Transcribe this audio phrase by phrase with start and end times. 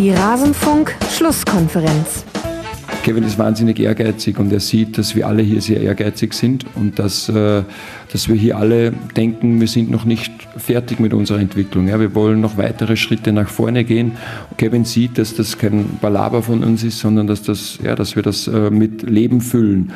[0.00, 2.24] Die Rasenfunk-Schlusskonferenz.
[3.02, 6.98] Kevin ist wahnsinnig ehrgeizig und er sieht, dass wir alle hier sehr ehrgeizig sind und
[6.98, 7.64] dass, äh,
[8.10, 11.86] dass wir hier alle denken, wir sind noch nicht fertig mit unserer Entwicklung.
[11.86, 14.12] Ja, wir wollen noch weitere Schritte nach vorne gehen.
[14.56, 18.22] Kevin sieht, dass das kein Balaber von uns ist, sondern dass, das, ja, dass wir
[18.22, 19.92] das äh, mit Leben füllen.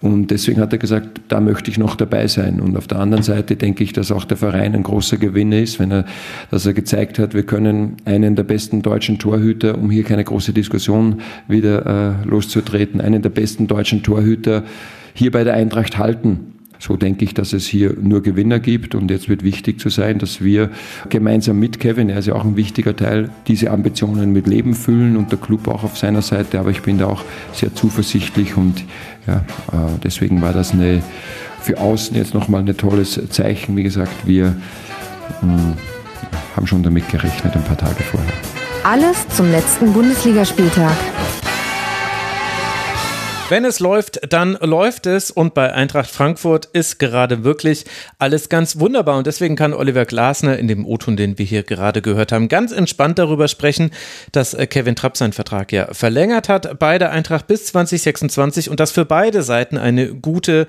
[0.00, 2.60] Und deswegen hat er gesagt, da möchte ich noch dabei sein.
[2.60, 5.80] Und auf der anderen Seite denke ich, dass auch der Verein ein großer Gewinner ist,
[5.80, 6.04] wenn er,
[6.50, 10.52] dass er gezeigt hat, wir können einen der besten deutschen Torhüter, um hier keine große
[10.52, 14.64] Diskussion wieder äh, loszutreten, einen der besten deutschen Torhüter
[15.14, 16.52] hier bei der Eintracht halten.
[16.78, 20.18] So denke ich, dass es hier nur Gewinner gibt und jetzt wird wichtig zu sein,
[20.18, 20.70] dass wir
[21.08, 25.16] gemeinsam mit Kevin, er ist ja auch ein wichtiger Teil, diese Ambitionen mit Leben füllen
[25.16, 28.84] und der Club auch auf seiner Seite, aber ich bin da auch sehr zuversichtlich und
[29.26, 31.02] ja, äh, deswegen war das eine,
[31.60, 33.76] für außen jetzt nochmal ein tolles Zeichen.
[33.76, 34.54] Wie gesagt, wir
[35.40, 35.74] hm,
[36.54, 38.32] haben schon damit gerechnet ein paar Tage vorher.
[38.84, 40.96] Alles zum letzten Bundesligaspieltag.
[43.48, 47.84] Wenn es läuft, dann läuft es und bei Eintracht Frankfurt ist gerade wirklich
[48.18, 52.02] alles ganz wunderbar und deswegen kann Oliver Glasner in dem O-Ton, den wir hier gerade
[52.02, 53.92] gehört haben, ganz entspannt darüber sprechen,
[54.32, 58.80] dass äh, Kevin Trapp seinen Vertrag ja verlängert hat bei der Eintracht bis 2026 und
[58.80, 60.66] das für beide Seiten eine gute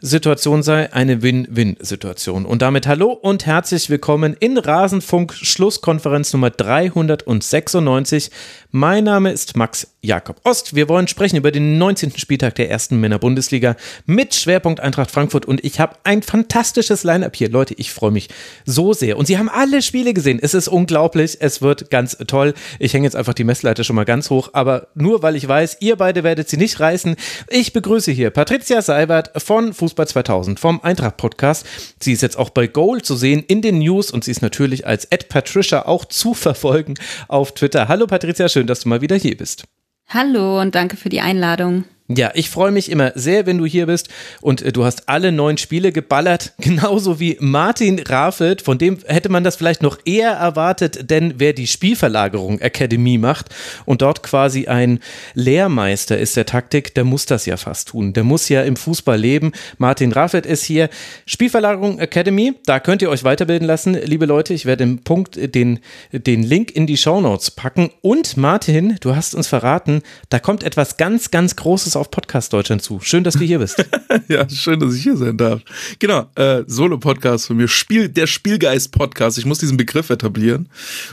[0.00, 2.44] Situation sei, eine Win-Win-Situation.
[2.44, 8.30] Und damit hallo und herzlich willkommen in Rasenfunk Schlusskonferenz Nummer 396.
[8.70, 10.74] Mein Name ist Max Jakob Ost.
[10.74, 12.16] Wir wollen sprechen über den 19.
[12.16, 17.50] Spieltag der ersten Männer-Bundesliga mit Schwerpunkt Eintracht Frankfurt und ich habe ein fantastisches Line-Up hier.
[17.50, 18.28] Leute, ich freue mich
[18.64, 19.16] so sehr.
[19.16, 20.38] Und Sie haben alle Spiele gesehen.
[20.40, 21.38] Es ist unglaublich.
[21.40, 22.54] Es wird ganz toll.
[22.78, 25.78] Ich hänge jetzt einfach die Messleiter schon mal ganz hoch, aber nur weil ich weiß,
[25.80, 27.16] ihr beide werdet sie nicht reißen.
[27.48, 31.66] Ich begrüße hier Patricia Seibert von Fußball Fußball 2000 vom Eintracht Podcast.
[31.98, 34.86] Sie ist jetzt auch bei Goal zu sehen in den News und sie ist natürlich
[34.86, 36.94] als Ed Patricia auch zu verfolgen
[37.26, 37.88] auf Twitter.
[37.88, 39.64] Hallo Patricia, schön, dass du mal wieder hier bist.
[40.08, 41.84] Hallo und danke für die Einladung.
[42.10, 44.08] Ja, ich freue mich immer sehr, wenn du hier bist
[44.40, 49.28] und äh, du hast alle neun Spiele geballert, genauso wie Martin Rafelt, von dem hätte
[49.28, 53.54] man das vielleicht noch eher erwartet, denn wer die Spielverlagerung Akademie macht
[53.84, 55.00] und dort quasi ein
[55.34, 58.14] Lehrmeister ist der Taktik, der muss das ja fast tun.
[58.14, 59.52] Der muss ja im Fußball leben.
[59.76, 60.88] Martin Rafelt ist hier.
[61.26, 64.54] Spielverlagerung Academy, da könnt ihr euch weiterbilden lassen, liebe Leute.
[64.54, 65.80] Ich werde im Punkt den,
[66.12, 67.90] den Link in die Shownotes packen.
[68.00, 72.82] Und Martin, du hast uns verraten, da kommt etwas ganz, ganz Großes auf Podcast Deutschland
[72.82, 73.00] zu.
[73.00, 73.84] Schön, dass du hier bist.
[74.28, 75.62] ja, schön, dass ich hier sein darf.
[75.98, 79.38] Genau, äh, Solo-Podcast von mir, Spiel, der Spielgeist-Podcast.
[79.38, 80.68] Ich muss diesen Begriff etablieren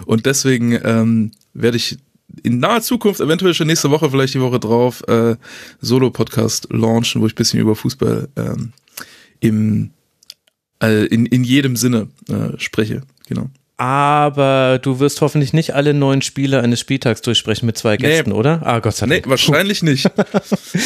[0.06, 1.98] und deswegen ähm, werde ich
[2.44, 5.36] in naher Zukunft, eventuell schon nächste Woche, vielleicht die Woche drauf, äh,
[5.82, 8.74] Solo-Podcast launchen, wo ich bisschen über Fußball ähm,
[9.40, 9.92] im,
[10.82, 13.02] äh, in, in jedem Sinne äh, spreche.
[13.28, 18.32] Genau aber du wirst hoffentlich nicht alle neun Spiele eines Spieltags durchsprechen mit zwei Gästen,
[18.32, 18.36] nee.
[18.36, 18.62] oder?
[18.66, 19.26] Ah, Gott sei Dank.
[19.26, 20.10] Nee, wahrscheinlich nicht.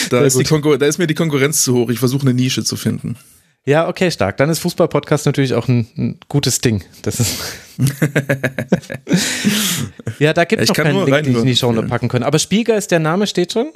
[0.10, 1.90] Da ist, da ist, mir die Konkurrenz zu hoch.
[1.90, 3.16] Ich versuche eine Nische zu finden.
[3.66, 4.38] Ja, okay, stark.
[4.38, 6.84] Dann ist Fußball-Podcast natürlich auch ein, ein, gutes Ding.
[7.04, 7.38] Das ist
[10.20, 12.24] ja, da gibt es noch keinen Link, den ich in die Show packen können.
[12.24, 13.72] Aber Spielgeist, der Name steht schon?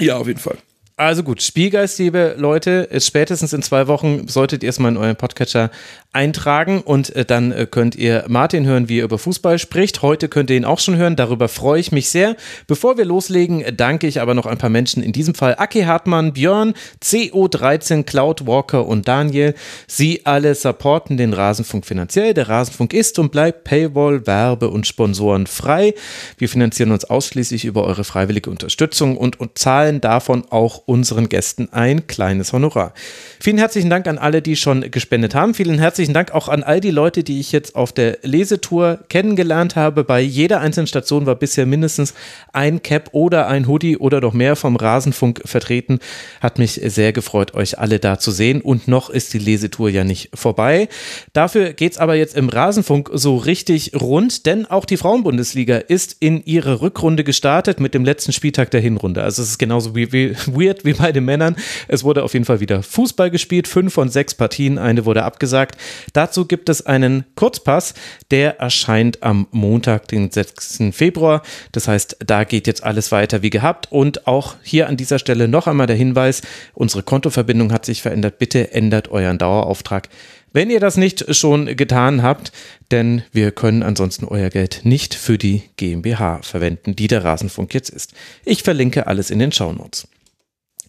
[0.00, 0.58] Ja, auf jeden Fall.
[0.98, 5.14] Also gut, Spielgeist, liebe Leute, spätestens in zwei Wochen solltet ihr es mal in euren
[5.14, 5.70] Podcatcher
[6.12, 10.02] eintragen und äh, dann äh, könnt ihr Martin hören, wie er über Fußball spricht.
[10.02, 12.34] Heute könnt ihr ihn auch schon hören, darüber freue ich mich sehr.
[12.66, 16.32] Bevor wir loslegen, danke ich aber noch ein paar Menschen, in diesem Fall Aki Hartmann,
[16.32, 19.54] Björn, CO13, Cloud Walker und Daniel.
[19.86, 22.34] Sie alle supporten den Rasenfunk finanziell.
[22.34, 25.94] Der Rasenfunk ist und bleibt Paywall, Werbe und Sponsoren frei.
[26.38, 31.68] Wir finanzieren uns ausschließlich über eure freiwillige Unterstützung und, und zahlen davon auch unseren Gästen
[31.70, 32.94] ein kleines Honorar.
[33.40, 35.52] Vielen herzlichen Dank an alle, die schon gespendet haben.
[35.52, 39.76] Vielen herzlichen Dank auch an all die Leute, die ich jetzt auf der Lesetour kennengelernt
[39.76, 40.02] habe.
[40.02, 42.14] Bei jeder einzelnen Station war bisher mindestens
[42.54, 45.98] ein Cap oder ein Hoodie oder noch mehr vom Rasenfunk vertreten.
[46.40, 48.62] Hat mich sehr gefreut, euch alle da zu sehen.
[48.62, 50.88] Und noch ist die Lesetour ja nicht vorbei.
[51.34, 56.16] Dafür geht es aber jetzt im Rasenfunk so richtig rund, denn auch die Frauenbundesliga ist
[56.20, 59.22] in ihre Rückrunde gestartet mit dem letzten Spieltag der Hinrunde.
[59.22, 61.56] Also es ist genauso wie weird passiert wie bei den Männern.
[61.88, 63.68] Es wurde auf jeden Fall wieder Fußball gespielt.
[63.68, 65.76] Fünf von sechs Partien, eine wurde abgesagt.
[66.12, 67.94] Dazu gibt es einen Kurzpass,
[68.30, 70.90] der erscheint am Montag, den 6.
[70.92, 71.42] Februar.
[71.72, 73.90] Das heißt, da geht jetzt alles weiter wie gehabt.
[73.90, 76.42] Und auch hier an dieser Stelle noch einmal der Hinweis,
[76.74, 78.38] unsere Kontoverbindung hat sich verändert.
[78.38, 80.08] Bitte ändert euren Dauerauftrag.
[80.52, 82.52] Wenn ihr das nicht schon getan habt,
[82.90, 87.90] denn wir können ansonsten euer Geld nicht für die GmbH verwenden, die der Rasenfunk jetzt
[87.90, 88.14] ist.
[88.46, 90.08] Ich verlinke alles in den Shownotes.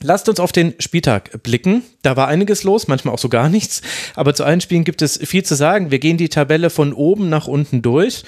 [0.02, 1.84] Lasst uns auf den Spieltag blicken.
[2.02, 3.82] Da war einiges los, manchmal auch so gar nichts.
[4.16, 5.92] Aber zu allen Spielen gibt es viel zu sagen.
[5.92, 8.24] Wir gehen die Tabelle von oben nach unten durch.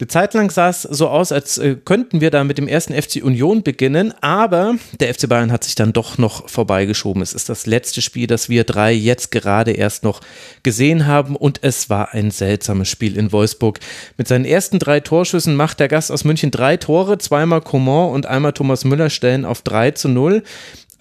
[0.00, 2.92] Eine Zeit lang sah es so aus, als äh, könnten wir da mit dem ersten
[2.92, 7.22] FC Union beginnen, aber der FC Bayern hat sich dann doch noch vorbeigeschoben.
[7.22, 10.20] Es ist das letzte Spiel, das wir drei jetzt gerade erst noch
[10.64, 13.78] gesehen haben und es war ein seltsames Spiel in Wolfsburg.
[14.16, 18.26] Mit seinen ersten drei Torschüssen macht der Gast aus München drei Tore, zweimal Coman und
[18.26, 20.42] einmal Thomas Müller stellen auf 3 zu 0.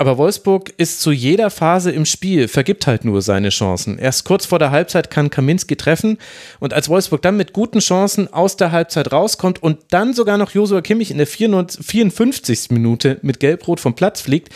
[0.02, 4.00] Aber Wolfsburg ist zu jeder Phase im Spiel, vergibt halt nur seine Chancen.
[4.00, 6.18] Erst kurz vor der Halbzeit kann Kaminski treffen
[6.60, 10.56] und als Wolfsburg dann mit guten Chancen aus der Halbzeit rauskommt und dann sogar noch
[10.56, 12.72] Josua Kimmich in der 54.
[12.72, 14.52] Minute mit Gelbrot vom Platz fliegt,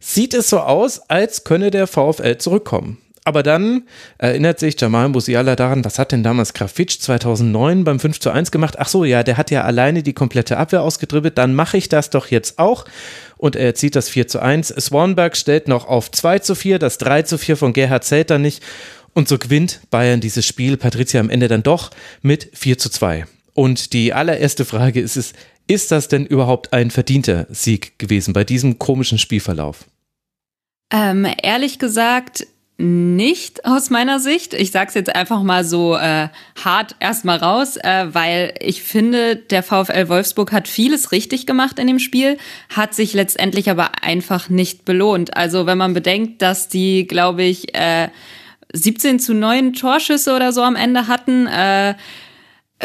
[0.00, 2.98] sieht es so aus, als könne der VfL zurückkommen.
[3.24, 3.82] Aber dann
[4.16, 8.50] erinnert sich Jamal Musiala daran, was hat denn damals Grafitsch 2009 beim 5 zu 1
[8.50, 8.76] gemacht?
[8.78, 12.08] Ach so, ja, der hat ja alleine die komplette Abwehr ausgedribbelt, dann mache ich das
[12.08, 12.86] doch jetzt auch.
[13.36, 14.68] Und er zieht das 4 zu 1.
[14.68, 18.42] Swanberg stellt noch auf 2 zu 4, das 3 zu 4 von Gerhard zählt dann
[18.42, 18.62] nicht.
[19.12, 21.90] Und so gewinnt Bayern dieses Spiel, Patricia am Ende dann doch
[22.22, 23.26] mit 4 zu 2.
[23.52, 25.34] Und die allererste Frage ist es,
[25.66, 29.84] ist das denn überhaupt ein verdienter Sieg gewesen bei diesem komischen Spielverlauf?
[30.92, 32.46] Ähm, ehrlich gesagt,
[32.80, 34.54] nicht aus meiner Sicht.
[34.54, 36.28] Ich sage es jetzt einfach mal so äh,
[36.64, 41.86] hart erstmal raus, äh, weil ich finde, der VfL Wolfsburg hat vieles richtig gemacht in
[41.86, 42.38] dem Spiel,
[42.74, 45.36] hat sich letztendlich aber einfach nicht belohnt.
[45.36, 48.08] Also wenn man bedenkt, dass die, glaube ich, äh,
[48.72, 51.94] 17 zu 9 Torschüsse oder so am Ende hatten, äh,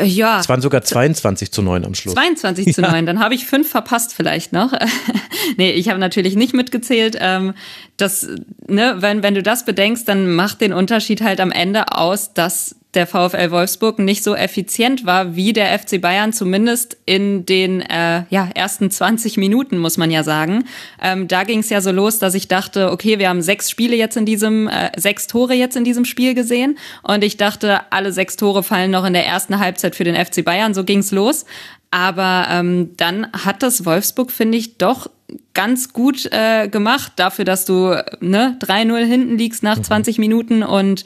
[0.03, 0.39] ja.
[0.39, 2.13] Es waren sogar 22 zu 9 am Schluss.
[2.15, 4.73] 22 zu 9, dann habe ich fünf verpasst vielleicht noch.
[5.57, 7.17] nee, ich habe natürlich nicht mitgezählt.
[7.19, 7.53] Ähm,
[7.97, 8.27] das,
[8.67, 12.75] ne, wenn, wenn du das bedenkst, dann macht den Unterschied halt am Ende aus, dass
[12.95, 18.23] der VfL Wolfsburg nicht so effizient war wie der FC Bayern, zumindest in den äh,
[18.29, 20.65] ja, ersten 20 Minuten, muss man ja sagen.
[21.01, 23.95] Ähm, da ging es ja so los, dass ich dachte, okay, wir haben sechs Spiele
[23.95, 26.77] jetzt in diesem, äh, sechs Tore jetzt in diesem Spiel gesehen.
[27.03, 30.43] Und ich dachte, alle sechs Tore fallen noch in der ersten Halbzeit für den FC
[30.43, 30.73] Bayern.
[30.73, 31.45] So ging's los.
[31.91, 35.09] Aber ähm, dann hat das Wolfsburg, finde ich, doch
[35.53, 40.21] ganz gut äh, gemacht, dafür, dass du ne, 3-0 hinten liegst nach 20 mhm.
[40.21, 41.05] Minuten und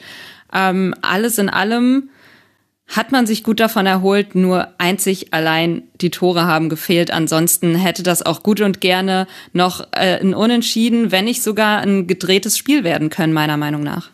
[0.52, 2.10] ähm, alles in allem
[2.90, 7.12] hat man sich gut davon erholt, nur einzig allein die Tore haben gefehlt.
[7.12, 12.08] Ansonsten hätte das auch gut und gerne noch äh, ein Unentschieden, wenn nicht sogar ein
[12.08, 14.10] gedrehtes Spiel werden können, meiner Meinung nach.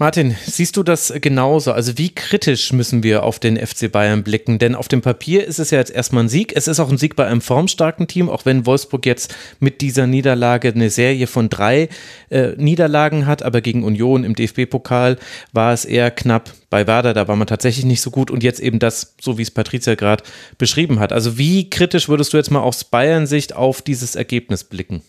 [0.00, 1.72] Martin, siehst du das genauso?
[1.72, 4.60] Also wie kritisch müssen wir auf den FC Bayern blicken?
[4.60, 6.52] Denn auf dem Papier ist es ja jetzt erstmal ein Sieg.
[6.54, 10.06] Es ist auch ein Sieg bei einem formstarken Team, auch wenn Wolfsburg jetzt mit dieser
[10.06, 11.88] Niederlage eine Serie von drei
[12.30, 13.42] äh, Niederlagen hat.
[13.42, 15.18] Aber gegen Union im DFB-Pokal
[15.52, 16.52] war es eher knapp.
[16.70, 18.30] Bei Werder, da war man tatsächlich nicht so gut.
[18.30, 20.22] Und jetzt eben das, so wie es Patricia gerade
[20.58, 21.12] beschrieben hat.
[21.12, 25.02] Also wie kritisch würdest du jetzt mal aus Bayern-Sicht auf dieses Ergebnis blicken?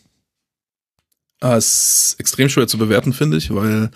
[1.42, 3.92] Ah, es ist extrem schwer zu bewerten, finde ich, weil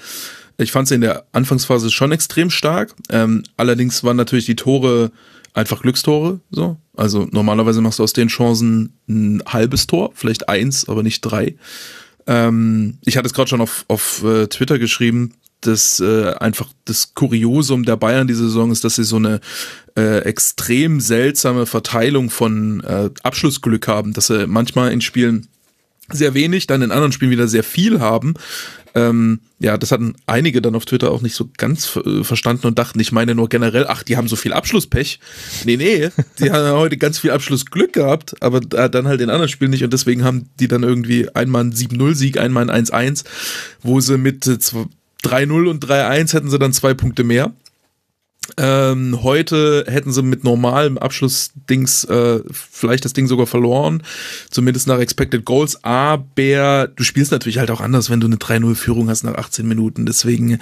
[0.57, 2.94] ich fand sie in der Anfangsphase schon extrem stark.
[3.09, 5.11] Ähm, allerdings waren natürlich die Tore
[5.53, 6.39] einfach Glückstore.
[6.51, 6.77] So.
[6.95, 11.55] Also normalerweise machst du aus den Chancen ein halbes Tor, vielleicht eins, aber nicht drei.
[12.27, 17.13] Ähm, ich hatte es gerade schon auf, auf äh, Twitter geschrieben, dass äh, einfach das
[17.13, 19.39] Kuriosum der Bayern diese Saison ist, dass sie so eine
[19.95, 25.47] äh, extrem seltsame Verteilung von äh, Abschlussglück haben, dass sie manchmal in Spielen
[26.11, 28.33] sehr wenig, dann in anderen Spielen wieder sehr viel haben.
[28.95, 32.77] Ähm, ja, das hatten einige dann auf Twitter auch nicht so ganz äh, verstanden und
[32.77, 35.20] dachten, ich meine nur generell, ach, die haben so viel Abschlusspech.
[35.65, 39.72] Nee, nee, die haben heute ganz viel Abschlussglück gehabt, aber dann halt in anderen Spielen
[39.72, 43.24] nicht und deswegen haben die dann irgendwie einmal einen 7-0-Sieg, einmal einen 1-1,
[43.82, 44.86] wo sie mit 3-0
[45.25, 47.51] äh, und 3-1 hätten sie dann zwei Punkte mehr.
[48.57, 54.03] Ähm, heute hätten sie mit normalem Abschlussdings äh, vielleicht das Ding sogar verloren,
[54.50, 59.09] zumindest nach Expected Goals, aber du spielst natürlich halt auch anders, wenn du eine 3-0-Führung
[59.09, 60.05] hast nach 18 Minuten.
[60.05, 60.59] Deswegen,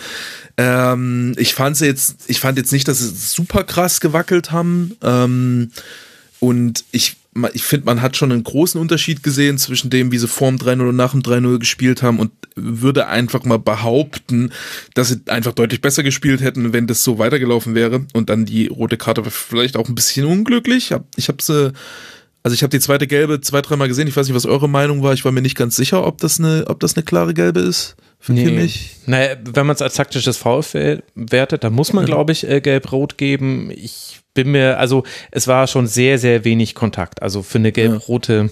[0.58, 4.96] ähm, ich fand jetzt, ich fand jetzt nicht, dass sie super krass gewackelt haben.
[5.02, 5.72] Ähm,
[6.40, 7.18] und ich
[7.54, 10.58] ich finde, man hat schon einen großen Unterschied gesehen zwischen dem, wie sie vor dem
[10.58, 14.52] 3-0 und nach dem 3-0 gespielt haben und würde einfach mal behaupten,
[14.96, 18.68] dass sie einfach deutlich besser gespielt hätten, wenn das so weitergelaufen wäre und dann die
[18.68, 20.94] rote Karte war vielleicht auch ein bisschen unglücklich.
[21.16, 21.72] Ich habe sie
[22.44, 24.08] also ich habe die zweite gelbe zwei, dreimal gesehen.
[24.08, 25.14] Ich weiß nicht, was eure Meinung war.
[25.14, 27.96] Ich war mir nicht ganz sicher, ob das eine, ob das eine klare gelbe ist
[28.20, 28.50] für nee.
[28.50, 28.98] mich.
[29.06, 30.64] Naja, wenn man es als taktisches Foul
[31.16, 33.72] wertet, dann muss man, glaube ich, äh, gelb-rot geben.
[33.72, 37.22] Ich bin mir, also es war schon sehr, sehr wenig Kontakt.
[37.22, 38.52] Also für eine gelb-rote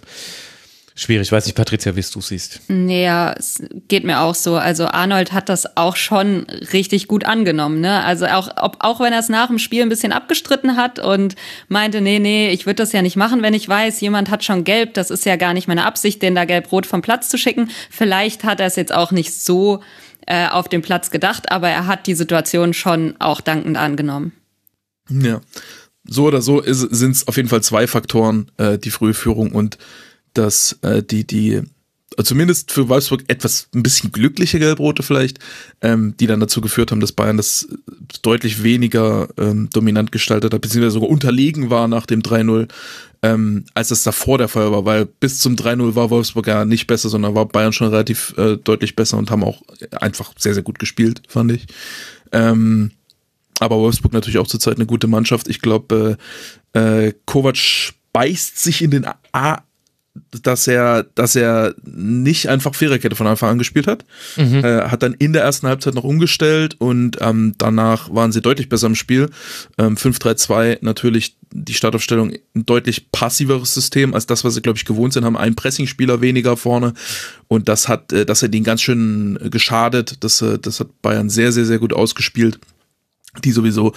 [0.99, 1.27] schwierig.
[1.27, 2.61] Ich weiß nicht, Patricia, wie du siehst.
[2.67, 4.55] Naja, es geht mir auch so.
[4.55, 7.79] Also Arnold hat das auch schon richtig gut angenommen.
[7.79, 8.03] Ne?
[8.03, 11.35] Also auch, ob, auch wenn er es nach dem Spiel ein bisschen abgestritten hat und
[11.67, 14.63] meinte, nee, nee, ich würde das ja nicht machen, wenn ich weiß, jemand hat schon
[14.63, 14.93] gelb.
[14.93, 17.69] Das ist ja gar nicht meine Absicht, den da gelb-rot vom Platz zu schicken.
[17.89, 19.81] Vielleicht hat er es jetzt auch nicht so
[20.25, 24.33] äh, auf dem Platz gedacht, aber er hat die Situation schon auch dankend angenommen.
[25.09, 25.41] Ja.
[26.05, 29.77] So oder so sind es auf jeden Fall zwei Faktoren, äh, die frühe Führung und
[30.33, 31.63] dass äh, die, die
[32.23, 35.39] zumindest für Wolfsburg etwas ein bisschen glückliche Gelbrote vielleicht,
[35.81, 37.67] ähm, die dann dazu geführt haben, dass Bayern das
[38.21, 42.67] deutlich weniger ähm, dominant gestaltet hat, beziehungsweise sogar unterlegen war nach dem 3-0,
[43.21, 46.87] ähm, als das davor der Fall war, weil bis zum 3-0 war Wolfsburg ja nicht
[46.87, 49.61] besser, sondern war Bayern schon relativ äh, deutlich besser und haben auch
[49.91, 51.67] einfach sehr, sehr gut gespielt, fand ich.
[52.31, 52.91] Ähm,
[53.59, 55.47] aber Wolfsburg natürlich auch zurzeit eine gute Mannschaft.
[55.47, 56.17] Ich glaube,
[56.73, 59.63] äh, äh, Kovac beißt sich in den A
[60.43, 64.05] dass er, dass er nicht einfach Viererkette von Anfang an gespielt hat.
[64.37, 64.63] Mhm.
[64.63, 68.69] Äh, hat dann in der ersten Halbzeit noch umgestellt und ähm, danach waren sie deutlich
[68.69, 69.29] besser im Spiel.
[69.77, 74.85] Ähm, 5-3-2 natürlich die Startaufstellung ein deutlich passiveres System als das, was sie, glaube ich,
[74.85, 76.93] gewohnt sind, haben einen Pressingspieler weniger vorne
[77.47, 80.23] und das hat, äh, das hat ihnen ganz schön geschadet.
[80.23, 82.59] Das, äh, das hat Bayern sehr, sehr, sehr gut ausgespielt
[83.43, 83.93] die sowieso,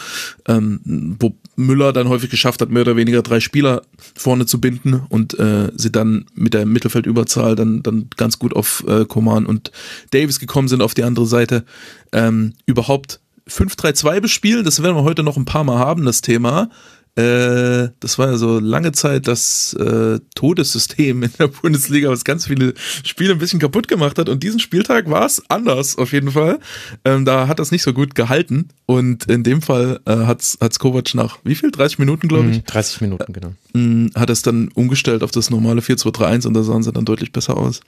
[0.47, 3.83] ähm, wo Müller dann häufig geschafft hat, mehr oder weniger drei Spieler
[4.15, 8.85] vorne zu binden und äh, sie dann mit der Mittelfeldüberzahl dann, dann ganz gut auf
[8.87, 9.73] äh, Koman und
[10.11, 11.65] Davis gekommen sind auf die andere Seite.
[12.13, 16.71] Ähm, überhaupt 5-3-2 bespielen, das werden wir heute noch ein paar Mal haben, das Thema.
[17.15, 22.47] Äh, das war ja so lange Zeit das äh, Todessystem in der Bundesliga, was ganz
[22.47, 22.73] viele
[23.05, 24.31] Spiele ein bisschen kaputt gemacht hat.
[24.31, 26.59] Und diesen Spieltag war es anders auf jeden Fall.
[27.05, 28.69] Ähm, da hat das nicht so gut gehalten.
[28.87, 31.71] Und in dem Fall äh, hat es Kovac nach wie viel?
[31.71, 32.65] 30 Minuten, glaube ich?
[32.65, 33.53] 30 mhm, Minuten, genau.
[33.75, 37.33] Äh, hat es dann umgestellt auf das normale 4-2-3-1 und da sahen sie dann deutlich
[37.33, 37.81] besser aus.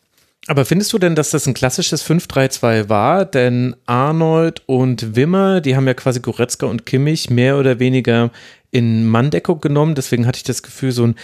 [0.47, 3.25] Aber findest du denn, dass das ein klassisches 5-3-2 war?
[3.25, 8.31] Denn Arnold und Wimmer, die haben ja quasi Goretzka und Kimmich mehr oder weniger
[8.75, 9.95] in Manndeckung genommen.
[9.95, 11.15] Deswegen hatte ich das Gefühl, so ein,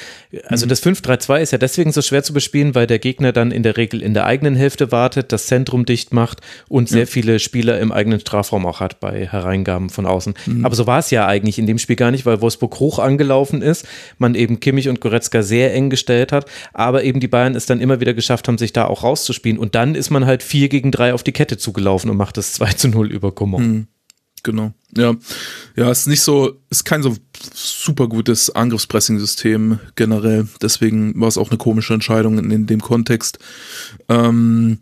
[0.46, 0.70] also mhm.
[0.70, 3.76] das 5-3-2 ist ja deswegen so schwer zu bespielen, weil der Gegner dann in der
[3.76, 7.06] Regel in der eigenen Hälfte wartet, das Zentrum dicht macht und sehr ja.
[7.06, 10.34] viele Spieler im eigenen Strafraum auch hat bei Hereingaben von außen.
[10.46, 10.64] Mhm.
[10.64, 13.62] Aber so war es ja eigentlich in dem Spiel gar nicht, weil Wolfsburg hoch angelaufen
[13.62, 13.84] ist,
[14.18, 17.80] man eben Kimmich und Goretzka sehr eng gestellt hat, aber eben die Bayern es dann
[17.80, 19.58] immer wieder geschafft haben, sich da auch rauszuspielen.
[19.58, 22.52] Und dann ist man halt 4 gegen 3 auf die Kette zugelaufen und macht das
[22.54, 23.62] 2 zu 0 über Coman.
[23.62, 23.86] Mhm.
[24.42, 24.72] Genau.
[24.96, 25.14] Ja.
[25.76, 27.16] Ja, ist nicht so, ist kein so
[27.54, 30.48] super gutes Angriffspressing-System generell.
[30.62, 33.38] Deswegen war es auch eine komische Entscheidung in, in dem Kontext.
[34.08, 34.78] Ähm,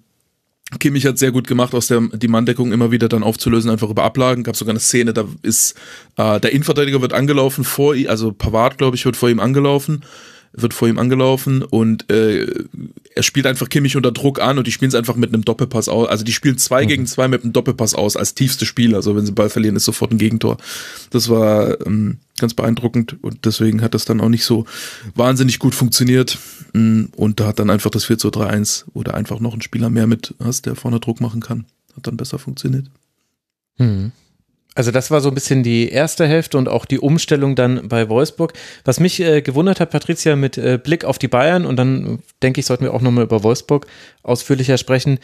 [0.78, 4.04] Kimmich hat sehr gut gemacht, aus der die Manndeckung immer wieder dann aufzulösen, einfach über
[4.04, 4.44] Ablagen.
[4.44, 5.74] Gab sogar eine Szene, da ist
[6.16, 10.04] äh, der Innenverteidiger wird angelaufen vor ihm, also Pavard, glaube ich, wird vor ihm angelaufen
[10.52, 12.46] wird vor ihm angelaufen und äh,
[13.14, 15.88] er spielt einfach Kimmich unter Druck an und die spielen es einfach mit einem Doppelpass
[15.88, 16.08] aus.
[16.08, 16.88] Also die spielen zwei mhm.
[16.88, 18.94] gegen zwei mit einem Doppelpass aus als tiefste Spiel.
[18.94, 20.58] Also wenn sie Ball verlieren, ist sofort ein Gegentor.
[21.10, 24.64] Das war ähm, ganz beeindruckend und deswegen hat das dann auch nicht so
[25.14, 26.38] wahnsinnig gut funktioniert.
[26.72, 29.62] Mm, und da hat dann einfach das 4 zu 3 1 oder einfach noch ein
[29.62, 31.66] Spieler mehr mit hast, der vorne Druck machen kann.
[31.96, 32.86] Hat dann besser funktioniert.
[33.78, 34.12] Mhm.
[34.78, 38.08] Also das war so ein bisschen die erste Hälfte und auch die Umstellung dann bei
[38.08, 38.52] Wolfsburg.
[38.84, 42.60] Was mich äh, gewundert hat, Patricia, mit äh, Blick auf die Bayern und dann denke
[42.60, 43.88] ich, sollten wir auch nochmal über Wolfsburg
[44.22, 45.18] ausführlicher sprechen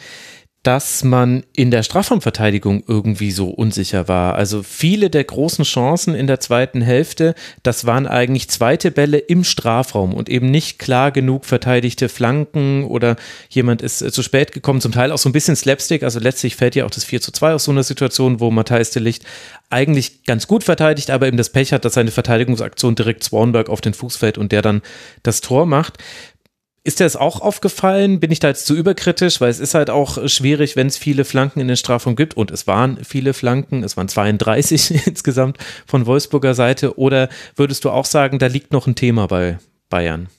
[0.65, 4.33] dass man in der Strafraumverteidigung irgendwie so unsicher war.
[4.33, 9.43] Also viele der großen Chancen in der zweiten Hälfte, das waren eigentlich zweite Bälle im
[9.43, 13.15] Strafraum und eben nicht klar genug verteidigte Flanken oder
[13.49, 16.01] jemand ist äh, zu spät gekommen, zum Teil auch so ein bisschen Slapstick.
[16.01, 18.89] Also letztlich fällt ja auch das 4 zu 2 aus so einer Situation, wo Matthijs
[18.89, 19.23] de Licht
[19.69, 23.81] eigentlich ganz gut verteidigt, aber eben das Pech hat, dass seine Verteidigungsaktion direkt Swanberg auf
[23.81, 24.81] den Fuß fällt und der dann
[25.21, 25.99] das Tor macht.
[26.85, 28.19] Ist dir das auch aufgefallen?
[28.19, 29.41] Bin ich da jetzt zu überkritisch?
[29.41, 32.37] Weil es ist halt auch schwierig, wenn es viele Flanken in den Strafraum gibt.
[32.37, 33.83] Und es waren viele Flanken.
[33.83, 36.99] Es waren 32 insgesamt von Wolfsburger Seite.
[36.99, 39.57] Oder würdest du auch sagen, da liegt noch ein Thema bei
[39.89, 40.29] Bayern?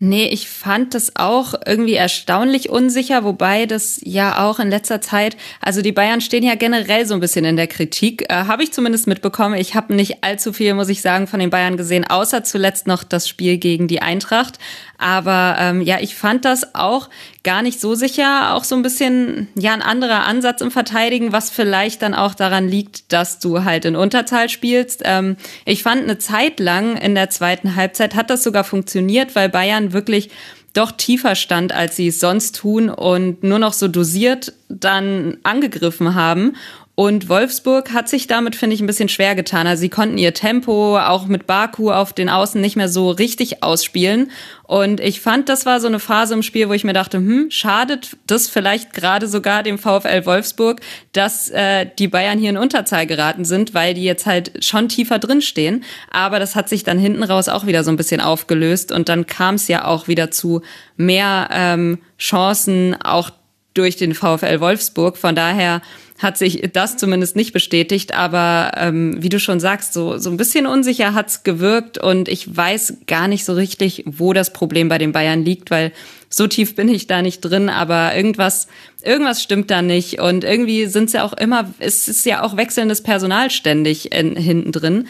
[0.00, 5.36] Nee, ich fand das auch irgendwie erstaunlich unsicher, wobei das ja auch in letzter Zeit,
[5.60, 8.70] also die Bayern stehen ja generell so ein bisschen in der Kritik, äh, habe ich
[8.72, 9.56] zumindest mitbekommen.
[9.56, 13.02] Ich habe nicht allzu viel, muss ich sagen, von den Bayern gesehen, außer zuletzt noch
[13.02, 14.60] das Spiel gegen die Eintracht.
[14.98, 17.08] Aber ähm, ja, ich fand das auch
[17.44, 18.54] gar nicht so sicher.
[18.54, 22.68] Auch so ein bisschen, ja, ein anderer Ansatz im Verteidigen, was vielleicht dann auch daran
[22.68, 25.02] liegt, dass du halt in Unterzahl spielst.
[25.04, 29.48] Ähm, ich fand eine Zeit lang in der zweiten Halbzeit hat das sogar funktioniert, weil
[29.48, 30.30] Bayern wirklich
[30.74, 36.14] doch tiefer stand, als sie es sonst tun und nur noch so dosiert dann angegriffen
[36.14, 36.56] haben.
[36.98, 39.68] Und Wolfsburg hat sich damit, finde ich, ein bisschen schwer getan.
[39.68, 43.62] Also sie konnten ihr Tempo auch mit Baku auf den Außen nicht mehr so richtig
[43.62, 44.32] ausspielen.
[44.64, 47.52] Und ich fand, das war so eine Phase im Spiel, wo ich mir dachte, hm,
[47.52, 50.80] schadet das vielleicht gerade sogar dem VfL Wolfsburg,
[51.12, 55.20] dass äh, die Bayern hier in Unterzahl geraten sind, weil die jetzt halt schon tiefer
[55.20, 55.84] drin stehen.
[56.10, 58.90] Aber das hat sich dann hinten raus auch wieder so ein bisschen aufgelöst.
[58.90, 60.62] Und dann kam es ja auch wieder zu
[60.96, 63.30] mehr ähm, Chancen, auch
[63.74, 65.16] durch den VfL Wolfsburg.
[65.16, 65.80] Von daher
[66.18, 68.14] hat sich das zumindest nicht bestätigt.
[68.14, 72.56] Aber ähm, wie du schon sagst, so, so ein bisschen unsicher hat's gewirkt und ich
[72.56, 75.92] weiß gar nicht so richtig, wo das Problem bei den Bayern liegt, weil
[76.28, 78.68] so tief bin ich da nicht drin, aber irgendwas,
[79.02, 80.20] irgendwas stimmt da nicht.
[80.20, 84.72] Und irgendwie sind's ja auch immer, es ist ja auch wechselndes Personal ständig in, hinten
[84.72, 85.08] drin.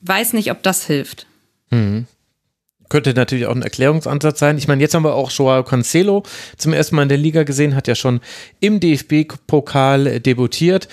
[0.00, 1.26] Weiß nicht, ob das hilft.
[1.70, 2.06] Mhm
[2.88, 4.58] könnte natürlich auch ein Erklärungsansatz sein.
[4.58, 6.22] Ich meine, jetzt haben wir auch Joao Cancelo
[6.56, 8.20] zum ersten Mal in der Liga gesehen, hat ja schon
[8.60, 10.88] im DFB-Pokal debütiert.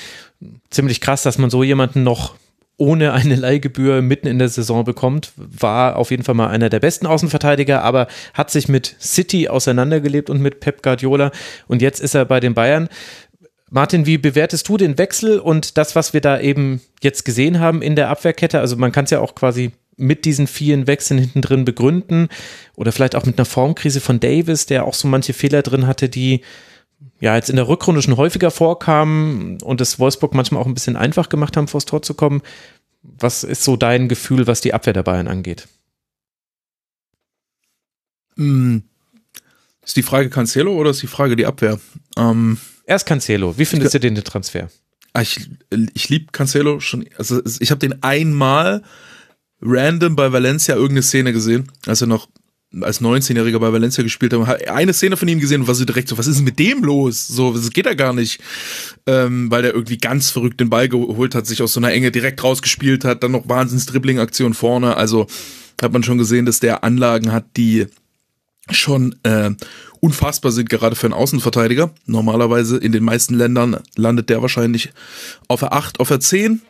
[0.69, 2.35] Ziemlich krass, dass man so jemanden noch
[2.77, 6.79] ohne eine Leihgebühr mitten in der Saison bekommt, war auf jeden Fall mal einer der
[6.79, 11.31] besten Außenverteidiger, aber hat sich mit City auseinandergelebt und mit Pep Guardiola
[11.67, 12.89] und jetzt ist er bei den Bayern.
[13.71, 17.81] Martin, wie bewertest du den Wechsel und das, was wir da eben jetzt gesehen haben
[17.81, 18.59] in der Abwehrkette?
[18.59, 22.29] Also man kann es ja auch quasi mit diesen vielen Wechseln hinten drin begründen
[22.75, 26.09] oder vielleicht auch mit einer Formkrise von Davis, der auch so manche Fehler drin hatte,
[26.09, 26.41] die
[27.19, 30.97] ja jetzt in der Rückrunde schon häufiger vorkamen und es Wolfsburg manchmal auch ein bisschen
[30.97, 32.41] einfach gemacht haben, vors Tor zu kommen.
[33.03, 35.67] Was ist so dein Gefühl, was die Abwehr der Bayern angeht?
[38.35, 38.83] Hm.
[39.85, 41.79] Ist die Frage Cancelo oder ist die Frage die Abwehr?
[42.17, 43.57] Ähm, Erst Cancelo.
[43.57, 44.69] Wie findest du den Transfer?
[45.13, 45.49] Ah, ich,
[45.93, 47.05] ich liebe Cancelo schon.
[47.17, 48.83] Also ich habe den einmal
[49.61, 52.27] random bei Valencia irgendeine Szene gesehen, als er noch
[52.81, 56.09] als 19-Jähriger bei Valencia gespielt hat, eine Szene von ihm gesehen und war so direkt
[56.09, 57.27] so, was ist denn mit dem los?
[57.27, 58.41] So, das geht ja gar nicht.
[59.05, 62.11] Ähm, weil der irgendwie ganz verrückt den Ball geholt hat, sich aus so einer Enge
[62.11, 64.97] direkt rausgespielt hat, dann noch wahnsinns Dribbling-Aktion vorne.
[64.97, 65.27] Also
[65.81, 67.87] hat man schon gesehen, dass der Anlagen hat, die
[68.71, 69.51] schon äh,
[69.99, 71.93] unfassbar sind, gerade für einen Außenverteidiger.
[72.05, 74.91] Normalerweise in den meisten Ländern landet der wahrscheinlich
[75.47, 76.61] auf der 8, auf der 10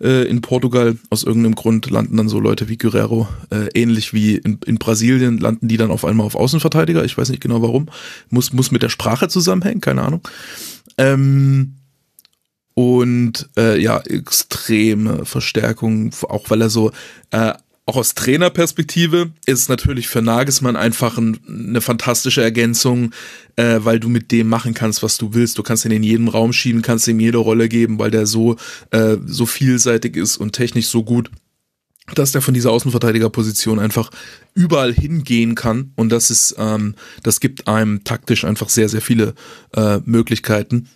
[0.00, 4.36] äh, in Portugal aus irgendeinem Grund landen dann so Leute wie Guerrero, äh, ähnlich wie
[4.36, 7.04] in, in Brasilien landen die dann auf einmal auf Außenverteidiger.
[7.04, 7.86] Ich weiß nicht genau warum.
[8.28, 10.22] Muss, muss mit der Sprache zusammenhängen, keine Ahnung.
[10.98, 11.76] Ähm,
[12.74, 16.92] und äh, ja, extreme Verstärkung, auch weil er so
[17.30, 17.52] äh,
[17.86, 23.12] auch aus Trainerperspektive ist es natürlich für Nagelsmann einfach ein, eine fantastische Ergänzung,
[23.56, 25.58] äh, weil du mit dem machen kannst, was du willst.
[25.58, 28.56] Du kannst ihn in jedem Raum schieben, kannst ihm jede Rolle geben, weil der so,
[28.90, 31.30] äh, so vielseitig ist und technisch so gut,
[32.14, 34.10] dass der von dieser Außenverteidigerposition einfach
[34.54, 35.92] überall hingehen kann.
[35.96, 39.34] Und das ist, ähm, das gibt einem taktisch einfach sehr, sehr viele
[39.74, 40.88] äh, Möglichkeiten.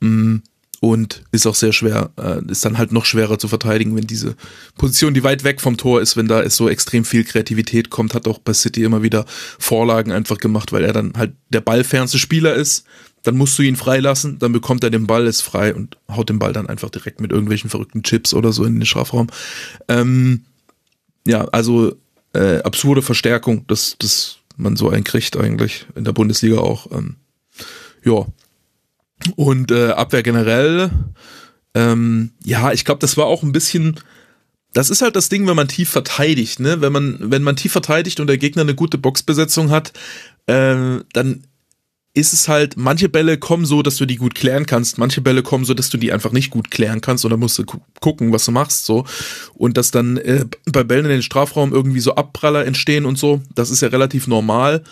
[0.00, 0.38] Mm
[0.82, 4.34] und ist auch sehr schwer, äh, ist dann halt noch schwerer zu verteidigen, wenn diese
[4.76, 8.14] Position, die weit weg vom Tor ist, wenn da ist so extrem viel Kreativität kommt,
[8.14, 9.24] hat auch bei City immer wieder
[9.60, 12.84] Vorlagen einfach gemacht, weil er dann halt der ballfernste Spieler ist.
[13.22, 16.40] Dann musst du ihn freilassen, dann bekommt er den Ball, ist frei und haut den
[16.40, 19.28] Ball dann einfach direkt mit irgendwelchen verrückten Chips oder so in den Strafraum.
[19.86, 20.46] Ähm,
[21.24, 21.94] ja, also
[22.32, 26.90] äh, absurde Verstärkung, dass, dass man so einen kriegt eigentlich in der Bundesliga auch.
[26.90, 27.18] Ähm,
[28.04, 28.26] ja,
[29.36, 30.90] und äh, Abwehr generell,
[31.74, 33.98] ähm, ja, ich glaube, das war auch ein bisschen.
[34.74, 36.80] Das ist halt das Ding, wenn man tief verteidigt, ne?
[36.80, 39.92] Wenn man, wenn man tief verteidigt und der Gegner eine gute Boxbesetzung hat,
[40.46, 41.44] äh, dann
[42.14, 45.42] ist es halt, manche Bälle kommen so, dass du die gut klären kannst, manche Bälle
[45.42, 47.64] kommen so, dass du die einfach nicht gut klären kannst und dann musst du
[48.00, 49.06] gucken, was du machst so
[49.54, 53.40] und dass dann äh, bei Bällen in den Strafraum irgendwie so Abpraller entstehen und so,
[53.54, 54.82] das ist ja relativ normal.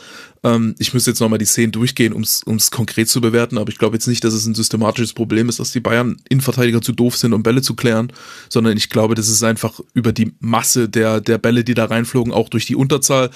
[0.42, 3.76] Ähm, ich müsste jetzt nochmal die Szenen durchgehen, um es konkret zu bewerten, aber ich
[3.76, 7.18] glaube jetzt nicht, dass es ein systematisches Problem ist, dass die Bayern Innenverteidiger zu doof
[7.18, 8.10] sind, um Bälle zu klären,
[8.48, 12.32] sondern ich glaube, das ist einfach über die Masse der, der Bälle, die da reinflogen,
[12.32, 13.28] auch durch die Unterzahl.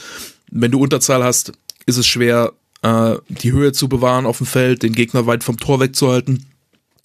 [0.50, 1.52] Wenn du Unterzahl hast,
[1.84, 5.56] ist es schwer, äh, die Höhe zu bewahren auf dem Feld, den Gegner weit vom
[5.56, 6.46] Tor wegzuhalten.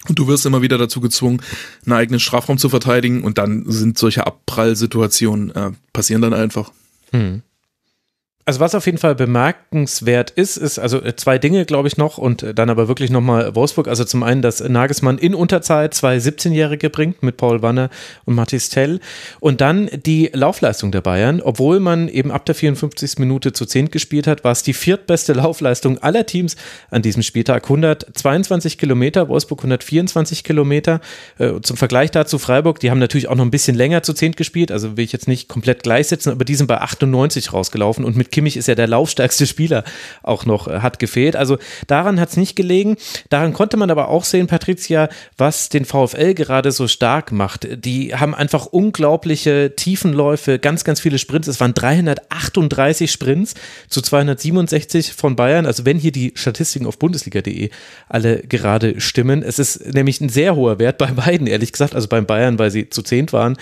[0.08, 1.42] Und du wirst immer wieder dazu gezwungen,
[1.86, 6.72] einen eigenen Strafraum zu verteidigen und dann sind solche Abprallsituationen äh, passieren dann einfach.
[7.12, 7.42] Hm.
[8.46, 12.18] Also was auf jeden Fall bemerkenswert ist, ist also äh, zwei Dinge, glaube ich, noch
[12.18, 13.88] und äh, dann aber wirklich nochmal Wolfsburg.
[13.88, 17.92] Also zum einen, dass Nagelsmann in Unterzeit zwei 17-Jährige bringt mit Paul Wanner
[18.26, 19.02] und Mathis Tell
[19.40, 21.42] und dann die Laufleistung der Bayern.
[21.42, 23.20] Obwohl man eben ab der 54.
[23.20, 26.56] Minute zu 10 gespielt hat, war es die viertbeste Laufleistung aller Teams
[26.90, 27.66] an diesem Spieltag.
[27.66, 31.02] 122 Kilometer, Wolfsburg 124 Kilometer.
[31.38, 34.32] Äh, zum Vergleich dazu Freiburg, die haben natürlich auch noch ein bisschen länger zu 10
[34.32, 38.18] gespielt, also will ich jetzt nicht komplett gleichsetzen, aber die sind bei 98 rausgelaufen und
[38.18, 39.84] mit Kimmich ist ja der laufstärkste Spieler
[40.24, 41.36] auch noch, äh, hat gefehlt.
[41.36, 42.98] Also daran hat es nicht gelegen.
[43.30, 47.68] Daran konnte man aber auch sehen, Patricia, was den VfL gerade so stark macht.
[47.86, 51.48] Die haben einfach unglaubliche Tiefenläufe, ganz, ganz viele Sprints.
[51.48, 53.56] Es waren 338 Sprints
[53.88, 55.66] zu 267 von Bayern.
[55.66, 57.70] Also wenn hier die Statistiken auf bundesliga.de
[58.08, 59.44] alle gerade stimmen.
[59.44, 61.96] Es ist nämlich ein sehr hoher Wert bei beiden, ehrlich gesagt.
[61.96, 63.58] Also beim Bayern, weil sie zu zehnt waren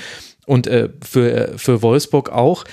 [0.47, 2.63] und äh, für, äh, für Wolfsburg auch.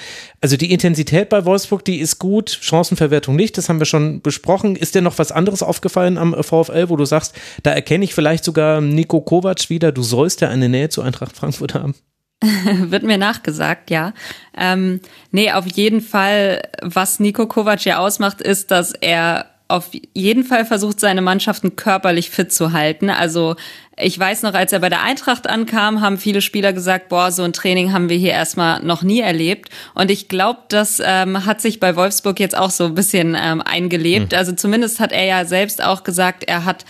[0.40, 4.76] Also die Intensität bei Wolfsburg, die ist gut, Chancenverwertung nicht, das haben wir schon besprochen.
[4.76, 7.34] Ist dir noch was anderes aufgefallen am VfL, wo du sagst,
[7.64, 11.36] da erkenne ich vielleicht sogar Nico Kovac wieder, du sollst ja eine Nähe zu Eintracht
[11.36, 11.94] Frankfurt haben?
[12.42, 14.12] Wird mir nachgesagt, ja.
[14.56, 15.00] Ähm,
[15.32, 20.64] nee, auf jeden Fall, was Nico Kovac ja ausmacht, ist, dass er auf jeden Fall
[20.66, 23.08] versucht, seine Mannschaften körperlich fit zu halten.
[23.08, 23.56] Also
[23.96, 27.42] ich weiß noch, als er bei der Eintracht ankam, haben viele Spieler gesagt, boah, so
[27.42, 29.70] ein Training haben wir hier erstmal noch nie erlebt.
[29.94, 33.62] Und ich glaube, das ähm, hat sich bei Wolfsburg jetzt auch so ein bisschen ähm,
[33.62, 34.32] eingelebt.
[34.32, 34.38] Mhm.
[34.38, 36.84] Also zumindest hat er ja selbst auch gesagt, er hat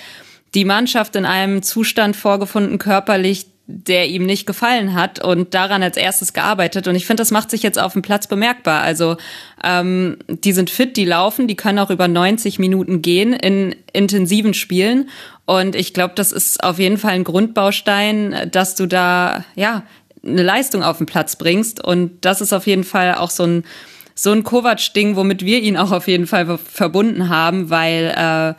[0.55, 5.97] die Mannschaft in einem Zustand vorgefunden, körperlich, der ihm nicht gefallen hat und daran als
[5.97, 6.87] erstes gearbeitet.
[6.87, 8.83] Und ich finde, das macht sich jetzt auf dem Platz bemerkbar.
[8.83, 9.17] Also
[9.63, 14.53] ähm, die sind fit, die laufen, die können auch über 90 Minuten gehen in intensiven
[14.53, 15.09] Spielen.
[15.47, 19.83] Und ich glaube, das ist auf jeden Fall ein Grundbaustein, dass du da ja
[20.25, 21.85] eine Leistung auf den Platz bringst.
[21.85, 23.65] Und das ist auf jeden Fall auch so ein
[24.17, 28.55] so ein Kovac-Ding, womit wir ihn auch auf jeden Fall verbunden haben, weil äh,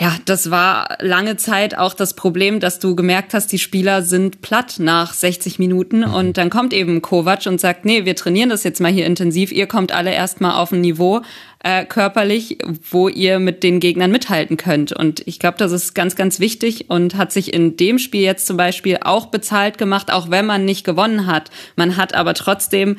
[0.00, 4.42] ja, das war lange Zeit auch das Problem, dass du gemerkt hast, die Spieler sind
[4.42, 6.14] platt nach 60 Minuten mhm.
[6.14, 9.50] und dann kommt eben Kovac und sagt, nee, wir trainieren das jetzt mal hier intensiv,
[9.50, 11.22] ihr kommt alle erstmal auf ein Niveau
[11.64, 12.58] äh, körperlich,
[12.88, 14.92] wo ihr mit den Gegnern mithalten könnt.
[14.92, 18.46] Und ich glaube, das ist ganz, ganz wichtig und hat sich in dem Spiel jetzt
[18.46, 21.50] zum Beispiel auch bezahlt gemacht, auch wenn man nicht gewonnen hat.
[21.74, 22.98] Man hat aber trotzdem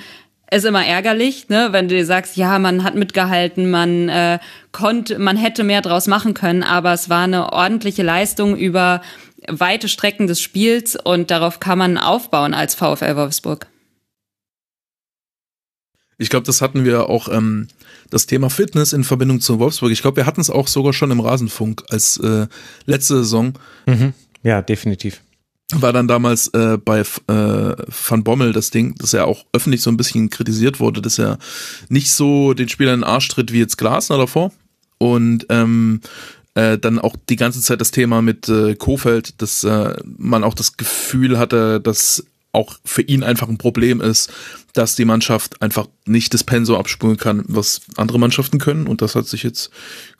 [0.52, 4.40] ist immer ärgerlich, ne, wenn du dir sagst, ja, man hat mitgehalten, man äh,
[4.72, 9.02] konnte, man hätte mehr draus machen können, aber es war eine ordentliche Leistung über
[9.48, 13.68] weite Strecken des Spiels und darauf kann man aufbauen als VfL Wolfsburg.
[16.18, 17.68] Ich glaube, das hatten wir auch ähm,
[18.10, 19.92] das Thema Fitness in Verbindung zu Wolfsburg.
[19.92, 22.48] Ich glaube, wir hatten es auch sogar schon im Rasenfunk als äh,
[22.86, 23.54] letzte Saison.
[23.86, 24.14] Mhm.
[24.44, 25.22] Ja, definitiv
[25.74, 29.92] war dann damals äh, bei äh, Van Bommel das Ding, dass er auch öffentlich so
[29.92, 31.38] ein bisschen kritisiert wurde, dass er
[31.90, 34.52] nicht so den Spielern in den Arsch tritt wie jetzt Glasner davor.
[34.98, 36.02] Und ähm,
[36.56, 40.56] äh, dann auch die ganze Zeit das Thema mit äh, Kofeld, dass äh, man auch
[40.56, 44.32] das Gefühl hatte, dass auch für ihn einfach ein Problem ist,
[44.74, 48.88] dass die Mannschaft einfach nicht das Penso abspulen kann, was andere Mannschaften können.
[48.88, 49.70] Und das hat sich jetzt,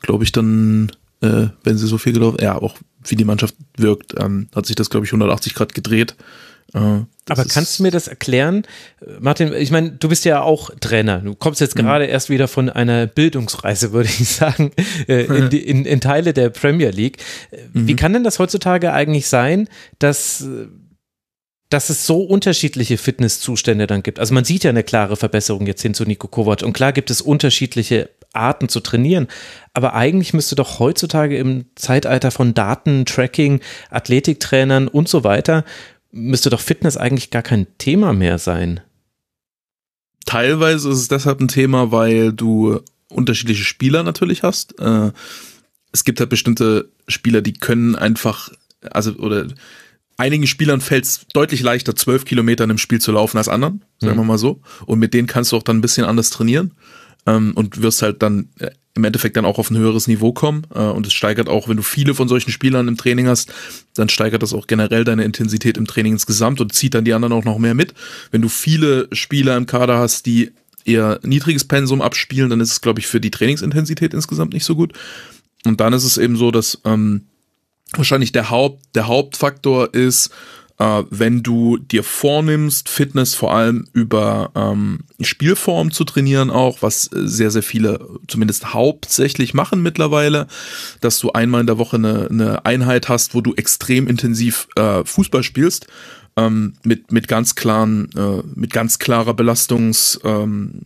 [0.00, 4.14] glaube ich, dann, äh, wenn sie so viel gelaufen, ja, auch wie die Mannschaft wirkt,
[4.18, 6.16] ähm, hat sich das, glaube ich, 180 Grad gedreht.
[6.74, 8.62] Äh, Aber kannst du mir das erklären?
[9.18, 11.18] Martin, ich meine, du bist ja auch Trainer.
[11.18, 11.82] Du kommst jetzt mhm.
[11.82, 14.72] gerade erst wieder von einer Bildungsreise, würde ich sagen,
[15.08, 17.18] äh, in, die, in, in, Teile der Premier League.
[17.72, 17.88] Mhm.
[17.88, 20.44] Wie kann denn das heutzutage eigentlich sein, dass
[21.70, 24.18] dass es so unterschiedliche Fitnesszustände dann gibt.
[24.18, 27.10] Also man sieht ja eine klare Verbesserung jetzt hin zu Nico Kovac und klar gibt
[27.10, 29.28] es unterschiedliche Arten zu trainieren,
[29.72, 35.64] aber eigentlich müsste doch heutzutage im Zeitalter von Daten, Tracking, Athletiktrainern und so weiter,
[36.10, 38.80] müsste doch Fitness eigentlich gar kein Thema mehr sein.
[40.26, 44.78] Teilweise ist es deshalb ein Thema, weil du unterschiedliche Spieler natürlich hast.
[44.78, 45.12] Äh,
[45.92, 48.50] es gibt halt bestimmte Spieler, die können einfach,
[48.90, 49.46] also oder
[50.16, 53.84] einigen Spielern fällt es deutlich leichter, zwölf Kilometer in einem Spiel zu laufen als anderen,
[53.98, 54.28] sagen wir mhm.
[54.28, 54.60] mal so.
[54.86, 56.72] Und mit denen kannst du auch dann ein bisschen anders trainieren
[57.26, 58.70] ähm, und wirst halt dann äh,
[59.00, 60.66] im Endeffekt dann auch auf ein höheres Niveau kommen.
[60.74, 63.52] Äh, und es steigert auch, wenn du viele von solchen Spielern im Training hast,
[63.94, 67.32] dann steigert das auch generell deine Intensität im Training insgesamt und zieht dann die anderen
[67.32, 67.94] auch noch mehr mit.
[68.30, 70.52] Wenn du viele Spieler im Kader hast, die
[70.84, 74.76] eher niedriges Pensum abspielen, dann ist es, glaube ich, für die Trainingsintensität insgesamt nicht so
[74.76, 74.92] gut.
[75.64, 77.26] Und dann ist es eben so, dass ähm,
[77.92, 80.30] wahrscheinlich der Haupt, der Hauptfaktor ist,
[80.80, 87.02] äh, wenn du dir vornimmst, Fitness vor allem über ähm, Spielform zu trainieren auch, was
[87.12, 90.46] sehr, sehr viele zumindest hauptsächlich machen mittlerweile,
[91.02, 95.04] dass du einmal in der Woche eine, eine Einheit hast, wo du extrem intensiv äh,
[95.04, 95.86] Fußball spielst,
[96.36, 100.80] ähm, mit, mit ganz klaren, äh, mit ganz klarer Belastungs, ähm,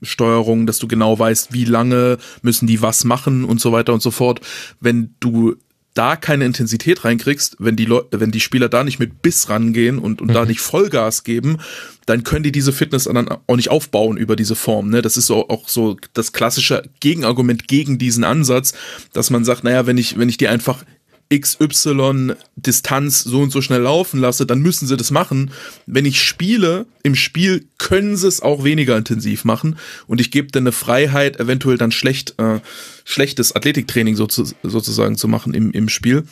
[0.00, 4.10] dass du genau weißt, wie lange müssen die was machen und so weiter und so
[4.10, 4.40] fort.
[4.80, 5.56] Wenn du
[5.94, 9.98] da keine Intensität reinkriegst, wenn die Leute, wenn die Spieler da nicht mit Biss rangehen
[9.98, 10.34] und, und mhm.
[10.34, 11.58] da nicht Vollgas geben,
[12.06, 14.90] dann können die diese Fitness dann auch nicht aufbauen über diese Form.
[14.90, 15.02] Ne?
[15.02, 18.72] Das ist so, auch so das klassische Gegenargument gegen diesen Ansatz,
[19.12, 20.84] dass man sagt, naja, wenn ich, wenn ich die einfach
[21.32, 25.52] XY Distanz so und so schnell laufen lasse, dann müssen sie das machen.
[25.86, 30.48] Wenn ich spiele, im Spiel können sie es auch weniger intensiv machen und ich gebe
[30.48, 32.60] dann eine Freiheit, eventuell dann schlecht, äh,
[33.04, 36.24] schlechtes Athletiktraining so zu, sozusagen zu machen im, im Spiel.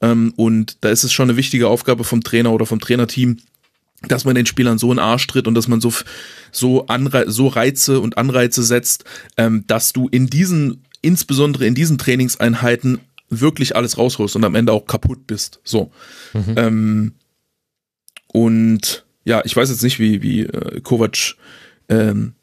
[0.00, 3.38] Ähm, und da ist es schon eine wichtige Aufgabe vom Trainer oder vom Trainerteam,
[4.08, 5.92] dass man den Spielern so in den Arsch tritt und dass man so,
[6.50, 9.04] so, Anre so Reize und Anreize setzt,
[9.36, 14.72] ähm, dass du in diesen, insbesondere in diesen Trainingseinheiten wirklich alles rausholst und am Ende
[14.72, 15.60] auch kaputt bist.
[15.64, 15.90] So.
[16.32, 16.54] Mhm.
[16.56, 17.14] Ähm,
[18.32, 21.36] und ja, ich weiß jetzt nicht, wie, wie äh, Kovac
[21.88, 22.34] ähm,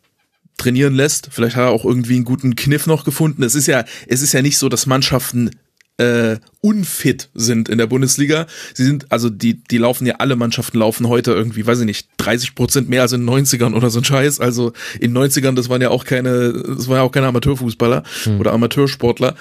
[0.58, 1.30] trainieren lässt.
[1.32, 3.43] Vielleicht hat er auch irgendwie einen guten Kniff noch gefunden.
[3.43, 5.52] Es ist ja, es ist ja nicht so, dass Mannschaften
[5.97, 8.47] äh, unfit sind in der Bundesliga.
[8.73, 12.08] Sie sind, also die, die laufen ja, alle Mannschaften laufen heute irgendwie, weiß ich nicht,
[12.17, 14.39] 30 Prozent mehr als in den 90ern oder so ein Scheiß.
[14.39, 18.03] Also in den 90ern, das waren ja auch keine, das waren ja auch keine Amateurfußballer
[18.23, 18.39] hm.
[18.39, 19.36] oder Amateursportler.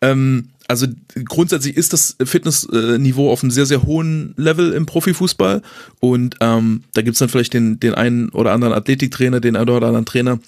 [0.00, 0.86] Ähm, also
[1.24, 5.62] grundsätzlich ist das Fitnessniveau auf einem sehr, sehr hohen Level im Profifußball.
[6.00, 9.86] Und ähm, da gibt's dann vielleicht den, den einen oder anderen Athletiktrainer, den einen oder
[9.86, 10.40] anderen Trainer,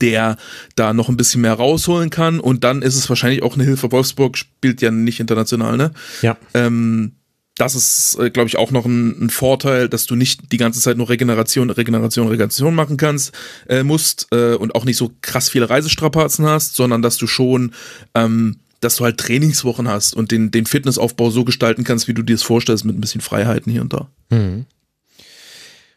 [0.00, 0.36] der
[0.76, 2.40] da noch ein bisschen mehr rausholen kann.
[2.40, 3.92] Und dann ist es wahrscheinlich auch eine Hilfe.
[3.92, 5.92] Wolfsburg spielt ja nicht international, ne?
[6.22, 6.36] Ja.
[6.54, 7.12] Ähm,
[7.56, 10.80] das ist, äh, glaube ich, auch noch ein, ein, Vorteil, dass du nicht die ganze
[10.80, 13.32] Zeit nur Regeneration, Regeneration, Regeneration machen kannst,
[13.68, 17.72] äh, musst äh, und auch nicht so krass viele Reisestrapazen hast, sondern dass du schon,
[18.14, 22.22] ähm, dass du halt Trainingswochen hast und den, den Fitnessaufbau so gestalten kannst, wie du
[22.22, 24.08] dir es vorstellst, mit ein bisschen Freiheiten hier und da.
[24.30, 24.66] Mhm.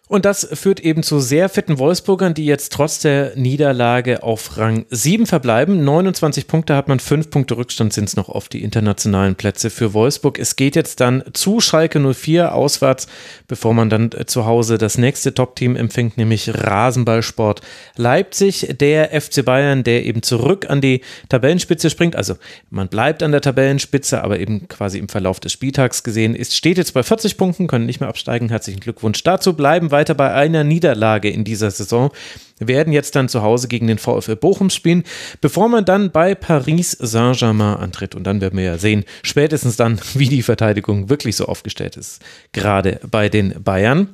[0.07, 4.85] Und das führt eben zu sehr fitten Wolfsburgern, die jetzt trotz der Niederlage auf Rang
[4.89, 5.83] 7 verbleiben.
[5.83, 9.93] 29 Punkte hat man, 5 Punkte Rückstand sind es noch auf die internationalen Plätze für
[9.93, 10.39] Wolfsburg.
[10.39, 13.07] Es geht jetzt dann zu Schalke 04 auswärts,
[13.49, 17.61] bevor man dann zu Hause das nächste Top-Team empfängt, nämlich Rasenballsport
[17.97, 18.75] Leipzig.
[18.79, 22.15] Der FC Bayern, der eben zurück an die Tabellenspitze springt.
[22.15, 22.35] Also
[22.69, 26.77] man bleibt an der Tabellenspitze, aber eben quasi im Verlauf des Spieltags gesehen ist, steht
[26.77, 28.47] jetzt bei 40 Punkten, können nicht mehr absteigen.
[28.47, 29.51] Herzlichen Glückwunsch dazu.
[29.53, 32.11] Bleiben weiter bei einer Niederlage in dieser Saison,
[32.59, 35.03] werden jetzt dann zu Hause gegen den VfL Bochum spielen,
[35.41, 38.13] bevor man dann bei Paris Saint-Germain antritt.
[38.13, 42.21] Und dann werden wir ja sehen, spätestens dann, wie die Verteidigung wirklich so aufgestellt ist,
[42.51, 44.09] gerade bei den Bayern.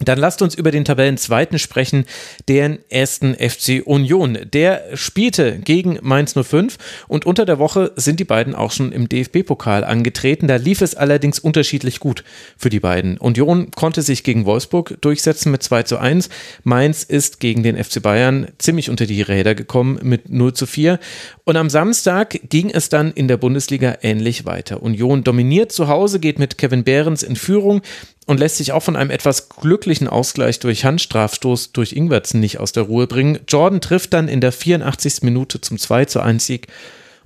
[0.00, 2.04] Dann lasst uns über den Tabellenzweiten sprechen,
[2.48, 4.36] den ersten FC Union.
[4.52, 9.08] Der spielte gegen Mainz 05 und unter der Woche sind die beiden auch schon im
[9.08, 10.48] DFB-Pokal angetreten.
[10.48, 12.24] Da lief es allerdings unterschiedlich gut
[12.56, 13.18] für die beiden.
[13.18, 16.28] Union konnte sich gegen Wolfsburg durchsetzen mit 2 zu 1.
[16.64, 20.98] Mainz ist gegen den FC Bayern ziemlich unter die Räder gekommen mit 0 zu 4.
[21.44, 24.82] Und am Samstag ging es dann in der Bundesliga ähnlich weiter.
[24.82, 27.82] Union dominiert zu Hause, geht mit Kevin Behrens in Führung
[28.26, 32.72] und lässt sich auch von einem etwas glücklichen Ausgleich durch Handstrafstoß durch Ingwertsen nicht aus
[32.72, 33.40] der Ruhe bringen.
[33.48, 35.22] Jordan trifft dann in der 84.
[35.22, 36.68] Minute zum 2 zu 1 Sieg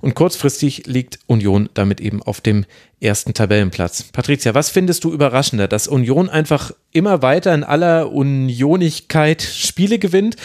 [0.01, 2.65] und kurzfristig liegt Union damit eben auf dem
[3.01, 4.03] ersten Tabellenplatz.
[4.03, 10.35] Patricia, was findest du überraschender, dass Union einfach immer weiter in aller Unionigkeit Spiele gewinnt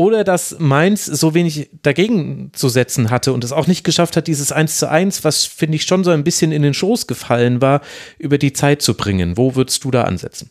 [0.00, 4.28] oder dass Mainz so wenig dagegen zu setzen hatte und es auch nicht geschafft hat,
[4.28, 7.60] dieses 1 zu 1, was finde ich schon so ein bisschen in den Schoß gefallen
[7.60, 7.82] war,
[8.16, 9.36] über die Zeit zu bringen.
[9.36, 10.50] Wo würdest du da ansetzen?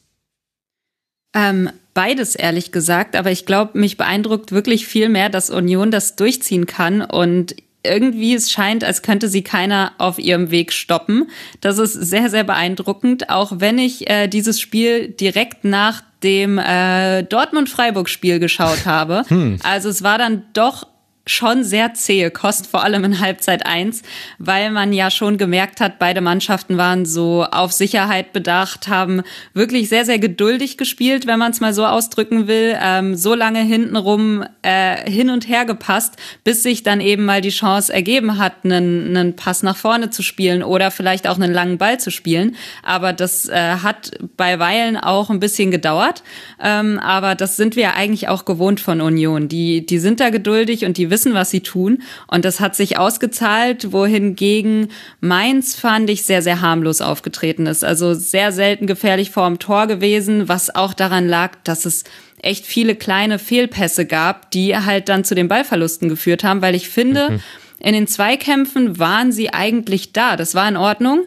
[1.33, 6.15] Ähm, beides ehrlich gesagt, aber ich glaube, mich beeindruckt wirklich viel mehr, dass Union das
[6.15, 11.29] durchziehen kann und irgendwie es scheint, als könnte sie keiner auf ihrem Weg stoppen.
[11.61, 17.23] Das ist sehr, sehr beeindruckend, auch wenn ich äh, dieses Spiel direkt nach dem äh,
[17.23, 19.23] Dortmund-Freiburg-Spiel geschaut habe.
[19.27, 19.59] Hm.
[19.63, 20.87] Also es war dann doch
[21.29, 24.01] schon sehr zähe Kost, vor allem in Halbzeit eins,
[24.37, 29.21] weil man ja schon gemerkt hat, beide Mannschaften waren so auf Sicherheit bedacht, haben
[29.53, 33.61] wirklich sehr, sehr geduldig gespielt, wenn man es mal so ausdrücken will, ähm, so lange
[33.61, 38.53] hintenrum äh, hin und her gepasst, bis sich dann eben mal die Chance ergeben hat,
[38.63, 42.55] einen, einen Pass nach vorne zu spielen oder vielleicht auch einen langen Ball zu spielen.
[42.83, 46.23] Aber das äh, hat bei Weilen auch ein bisschen gedauert.
[46.61, 49.47] Ähm, aber das sind wir eigentlich auch gewohnt von Union.
[49.47, 52.01] Die, die sind da geduldig und die wissen, wissen, was sie tun.
[52.27, 57.83] Und das hat sich ausgezahlt, wohingegen Mainz fand ich sehr, sehr harmlos aufgetreten ist.
[57.83, 62.05] Also sehr selten gefährlich vor dem Tor gewesen, was auch daran lag, dass es
[62.41, 66.87] echt viele kleine Fehlpässe gab, die halt dann zu den Ballverlusten geführt haben, weil ich
[66.87, 67.39] finde, mhm.
[67.79, 70.37] in den Zweikämpfen waren sie eigentlich da.
[70.37, 71.25] Das war in Ordnung,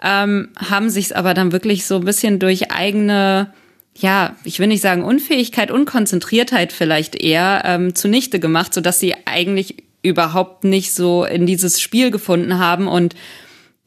[0.00, 3.52] ähm, haben sich aber dann wirklich so ein bisschen durch eigene
[3.96, 9.14] ja, ich will nicht sagen Unfähigkeit, Unkonzentriertheit vielleicht eher ähm, zunichte gemacht, so dass sie
[9.26, 13.14] eigentlich überhaupt nicht so in dieses Spiel gefunden haben und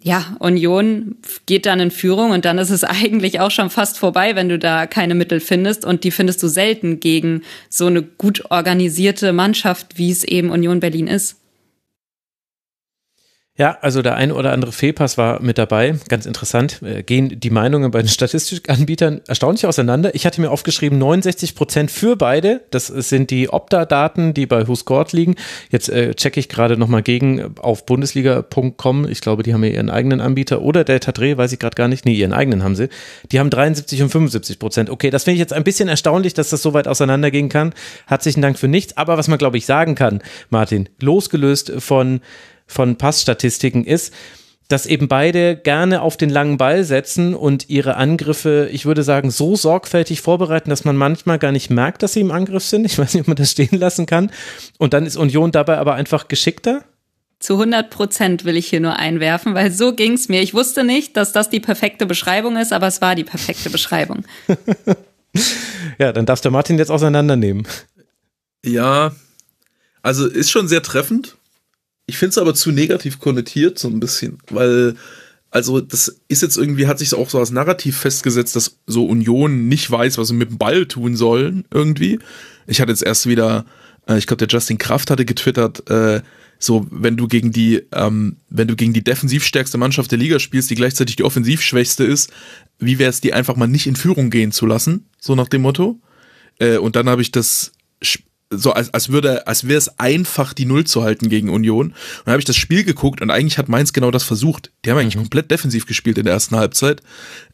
[0.01, 1.15] ja, Union
[1.47, 4.59] geht dann in Führung und dann ist es eigentlich auch schon fast vorbei, wenn du
[4.59, 9.97] da keine Mittel findest und die findest du selten gegen so eine gut organisierte Mannschaft,
[9.97, 11.37] wie es eben Union Berlin ist.
[13.57, 15.95] Ja, also der ein oder andere Fehlpass war mit dabei.
[16.09, 16.81] Ganz interessant.
[16.81, 20.13] Äh, gehen die Meinungen bei den Statistikanbietern erstaunlich auseinander.
[20.13, 22.63] Ich hatte mir aufgeschrieben, 69 Prozent für beide.
[22.71, 25.35] Das sind die Opta-Daten, die bei WhoScored liegen.
[25.69, 29.07] Jetzt äh, checke ich gerade nochmal gegen auf bundesliga.com.
[29.07, 30.61] Ich glaube, die haben ja ihren eigenen Anbieter.
[30.61, 32.03] Oder Delta Dreh, weiß ich gerade gar nicht.
[32.03, 32.89] Nee, ihren eigenen haben sie.
[33.31, 34.89] Die haben 73 und 75 Prozent.
[34.89, 37.73] Okay, das finde ich jetzt ein bisschen erstaunlich, dass das so weit auseinandergehen kann.
[38.05, 38.97] Herzlichen Dank für nichts.
[38.97, 42.19] Aber was man, glaube ich, sagen kann, Martin, losgelöst von
[42.67, 44.13] von Passstatistiken ist,
[44.67, 49.29] dass eben beide gerne auf den langen Ball setzen und ihre Angriffe, ich würde sagen,
[49.29, 52.85] so sorgfältig vorbereiten, dass man manchmal gar nicht merkt, dass sie im Angriff sind.
[52.85, 54.31] Ich weiß nicht, ob man das stehen lassen kann.
[54.79, 56.83] Und dann ist Union dabei aber einfach geschickter.
[57.39, 60.41] Zu 100 Prozent will ich hier nur einwerfen, weil so ging es mir.
[60.41, 64.23] Ich wusste nicht, dass das die perfekte Beschreibung ist, aber es war die perfekte Beschreibung.
[65.99, 67.67] ja, dann darfst du Martin jetzt auseinandernehmen.
[68.63, 69.11] Ja,
[70.01, 71.35] also ist schon sehr treffend.
[72.07, 74.95] Ich finde es aber zu negativ konnotiert, so ein bisschen, weil,
[75.49, 79.67] also das ist jetzt irgendwie, hat sich auch so als Narrativ festgesetzt, dass so Union
[79.67, 82.19] nicht weiß, was sie mit dem Ball tun sollen, irgendwie.
[82.67, 83.65] Ich hatte jetzt erst wieder,
[84.07, 86.21] äh, ich glaube, der Justin Kraft hatte getwittert, äh,
[86.59, 90.39] so, wenn du gegen die, ähm, wenn du gegen die defensiv stärkste Mannschaft der Liga
[90.39, 92.31] spielst, die gleichzeitig die offensiv schwächste ist,
[92.79, 95.07] wie wäre es, die einfach mal nicht in Führung gehen zu lassen?
[95.19, 95.99] So nach dem Motto.
[96.59, 97.73] Äh, und dann habe ich das
[98.49, 101.87] so als, als würde, als wäre es einfach, die Null zu halten gegen Union.
[101.87, 101.93] Und
[102.25, 104.71] dann habe ich das Spiel geguckt und eigentlich hat Mainz genau das versucht.
[104.83, 105.21] Die haben eigentlich mhm.
[105.21, 107.01] komplett defensiv gespielt in der ersten Halbzeit.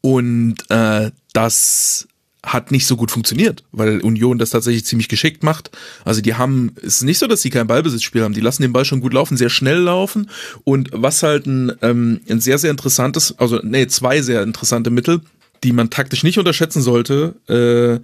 [0.02, 2.08] Und äh, das
[2.44, 5.70] hat nicht so gut funktioniert, weil Union das tatsächlich ziemlich geschickt macht.
[6.06, 8.74] Also die haben, es ist nicht so, dass sie kein Ballbesitzspiel haben, die lassen den
[8.74, 10.30] Ball schon gut laufen, sehr schnell laufen
[10.64, 15.22] und was halt ein, ähm, ein sehr, sehr interessantes, also nee, zwei sehr interessante Mittel,
[15.64, 18.04] die man taktisch nicht unterschätzen sollte, äh,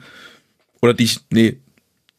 [0.82, 1.58] oder die ich, nee,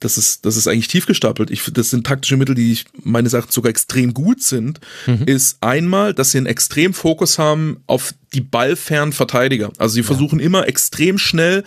[0.01, 1.51] das ist, das ist eigentlich tief gestapelt.
[1.51, 4.81] Ich, das sind taktische Mittel, die ich meines Erachtens sogar extrem gut sind.
[5.07, 5.25] Mhm.
[5.27, 9.73] Ist einmal, dass sie einen extrem Fokus haben auf die ballfernen Verteidiger.
[9.79, 10.07] Also sie ja.
[10.07, 11.65] versuchen immer extrem schnell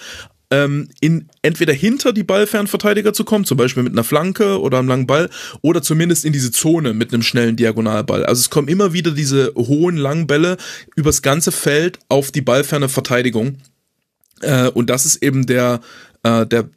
[0.49, 4.79] ähm, in entweder hinter die ballfernen Verteidiger zu kommen, zum Beispiel mit einer Flanke oder
[4.79, 5.29] einem langen Ball,
[5.61, 8.25] oder zumindest in diese Zone mit einem schnellen Diagonalball.
[8.25, 10.57] Also es kommen immer wieder diese hohen langen Bälle
[10.95, 13.57] übers ganze Feld auf die ballferne Verteidigung.
[14.41, 15.81] Äh, und das ist eben der,
[16.23, 16.69] äh, der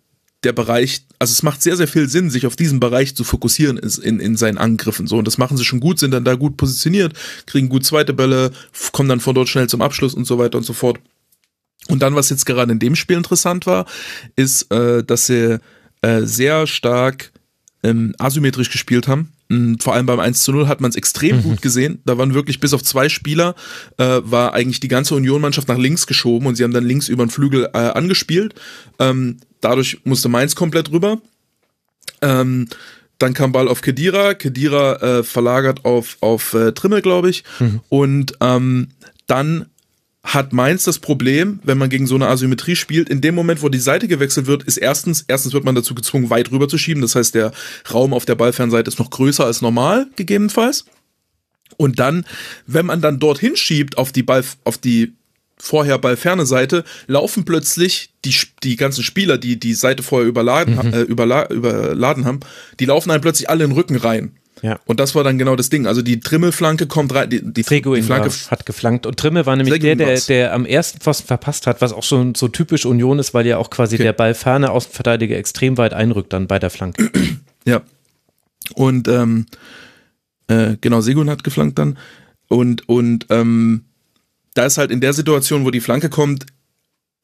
[0.44, 3.78] der Bereich, also es macht sehr, sehr viel Sinn, sich auf diesen Bereich zu fokussieren
[3.78, 5.06] in, in seinen Angriffen.
[5.06, 7.14] So, und das machen sie schon gut, sind dann da gut positioniert,
[7.46, 8.52] kriegen gut zweite Bälle,
[8.92, 10.98] kommen dann von dort schnell zum Abschluss und so weiter und so fort.
[11.88, 13.86] Und dann, was jetzt gerade in dem Spiel interessant war,
[14.36, 15.58] ist, äh, dass sie
[16.02, 17.32] äh, sehr stark
[17.84, 19.32] ähm, asymmetrisch gespielt haben.
[19.50, 21.42] Und vor allem beim 1 zu 0 hat man es extrem mhm.
[21.42, 22.00] gut gesehen.
[22.06, 23.54] Da waren wirklich bis auf zwei Spieler,
[23.98, 27.24] äh, war eigentlich die ganze Union-Mannschaft nach links geschoben und sie haben dann links über
[27.24, 28.54] den Flügel äh, angespielt.
[28.98, 31.20] Ähm, dadurch musste Mainz komplett rüber.
[32.22, 32.68] Ähm,
[33.18, 34.34] dann kam Ball auf Kedira.
[34.34, 37.44] Kedira äh, verlagert auf, auf äh, Trimmel, glaube ich.
[37.60, 37.80] Mhm.
[37.88, 38.88] Und ähm,
[39.26, 39.66] dann
[40.24, 43.68] hat Mainz das Problem, wenn man gegen so eine Asymmetrie spielt, in dem Moment, wo
[43.68, 47.02] die Seite gewechselt wird, ist erstens, erstens wird man dazu gezwungen, weit rüber zu schieben.
[47.02, 47.52] Das heißt, der
[47.92, 50.86] Raum auf der Ballfernseite ist noch größer als normal, gegebenenfalls.
[51.76, 52.24] Und dann,
[52.66, 55.12] wenn man dann dorthin schiebt auf die Ball, auf die
[55.58, 60.92] vorher ballferne Seite, laufen plötzlich die, die ganzen Spieler, die die Seite vorher überladen, mhm.
[60.94, 62.40] äh, überla überladen haben,
[62.80, 64.36] die laufen dann plötzlich alle in den Rücken rein.
[64.62, 64.78] Ja.
[64.86, 65.86] Und das war dann genau das Ding.
[65.86, 67.28] Also die Trimmelflanke kommt rein.
[67.28, 69.06] Die, die, die Flanke hat geflankt.
[69.06, 72.34] Und Trimmel war nämlich der, der, der am ersten Pfosten verpasst hat, was auch schon
[72.34, 74.04] so typisch Union ist, weil ja auch quasi okay.
[74.04, 77.10] der ballferne Außenverteidiger extrem weit einrückt dann bei der Flanke.
[77.66, 77.80] Ja.
[78.74, 79.46] Und ähm,
[80.48, 81.96] äh, genau, Segun hat geflankt dann.
[82.48, 83.86] Und, und ähm,
[84.52, 86.44] da ist halt in der Situation, wo die Flanke kommt,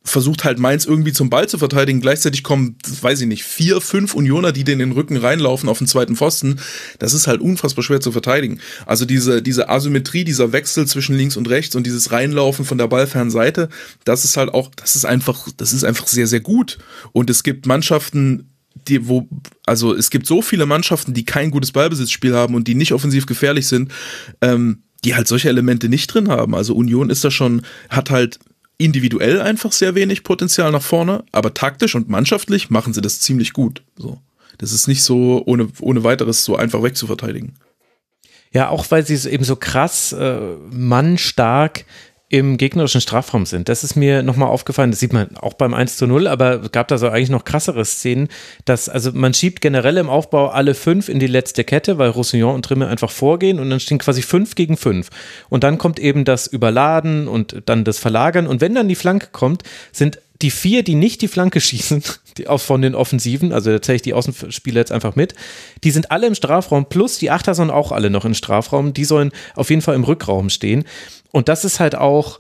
[0.03, 2.01] versucht halt Mainz irgendwie zum Ball zu verteidigen.
[2.01, 5.79] Gleichzeitig kommen, weiß ich nicht, vier, fünf Unioner, die den in den Rücken reinlaufen auf
[5.79, 6.59] den zweiten Pfosten.
[6.99, 8.61] Das ist halt unfassbar schwer zu verteidigen.
[8.87, 12.89] Also diese, diese Asymmetrie, dieser Wechsel zwischen links und rechts und dieses Reinlaufen von der
[12.89, 13.69] ballfernen Seite,
[14.05, 16.79] das ist halt auch, das ist einfach, das ist einfach sehr, sehr gut.
[17.13, 18.51] Und es gibt Mannschaften,
[18.89, 19.29] die, wo,
[19.67, 23.27] also es gibt so viele Mannschaften, die kein gutes Ballbesitzspiel haben und die nicht offensiv
[23.27, 23.93] gefährlich sind,
[24.41, 26.55] ähm, die halt solche Elemente nicht drin haben.
[26.55, 28.39] Also Union ist da schon, hat halt
[28.81, 33.53] individuell einfach sehr wenig Potenzial nach vorne, aber taktisch und mannschaftlich machen sie das ziemlich
[33.53, 33.83] gut.
[33.97, 34.21] So.
[34.59, 37.55] Das ist nicht so ohne, ohne weiteres so einfach wegzuverteidigen.
[38.53, 40.39] Ja, auch weil sie eben so krass äh,
[40.71, 41.85] mannstark
[42.31, 43.69] im gegnerischen Strafraum sind.
[43.69, 46.87] Das ist mir nochmal aufgefallen, das sieht man auch beim 1 zu 0, aber gab
[46.87, 48.29] da so eigentlich noch krassere Szenen,
[48.65, 52.55] dass, also man schiebt generell im Aufbau alle fünf in die letzte Kette, weil Roussillon
[52.55, 55.11] und Trimme einfach vorgehen und dann stehen quasi fünf gegen fünf.
[55.49, 59.31] Und dann kommt eben das Überladen und dann das Verlagern und wenn dann die Flanke
[59.33, 62.03] kommt, sind die vier, die nicht die Flanke schießen,
[62.39, 65.35] die auch von den Offensiven, also da zähle ich die Außenspieler jetzt einfach mit,
[65.83, 69.05] die sind alle im Strafraum, plus die Achter sollen auch alle noch im Strafraum, die
[69.05, 70.85] sollen auf jeden Fall im Rückraum stehen.
[71.33, 72.39] Und das ist halt auch,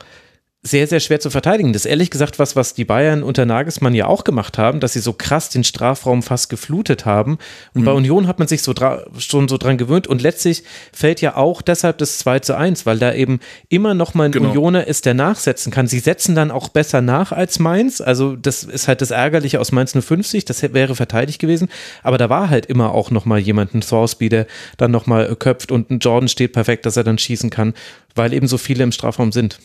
[0.62, 1.72] sehr, sehr schwer zu verteidigen.
[1.72, 4.92] Das ist ehrlich gesagt was, was die Bayern unter Nagelsmann ja auch gemacht haben, dass
[4.92, 7.38] sie so krass den Strafraum fast geflutet haben.
[7.72, 7.84] Und mhm.
[7.86, 8.74] bei Union hat man sich so
[9.18, 10.06] schon so dran gewöhnt.
[10.06, 13.40] Und letztlich fällt ja auch deshalb das 2 zu 1, weil da eben
[13.70, 14.50] immer noch mal ein genau.
[14.50, 15.86] Unioner ist, der nachsetzen kann.
[15.86, 18.02] Sie setzen dann auch besser nach als Mainz.
[18.02, 20.44] Also das ist halt das Ärgerliche aus Mainz 050.
[20.44, 21.70] Das wäre verteidigt gewesen.
[22.02, 24.46] Aber da war halt immer auch noch mal jemand, ein Thorsby, der
[24.76, 27.72] dann noch mal köpft und ein Jordan steht perfekt, dass er dann schießen kann,
[28.14, 29.58] weil eben so viele im Strafraum sind.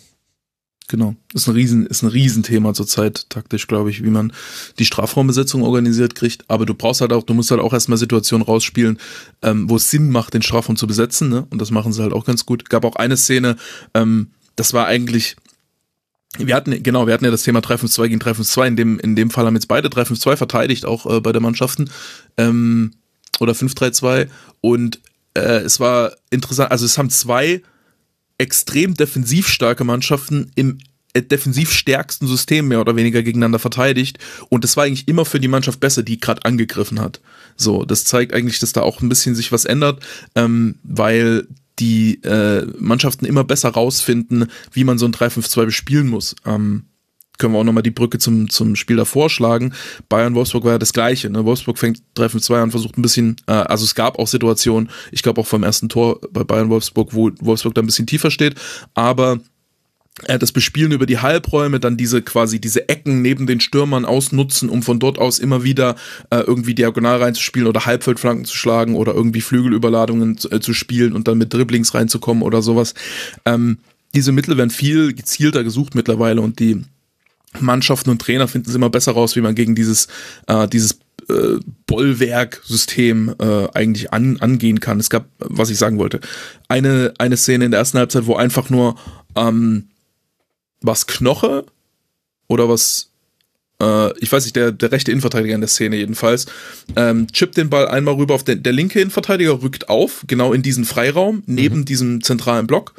[0.87, 1.15] Genau.
[1.33, 4.31] Ist ein Riesen, ist ein Riesenthema zurzeit, taktisch, glaube ich, wie man
[4.77, 6.45] die Strafraumbesetzung organisiert kriegt.
[6.47, 8.99] Aber du brauchst halt auch, du musst halt auch erstmal Situationen rausspielen,
[9.41, 11.47] ähm, wo es Sinn macht, den Strafraum zu besetzen, ne?
[11.49, 12.69] Und das machen sie halt auch ganz gut.
[12.69, 13.55] Gab auch eine Szene,
[13.95, 15.35] ähm, das war eigentlich,
[16.37, 18.67] wir hatten, genau, wir hatten ja das Thema 352 gegen 352.
[18.67, 21.89] In dem, in dem Fall haben jetzt beide 352 verteidigt, auch äh, bei der Mannschaften.
[22.37, 22.91] Ähm,
[23.39, 24.31] oder 532.
[24.61, 24.99] Und
[25.33, 27.61] äh, es war interessant, also es haben zwei
[28.37, 30.77] extrem defensiv starke Mannschaften im
[31.13, 34.19] äh, defensiv stärksten System mehr oder weniger gegeneinander verteidigt
[34.49, 37.21] und das war eigentlich immer für die Mannschaft besser, die gerade angegriffen hat.
[37.55, 40.05] So, das zeigt eigentlich, dass da auch ein bisschen sich was ändert,
[40.35, 41.47] ähm, weil
[41.79, 46.35] die äh, Mannschaften immer besser rausfinden, wie man so ein 3-5-2 bespielen muss.
[46.45, 46.85] Ähm,
[47.37, 49.73] können wir auch nochmal die Brücke zum, zum Spiel davor schlagen.
[50.09, 51.29] Bayern-Wolfsburg war ja das Gleiche.
[51.29, 51.45] Ne?
[51.45, 55.41] Wolfsburg fängt 3-5-2 an, versucht ein bisschen, äh, also es gab auch Situationen, ich glaube
[55.41, 58.55] auch vom ersten Tor bei Bayern-Wolfsburg, wo Wolfsburg da ein bisschen tiefer steht,
[58.93, 59.39] aber
[60.23, 64.69] äh, das Bespielen über die Halbräume, dann diese quasi diese Ecken neben den Stürmern ausnutzen,
[64.69, 65.95] um von dort aus immer wieder
[66.29, 71.13] äh, irgendwie diagonal reinzuspielen oder Halbfeldflanken zu schlagen oder irgendwie Flügelüberladungen zu, äh, zu spielen
[71.13, 72.93] und dann mit Dribblings reinzukommen oder sowas.
[73.45, 73.79] Ähm,
[74.13, 76.83] diese Mittel werden viel gezielter gesucht mittlerweile und die
[77.61, 80.07] Mannschaften und Trainer finden es immer besser raus, wie man gegen dieses,
[80.47, 80.99] äh, dieses
[81.29, 84.99] äh, Bollwerk-System äh, eigentlich an, angehen kann.
[84.99, 86.19] Es gab, was ich sagen wollte,
[86.67, 88.95] eine, eine Szene in der ersten Halbzeit, wo einfach nur
[89.35, 89.89] ähm,
[90.81, 91.65] was Knoche
[92.47, 93.11] oder was
[93.81, 96.45] äh, ich weiß nicht, der, der rechte Innenverteidiger in der Szene jedenfalls,
[96.95, 100.61] ähm, chippt den Ball einmal rüber auf den, der linke Innenverteidiger rückt auf, genau in
[100.61, 101.85] diesen Freiraum, neben mhm.
[101.85, 102.93] diesem zentralen Block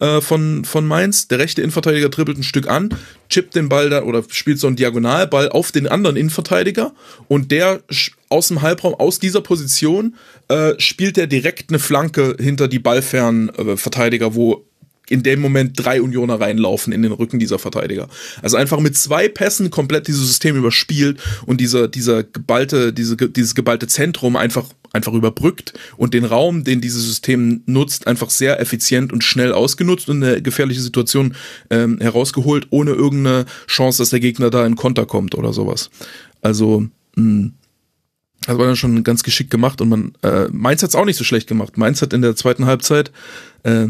[0.00, 1.28] äh, von, von Mainz.
[1.28, 2.90] Der rechte Innenverteidiger dribbelt ein Stück an,
[3.28, 6.92] chippt den Ball da oder spielt so einen Diagonalball auf den anderen Innenverteidiger
[7.28, 7.80] und der
[8.28, 10.16] aus dem Halbraum, aus dieser Position,
[10.48, 14.64] äh, spielt er direkt eine Flanke hinter die ballfernen äh, Verteidiger, wo
[15.08, 18.08] in dem Moment drei Unioner reinlaufen in den Rücken dieser Verteidiger.
[18.42, 23.54] Also einfach mit zwei Pässen komplett dieses System überspielt und dieser, dieser geballte, diese, dieses
[23.54, 29.12] geballte Zentrum einfach, einfach überbrückt und den Raum, den dieses System nutzt, einfach sehr effizient
[29.12, 31.36] und schnell ausgenutzt und eine gefährliche Situation
[31.70, 35.90] ähm, herausgeholt, ohne irgendeine Chance, dass der Gegner da in Konter kommt oder sowas.
[36.42, 36.86] Also,
[37.16, 37.50] mh,
[38.46, 41.16] das war dann schon ganz geschickt gemacht und man, äh, Mainz hat es auch nicht
[41.16, 41.76] so schlecht gemacht.
[41.78, 43.10] Mainz hat in der zweiten Halbzeit
[43.64, 43.88] äh,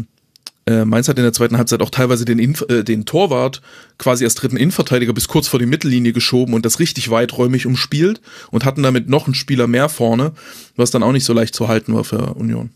[0.67, 3.61] äh, Mainz hat in der zweiten Halbzeit auch teilweise den, Inf äh, den Torwart
[3.97, 8.21] quasi als dritten Innenverteidiger bis kurz vor die Mittellinie geschoben und das richtig weiträumig umspielt
[8.51, 10.33] und hatten damit noch einen Spieler mehr vorne,
[10.75, 12.71] was dann auch nicht so leicht zu halten war für Union.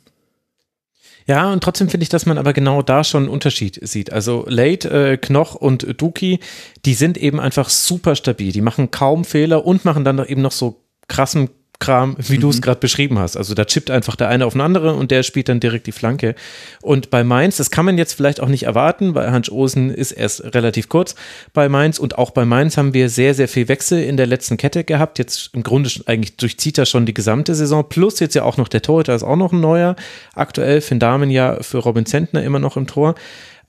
[1.28, 4.12] Ja, und trotzdem finde ich, dass man aber genau da schon einen Unterschied sieht.
[4.12, 6.40] Also Late, äh, Knoch und Duki,
[6.86, 8.52] die sind eben einfach super stabil.
[8.52, 11.50] Die machen kaum Fehler und machen dann eben noch so krassen
[11.82, 12.42] Kram, wie mhm.
[12.42, 13.36] du es gerade beschrieben hast.
[13.36, 15.92] Also da chippt einfach der eine auf den anderen und der spielt dann direkt die
[15.92, 16.36] Flanke.
[16.82, 20.14] Und bei Mainz, das kann man jetzt vielleicht auch nicht erwarten, weil Hans Osen ist
[20.14, 21.16] erst relativ kurz
[21.54, 24.56] bei Mainz und auch bei Mainz haben wir sehr, sehr viel Wechsel in der letzten
[24.56, 25.20] Kette gehabt.
[25.20, 27.84] Jetzt im Grunde eigentlich durchzieht er schon die gesamte Saison.
[27.90, 29.98] Plus jetzt ja auch noch der Torhüter ist auch noch ein neuer.
[30.36, 33.16] Aktuell Finn Damen ja für Robin Zentner immer noch im Tor.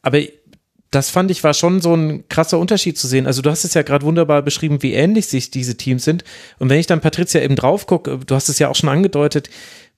[0.03, 0.19] Aber
[0.93, 3.27] das fand ich war schon so ein krasser Unterschied zu sehen.
[3.27, 6.23] Also du hast es ja gerade wunderbar beschrieben, wie ähnlich sich diese Teams sind.
[6.59, 9.49] Und wenn ich dann Patricia eben drauf gucke, du hast es ja auch schon angedeutet,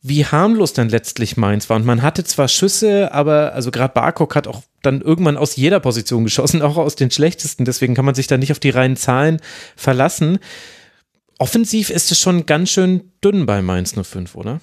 [0.02, 1.76] wie harmlos dann letztlich Mainz war.
[1.76, 5.80] Und man hatte zwar Schüsse, aber also gerade Barkok hat auch dann irgendwann aus jeder
[5.80, 7.64] Position geschossen, auch aus den schlechtesten.
[7.64, 9.40] Deswegen kann man sich da nicht auf die reinen Zahlen
[9.76, 10.38] verlassen.
[11.38, 14.60] Offensiv ist es schon ganz schön dünn bei Mainz 05, oder?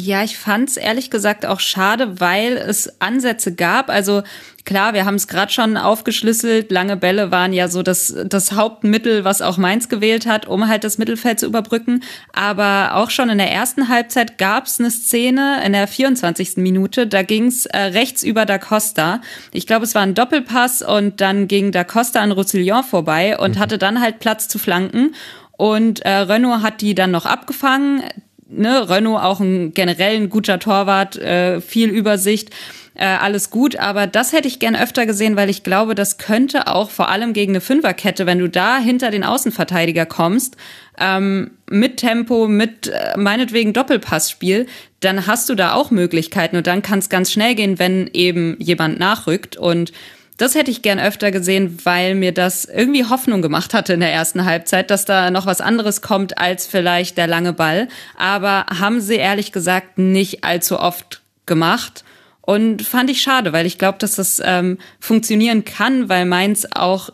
[0.00, 3.90] Ja, ich fand's ehrlich gesagt auch schade, weil es Ansätze gab.
[3.90, 4.22] Also
[4.64, 6.70] klar, wir haben es gerade schon aufgeschlüsselt.
[6.70, 10.84] Lange Bälle waren ja so das, das Hauptmittel, was auch Mainz gewählt hat, um halt
[10.84, 12.04] das Mittelfeld zu überbrücken.
[12.32, 16.58] Aber auch schon in der ersten Halbzeit gab's eine Szene in der 24.
[16.58, 17.08] Minute.
[17.08, 19.20] Da ging's äh, rechts über Da Costa.
[19.50, 23.56] Ich glaube, es war ein Doppelpass und dann ging Da Costa an Roussillon vorbei und
[23.56, 23.58] mhm.
[23.58, 25.16] hatte dann halt Platz zu flanken.
[25.56, 28.04] Und äh, Renault hat die dann noch abgefangen
[28.48, 32.50] ne, Renault auch ein generell ein guter Torwart, äh, viel Übersicht,
[32.94, 36.66] äh, alles gut, aber das hätte ich gern öfter gesehen, weil ich glaube, das könnte
[36.66, 40.56] auch vor allem gegen eine Fünferkette, wenn du da hinter den Außenverteidiger kommst,
[40.98, 44.66] ähm, mit Tempo, mit äh, meinetwegen Doppelpassspiel,
[44.98, 46.56] dann hast du da auch Möglichkeiten.
[46.56, 49.56] Und dann kann es ganz schnell gehen, wenn eben jemand nachrückt.
[49.56, 49.92] Und
[50.38, 54.12] das hätte ich gern öfter gesehen, weil mir das irgendwie Hoffnung gemacht hatte in der
[54.12, 57.88] ersten Halbzeit, dass da noch was anderes kommt als vielleicht der lange Ball.
[58.16, 62.04] Aber haben sie ehrlich gesagt nicht allzu oft gemacht.
[62.40, 67.10] Und fand ich schade, weil ich glaube, dass das ähm, funktionieren kann, weil Mainz auch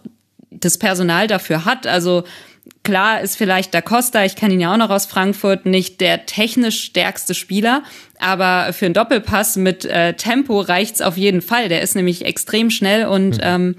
[0.51, 1.87] das Personal dafür hat.
[1.87, 2.25] Also
[2.85, 6.27] klar ist vielleicht Da Costa, ich kenne ihn ja auch noch aus Frankfurt, nicht der
[6.27, 7.83] technisch stärkste Spieler,
[8.19, 11.69] aber für einen Doppelpass mit äh, Tempo reicht's auf jeden Fall.
[11.69, 13.43] Der ist nämlich extrem schnell und mhm.
[13.43, 13.77] ähm,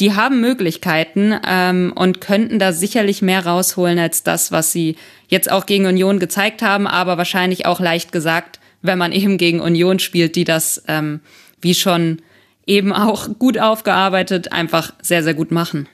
[0.00, 4.96] die haben Möglichkeiten ähm, und könnten da sicherlich mehr rausholen als das, was sie
[5.28, 9.60] jetzt auch gegen Union gezeigt haben, aber wahrscheinlich auch leicht gesagt, wenn man eben gegen
[9.60, 11.20] Union spielt, die das ähm,
[11.60, 12.22] wie schon
[12.66, 15.88] eben auch gut aufgearbeitet einfach sehr, sehr gut machen.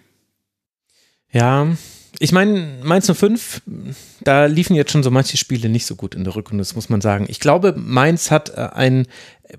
[1.31, 1.67] Ja,
[2.21, 3.63] ich meine, Mainz 05,
[4.25, 6.89] da liefen jetzt schon so manche Spiele nicht so gut in der Rückrunde, das muss
[6.89, 7.27] man sagen.
[7.29, 9.07] Ich glaube, Mainz hat äh, ein,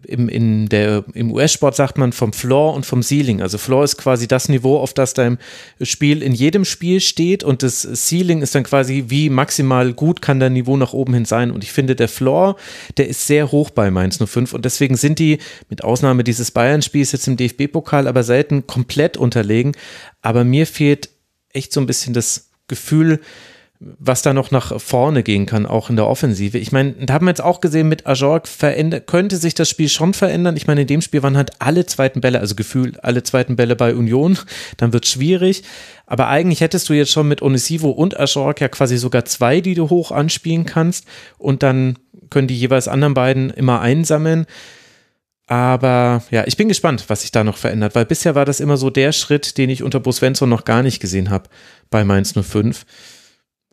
[0.05, 3.41] im, in der, im US-Sport sagt man vom Floor und vom Ceiling.
[3.41, 5.37] Also Floor ist quasi das Niveau, auf das dein
[5.81, 10.41] Spiel in jedem Spiel steht und das Ceiling ist dann quasi, wie maximal gut kann
[10.41, 11.51] dein Niveau nach oben hin sein.
[11.51, 12.57] Und ich finde, der Floor,
[12.97, 15.39] der ist sehr hoch bei Mainz 05 und deswegen sind die,
[15.69, 19.71] mit Ausnahme dieses Bayern-Spiels jetzt im DFB-Pokal, aber selten komplett unterlegen.
[20.21, 21.09] Aber mir fehlt
[21.53, 23.19] echt so ein bisschen das Gefühl,
[23.79, 26.57] was da noch nach vorne gehen kann, auch in der Offensive.
[26.57, 28.43] Ich meine, da haben wir jetzt auch gesehen, mit Ajorg
[29.05, 30.57] könnte sich das Spiel schon verändern.
[30.57, 33.77] Ich meine, in dem Spiel waren halt alle zweiten Bälle, also gefühlt alle zweiten Bälle
[33.77, 34.37] bei Union.
[34.77, 35.63] Dann wird schwierig.
[36.05, 39.75] Aber eigentlich hättest du jetzt schon mit Onisivo und Ajorg ja quasi sogar zwei, die
[39.75, 41.05] du hoch anspielen kannst.
[41.37, 41.99] Und dann
[42.29, 44.45] können die jeweils anderen beiden immer einsammeln.
[45.49, 48.77] Aber ja, ich bin gespannt, was sich da noch verändert, weil bisher war das immer
[48.77, 51.49] so der Schritt, den ich unter Bo Svensson noch gar nicht gesehen habe
[51.89, 52.85] bei Mainz 05.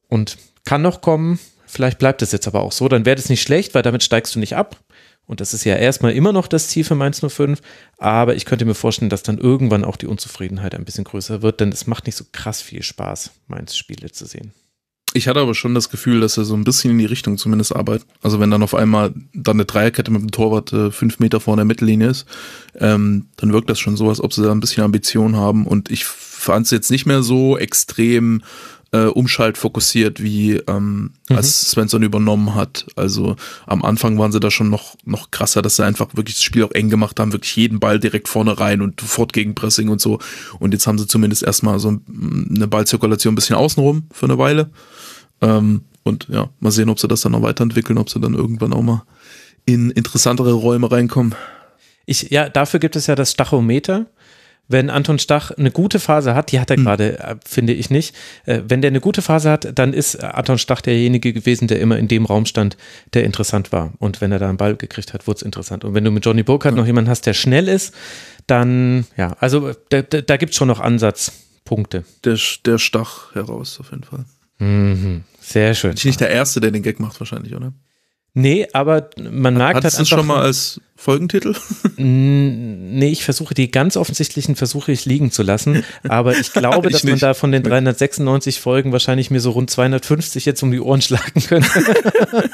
[0.09, 3.43] Und kann noch kommen, vielleicht bleibt es jetzt aber auch so, dann wäre das nicht
[3.43, 4.81] schlecht, weil damit steigst du nicht ab.
[5.27, 7.61] Und das ist ja erstmal immer noch das Ziel für Mainz 05.
[7.99, 11.61] Aber ich könnte mir vorstellen, dass dann irgendwann auch die Unzufriedenheit ein bisschen größer wird,
[11.61, 14.55] denn es macht nicht so krass viel Spaß, Mainz Spiele zu sehen.
[15.17, 17.75] Ich hatte aber schon das Gefühl, dass er so ein bisschen in die Richtung zumindest
[17.75, 18.07] arbeitet.
[18.21, 21.57] Also wenn dann auf einmal dann eine Dreierkette mit dem Torwart äh, fünf Meter vor
[21.57, 22.27] der Mittellinie ist,
[22.79, 25.67] ähm, dann wirkt das schon so, als ob sie da ein bisschen Ambition haben.
[25.67, 28.43] Und ich fand es jetzt nicht mehr so extrem
[28.93, 31.37] äh, umschaltfokussiert, wie ähm, mhm.
[31.37, 32.85] als Svensson übernommen hat.
[32.95, 33.37] Also
[33.67, 36.63] am Anfang waren sie da schon noch, noch krasser, dass sie einfach wirklich das Spiel
[36.63, 40.03] auch eng gemacht haben, wirklich jeden Ball direkt vorne rein und sofort gegen Pressing und
[40.03, 40.19] so.
[40.59, 44.71] Und jetzt haben sie zumindest erstmal so eine Ballzirkulation ein bisschen außenrum für eine Weile.
[45.41, 48.73] Ähm, und ja, mal sehen, ob sie das dann noch weiterentwickeln, ob sie dann irgendwann
[48.73, 49.03] auch mal
[49.65, 51.35] in interessantere Räume reinkommen.
[52.05, 54.07] Ich, ja, dafür gibt es ja das Stachometer
[54.69, 56.85] wenn Anton Stach eine gute Phase hat, die hat er mhm.
[56.85, 58.15] gerade, äh, finde ich nicht.
[58.47, 61.99] Äh, wenn der eine gute Phase hat, dann ist Anton Stach derjenige gewesen, der immer
[61.99, 62.77] in dem Raum stand,
[63.15, 63.93] der interessant war.
[63.99, 65.85] Und wenn er da einen Ball gekriegt hat, wurde es interessant.
[65.85, 66.81] Und wenn du mit Johnny Burkhardt mhm.
[66.81, 67.95] noch jemanden hast, der schnell ist,
[68.47, 72.05] dann, ja, also da, da, da gibt es schon noch Ansatzpunkte.
[72.25, 74.25] Der, der Stach heraus, auf jeden Fall.
[74.59, 75.25] Mhm.
[75.41, 75.93] Sehr schön.
[75.95, 77.73] Ich bin nicht der Erste, der den Gag macht, wahrscheinlich, oder?
[78.39, 80.19] Nee, aber man merkt Hattest halt einfach.
[80.19, 81.55] schon mal als Folgentitel?
[81.99, 86.93] Nee, ich versuche die ganz offensichtlichen versuche ich liegen zu lassen, aber ich glaube, ich
[86.93, 87.13] dass nicht.
[87.13, 91.01] man da von den 396 Folgen wahrscheinlich mir so rund 250 jetzt um die Ohren
[91.01, 91.71] schlagen könnte.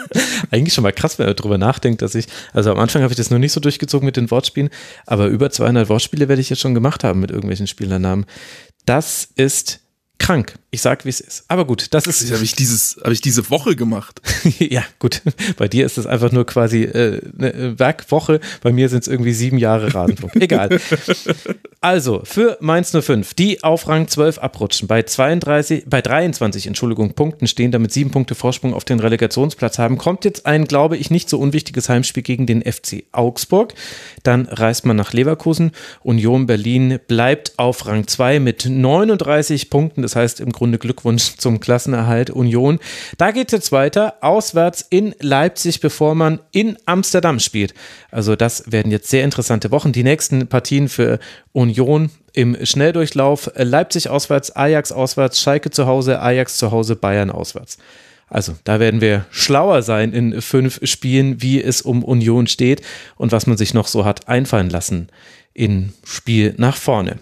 [0.53, 3.17] Eigentlich schon mal krass, wenn man darüber nachdenkt, dass ich, also am Anfang habe ich
[3.17, 4.71] das noch nicht so durchgezogen mit den Wortspielen,
[5.07, 8.27] aber über 200 Wortspiele werde ich jetzt schon gemacht haben mit irgendwelchen Spielernamen.
[8.87, 9.81] Das ist
[10.19, 10.55] krank.
[10.75, 11.45] Ich sag, wie es ist.
[11.49, 12.23] Aber gut, das ist.
[12.23, 14.23] Das habe ich dieses, habe ich diese Woche gemacht.
[14.59, 15.21] ja, gut.
[15.57, 18.41] Bei dir ist es einfach nur quasi äh, eine Werkwoche.
[18.63, 20.35] Bei mir sind es irgendwie sieben Jahre Rasenfunk.
[20.37, 20.81] Egal.
[21.85, 27.49] Also, für Mainz 05, die auf Rang 12 abrutschen, bei 32, bei 23, Entschuldigung, Punkten
[27.49, 31.29] stehen, damit sieben Punkte Vorsprung auf den Relegationsplatz haben, kommt jetzt ein, glaube ich, nicht
[31.29, 33.75] so unwichtiges Heimspiel gegen den FC Augsburg.
[34.23, 35.73] Dann reist man nach Leverkusen.
[36.05, 40.03] Union Berlin bleibt auf Rang 2 mit 39 Punkten.
[40.03, 42.79] Das das heißt im Grunde Glückwunsch zum Klassenerhalt Union.
[43.19, 47.75] Da geht es jetzt weiter, auswärts in Leipzig, bevor man in Amsterdam spielt.
[48.11, 49.93] Also das werden jetzt sehr interessante Wochen.
[49.93, 51.19] Die nächsten Partien für
[51.53, 53.51] Union im Schnelldurchlauf.
[53.57, 57.79] Leipzig auswärts, Ajax auswärts, Schalke zu Hause, Ajax zu Hause, Bayern auswärts.
[58.29, 62.81] Also da werden wir schlauer sein in fünf Spielen, wie es um Union steht
[63.17, 65.09] und was man sich noch so hat einfallen lassen
[65.53, 67.19] in Spiel nach vorne.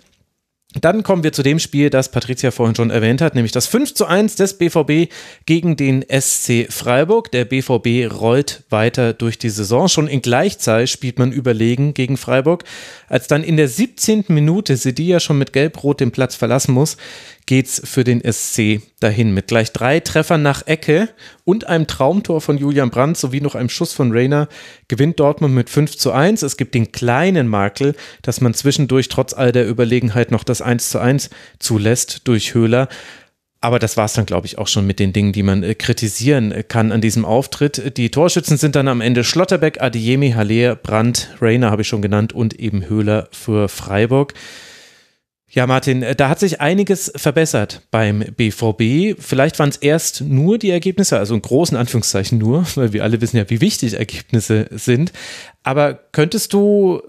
[0.75, 3.93] Dann kommen wir zu dem Spiel, das Patricia vorhin schon erwähnt hat, nämlich das 5
[3.93, 5.12] zu 1 des BVB
[5.45, 7.33] gegen den SC Freiburg.
[7.33, 9.89] Der BVB rollt weiter durch die Saison.
[9.89, 12.62] Schon in Gleichzeit spielt man überlegen gegen Freiburg.
[13.09, 14.27] Als dann in der 17.
[14.29, 16.97] Minute Sedia schon mit Gelb-Rot den Platz verlassen muss,
[17.51, 19.34] geht's für den SC dahin.
[19.34, 21.09] Mit gleich drei Treffern nach Ecke
[21.42, 24.46] und einem Traumtor von Julian Brandt sowie noch einem Schuss von Rainer
[24.86, 26.42] gewinnt Dortmund mit 5 zu 1.
[26.42, 30.90] Es gibt den kleinen Makel, dass man zwischendurch trotz all der Überlegenheit noch das 1
[30.90, 31.28] zu 1
[31.59, 32.88] zulässt durch Höhler.
[33.61, 35.74] Aber das war es dann, glaube ich, auch schon mit den Dingen, die man äh,
[35.74, 37.96] kritisieren äh, kann an diesem Auftritt.
[37.96, 42.32] Die Torschützen sind dann am Ende Schlotterbeck, Adeyemi, Haller, Brandt, Rainer habe ich schon genannt
[42.32, 44.34] und eben Höhler für Freiburg.
[45.53, 49.20] Ja, Martin, äh, da hat sich einiges verbessert beim BVB.
[49.20, 53.20] Vielleicht waren es erst nur die Ergebnisse, also in großen Anführungszeichen nur, weil wir alle
[53.20, 55.12] wissen ja, wie wichtig Ergebnisse sind.
[55.64, 57.03] Aber könntest du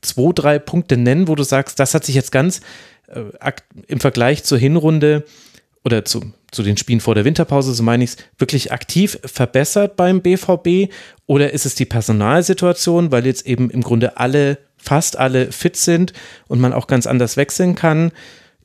[0.00, 2.62] zwei, drei Punkte nennen, wo du sagst, das hat sich jetzt ganz
[3.08, 3.52] äh,
[3.86, 5.24] im Vergleich zur Hinrunde
[5.84, 9.96] oder zu, zu den Spielen vor der Winterpause, so meine ich es, wirklich aktiv verbessert
[9.96, 10.90] beim BVB?
[11.26, 14.56] Oder ist es die Personalsituation, weil jetzt eben im Grunde alle,
[14.88, 16.14] fast alle fit sind
[16.48, 18.10] und man auch ganz anders wechseln kann?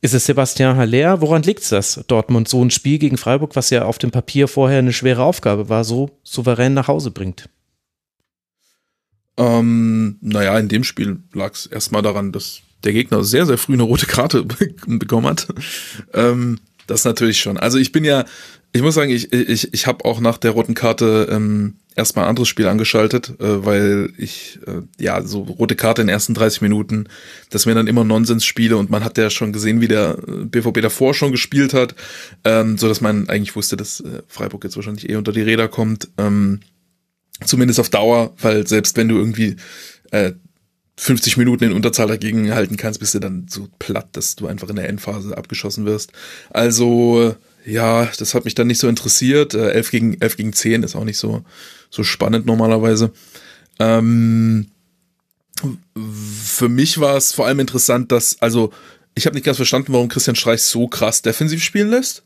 [0.01, 1.21] Ist es Sebastian Haller?
[1.21, 4.47] Woran liegt es, dass Dortmund so ein Spiel gegen Freiburg, was ja auf dem Papier
[4.47, 7.49] vorher eine schwere Aufgabe war, so souverän nach Hause bringt?
[9.37, 13.73] Ähm, naja, in dem Spiel lag es erstmal daran, dass der Gegner sehr, sehr früh
[13.73, 14.43] eine rote Karte
[14.87, 15.47] bekommen hat.
[16.13, 17.57] Ähm, das natürlich schon.
[17.57, 18.25] Also ich bin ja,
[18.73, 22.29] ich muss sagen, ich, ich, ich habe auch nach der roten Karte ähm, erstmal ein
[22.29, 26.61] anderes Spiel angeschaltet, äh, weil ich, äh, ja, so rote Karte in den ersten 30
[26.61, 27.07] Minuten,
[27.51, 31.13] das wären dann immer Nonsens-Spiele und man hat ja schon gesehen, wie der BVB davor
[31.13, 31.93] schon gespielt hat,
[32.45, 35.67] ähm, so dass man eigentlich wusste, dass äh, Freiburg jetzt wahrscheinlich eh unter die Räder
[35.67, 36.09] kommt.
[36.17, 36.61] Ähm,
[37.45, 39.57] zumindest auf Dauer, weil selbst wenn du irgendwie
[40.11, 40.33] äh,
[40.97, 44.69] 50 Minuten in Unterzahl dagegen halten kannst, bist du dann so platt, dass du einfach
[44.69, 46.11] in der Endphase abgeschossen wirst.
[46.51, 49.53] Also, ja, das hat mich dann nicht so interessiert.
[49.53, 51.43] Äh, 11 gegen 11 gegen 10 ist auch nicht so,
[51.89, 53.11] so spannend normalerweise.
[53.79, 54.67] Ähm,
[56.05, 58.73] für mich war es vor allem interessant, dass, also,
[59.15, 62.23] ich habe nicht ganz verstanden, warum Christian Streich so krass defensiv spielen lässt.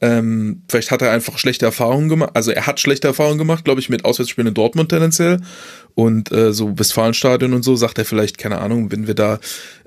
[0.00, 2.30] Ähm, vielleicht hat er einfach schlechte Erfahrungen gemacht.
[2.34, 5.40] Also er hat schlechte Erfahrungen gemacht, glaube ich, mit Auswärtsspielen in Dortmund tendenziell.
[5.94, 9.38] Und äh, so Westfalenstadion und so sagt er vielleicht, keine Ahnung, wenn wir da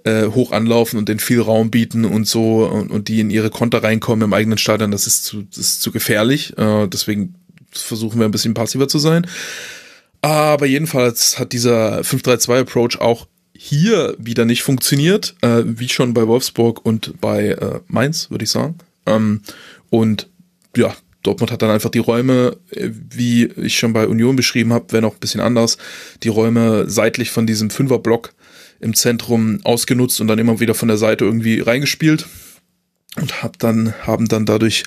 [0.03, 3.51] äh, hoch anlaufen und den viel Raum bieten und so und, und die in ihre
[3.51, 6.57] Konter reinkommen im eigenen Stadion, das ist zu, das ist zu gefährlich.
[6.57, 7.35] Äh, deswegen
[7.71, 9.27] versuchen wir ein bisschen passiver zu sein.
[10.21, 16.83] Aber jedenfalls hat dieser 5-3-2-Approach auch hier wieder nicht funktioniert, äh, wie schon bei Wolfsburg
[16.85, 18.75] und bei äh, Mainz, würde ich sagen.
[19.05, 19.41] Ähm,
[19.89, 20.29] und
[20.75, 24.85] ja, Dortmund hat dann einfach die Räume, äh, wie ich schon bei Union beschrieben habe,
[24.89, 25.77] wenn auch ein bisschen anders,
[26.23, 28.33] die Räume seitlich von diesem Fünferblock
[28.79, 32.27] im Zentrum ausgenutzt und dann immer wieder von der Seite irgendwie reingespielt
[33.17, 34.83] und hab dann haben dann dadurch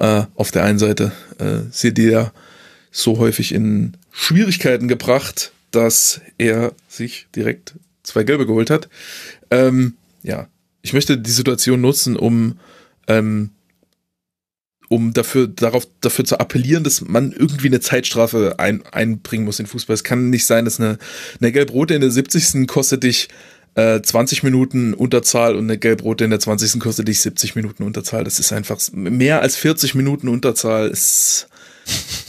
[0.00, 2.32] äh, auf der einen Seite äh, Sedia
[2.90, 8.88] so häufig in Schwierigkeiten gebracht, dass er sich direkt zwei Gelbe geholt hat.
[9.50, 10.48] Ähm, ja,
[10.82, 12.58] ich möchte die Situation nutzen, um
[13.06, 13.50] ähm,
[14.88, 19.66] um dafür, darauf, dafür zu appellieren, dass man irgendwie eine Zeitstrafe ein, einbringen muss in
[19.66, 19.94] Fußball.
[19.94, 20.98] Es kann nicht sein, dass eine,
[21.40, 22.66] eine Gelb-Rote in der 70.
[22.68, 23.28] kostet dich
[23.74, 26.80] äh, 20 Minuten Unterzahl und eine Gelb-Rote in der 20.
[26.80, 28.24] kostet dich 70 Minuten Unterzahl.
[28.24, 31.48] Das ist einfach mehr als 40 Minuten Unterzahl ist,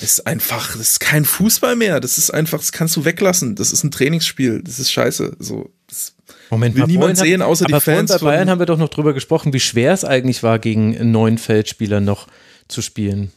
[0.01, 1.99] ist einfach, das ist kein Fußball mehr.
[1.99, 3.55] Das ist einfach, das kannst du weglassen.
[3.55, 4.61] Das ist ein Trainingsspiel.
[4.63, 5.37] Das ist scheiße.
[5.39, 6.13] So, das
[6.49, 8.11] Moment will niemand sehen, außer die Fans.
[8.11, 11.37] Bei Bayern haben wir doch noch drüber gesprochen, wie schwer es eigentlich war, gegen neun
[11.37, 12.27] Feldspieler noch
[12.67, 13.31] zu spielen.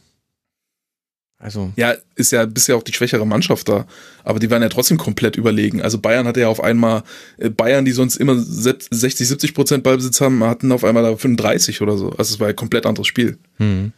[1.41, 1.73] Also.
[1.75, 3.87] Ja, ist ja bisher auch die schwächere Mannschaft da.
[4.23, 5.81] Aber die waren ja trotzdem komplett überlegen.
[5.81, 7.03] Also Bayern hatte ja auf einmal,
[7.37, 11.81] äh, Bayern, die sonst immer 60, 70 Prozent Ballbesitz haben, hatten auf einmal da 35
[11.81, 12.11] oder so.
[12.11, 13.39] Also es war ein komplett anderes Spiel.
[13.57, 13.91] Mhm.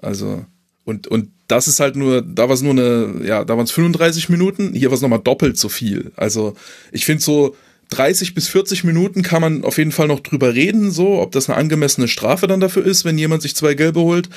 [0.00, 0.44] Also,
[0.84, 3.72] und, und das ist halt nur, da war es nur eine, ja, da waren es
[3.72, 6.12] 35 Minuten, hier war es nochmal doppelt so viel.
[6.14, 6.54] Also,
[6.92, 7.56] ich finde so,
[7.90, 11.48] 30 bis 40 Minuten kann man auf jeden Fall noch drüber reden, so, ob das
[11.48, 14.28] eine angemessene Strafe dann dafür ist, wenn jemand sich zwei Gelbe holt.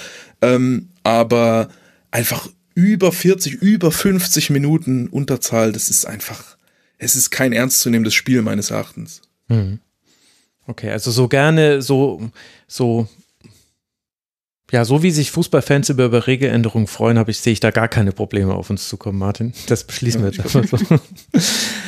[0.41, 1.69] Ähm, aber
[2.11, 6.57] einfach über 40, über 50 Minuten Unterzahl, das ist einfach,
[6.97, 9.21] es ist kein ernstzunehmendes Spiel meines Erachtens.
[9.47, 9.79] Mhm.
[10.65, 12.31] Okay, also so gerne, so,
[12.67, 13.07] so,
[14.71, 17.87] ja, so wie sich Fußballfans über, über Regeländerungen freuen, habe ich, sehe ich da gar
[17.87, 19.53] keine Probleme auf uns zu kommen, Martin.
[19.67, 20.99] Das beschließen wir jetzt einfach so.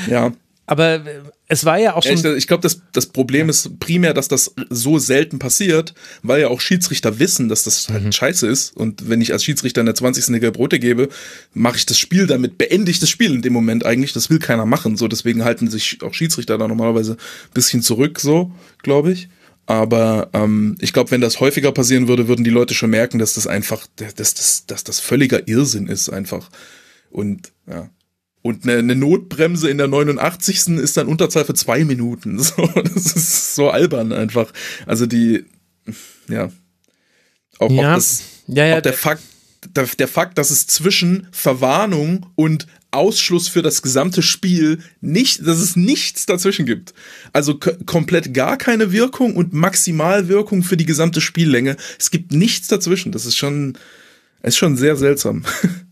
[0.12, 0.34] Ja,
[0.68, 1.02] aber
[1.48, 2.14] es war ja auch schon.
[2.14, 5.94] Ich, ich glaube, das, das Problem ist primär, dass das so selten passiert,
[6.24, 8.12] weil ja auch Schiedsrichter wissen, dass das halt mhm.
[8.12, 8.76] scheiße ist.
[8.76, 10.28] Und wenn ich als Schiedsrichter in der 20.
[10.30, 11.10] eine Gelb-Rote gebe,
[11.54, 14.14] mache ich das Spiel damit, beende ich das Spiel in dem Moment eigentlich.
[14.14, 14.98] Das will keiner machen.
[14.98, 19.30] So, deswegen halten sich auch Schiedsrichter da normalerweise ein bisschen zurück, so, glaube ich.
[19.68, 23.34] Aber ähm, ich glaube, wenn das häufiger passieren würde, würden die Leute schon merken, dass
[23.34, 26.50] das einfach, dass das, dass das völliger Irrsinn ist, einfach.
[27.10, 27.90] Und ja.
[28.46, 30.68] Und eine, eine Notbremse in der 89.
[30.78, 32.38] ist dann Unterzahl für zwei Minuten.
[32.44, 34.54] So, das ist so albern einfach.
[34.86, 35.46] Also die,
[36.30, 36.52] ja.
[37.58, 37.94] Auch, ja.
[37.94, 39.24] auch, das, ja, ja, auch der Fakt,
[39.76, 45.58] der, der Fakt, dass es zwischen Verwarnung und Ausschluss für das gesamte Spiel nicht, dass
[45.58, 46.94] es nichts dazwischen gibt.
[47.34, 51.78] Also komplett gar keine Wirkung und Maximalwirkung für die gesamte Spiellänge.
[51.98, 53.12] Es gibt nichts dazwischen.
[53.12, 53.76] Das ist schon,
[54.44, 55.46] ist schon sehr seltsam.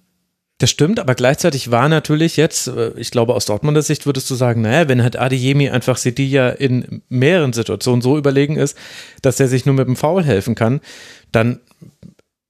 [0.60, 4.36] Das stimmt, aber gleichzeitig war natürlich jetzt, äh, ich glaube aus Dortmunder Sicht würdest du
[4.36, 8.78] sagen, naja, wenn halt Adeyemi einfach Sedilla in mehreren Situationen so überlegen ist,
[9.22, 10.80] dass er sich nur mit dem Foul helfen kann,
[11.32, 11.60] dann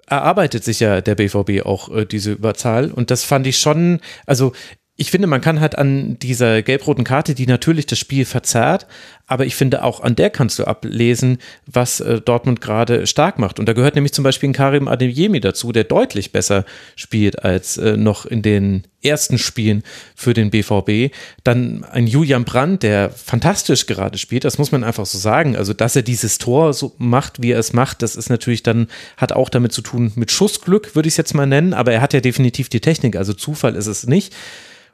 [0.05, 2.91] erarbeitet sich ja der BVB auch äh, diese Überzahl.
[2.91, 4.51] Und das fand ich schon, also
[4.95, 8.85] ich finde, man kann halt an dieser gelb-roten Karte, die natürlich das Spiel verzerrt,
[9.25, 13.59] aber ich finde auch an der kannst du ablesen, was äh, Dortmund gerade stark macht.
[13.59, 16.63] Und da gehört nämlich zum Beispiel ein Karim Adeyemi dazu, der deutlich besser
[16.95, 19.81] spielt als äh, noch in den ersten Spielen
[20.15, 21.11] für den BVB.
[21.43, 25.55] Dann ein Julian Brandt, der fantastisch gerade spielt, das muss man einfach so sagen.
[25.55, 28.87] Also, dass er dieses Tor so macht, wie er es macht, das ist natürlich dann,
[29.17, 32.01] hat auch damit zu tun mit Schussglück, würde ich es jetzt mal nennen, aber er
[32.01, 34.35] hat ja definitiv die Technik, also Zufall ist es nicht.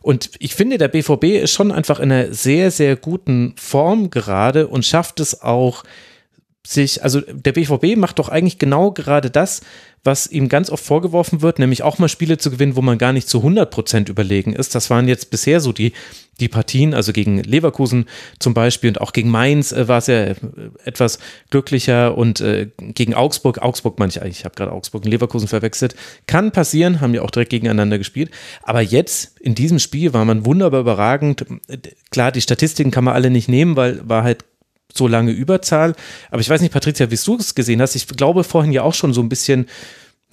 [0.02, 4.68] Und ich finde, der BVB ist schon einfach in einer sehr, sehr guten Form gerade
[4.68, 5.84] und schafft es auch,
[6.66, 9.62] sich, also der BVB macht doch eigentlich genau gerade das,
[10.04, 13.12] was ihm ganz oft vorgeworfen wird, nämlich auch mal Spiele zu gewinnen, wo man gar
[13.12, 14.76] nicht zu 100 Prozent überlegen ist.
[14.76, 15.94] Das waren jetzt bisher so die,
[16.40, 18.06] die Partien, also gegen Leverkusen
[18.40, 20.36] zum Beispiel und auch gegen Mainz äh, war es ja äh,
[20.84, 21.20] etwas
[21.50, 25.96] glücklicher und äh, gegen Augsburg, Augsburg eigentlich, ich habe gerade Augsburg und Leverkusen verwechselt,
[26.28, 28.32] kann passieren, haben ja auch direkt gegeneinander gespielt,
[28.64, 31.46] aber jetzt in diesem Spiel war man wunderbar überragend.
[32.12, 34.46] Klar, die Statistiken kann man alle nicht nehmen, weil war halt
[34.94, 35.96] so lange Überzahl.
[36.32, 37.96] Aber ich weiß nicht, Patricia, wie du es gesehen hast.
[37.96, 39.68] Ich glaube vorhin ja auch schon so ein bisschen,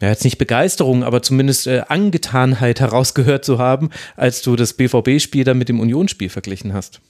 [0.01, 5.45] ja, jetzt nicht Begeisterung, aber zumindest äh, Angetanheit herausgehört zu haben, als du das BVB-Spiel
[5.45, 7.01] dann mit dem Unionsspiel verglichen hast.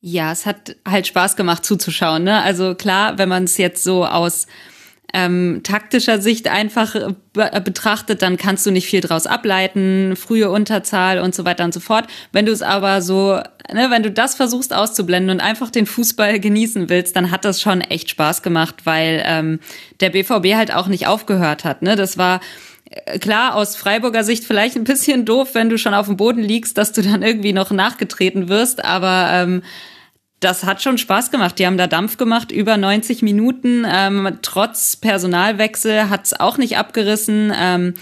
[0.00, 2.24] Ja, es hat halt Spaß gemacht zuzuschauen.
[2.24, 2.42] Ne?
[2.42, 4.46] Also klar, wenn man es jetzt so aus
[5.14, 6.94] ähm, taktischer Sicht einfach
[7.32, 11.72] be betrachtet, dann kannst du nicht viel draus ableiten, frühe Unterzahl und so weiter und
[11.72, 12.06] so fort.
[12.32, 13.40] Wenn du es aber so,
[13.72, 17.62] ne, wenn du das versuchst auszublenden und einfach den Fußball genießen willst, dann hat das
[17.62, 19.60] schon echt Spaß gemacht, weil ähm,
[20.00, 21.82] der BVB halt auch nicht aufgehört hat.
[21.82, 21.94] Ne?
[21.94, 22.40] Das war
[22.90, 26.42] äh, klar aus Freiburger Sicht vielleicht ein bisschen doof, wenn du schon auf dem Boden
[26.42, 29.62] liegst, dass du dann irgendwie noch nachgetreten wirst, aber ähm,
[30.40, 31.58] das hat schon Spaß gemacht.
[31.58, 33.86] Die haben da Dampf gemacht, über 90 Minuten.
[33.86, 37.52] Ähm, trotz Personalwechsel hat es auch nicht abgerissen.
[37.56, 37.94] Ähm,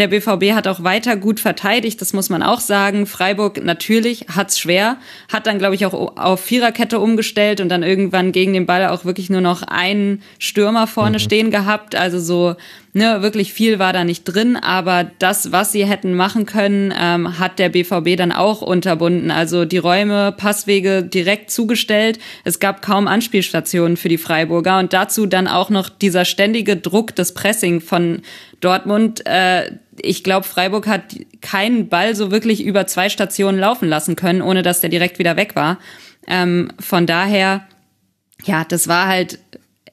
[0.00, 3.06] der BVB hat auch weiter gut verteidigt, das muss man auch sagen.
[3.06, 4.96] Freiburg natürlich hat's schwer,
[5.30, 9.04] hat dann, glaube ich, auch auf Viererkette umgestellt und dann irgendwann gegen den Ball auch
[9.04, 11.22] wirklich nur noch einen Stürmer vorne mhm.
[11.22, 11.94] stehen gehabt.
[11.94, 12.56] Also so
[12.92, 17.38] ne, wirklich viel war da nicht drin, aber das, was sie hätten machen können, ähm,
[17.38, 19.30] hat der BVB dann auch unterbunden.
[19.30, 22.18] Also die Räume, Passwege direkt zugestellt.
[22.44, 27.14] Es gab kaum Anspielstationen für die Freiburger und dazu dann auch noch dieser ständige Druck
[27.14, 28.22] des Pressing von
[28.60, 29.26] Dortmund.
[29.26, 34.42] Äh, ich glaube, Freiburg hat keinen Ball so wirklich über zwei Stationen laufen lassen können,
[34.42, 35.78] ohne dass der direkt wieder weg war.
[36.26, 37.66] Ähm, von daher,
[38.44, 39.38] ja, das war halt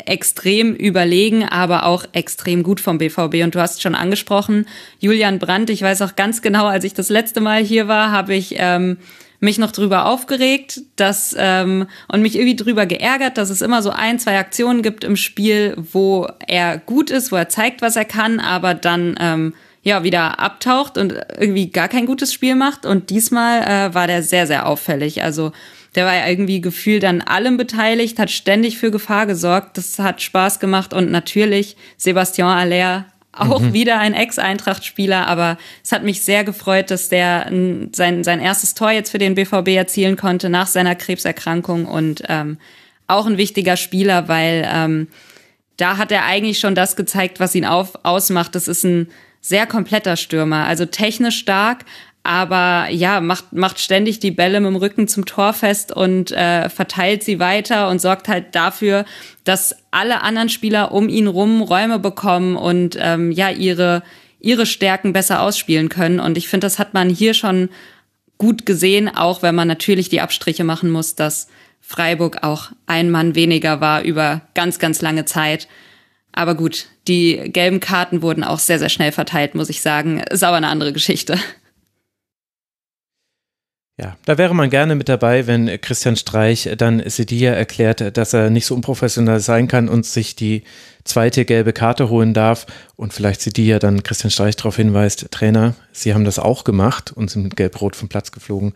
[0.05, 3.43] extrem überlegen, aber auch extrem gut vom BVB.
[3.43, 4.65] Und du hast schon angesprochen,
[4.99, 8.36] Julian Brandt, ich weiß auch ganz genau, als ich das letzte Mal hier war, habe
[8.36, 8.97] ich ähm,
[9.40, 13.92] mich noch drüber aufgeregt, dass ähm, und mich irgendwie drüber geärgert, dass es immer so
[13.92, 18.06] ein, zwei Aktionen gibt im Spiel, wo er gut ist, wo er zeigt, was er
[18.06, 22.86] kann, aber dann ähm, ja wieder abtaucht und irgendwie gar kein gutes Spiel macht.
[22.86, 25.24] Und diesmal äh, war der sehr, sehr auffällig.
[25.24, 25.52] Also
[25.96, 29.78] der war ja irgendwie gefühlt an allem beteiligt, hat ständig für Gefahr gesorgt.
[29.78, 33.06] Das hat Spaß gemacht und natürlich Sebastian Aller
[33.40, 33.74] auch mhm.
[33.74, 37.52] wieder ein Ex-Eintracht-Spieler, aber es hat mich sehr gefreut, dass der
[37.94, 42.58] sein, sein erstes Tor jetzt für den BVB erzielen konnte nach seiner Krebserkrankung und ähm,
[43.08, 45.08] auch ein wichtiger Spieler, weil ähm,
[45.78, 48.56] da hat er eigentlich schon das gezeigt, was ihn auf, ausmacht.
[48.56, 49.10] Das ist ein
[49.42, 51.86] sehr kompletter Stürmer, also technisch stark,
[52.28, 56.68] aber ja, macht, macht ständig die Bälle mit dem Rücken zum Tor fest und äh,
[56.68, 59.06] verteilt sie weiter und sorgt halt dafür,
[59.46, 64.04] dass alle anderen Spieler um ihn rum Räume bekommen und ähm, ja, ihre,
[64.42, 66.20] ihre Stärken besser ausspielen können.
[66.20, 67.70] Und ich finde, das hat man hier schon
[68.38, 71.48] gut gesehen, auch wenn man natürlich die Abstriche machen muss, dass
[71.80, 75.70] Freiburg auch ein Mann weniger war über ganz, ganz lange Zeit.
[76.34, 80.20] Aber gut, die gelben Karten wurden auch sehr, sehr schnell verteilt, muss ich sagen.
[80.20, 81.40] Ist aber eine andere Geschichte.
[84.00, 88.52] Ja, da wäre man gerne mit dabei, wenn Christian Streich dann Sedilla erklärt, dass er
[88.52, 90.64] nicht so unprofessionell sein kann und sich die
[91.08, 95.32] zweite gelbe Karte holen darf und vielleicht sie die ja dann Christian Streich darauf hinweist,
[95.32, 98.74] Trainer, Sie haben das auch gemacht und sind gelb-rot vom Platz geflogen.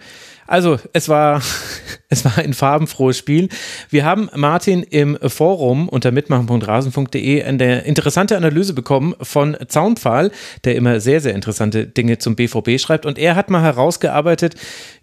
[0.47, 1.41] Also, es war,
[2.09, 3.47] es war ein farbenfrohes Spiel.
[3.89, 10.31] Wir haben Martin im Forum unter mitmachen.rasen.de eine interessante Analyse bekommen von Zaunpfahl,
[10.63, 13.05] der immer sehr, sehr interessante Dinge zum BVB schreibt.
[13.05, 14.55] Und er hat mal herausgearbeitet,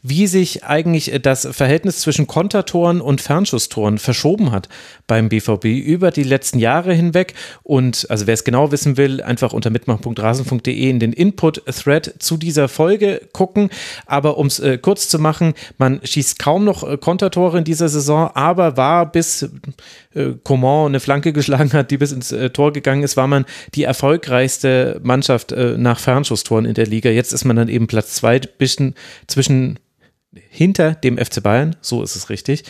[0.03, 4.69] wie sich eigentlich das Verhältnis zwischen Kontertoren und Fernschusstoren verschoben hat
[5.07, 7.18] beim BVB über die letzten Jahre hinweg.
[7.63, 12.69] Und also wer es genau wissen will, einfach unter mitmachen.rasen.de in den Input-Thread zu dieser
[12.69, 13.71] Folge gucken.
[14.07, 17.89] Aber um es äh, kurz zu machen, man schießt kaum noch äh, Kontertore in dieser
[17.89, 19.49] Saison, aber war bis
[20.15, 23.45] äh, Coman eine Flanke geschlagen hat, die bis ins äh, Tor gegangen ist, war man
[23.75, 27.11] die erfolgreichste Mannschaft äh, nach Fernschusstoren in der Liga.
[27.11, 28.95] Jetzt ist man dann eben Platz zwei, bisschen
[29.27, 29.79] zwischen
[30.51, 32.65] hinter dem FC Bayern, so ist es richtig.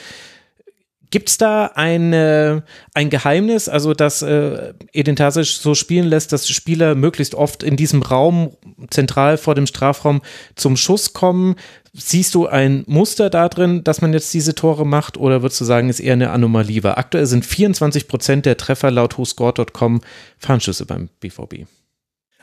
[1.10, 6.48] Gibt es da eine, ein Geheimnis, also dass äh, Edin Tasic so spielen lässt, dass
[6.48, 8.56] Spieler möglichst oft in diesem Raum
[8.90, 10.20] zentral vor dem Strafraum
[10.54, 11.56] zum Schuss kommen?
[11.94, 15.64] Siehst du ein Muster da drin, dass man jetzt diese Tore macht oder würdest du
[15.64, 16.84] sagen, ist eher eine Anomalie?
[16.84, 20.02] Weil aktuell sind 24 Prozent der Treffer laut WhoScored.com
[20.38, 21.66] Fernschüsse beim BVB.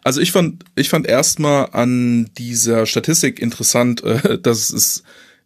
[0.04, 5.04] Also ich fand, ich fand erstmal an dieser Statistik interessant, äh, dass es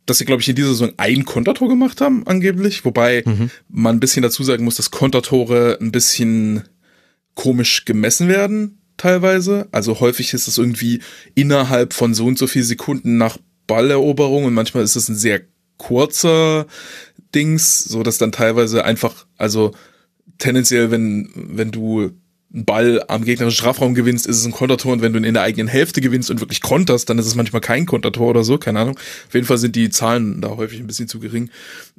[0.09, 2.83] dass sie, glaube ich, in dieser Saison ein Kontertor gemacht haben, angeblich.
[2.85, 3.51] Wobei mhm.
[3.69, 6.63] man ein bisschen dazu sagen muss, dass Kontertore ein bisschen
[7.35, 9.67] komisch gemessen werden, teilweise.
[9.71, 11.01] Also häufig ist es irgendwie
[11.35, 13.37] innerhalb von so und so viel Sekunden nach
[13.67, 15.41] Balleroberung und manchmal ist es ein sehr
[15.77, 16.65] kurzer
[17.33, 19.73] Dings, so dass dann teilweise einfach, also
[20.39, 22.11] tendenziell, wenn, wenn du
[22.51, 25.43] Ball am gegnerischen Strafraum gewinnst, ist es ein Kontertor und wenn du ihn in der
[25.43, 28.79] eigenen Hälfte gewinnst und wirklich konterst, dann ist es manchmal kein Kontertor oder so, keine
[28.79, 28.97] Ahnung.
[29.27, 31.51] Auf jeden Fall sind die Zahlen da häufig ein bisschen zu gering.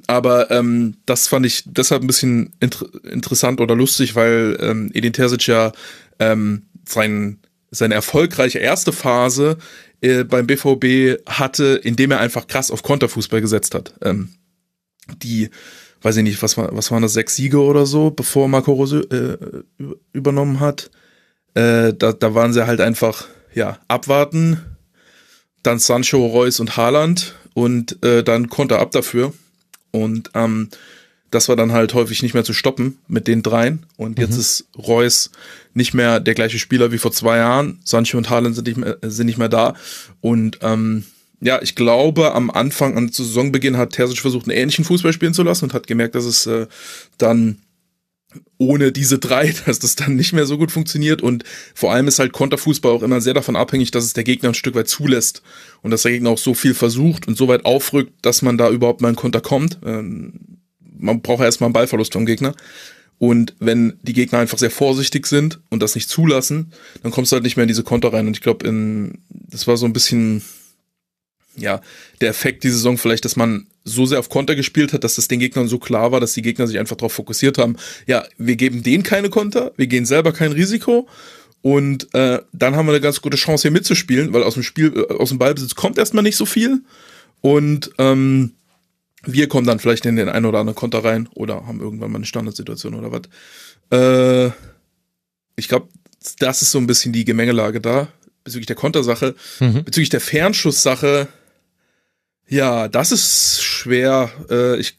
[0.07, 5.13] Aber ähm, das fand ich deshalb ein bisschen inter interessant oder lustig, weil ähm, Edin
[5.13, 5.71] Terzic ja
[6.19, 7.39] ähm, sein,
[7.69, 9.57] seine erfolgreiche erste Phase
[10.01, 13.93] äh, beim BVB hatte, indem er einfach krass auf Konterfußball gesetzt hat.
[14.01, 14.29] Ähm,
[15.23, 15.49] die
[16.01, 18.99] weiß ich nicht, was, war, was waren das, sechs Siege oder so, bevor Marco Rose
[18.99, 19.83] äh,
[20.13, 20.89] übernommen hat.
[21.53, 24.59] Äh, da, da waren sie halt einfach, ja, abwarten,
[25.63, 29.33] dann Sancho, Reus und Haaland und äh, dann Konter ab dafür.
[29.91, 30.69] Und ähm,
[31.29, 33.85] das war dann halt häufig nicht mehr zu stoppen mit den dreien.
[33.97, 34.39] Und jetzt mhm.
[34.39, 35.31] ist Reus
[35.73, 37.79] nicht mehr der gleiche Spieler wie vor zwei Jahren.
[37.85, 39.75] Sancho und Haaland sind nicht mehr, sind nicht mehr da.
[40.19, 41.05] Und ähm,
[41.41, 45.41] ja, ich glaube, am Anfang, an Saisonbeginn hat Terzic versucht, einen ähnlichen Fußball spielen zu
[45.41, 46.67] lassen und hat gemerkt, dass es äh,
[47.17, 47.57] dann
[48.57, 51.23] ohne diese drei, dass das dann nicht mehr so gut funktioniert.
[51.23, 54.49] Und vor allem ist halt Konterfußball auch immer sehr davon abhängig, dass es der Gegner
[54.49, 55.41] ein Stück weit zulässt
[55.81, 58.69] und dass der Gegner auch so viel versucht und so weit aufrückt, dass man da
[58.69, 59.79] überhaupt mal in Konter kommt.
[59.83, 62.53] Ähm, man braucht erstmal einen Ballverlust vom Gegner.
[63.17, 66.73] Und wenn die Gegner einfach sehr vorsichtig sind und das nicht zulassen,
[67.03, 68.27] dann kommst du halt nicht mehr in diese Konter rein.
[68.27, 68.67] Und ich glaube,
[69.29, 70.43] das war so ein bisschen
[71.55, 71.81] ja,
[72.21, 75.27] der Effekt die Saison vielleicht, dass man so sehr auf Konter gespielt hat, dass das
[75.27, 77.75] den Gegnern so klar war, dass die Gegner sich einfach darauf fokussiert haben,
[78.07, 81.07] ja, wir geben denen keine Konter, wir gehen selber kein Risiko
[81.61, 84.93] und äh, dann haben wir eine ganz gute Chance hier mitzuspielen, weil aus dem Spiel,
[84.95, 86.81] äh, aus dem Ballbesitz kommt erstmal nicht so viel
[87.41, 88.53] und ähm,
[89.23, 92.17] wir kommen dann vielleicht in den einen oder anderen Konter rein oder haben irgendwann mal
[92.17, 93.21] eine Standardsituation oder was.
[93.91, 94.51] Äh,
[95.55, 95.89] ich glaube,
[96.39, 98.07] das ist so ein bisschen die Gemengelage da
[98.43, 99.35] bezüglich der Kontersache.
[99.59, 99.83] Mhm.
[99.83, 101.27] Bezüglich der Fernschusssache
[102.51, 104.29] ja, das ist schwer.
[104.49, 104.97] Äh, ich,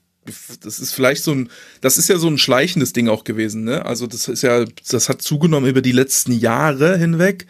[0.63, 1.51] das ist vielleicht so ein,
[1.81, 3.85] das ist ja so ein schleichendes Ding auch gewesen, ne?
[3.85, 7.47] Also das ist ja, das hat zugenommen über die letzten Jahre hinweg.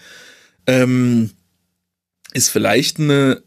[0.67, 1.31] Ähm,
[2.33, 3.43] ist vielleicht eine,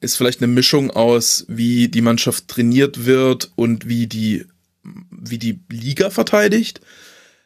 [0.00, 4.46] ist vielleicht eine Mischung aus, wie die Mannschaft trainiert wird und wie die,
[5.10, 6.80] wie die Liga verteidigt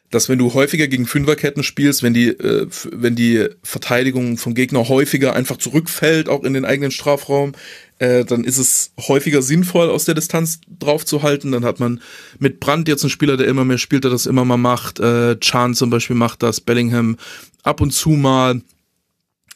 [0.09, 4.89] dass wenn du häufiger gegen Fünferketten spielst, wenn die, äh, wenn die Verteidigung vom Gegner
[4.89, 7.53] häufiger einfach zurückfällt, auch in den eigenen Strafraum,
[7.99, 11.51] äh, dann ist es häufiger sinnvoll, aus der Distanz drauf zu halten.
[11.51, 12.01] Dann hat man
[12.39, 14.99] mit Brandt jetzt einen Spieler, der immer mehr spielt, der das immer mal macht.
[14.99, 17.17] Äh, Chan zum Beispiel macht das, Bellingham
[17.63, 18.61] ab und zu mal.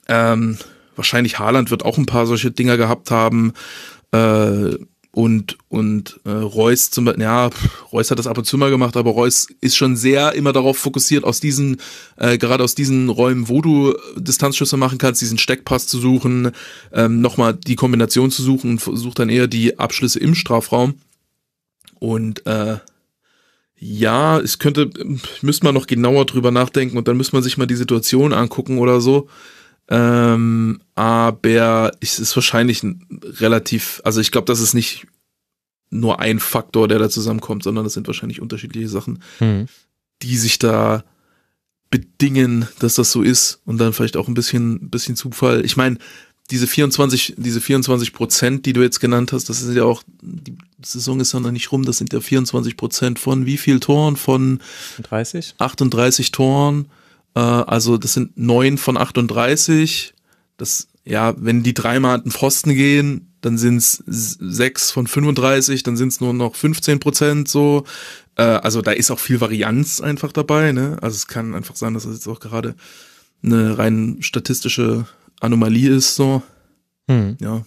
[0.07, 0.57] Ähm,
[0.95, 3.53] wahrscheinlich Haaland wird auch ein paar solche Dinger gehabt haben.
[4.11, 4.75] Äh,
[5.15, 7.51] und und äh, Reus zum Beispiel, ja,
[7.91, 10.77] Reus hat das ab und zu mal gemacht, aber Reus ist schon sehr immer darauf
[10.77, 11.77] fokussiert, aus diesen,
[12.17, 16.51] äh, gerade aus diesen Räumen, wo du Distanzschüsse machen kannst, diesen Steckpass zu suchen,
[16.91, 20.95] ähm, nochmal die Kombination zu suchen und versucht dann eher die Abschlüsse im Strafraum.
[21.99, 22.77] Und äh,
[23.75, 24.89] ja, es könnte,
[25.41, 28.79] müsste man noch genauer drüber nachdenken und dann müsste man sich mal die Situation angucken
[28.79, 29.27] oder so.
[29.89, 32.81] Ähm, aber es ist wahrscheinlich
[33.23, 35.07] relativ, also ich glaube, das ist nicht
[35.89, 39.19] nur ein Faktor, der da zusammenkommt, sondern das sind wahrscheinlich unterschiedliche Sachen.
[39.39, 39.67] Mhm.
[40.21, 41.03] die sich da
[41.89, 45.63] bedingen, dass das so ist und dann vielleicht auch ein bisschen, bisschen Zufall.
[45.63, 45.97] Ich meine,
[46.49, 50.57] diese 24, diese 24 Prozent, die du jetzt genannt hast, das ist ja auch, die
[50.83, 54.17] Saison ist ja noch nicht rum, das sind ja 24 Prozent von wie viel Toren?
[54.17, 54.59] Von
[55.03, 55.55] 30?
[55.59, 56.87] 38 Toren.
[57.35, 60.13] Äh, also das sind neun von 38.
[60.57, 65.83] Das, ja, wenn die dreimal an den Pfosten gehen, dann sind es sechs von 35,
[65.83, 67.83] dann sind es nur noch 15 Prozent so.
[68.35, 70.71] Äh, also da ist auch viel Varianz einfach dabei.
[70.71, 70.97] Ne?
[71.01, 72.75] Also es kann einfach sein, dass das jetzt auch gerade
[73.43, 75.05] eine rein statistische
[75.41, 76.15] Anomalie ist.
[76.15, 76.41] So.
[77.09, 77.37] Hm.
[77.41, 77.65] Ja.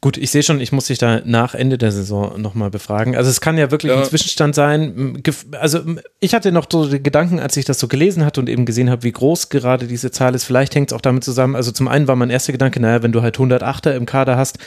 [0.00, 3.16] Gut, ich sehe schon, ich muss dich da nach Ende der Saison nochmal befragen.
[3.16, 3.98] Also es kann ja wirklich ja.
[3.98, 5.20] ein Zwischenstand sein.
[5.58, 5.80] Also
[6.20, 8.90] ich hatte noch so die Gedanken, als ich das so gelesen hatte und eben gesehen
[8.90, 10.44] habe, wie groß gerade diese Zahl ist.
[10.44, 11.56] Vielleicht hängt es auch damit zusammen.
[11.56, 14.58] Also zum einen war mein erster Gedanke, naja, wenn du halt 108er im Kader hast,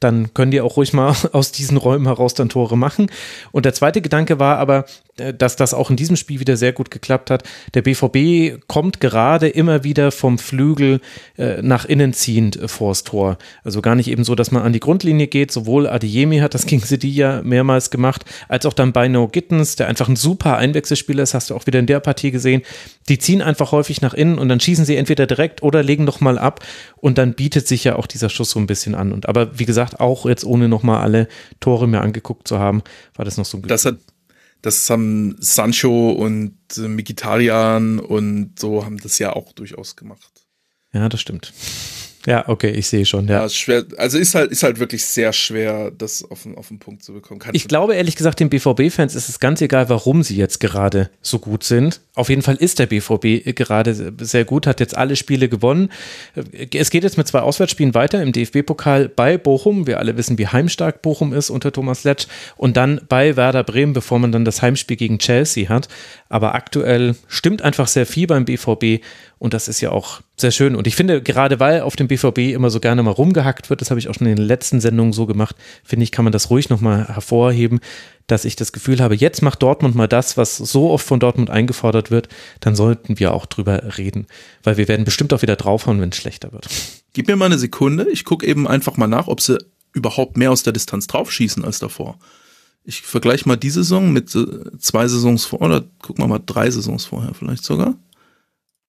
[0.00, 3.10] dann können die auch ruhig mal aus diesen Räumen heraus dann Tore machen.
[3.52, 4.84] Und der zweite Gedanke war aber,
[5.18, 7.42] äh, dass das auch in diesem Spiel wieder sehr gut geklappt hat.
[7.74, 11.00] Der BVB kommt gerade immer wieder vom Flügel
[11.36, 13.38] äh, nach innen ziehend äh, vors Tor.
[13.64, 15.50] Also gar nicht eben so, dass man an die Grundlinie geht.
[15.52, 19.88] Sowohl Adeyemi hat das gegen Sevilla mehrmals gemacht, als auch dann bei No Gittens, der
[19.88, 22.62] einfach ein super Einwechselspieler ist, hast du auch wieder in der Partie gesehen.
[23.08, 26.38] Die ziehen einfach häufig nach innen und dann schießen sie entweder direkt oder legen nochmal
[26.38, 26.64] ab
[26.96, 29.12] und dann bietet sich ja auch dieser Schuss so ein bisschen an.
[29.12, 31.28] Und aber wie gesagt, auch jetzt ohne nochmal alle
[31.60, 32.82] Tore mehr angeguckt zu haben,
[33.14, 33.98] war das noch so Das hat
[34.62, 40.32] das haben Sancho und äh, Mikitarian und so haben das ja auch durchaus gemacht.
[40.92, 41.52] Ja, das stimmt.
[42.26, 43.28] Ja, okay, ich sehe schon.
[43.28, 46.78] Ja, ja schwer, also ist halt, ist halt wirklich sehr schwer, das auf, auf den
[46.78, 47.40] Punkt zu bekommen.
[47.40, 51.10] Kannst ich glaube ehrlich gesagt, den BVB-Fans ist es ganz egal, warum sie jetzt gerade
[51.22, 52.00] so gut sind.
[52.14, 55.90] Auf jeden Fall ist der BVB gerade sehr gut, hat jetzt alle Spiele gewonnen.
[56.72, 59.86] Es geht jetzt mit zwei Auswärtsspielen weiter im DFB-Pokal bei Bochum.
[59.86, 62.26] Wir alle wissen, wie heimstark Bochum ist unter Thomas Letsch.
[62.56, 65.88] Und dann bei Werder Bremen, bevor man dann das Heimspiel gegen Chelsea hat.
[66.28, 69.04] Aber aktuell stimmt einfach sehr viel beim BVB
[69.38, 70.74] und das ist ja auch sehr schön.
[70.74, 73.90] Und ich finde, gerade weil auf dem BVB immer so gerne mal rumgehackt wird, das
[73.90, 76.50] habe ich auch schon in den letzten Sendungen so gemacht, finde ich, kann man das
[76.50, 77.80] ruhig nochmal hervorheben,
[78.26, 81.50] dass ich das Gefühl habe, jetzt macht Dortmund mal das, was so oft von Dortmund
[81.50, 82.28] eingefordert wird,
[82.60, 84.26] dann sollten wir auch drüber reden.
[84.62, 86.68] Weil wir werden bestimmt auch wieder draufhauen, wenn es schlechter wird.
[87.12, 89.58] Gib mir mal eine Sekunde, ich gucke eben einfach mal nach, ob sie
[89.94, 92.18] überhaupt mehr aus der Distanz draufschießen als davor.
[92.84, 94.46] Ich vergleiche mal die Saison mit äh,
[94.78, 97.96] zwei Saisons vor, oder gucken wir mal drei Saisons vorher vielleicht sogar.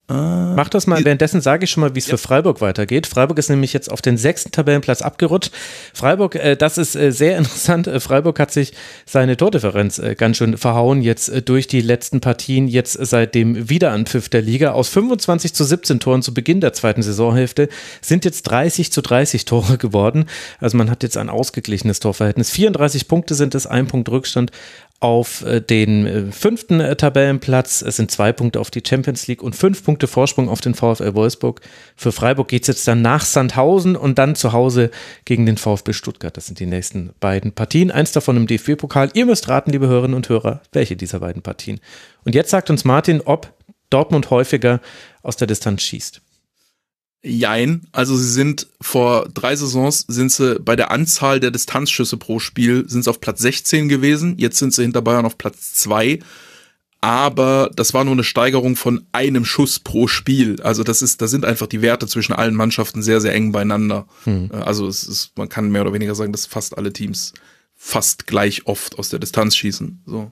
[0.10, 2.12] Ah, Mach das mal, währenddessen sage ich schon mal, wie es ja.
[2.12, 3.06] für Freiburg weitergeht.
[3.06, 5.52] Freiburg ist nämlich jetzt auf den sechsten Tabellenplatz abgerutscht.
[5.94, 7.86] Freiburg, äh, das ist äh, sehr interessant.
[7.86, 8.74] Äh, Freiburg hat sich
[9.06, 13.70] seine Tordifferenz äh, ganz schön verhauen jetzt äh, durch die letzten Partien, jetzt seit dem
[13.70, 14.72] Wiederanpfiff der Liga.
[14.72, 17.70] Aus 25 zu 17 Toren zu Beginn der zweiten Saisonhälfte
[18.02, 20.26] sind jetzt 30 zu 30 Tore geworden.
[20.60, 22.50] Also man hat jetzt ein ausgeglichenes Torverhältnis.
[22.50, 24.52] 34 Punkte sind es, ein Punkt Rückstand
[25.00, 27.82] auf äh, den äh, fünften äh, Tabellenplatz.
[27.82, 31.14] Es sind zwei Punkte auf die Champions League und fünf Punkte Vorsprung auf den VfL
[31.14, 31.62] Wolfsburg.
[31.96, 34.92] Für Freiburg geht es jetzt dann nach Sandhausen und dann zu Hause
[35.26, 36.36] gegen den VfB Stuttgart.
[36.36, 37.92] Das sind die nächsten beiden Partien.
[37.92, 39.12] Eins davon im DFB-Pokal.
[39.14, 41.80] Ihr müsst raten, liebe Hörerinnen und Hörer, welche dieser beiden Partien.
[42.26, 43.54] Und jetzt sagt uns Martin, ob
[43.90, 44.82] Dortmund häufiger
[45.24, 46.22] aus der Distanz schießt.
[47.22, 52.40] Jein, also sie sind vor drei Saisons sind sie bei der Anzahl der Distanzschüsse pro
[52.40, 54.38] Spiel sind sie auf Platz 16 gewesen.
[54.38, 56.20] Jetzt sind sie hinter Bayern auf Platz 2.
[57.02, 60.62] Aber das war nur eine Steigerung von einem Schuss pro Spiel.
[60.62, 64.08] Also das ist, da sind einfach die Werte zwischen allen Mannschaften sehr, sehr eng beieinander.
[64.24, 64.50] Hm.
[64.52, 67.34] Also es ist, man kann mehr oder weniger sagen, dass fast alle Teams
[67.76, 70.04] fast gleich oft aus der Distanz schießen.
[70.06, 70.32] So.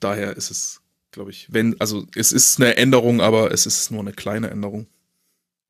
[0.00, 0.80] Daher ist es,
[1.12, 4.88] glaube ich, wenn, also es ist eine Änderung, aber es ist nur eine kleine Änderung.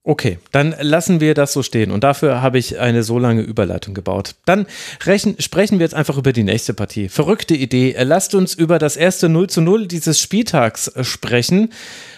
[0.06, 3.94] Okay, dann lassen wir das so stehen und dafür habe ich eine so lange Überleitung
[3.94, 4.34] gebaut.
[4.44, 4.66] Dann
[5.06, 7.08] rechen, sprechen wir jetzt einfach über die nächste Partie.
[7.08, 7.96] Verrückte Idee.
[8.02, 11.72] Lasst uns über das erste 0 zu 0 dieses Spieltags äh, sprechen.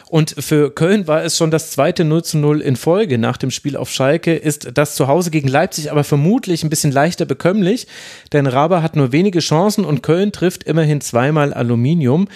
[0.08, 3.52] Und für Köln war es schon das zweite 0 zu 0 in Folge nach dem
[3.52, 4.34] Spiel auf Schalke.
[4.34, 7.86] Ist das zu Hause gegen Leipzig aber vermutlich ein bisschen leichter bekömmlich,
[8.32, 12.26] denn Raber hat nur wenige Chancen und Köln trifft immerhin zweimal Aluminium.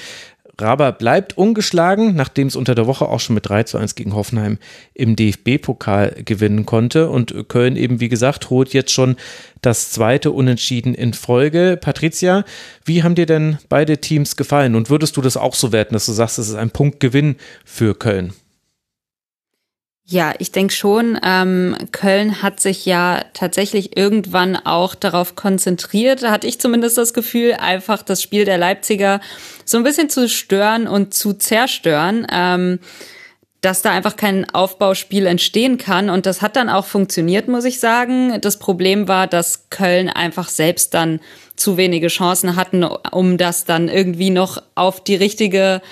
[0.61, 4.15] Raber bleibt ungeschlagen, nachdem es unter der Woche auch schon mit 3 zu 1 gegen
[4.15, 4.59] Hoffenheim
[4.95, 7.11] im DFB-Pokal gewinnen konnte.
[7.11, 9.17] Und Köln eben, wie gesagt, holt jetzt schon
[9.63, 11.79] das zweite Unentschieden in Folge.
[11.81, 12.45] Patricia,
[12.85, 14.75] wie haben dir denn beide Teams gefallen?
[14.75, 17.95] Und würdest du das auch so werten, dass du sagst, es ist ein Punktgewinn für
[17.95, 18.33] Köln?
[20.13, 21.21] Ja, ich denke schon.
[21.23, 27.53] Ähm, Köln hat sich ja tatsächlich irgendwann auch darauf konzentriert, hatte ich zumindest das Gefühl,
[27.53, 29.21] einfach das Spiel der Leipziger
[29.65, 32.27] so ein bisschen zu stören und zu zerstören.
[32.33, 32.81] Ähm,
[33.61, 36.09] dass da einfach kein Aufbauspiel entstehen kann.
[36.09, 38.41] Und das hat dann auch funktioniert, muss ich sagen.
[38.41, 41.21] Das Problem war, dass Köln einfach selbst dann
[41.57, 45.83] zu wenige Chancen hatten, um das dann irgendwie noch auf die richtige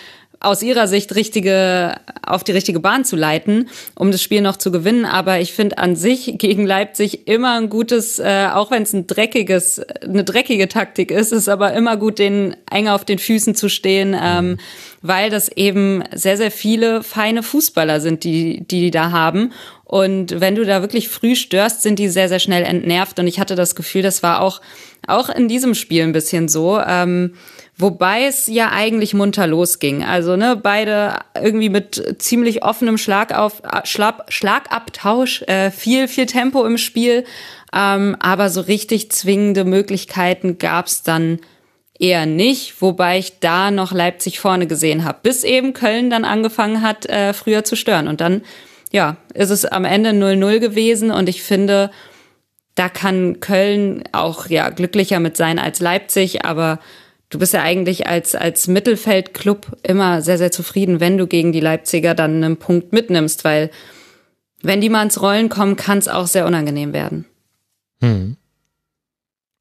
[0.41, 4.71] aus ihrer Sicht richtige, auf die richtige Bahn zu leiten, um das Spiel noch zu
[4.71, 5.05] gewinnen.
[5.05, 9.07] Aber ich finde an sich gegen Leipzig immer ein gutes, äh, auch wenn es ein
[9.07, 13.69] dreckiges, eine dreckige Taktik ist, ist aber immer gut, den enger auf den Füßen zu
[13.69, 14.59] stehen, ähm,
[15.03, 19.53] weil das eben sehr, sehr viele feine Fußballer sind, die, die, die da haben.
[19.85, 23.19] Und wenn du da wirklich früh störst, sind die sehr, sehr schnell entnervt.
[23.19, 24.61] Und ich hatte das Gefühl, das war auch,
[25.09, 26.79] auch in diesem Spiel ein bisschen so.
[26.79, 27.35] Ähm,
[27.81, 30.03] Wobei es ja eigentlich munter losging.
[30.03, 36.67] Also, ne, beide irgendwie mit ziemlich offenem Schlag auf, Schlag, Schlagabtausch, äh, viel, viel Tempo
[36.67, 37.25] im Spiel.
[37.73, 41.39] Ähm, aber so richtig zwingende Möglichkeiten gab's dann
[42.01, 46.83] eher nicht, wobei ich da noch Leipzig vorne gesehen habe, bis eben Köln dann angefangen
[46.83, 48.09] hat, äh, früher zu stören.
[48.09, 48.43] Und dann,
[48.91, 51.93] ja, ist es am Ende 0-0 gewesen und ich finde,
[52.79, 56.79] da kann Köln auch ja glücklicher mit sein als Leipzig, aber
[57.29, 61.61] du bist ja eigentlich als, als Mittelfeldclub immer sehr, sehr zufrieden, wenn du gegen die
[61.61, 63.71] Leipziger dann einen Punkt mitnimmst, weil
[64.63, 67.25] wenn die mal ins Rollen kommen, kann es auch sehr unangenehm werden.
[68.01, 68.37] Hm.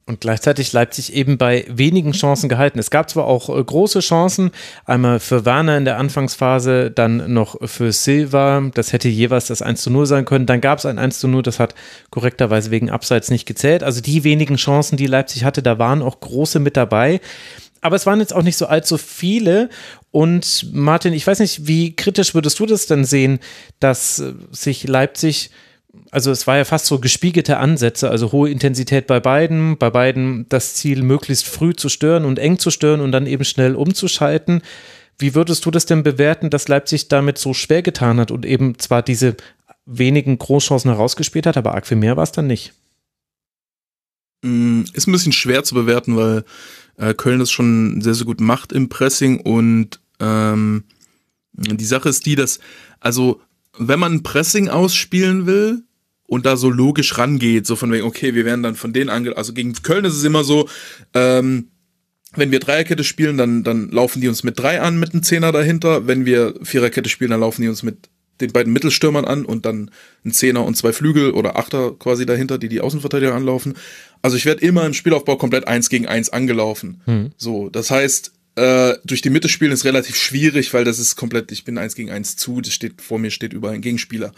[0.07, 2.79] Und gleichzeitig Leipzig eben bei wenigen Chancen gehalten.
[2.79, 4.51] Es gab zwar auch äh, große Chancen,
[4.85, 9.81] einmal für Werner in der Anfangsphase, dann noch für Silva, das hätte jeweils das 1
[9.81, 10.45] zu 0 sein können.
[10.45, 11.75] Dann gab es ein 1 zu 0, das hat
[12.09, 13.83] korrekterweise wegen Abseits nicht gezählt.
[13.83, 17.19] Also die wenigen Chancen, die Leipzig hatte, da waren auch große mit dabei.
[17.81, 19.69] Aber es waren jetzt auch nicht so allzu viele.
[20.11, 23.39] Und Martin, ich weiß nicht, wie kritisch würdest du das denn sehen,
[23.81, 25.51] dass äh, sich Leipzig
[26.11, 30.47] also es war ja fast so gespiegelte Ansätze, also hohe Intensität bei beiden, bei beiden
[30.49, 34.61] das Ziel, möglichst früh zu stören und eng zu stören und dann eben schnell umzuschalten.
[35.19, 38.77] Wie würdest du das denn bewerten, dass Leipzig damit so schwer getan hat und eben
[38.77, 39.35] zwar diese
[39.85, 42.73] wenigen Großchancen herausgespielt hat, aber arg viel mehr war es dann nicht?
[44.43, 46.43] Mm, ist ein bisschen schwer zu bewerten, weil
[46.97, 50.83] äh, Köln das schon sehr, sehr gut macht im Pressing und ähm,
[51.53, 52.59] die Sache ist die, dass,
[52.99, 53.41] also
[53.79, 55.83] wenn man Pressing ausspielen will
[56.27, 59.35] und da so logisch rangeht, so von wegen, okay, wir werden dann von denen ange...
[59.35, 60.69] Also gegen Köln ist es immer so,
[61.13, 61.69] ähm,
[62.35, 65.51] wenn wir Dreierkette spielen, dann, dann laufen die uns mit drei an, mit einem Zehner
[65.51, 66.05] dahinter.
[66.05, 68.09] Wenn wir Viererkette spielen, dann laufen die uns mit
[68.41, 69.89] den beiden Mittelstürmern an und dann
[70.23, 73.73] ein Zehner und zwei Flügel oder Achter quasi dahinter, die die Außenverteidiger anlaufen.
[74.21, 77.01] Also ich werde immer im Spielaufbau komplett eins gegen eins angelaufen.
[77.05, 77.31] Hm.
[77.37, 81.51] So, das heißt, äh, durch die Mitte spielen ist relativ schwierig, weil das ist komplett,
[81.51, 84.33] ich bin eins gegen eins zu, das steht, vor mir steht überall ein Gegenspieler.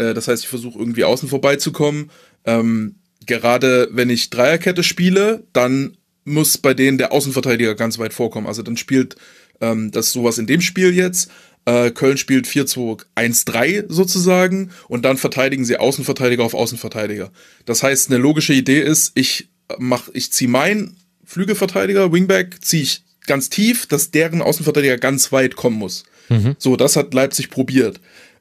[0.00, 2.10] Äh, das heißt, ich versuche irgendwie außen vorbeizukommen.
[2.44, 2.96] Ähm,
[3.26, 8.46] gerade wenn ich Dreierkette spiele, dann muss bei denen der Außenverteidiger ganz weit vorkommen.
[8.46, 9.16] Also dann spielt
[9.60, 11.30] ähm, das sowas in dem Spiel jetzt.
[11.66, 17.30] Äh, Köln spielt 4-2-1-3 sozusagen und dann verteidigen sie Außenverteidiger auf Außenverteidiger.
[17.66, 19.48] Das heißt, eine logische Idee ist, ich
[19.78, 25.54] mach, ich ziehe meinen Flügelverteidiger, Wingback, ziehe ich ganz tief, dass deren Außenverteidiger ganz weit
[25.54, 26.04] kommen muss.
[26.30, 26.56] Mhm.
[26.58, 28.00] So, das hat Leipzig probiert.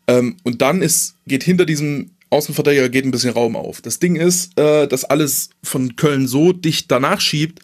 [0.09, 3.81] Ähm, und dann ist, geht hinter diesem Außenverteidiger geht ein bisschen Raum auf.
[3.81, 7.59] Das Ding ist, äh, dass alles von Köln so dicht danach schiebt,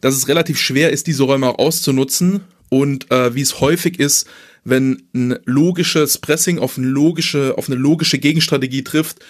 [0.00, 2.40] dass es relativ schwer ist, diese Räume auch auszunutzen.
[2.70, 4.26] Und äh, wie es häufig ist,
[4.64, 9.20] wenn ein logisches Pressing auf eine logische, auf eine logische Gegenstrategie trifft,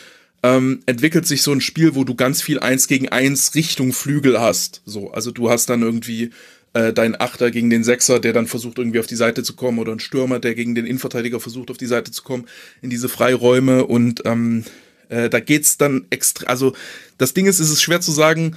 [0.43, 4.41] ähm, entwickelt sich so ein Spiel, wo du ganz viel eins gegen eins Richtung Flügel
[4.41, 4.83] hast.
[4.87, 6.31] So, also du hast dann irgendwie
[6.73, 9.79] äh, dein Achter gegen den Sechser, der dann versucht irgendwie auf die Seite zu kommen
[9.79, 12.47] oder ein Stürmer, der gegen den Innenverteidiger versucht auf die Seite zu kommen,
[12.81, 14.65] in diese Freiräume und ähm,
[15.09, 16.75] äh, da geht's dann extra, also
[17.19, 18.57] das Ding ist, es ist schwer zu sagen,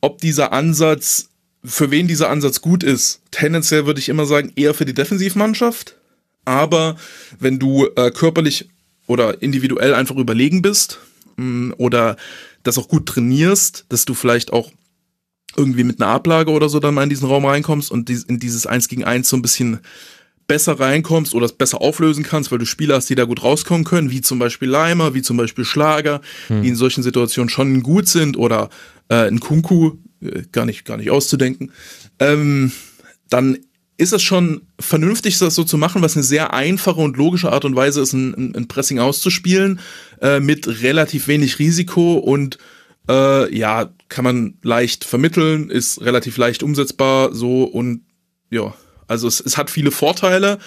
[0.00, 1.28] ob dieser Ansatz,
[1.64, 3.20] für wen dieser Ansatz gut ist.
[3.30, 5.96] Tendenziell würde ich immer sagen, eher für die Defensivmannschaft,
[6.44, 6.96] aber
[7.38, 8.68] wenn du äh, körperlich
[9.06, 10.98] oder individuell einfach überlegen bist
[11.36, 12.16] mh, mm, oder
[12.64, 14.72] das auch gut trainierst, dass du vielleicht auch
[15.56, 18.66] irgendwie mit einer Ablage oder so dann mal in diesen Raum reinkommst und in dieses
[18.66, 19.80] Eins gegen Eins so ein bisschen
[20.46, 23.84] besser reinkommst oder es besser auflösen kannst, weil du Spieler hast, die da gut rauskommen
[23.84, 26.62] können, wie zum Beispiel Leimer, wie zum Beispiel Schlager, hm.
[26.62, 28.68] die in solchen Situationen schon gut sind oder
[29.08, 31.72] äh, ein Kunku, äh, gar nicht, gar nicht auszudenken,
[32.18, 32.72] ähm,
[33.28, 33.58] dann
[33.98, 37.64] ist es schon vernünftig, das so zu machen, was eine sehr einfache und logische Art
[37.64, 39.80] und Weise ist, ein, ein Pressing auszuspielen,
[40.20, 42.58] äh, mit relativ wenig Risiko und
[43.08, 48.02] äh, ja, kann man leicht vermitteln, ist relativ leicht umsetzbar, so und
[48.50, 48.74] ja,
[49.08, 50.58] also es, es hat viele Vorteile,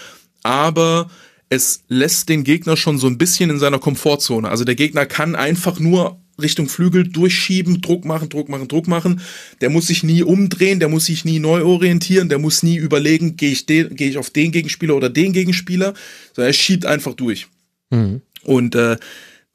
[0.44, 1.10] aber
[1.50, 4.50] es lässt den Gegner schon so ein bisschen in seiner Komfortzone.
[4.50, 9.22] Also der Gegner kann einfach nur Richtung Flügel durchschieben, Druck machen, Druck machen, Druck machen.
[9.62, 13.38] Der muss sich nie umdrehen, der muss sich nie neu orientieren, der muss nie überlegen,
[13.38, 15.94] gehe ich, den, gehe ich auf den Gegenspieler oder den Gegenspieler,
[16.34, 17.48] sondern er schiebt einfach durch.
[17.90, 18.22] Mhm.
[18.44, 18.98] Und äh,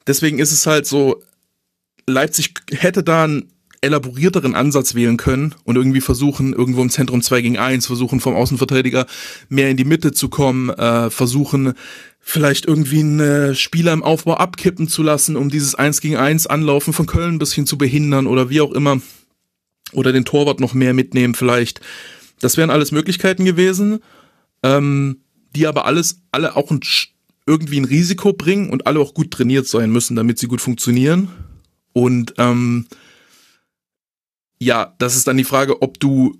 [0.07, 1.21] deswegen ist es halt so,
[2.11, 3.51] Leipzig hätte da einen
[3.81, 8.35] elaborierteren Ansatz wählen können und irgendwie versuchen, irgendwo im Zentrum 2 gegen 1, versuchen vom
[8.35, 9.07] Außenverteidiger
[9.49, 11.73] mehr in die Mitte zu kommen, äh, versuchen
[12.19, 16.93] vielleicht irgendwie einen Spieler im Aufbau abkippen zu lassen, um dieses 1 gegen 1 Anlaufen
[16.93, 19.01] von Köln ein bisschen zu behindern oder wie auch immer.
[19.93, 21.81] Oder den Torwart noch mehr mitnehmen vielleicht.
[22.39, 23.99] Das wären alles Möglichkeiten gewesen,
[24.63, 25.17] ähm,
[25.55, 26.79] die aber alles, alle auch ein,
[27.45, 31.29] irgendwie ein Risiko bringen und alle auch gut trainiert sein müssen, damit sie gut funktionieren.
[31.93, 32.87] Und ähm,
[34.59, 36.37] ja, das ist dann die Frage, ob du,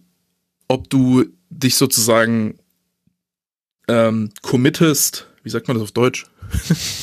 [0.68, 2.60] ob du dich sozusagen
[3.88, 6.26] ähm, committest wie sagt man das auf Deutsch?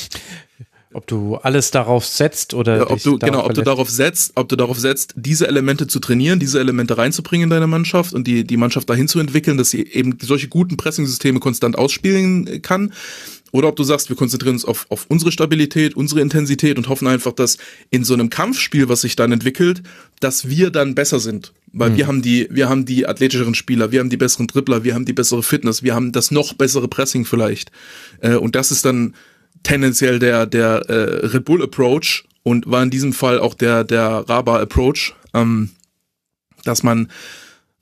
[0.93, 4.49] ob du alles darauf setzt oder ja, ob du genau, ob du darauf setzt, ob
[4.49, 8.43] du darauf setzt, diese Elemente zu trainieren, diese Elemente reinzubringen in deine Mannschaft und die
[8.43, 12.93] die Mannschaft dahin zu entwickeln, dass sie eben solche guten Pressing-Systeme konstant ausspielen kann.
[13.51, 17.07] Oder ob du sagst, wir konzentrieren uns auf, auf unsere Stabilität, unsere Intensität und hoffen
[17.07, 17.57] einfach, dass
[17.89, 19.81] in so einem Kampfspiel, was sich dann entwickelt,
[20.19, 21.53] dass wir dann besser sind.
[21.71, 21.97] Weil mhm.
[21.97, 25.05] wir haben die, wir haben die athletischeren Spieler, wir haben die besseren Dribbler, wir haben
[25.05, 27.71] die bessere Fitness, wir haben das noch bessere Pressing vielleicht.
[28.21, 29.15] Äh, und das ist dann
[29.63, 34.25] tendenziell der, der äh, Red Bull Approach und war in diesem Fall auch der, der
[34.27, 35.69] Raba Approach, ähm,
[36.63, 37.11] dass man,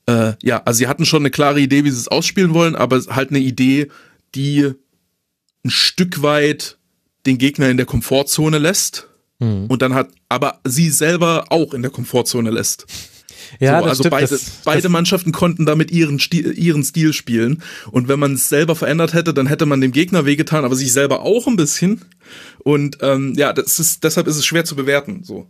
[0.06, 3.00] äh, ja, also sie hatten schon eine klare Idee, wie sie es ausspielen wollen, aber
[3.08, 3.88] halt eine Idee,
[4.34, 4.72] die
[5.68, 6.78] ein Stück weit
[7.26, 9.08] den Gegner in der Komfortzone lässt
[9.38, 9.66] mhm.
[9.66, 12.86] und dann hat, aber sie selber auch in der Komfortzone lässt.
[13.60, 17.12] Ja, so, also stimmt, beide, das, beide das Mannschaften konnten damit ihren Stil, ihren Stil
[17.12, 17.62] spielen.
[17.90, 20.92] Und wenn man es selber verändert hätte, dann hätte man dem Gegner wehgetan, aber sich
[20.92, 22.02] selber auch ein bisschen.
[22.58, 25.22] Und ähm, ja, das ist, deshalb ist es schwer zu bewerten.
[25.24, 25.46] So.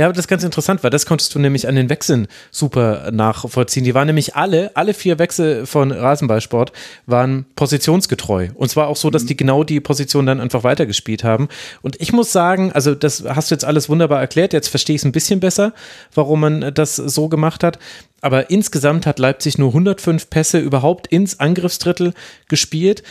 [0.00, 3.10] Ja, aber das ist ganz interessant, weil das konntest du nämlich an den Wechseln super
[3.12, 3.84] nachvollziehen.
[3.84, 6.72] Die waren nämlich alle, alle vier Wechsel von Rasenballsport
[7.04, 8.48] waren positionsgetreu.
[8.54, 11.48] Und zwar auch so, dass die genau die Position dann einfach weitergespielt haben.
[11.82, 14.54] Und ich muss sagen, also das hast du jetzt alles wunderbar erklärt.
[14.54, 15.74] Jetzt verstehe ich es ein bisschen besser,
[16.14, 17.78] warum man das so gemacht hat.
[18.22, 22.14] Aber insgesamt hat Leipzig nur 105 Pässe überhaupt ins Angriffsdrittel
[22.48, 23.02] gespielt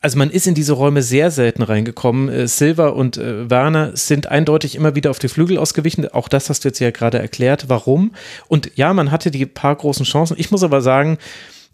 [0.00, 2.28] also man ist in diese Räume sehr selten reingekommen.
[2.28, 6.08] Äh, Silva und äh, Werner sind eindeutig immer wieder auf die Flügel ausgewichen.
[6.08, 8.12] Auch das hast du jetzt ja gerade erklärt, warum.
[8.46, 10.36] Und ja, man hatte die paar großen Chancen.
[10.38, 11.18] Ich muss aber sagen,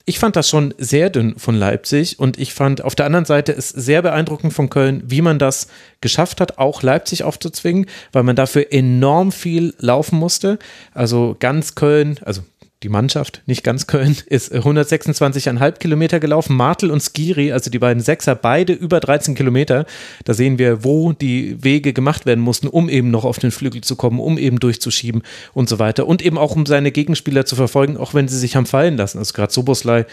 [0.06, 3.52] ich fand das schon sehr dünn von Leipzig und ich fand auf der anderen Seite
[3.52, 5.68] es sehr beeindruckend von Köln, wie man das
[6.02, 10.58] geschafft hat, auch Leipzig aufzuzwingen, weil man dafür enorm viel laufen musste.
[10.92, 12.42] Also ganz Köln, also
[12.84, 16.54] die Mannschaft, nicht ganz Köln, ist 126,5 Kilometer gelaufen.
[16.54, 19.86] Martel und Skiri, also die beiden Sechser, beide über 13 Kilometer.
[20.24, 23.80] Da sehen wir, wo die Wege gemacht werden mussten, um eben noch auf den Flügel
[23.80, 25.22] zu kommen, um eben durchzuschieben
[25.54, 26.06] und so weiter.
[26.06, 29.18] Und eben auch um seine Gegenspieler zu verfolgen, auch wenn sie sich haben fallen lassen.
[29.18, 30.04] Also gerade Soboslai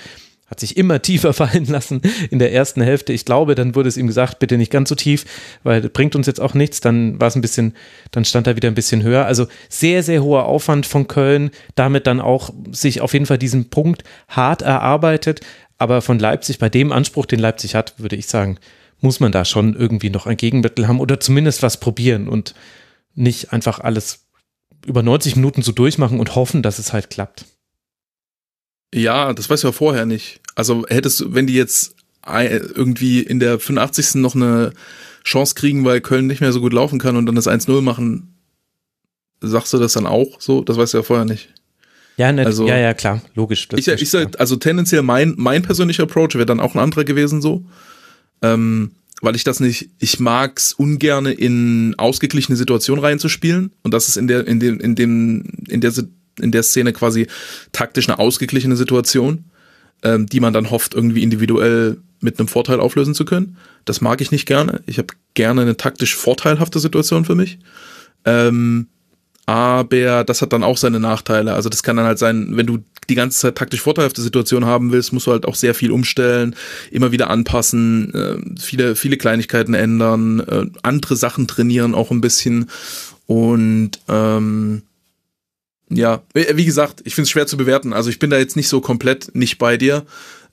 [0.52, 3.14] hat sich immer tiefer fallen lassen in der ersten Hälfte.
[3.14, 5.26] Ich glaube, dann wurde es ihm gesagt, bitte nicht ganz so tief,
[5.64, 6.82] weil das bringt uns jetzt auch nichts.
[6.82, 7.74] Dann war es ein bisschen,
[8.12, 9.26] dann stand er wieder ein bisschen höher.
[9.26, 13.70] Also sehr, sehr hoher Aufwand von Köln, damit dann auch sich auf jeden Fall diesen
[13.70, 15.40] Punkt hart erarbeitet.
[15.78, 18.60] Aber von Leipzig, bei dem Anspruch, den Leipzig hat, würde ich sagen,
[19.00, 22.54] muss man da schon irgendwie noch ein Gegenmittel haben oder zumindest was probieren und
[23.16, 24.28] nicht einfach alles
[24.86, 27.46] über 90 Minuten so durchmachen und hoffen, dass es halt klappt.
[28.94, 30.42] Ja, das weißt du ja vorher nicht.
[30.56, 31.96] Also hättest du, wenn die jetzt
[32.26, 34.16] irgendwie in der 85.
[34.16, 34.74] noch eine
[35.24, 38.36] Chance kriegen, weil Köln nicht mehr so gut laufen kann und dann das 1-0 machen,
[39.40, 40.64] sagst du das dann auch so?
[40.64, 41.50] Das weißt du ja vorher nicht.
[42.18, 43.68] Ja, ne, also, ja, ja, klar, logisch.
[43.76, 47.42] ich, ich sag, also tendenziell mein, mein persönlicher Approach wäre dann auch ein anderer gewesen
[47.42, 47.66] so.
[48.44, 48.92] Ähm,
[49.22, 54.28] weil ich das nicht, ich mag's ungerne in ausgeglichene Situationen reinzuspielen und das ist in
[54.28, 55.92] der, in dem, in dem, in der
[56.40, 57.28] in der Szene quasi
[57.72, 59.46] taktisch eine ausgeglichene Situation,
[60.04, 63.58] ähm, die man dann hofft, irgendwie individuell mit einem Vorteil auflösen zu können.
[63.86, 64.82] Das mag ich nicht gerne.
[64.86, 67.60] Ich habe gerne eine taktisch vorteilhafte Situation für mich.
[68.26, 68.88] Ähm,
[69.48, 71.54] aber das hat dann auch seine Nachteile.
[71.54, 72.80] Also das kann dann halt sein, wenn du
[73.10, 76.56] die ganze Zeit taktisch vorteilhafte Situation haben willst, musst du halt auch sehr viel umstellen,
[76.92, 82.70] immer wieder anpassen, äh, viele, viele Kleinigkeiten ändern, äh, andere Sachen trainieren auch ein bisschen.
[83.26, 84.84] Und ähm,
[85.92, 87.94] ja, wie gesagt, ich finde es schwer zu bewerten.
[87.94, 90.06] Also ich bin da jetzt nicht so komplett nicht bei dir.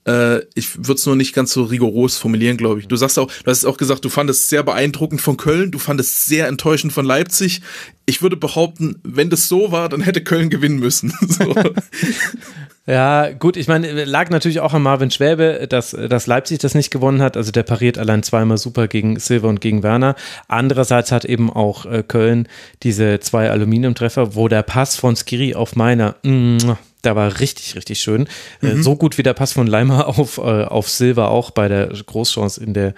[0.09, 2.87] Äh, ich würde es nur nicht ganz so rigoros formulieren, glaube ich.
[2.87, 5.79] Du sagst auch, du hast auch gesagt, du fandest es sehr beeindruckend von Köln, du
[5.79, 7.61] fandest es sehr enttäuschend von Leipzig.
[8.05, 11.13] Ich würde behaupten, wenn das so war, dann hätte Köln gewinnen müssen.
[12.89, 16.89] Ja, gut, ich meine, lag natürlich auch an Marvin Schwäbe, dass, dass Leipzig das nicht
[16.89, 17.37] gewonnen hat.
[17.37, 20.15] Also der pariert allein zweimal super gegen Silva und gegen Werner.
[20.47, 22.47] Andererseits hat eben auch äh, Köln
[22.81, 26.57] diese zwei Aluminiumtreffer, wo der Pass von Skiri auf meiner, mm,
[27.01, 28.27] da war richtig, richtig schön.
[28.61, 28.83] Äh, mhm.
[28.83, 32.63] so gut wie der Pass von Leimer auf, äh, auf Silva auch bei der Großchance
[32.63, 32.93] in der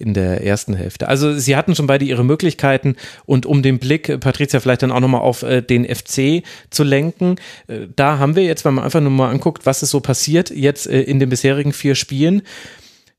[0.00, 1.08] in der ersten Hälfte.
[1.08, 2.96] Also sie hatten schon beide ihre Möglichkeiten
[3.26, 7.36] und um den Blick, Patricia, vielleicht dann auch nochmal auf äh, den FC zu lenken,
[7.68, 10.50] äh, da haben wir jetzt, wenn man einfach nur mal anguckt, was ist so passiert
[10.50, 12.40] jetzt äh, in den bisherigen vier Spielen,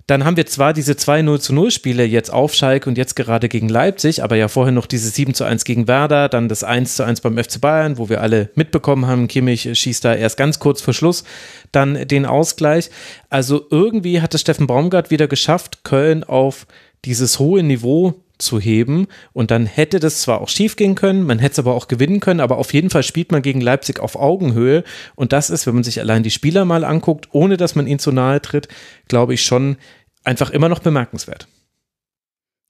[0.08, 3.16] dann haben wir zwar diese zwei 0 zu 0 Spiele jetzt auf Schalke und jetzt
[3.16, 6.64] gerade gegen Leipzig, aber ja vorher noch diese 7 zu 1 gegen Werder, dann das
[6.64, 10.38] 1 zu 1 beim FC Bayern, wo wir alle mitbekommen haben, Kimmich schießt da erst
[10.38, 11.24] ganz kurz vor Schluss
[11.72, 12.90] dann den Ausgleich.
[13.30, 16.68] Also irgendwie hat es Steffen Baumgart wieder geschafft, Köln auf
[17.06, 19.08] dieses hohe Niveau zu heben.
[19.34, 22.20] Und dann hätte das zwar auch schief gehen können, man hätte es aber auch gewinnen
[22.20, 24.84] können, aber auf jeden Fall spielt man gegen Leipzig auf Augenhöhe.
[25.16, 28.00] Und das ist, wenn man sich allein die Spieler mal anguckt, ohne dass man ihnen
[28.00, 28.68] zu nahe tritt,
[29.08, 29.78] glaube ich schon
[30.24, 31.48] einfach immer noch bemerkenswert.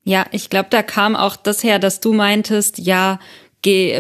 [0.04, 3.20] Ja, ich glaube, da kam auch das her, dass du meintest, ja,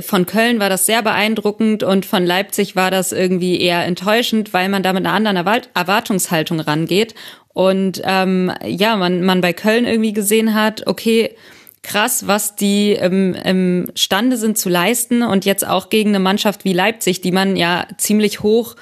[0.01, 4.69] von Köln war das sehr beeindruckend und von Leipzig war das irgendwie eher enttäuschend, weil
[4.69, 7.13] man da mit einer anderen Erwartungshaltung rangeht.
[7.49, 11.35] Und ähm, ja, man, man bei Köln irgendwie gesehen hat, okay,
[11.83, 16.63] krass, was die im, im Stande sind zu leisten und jetzt auch gegen eine Mannschaft
[16.63, 18.75] wie Leipzig, die man ja ziemlich hoch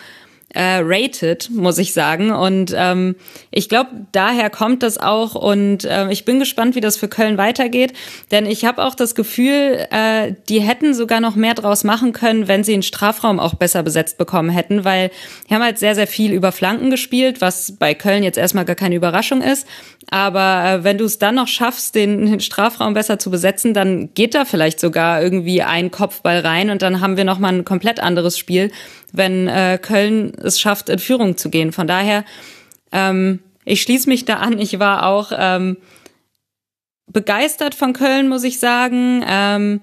[0.54, 2.32] äh, rated, muss ich sagen.
[2.32, 3.16] Und ähm,
[3.52, 5.36] ich glaube, daher kommt das auch.
[5.36, 7.94] Und äh, ich bin gespannt, wie das für Köln weitergeht.
[8.32, 12.48] Denn ich habe auch das Gefühl, äh, die hätten sogar noch mehr draus machen können,
[12.48, 15.12] wenn sie den Strafraum auch besser besetzt bekommen hätten, weil
[15.50, 18.76] die haben halt sehr, sehr viel über Flanken gespielt, was bei Köln jetzt erstmal gar
[18.76, 19.68] keine Überraschung ist.
[20.10, 24.14] Aber äh, wenn du es dann noch schaffst, den, den Strafraum besser zu besetzen, dann
[24.16, 28.00] geht da vielleicht sogar irgendwie ein Kopfball rein und dann haben wir nochmal ein komplett
[28.00, 28.72] anderes Spiel,
[29.12, 31.72] wenn äh, Köln es schafft, in Führung zu gehen.
[31.72, 32.26] Von daher,
[32.92, 34.60] ähm, ich schließe mich da an.
[34.60, 35.78] Ich war auch ähm,
[37.08, 39.24] begeistert von Köln, muss ich sagen.
[39.28, 39.82] Ähm,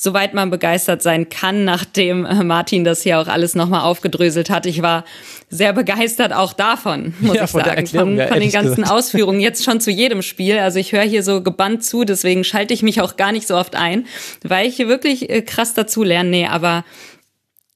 [0.00, 4.64] soweit man begeistert sein kann, nachdem äh, Martin das hier auch alles nochmal aufgedröselt hat.
[4.64, 5.04] Ich war
[5.50, 8.90] sehr begeistert auch davon, muss ja, ich sagen, von, ja, von den ganzen gesagt.
[8.90, 10.58] Ausführungen jetzt schon zu jedem Spiel.
[10.58, 13.56] Also ich höre hier so gebannt zu, deswegen schalte ich mich auch gar nicht so
[13.56, 14.06] oft ein,
[14.42, 16.30] weil ich hier wirklich äh, krass dazu lerne.
[16.30, 16.84] Nee, aber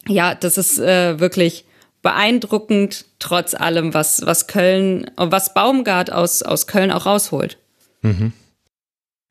[0.08, 1.64] ja, das ist äh, wirklich
[2.04, 7.58] beeindruckend, trotz allem, was, was Köln, was Baumgart aus, aus Köln auch rausholt.
[8.02, 8.32] Mhm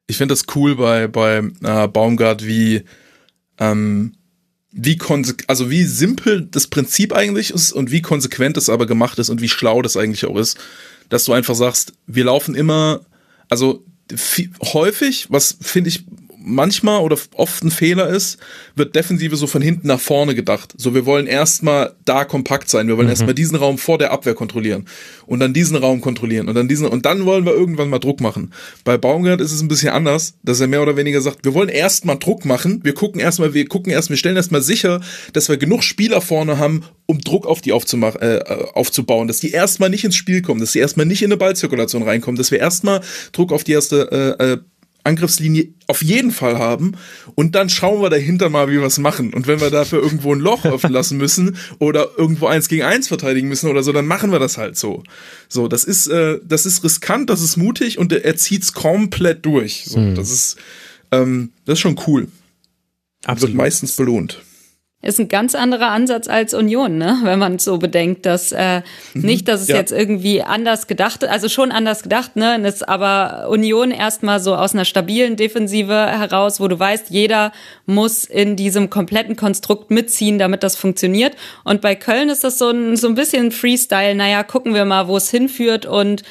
[0.08, 2.84] ich finde das cool bei, bei äh, Baumgart, wie,
[3.60, 4.14] ähm,
[4.72, 4.98] wie
[5.48, 9.42] also wie simpel das Prinzip eigentlich ist und wie konsequent es aber gemacht ist und
[9.42, 10.58] wie schlau das eigentlich auch ist,
[11.10, 13.02] dass du einfach sagst, wir laufen immer,
[13.50, 13.84] also
[14.62, 16.06] häufig, was finde ich
[16.44, 18.38] manchmal oder oft ein Fehler ist,
[18.76, 20.74] wird Defensive so von hinten nach vorne gedacht.
[20.78, 22.88] So, wir wollen erstmal da kompakt sein.
[22.88, 23.12] Wir wollen mhm.
[23.12, 24.86] erstmal diesen Raum vor der Abwehr kontrollieren
[25.26, 28.22] und dann diesen Raum kontrollieren und dann diesen und dann wollen wir irgendwann mal Druck
[28.22, 28.54] machen.
[28.84, 31.70] Bei Baumgart ist es ein bisschen anders, dass er mehr oder weniger sagt, wir wollen
[31.70, 32.82] erstmal Druck machen.
[32.84, 35.02] Wir gucken erstmal, wir gucken erst, wir stellen erstmal sicher,
[35.34, 38.40] dass wir genug Spieler vorne haben, um Druck auf die aufzumachen, äh,
[38.74, 42.04] aufzubauen, dass die erstmal nicht ins Spiel kommen, dass sie erstmal nicht in eine Ballzirkulation
[42.04, 43.02] reinkommen, dass wir erstmal
[43.32, 44.58] Druck auf die erste äh, äh
[45.04, 46.94] Angriffslinie auf jeden Fall haben
[47.36, 49.34] und dann schauen wir dahinter mal, wie wir es machen.
[49.34, 53.10] Und wenn wir dafür irgendwo ein Loch öffnen lassen müssen oder irgendwo eins gegen eins
[53.10, 55.04] verteidigen müssen oder so, dann machen wir das halt so.
[55.50, 59.86] So, das ist, äh, das ist riskant, das ist mutig und er zieht's komplett durch.
[59.86, 60.16] So, mhm.
[60.16, 60.58] Das ist,
[61.12, 62.28] ähm, das ist schon cool.
[63.26, 63.54] Absolut.
[63.54, 64.42] Wird meistens belohnt
[65.04, 67.20] ist ein ganz anderer Ansatz als Union, ne?
[67.24, 68.82] wenn man so bedenkt, dass äh,
[69.14, 69.22] mhm.
[69.22, 69.76] nicht, dass es ja.
[69.76, 74.74] jetzt irgendwie anders gedacht, also schon anders gedacht, ne, ist aber Union erstmal so aus
[74.74, 77.52] einer stabilen Defensive heraus, wo du weißt, jeder
[77.86, 81.36] muss in diesem kompletten Konstrukt mitziehen, damit das funktioniert.
[81.66, 84.16] Und bei Köln ist das so ein so ein bisschen Freestyle.
[84.16, 86.24] Naja, gucken wir mal, wo es hinführt und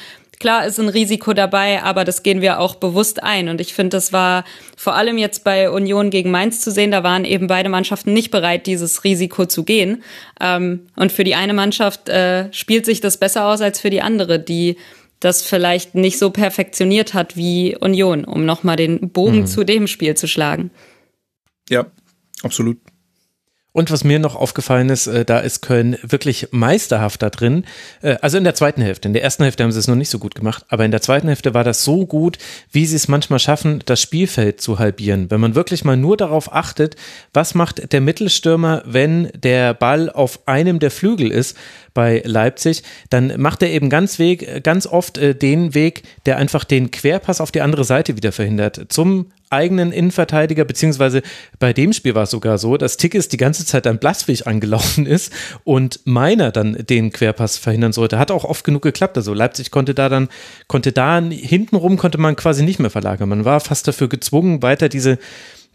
[0.43, 3.47] Klar ist ein Risiko dabei, aber das gehen wir auch bewusst ein.
[3.47, 4.43] Und ich finde, das war
[4.75, 6.91] vor allem jetzt bei Union gegen Mainz zu sehen.
[6.91, 10.03] Da waren eben beide Mannschaften nicht bereit, dieses Risiko zu gehen.
[10.41, 14.01] Ähm, und für die eine Mannschaft äh, spielt sich das besser aus als für die
[14.01, 14.75] andere, die
[15.21, 19.45] das vielleicht nicht so perfektioniert hat wie Union, um nochmal den Bogen mhm.
[19.45, 20.71] zu dem Spiel zu schlagen.
[21.69, 21.85] Ja,
[22.43, 22.79] absolut.
[23.73, 27.65] Und was mir noch aufgefallen ist, äh, da ist Köln wirklich meisterhaft da drin.
[28.03, 29.07] Äh, also in der zweiten Hälfte.
[29.07, 31.01] In der ersten Hälfte haben sie es noch nicht so gut gemacht, aber in der
[31.01, 32.37] zweiten Hälfte war das so gut,
[32.71, 35.31] wie sie es manchmal schaffen, das Spielfeld zu halbieren.
[35.31, 36.95] Wenn man wirklich mal nur darauf achtet,
[37.33, 41.57] was macht der Mittelstürmer, wenn der Ball auf einem der Flügel ist
[41.93, 46.63] bei Leipzig, dann macht er eben ganz Weg, ganz oft äh, den Weg, der einfach
[46.63, 48.85] den Querpass auf die andere Seite wieder verhindert.
[48.89, 51.21] Zum eigenen Innenverteidiger, beziehungsweise
[51.59, 55.05] bei dem Spiel war es sogar so, dass Tickes die ganze Zeit an Blaswig angelaufen
[55.05, 55.31] ist
[55.63, 58.19] und meiner dann den Querpass verhindern sollte.
[58.19, 59.15] Hat auch oft genug geklappt.
[59.15, 60.27] Also Leipzig konnte da dann,
[60.67, 63.29] konnte da hintenrum konnte man quasi nicht mehr verlagern.
[63.29, 65.19] Man war fast dafür gezwungen, weiter diese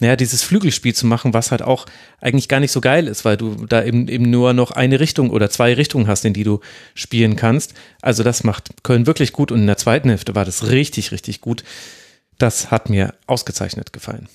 [0.00, 1.86] naja, dieses Flügelspiel zu machen, was halt auch
[2.20, 5.30] eigentlich gar nicht so geil ist, weil du da eben, eben nur noch eine Richtung
[5.30, 6.60] oder zwei Richtungen hast, in die du
[6.94, 7.74] spielen kannst.
[8.00, 11.40] Also das macht Köln wirklich gut und in der zweiten Hälfte war das richtig, richtig
[11.40, 11.64] gut.
[12.38, 14.28] Das hat mir ausgezeichnet gefallen.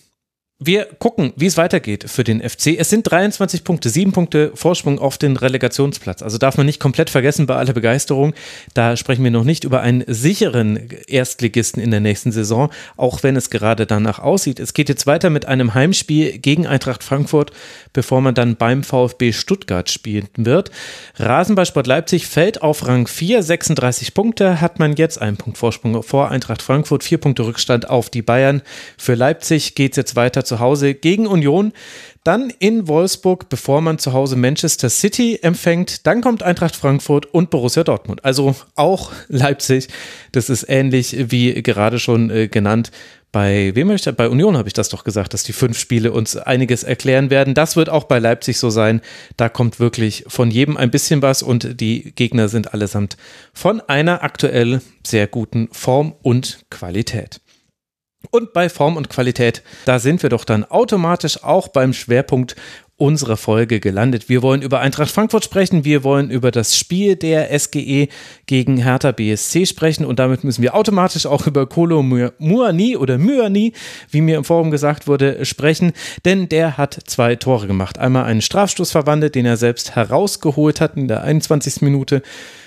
[0.65, 2.77] Wir gucken, wie es weitergeht für den FC.
[2.77, 6.21] Es sind 23 Punkte, sieben Punkte Vorsprung auf den Relegationsplatz.
[6.21, 8.33] Also darf man nicht komplett vergessen bei aller Begeisterung.
[8.73, 13.35] Da sprechen wir noch nicht über einen sicheren Erstligisten in der nächsten Saison, auch wenn
[13.35, 14.61] es gerade danach aussieht.
[14.61, 17.51] Es geht jetzt weiter mit einem Heimspiel gegen Eintracht Frankfurt,
[17.91, 20.71] bevor man dann beim VfB Stuttgart spielen wird.
[21.17, 26.31] Rasenballsport Leipzig fällt auf Rang 4, 36 Punkte hat man jetzt, einen Punkt Vorsprung vor
[26.31, 28.61] Eintracht Frankfurt, vier Punkte Rückstand auf die Bayern.
[28.97, 31.73] Für Leipzig geht es jetzt weiter zu Hause gegen Union.
[32.23, 36.07] Dann in Wolfsburg, bevor man zu Hause Manchester City empfängt.
[36.07, 38.23] Dann kommt Eintracht Frankfurt und Borussia Dortmund.
[38.23, 39.89] Also auch Leipzig.
[40.31, 42.91] Das ist ähnlich wie gerade schon äh, genannt.
[43.33, 44.03] Bei wem ich?
[44.03, 47.55] Bei Union habe ich das doch gesagt, dass die fünf Spiele uns einiges erklären werden.
[47.55, 49.01] Das wird auch bei Leipzig so sein.
[49.37, 53.17] Da kommt wirklich von jedem ein bisschen was und die Gegner sind allesamt
[53.51, 57.41] von einer aktuell sehr guten Form und Qualität.
[58.35, 62.55] Und bei Form und Qualität, da sind wir doch dann automatisch auch beim Schwerpunkt
[62.97, 64.27] unserer Folge gelandet.
[64.27, 68.07] Wir wollen über Eintracht Frankfurt sprechen, wir wollen über das Spiel der SGE
[68.47, 73.73] gegen Hertha BSC sprechen und damit müssen wir automatisch auch über Kolo Muani oder Muani,
[74.09, 75.91] wie mir im Forum gesagt wurde, sprechen,
[76.25, 77.99] denn der hat zwei Tore gemacht.
[77.99, 81.83] Einmal einen Strafstoß verwandelt, den er selbst herausgeholt hat in der 21.
[81.83, 82.23] Minute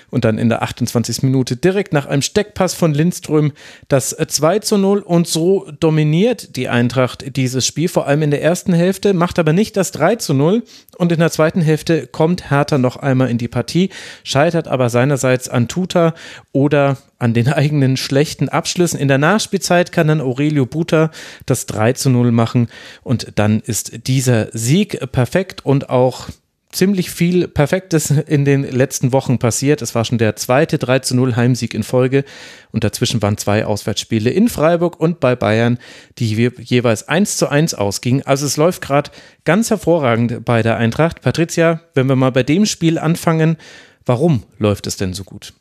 [0.09, 1.23] und dann in der 28.
[1.23, 3.51] Minute direkt nach einem Steckpass von Lindström
[3.87, 8.41] das 2 zu 0 und so dominiert die Eintracht dieses Spiel, vor allem in der
[8.41, 10.63] ersten Hälfte, macht aber nicht das 3 zu 0
[10.97, 13.89] und in der zweiten Hälfte kommt Hertha noch einmal in die Partie,
[14.23, 16.13] scheitert aber seinerseits an Tuta
[16.51, 18.99] oder an den eigenen schlechten Abschlüssen.
[18.99, 21.11] In der Nachspielzeit kann dann Aurelio Buta
[21.45, 22.69] das 3 zu 0 machen
[23.03, 26.29] und dann ist dieser Sieg perfekt und auch
[26.77, 29.81] ziemlich viel Perfektes in den letzten Wochen passiert.
[29.81, 32.23] Es war schon der zweite 3 zu 0 Heimsieg in Folge
[32.71, 35.79] und dazwischen waren zwei Auswärtsspiele in Freiburg und bei Bayern,
[36.19, 38.21] die jeweils 1 zu 1 ausgingen.
[38.25, 39.11] Also es läuft gerade
[39.43, 41.21] ganz hervorragend bei der Eintracht.
[41.21, 43.57] Patricia, wenn wir mal bei dem Spiel anfangen,
[44.05, 45.53] warum läuft es denn so gut?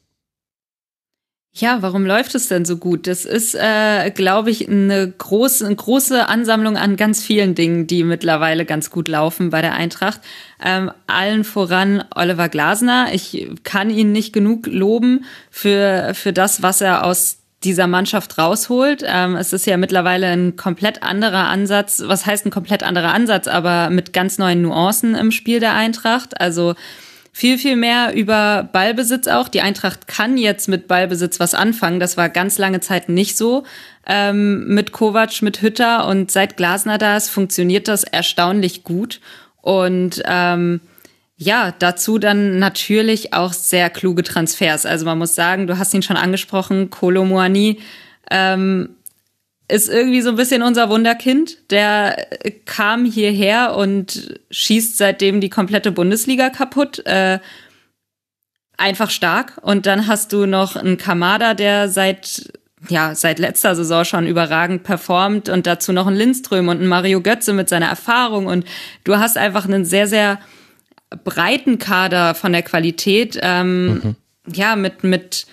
[1.59, 3.07] Ja, warum läuft es denn so gut?
[3.07, 8.05] Das ist, äh, glaube ich, eine große, eine große Ansammlung an ganz vielen Dingen, die
[8.05, 10.21] mittlerweile ganz gut laufen bei der Eintracht.
[10.63, 13.09] Ähm, allen voran Oliver Glasner.
[13.13, 19.03] Ich kann ihn nicht genug loben für, für das, was er aus dieser Mannschaft rausholt.
[19.07, 22.03] Ähm, es ist ja mittlerweile ein komplett anderer Ansatz.
[22.05, 23.49] Was heißt ein komplett anderer Ansatz?
[23.49, 26.39] Aber mit ganz neuen Nuancen im Spiel der Eintracht.
[26.39, 26.75] Also
[27.37, 29.49] viel, viel mehr über Ballbesitz auch.
[29.49, 32.01] Die Eintracht kann jetzt mit Ballbesitz was anfangen.
[32.01, 33.65] Das war ganz lange Zeit nicht so.
[34.07, 39.21] Ähm, mit Kovac, mit Hütter und seit Glasner da ist, funktioniert das erstaunlich gut.
[39.61, 40.81] Und ähm,
[41.37, 44.87] ja, dazu dann natürlich auch sehr kluge Transfers.
[44.87, 47.81] Also man muss sagen, du hast ihn schon angesprochen, Kolo Moani
[48.31, 48.97] ähm,
[49.69, 51.71] ist irgendwie so ein bisschen unser Wunderkind.
[51.71, 52.27] Der
[52.65, 57.05] kam hierher und schießt seitdem die komplette Bundesliga kaputt.
[57.07, 57.41] Äh,
[58.77, 59.59] einfach stark.
[59.63, 62.51] Und dann hast du noch einen Kamada, der seit
[62.89, 67.21] ja, seit letzter Saison schon überragend performt und dazu noch einen Lindström und einen Mario
[67.21, 68.65] Götze mit seiner Erfahrung und
[69.03, 70.39] du hast einfach einen sehr, sehr
[71.25, 74.17] breiten Kader von der Qualität, ähm, mhm.
[74.53, 75.47] ja, mit, mit,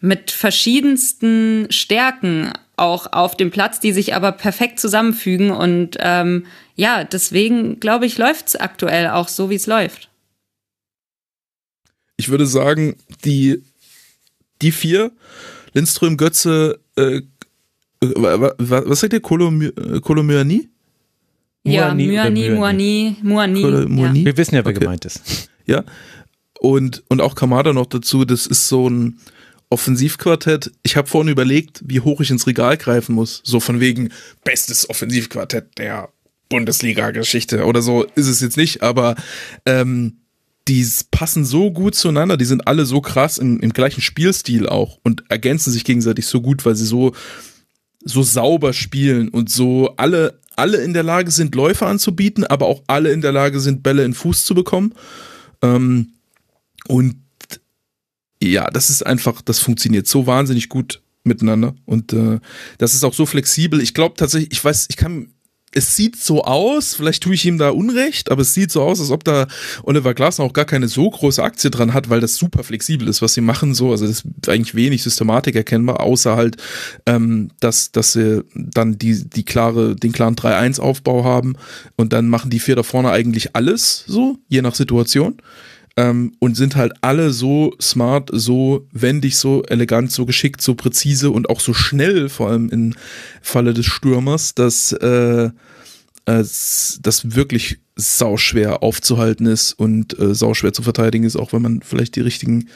[0.00, 5.50] mit verschiedensten Stärken auch auf dem Platz, die sich aber perfekt zusammenfügen.
[5.50, 10.08] Und ähm, ja, deswegen glaube ich, läuft es aktuell auch so, wie es läuft.
[12.16, 13.62] Ich würde sagen, die,
[14.60, 15.12] die vier,
[15.72, 17.22] Lindström, Götze, äh,
[18.00, 20.68] was sagt ihr, Kolomyani?
[21.64, 23.60] Ja, Muani, Muani.
[23.60, 24.14] Ja.
[24.14, 24.80] Wir wissen ja, wer okay.
[24.80, 25.50] gemeint ist.
[25.66, 25.84] Ja,
[26.60, 29.18] und, und auch Kamada noch dazu, das ist so ein,
[29.70, 30.72] Offensivquartett.
[30.82, 33.42] Ich habe vorhin überlegt, wie hoch ich ins Regal greifen muss.
[33.44, 34.10] So von wegen
[34.44, 36.08] bestes Offensivquartett der
[36.48, 39.16] Bundesliga-Geschichte oder so ist es jetzt nicht, aber
[39.66, 40.18] ähm,
[40.66, 44.98] die passen so gut zueinander, die sind alle so krass im, im gleichen Spielstil auch
[45.02, 47.12] und ergänzen sich gegenseitig so gut, weil sie so,
[48.04, 52.82] so sauber spielen und so alle, alle in der Lage sind, Läufe anzubieten, aber auch
[52.86, 54.94] alle in der Lage sind, Bälle in Fuß zu bekommen.
[55.62, 56.12] Ähm,
[56.86, 57.16] und
[58.42, 62.38] ja, das ist einfach, das funktioniert so wahnsinnig gut miteinander und äh,
[62.78, 63.80] das ist auch so flexibel.
[63.80, 65.32] Ich glaube tatsächlich, ich weiß, ich kann
[65.72, 69.00] es sieht so aus, vielleicht tue ich ihm da Unrecht, aber es sieht so aus,
[69.00, 69.46] als ob da
[69.82, 73.20] Oliver Glasner auch gar keine so große Aktie dran hat, weil das super flexibel ist,
[73.20, 73.90] was sie machen so.
[73.90, 76.56] Also das ist eigentlich wenig Systematik erkennbar, außer halt,
[77.06, 81.56] ähm, dass, dass sie dann die, die klare, den klaren 3-1-Aufbau haben
[81.96, 85.36] und dann machen die vier da vorne eigentlich alles so, je nach Situation
[85.98, 91.32] ähm, und sind halt alle so smart, so wendig, so elegant, so geschickt, so präzise
[91.32, 92.94] und auch so schnell, vor allem im
[93.42, 95.50] Falle des Stürmers, dass äh,
[96.24, 102.14] das wirklich sauschwer aufzuhalten ist und äh, sauschwer zu verteidigen ist, auch wenn man vielleicht
[102.14, 102.68] die richtigen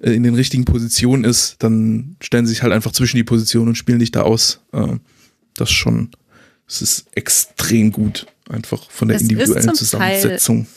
[0.00, 3.68] äh, in den richtigen Positionen ist, dann stellen sie sich halt einfach zwischen die Positionen
[3.68, 4.60] und spielen dich da aus.
[4.72, 4.96] Äh,
[5.54, 6.10] das schon,
[6.68, 10.64] es ist extrem gut, einfach von der es individuellen Zusammensetzung.
[10.64, 10.75] Teil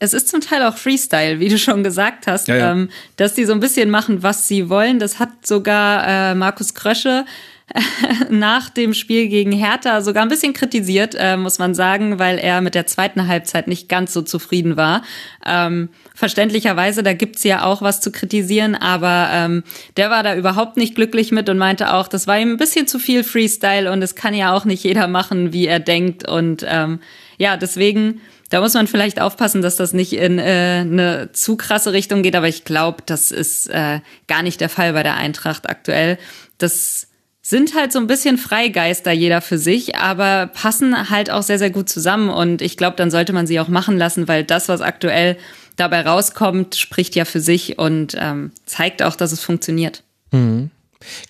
[0.00, 2.72] es ist zum Teil auch Freestyle, wie du schon gesagt hast, ja, ja.
[2.72, 4.98] Ähm, dass die so ein bisschen machen, was sie wollen.
[4.98, 7.26] Das hat sogar äh, Markus Krösche
[8.30, 12.62] nach dem Spiel gegen Hertha sogar ein bisschen kritisiert, äh, muss man sagen, weil er
[12.62, 15.02] mit der zweiten Halbzeit nicht ganz so zufrieden war.
[15.44, 19.64] Ähm, verständlicherweise, da gibt's ja auch was zu kritisieren, aber ähm,
[19.98, 22.86] der war da überhaupt nicht glücklich mit und meinte auch, das war ihm ein bisschen
[22.86, 26.26] zu viel Freestyle und es kann ja auch nicht jeder machen, wie er denkt.
[26.26, 27.00] Und ähm,
[27.36, 31.92] ja, deswegen da muss man vielleicht aufpassen, dass das nicht in äh, eine zu krasse
[31.92, 35.70] Richtung geht, aber ich glaube, das ist äh, gar nicht der Fall bei der Eintracht
[35.70, 36.18] aktuell.
[36.58, 37.06] Das
[37.42, 41.70] sind halt so ein bisschen Freigeister jeder für sich, aber passen halt auch sehr, sehr
[41.70, 42.28] gut zusammen.
[42.28, 45.36] Und ich glaube, dann sollte man sie auch machen lassen, weil das, was aktuell
[45.76, 50.02] dabei rauskommt, spricht ja für sich und ähm, zeigt auch, dass es funktioniert.
[50.32, 50.70] Mhm.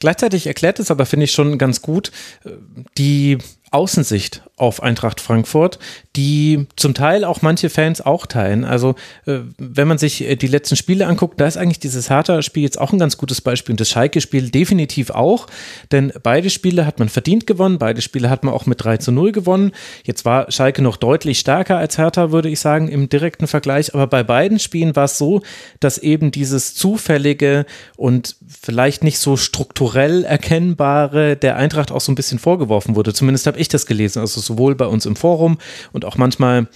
[0.01, 2.11] Gleichzeitig erklärt es aber, finde ich, schon ganz gut,
[2.45, 2.51] äh,
[2.99, 3.39] die
[3.71, 5.79] Außensicht auf Eintracht Frankfurt,
[6.17, 8.65] die zum Teil auch manche Fans auch teilen.
[8.65, 8.97] Also
[9.27, 12.81] äh, wenn man sich äh, die letzten Spiele anguckt, da ist eigentlich dieses Hertha-Spiel jetzt
[12.81, 15.47] auch ein ganz gutes Beispiel und das Schalke-Spiel definitiv auch,
[15.93, 19.13] denn beide Spiele hat man verdient gewonnen, beide Spiele hat man auch mit 3 zu
[19.13, 19.71] 0 gewonnen.
[20.05, 24.09] Jetzt war Schalke noch deutlich stärker als Hertha, würde ich sagen, im direkten Vergleich, aber
[24.09, 25.43] bei beiden Spielen war es so,
[25.79, 27.67] dass eben dieses zufällige
[27.97, 33.15] und vielleicht nicht so strukturell erkennbare der Eintracht auch so ein bisschen vorgeworfen wurde.
[33.15, 35.59] Zumindest habe ich das gelesen, also sowohl bei uns im Forum
[35.93, 36.69] und auch manchmal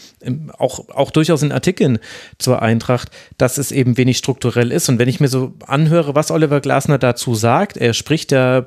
[0.58, 1.98] auch, auch durchaus in Artikeln
[2.38, 4.88] zur Eintracht, dass es eben wenig strukturell ist.
[4.88, 8.66] Und wenn ich mir so anhöre, was Oliver Glasner dazu sagt, er spricht ja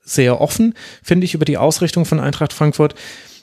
[0.00, 2.94] sehr offen, finde ich, über die Ausrichtung von Eintracht Frankfurt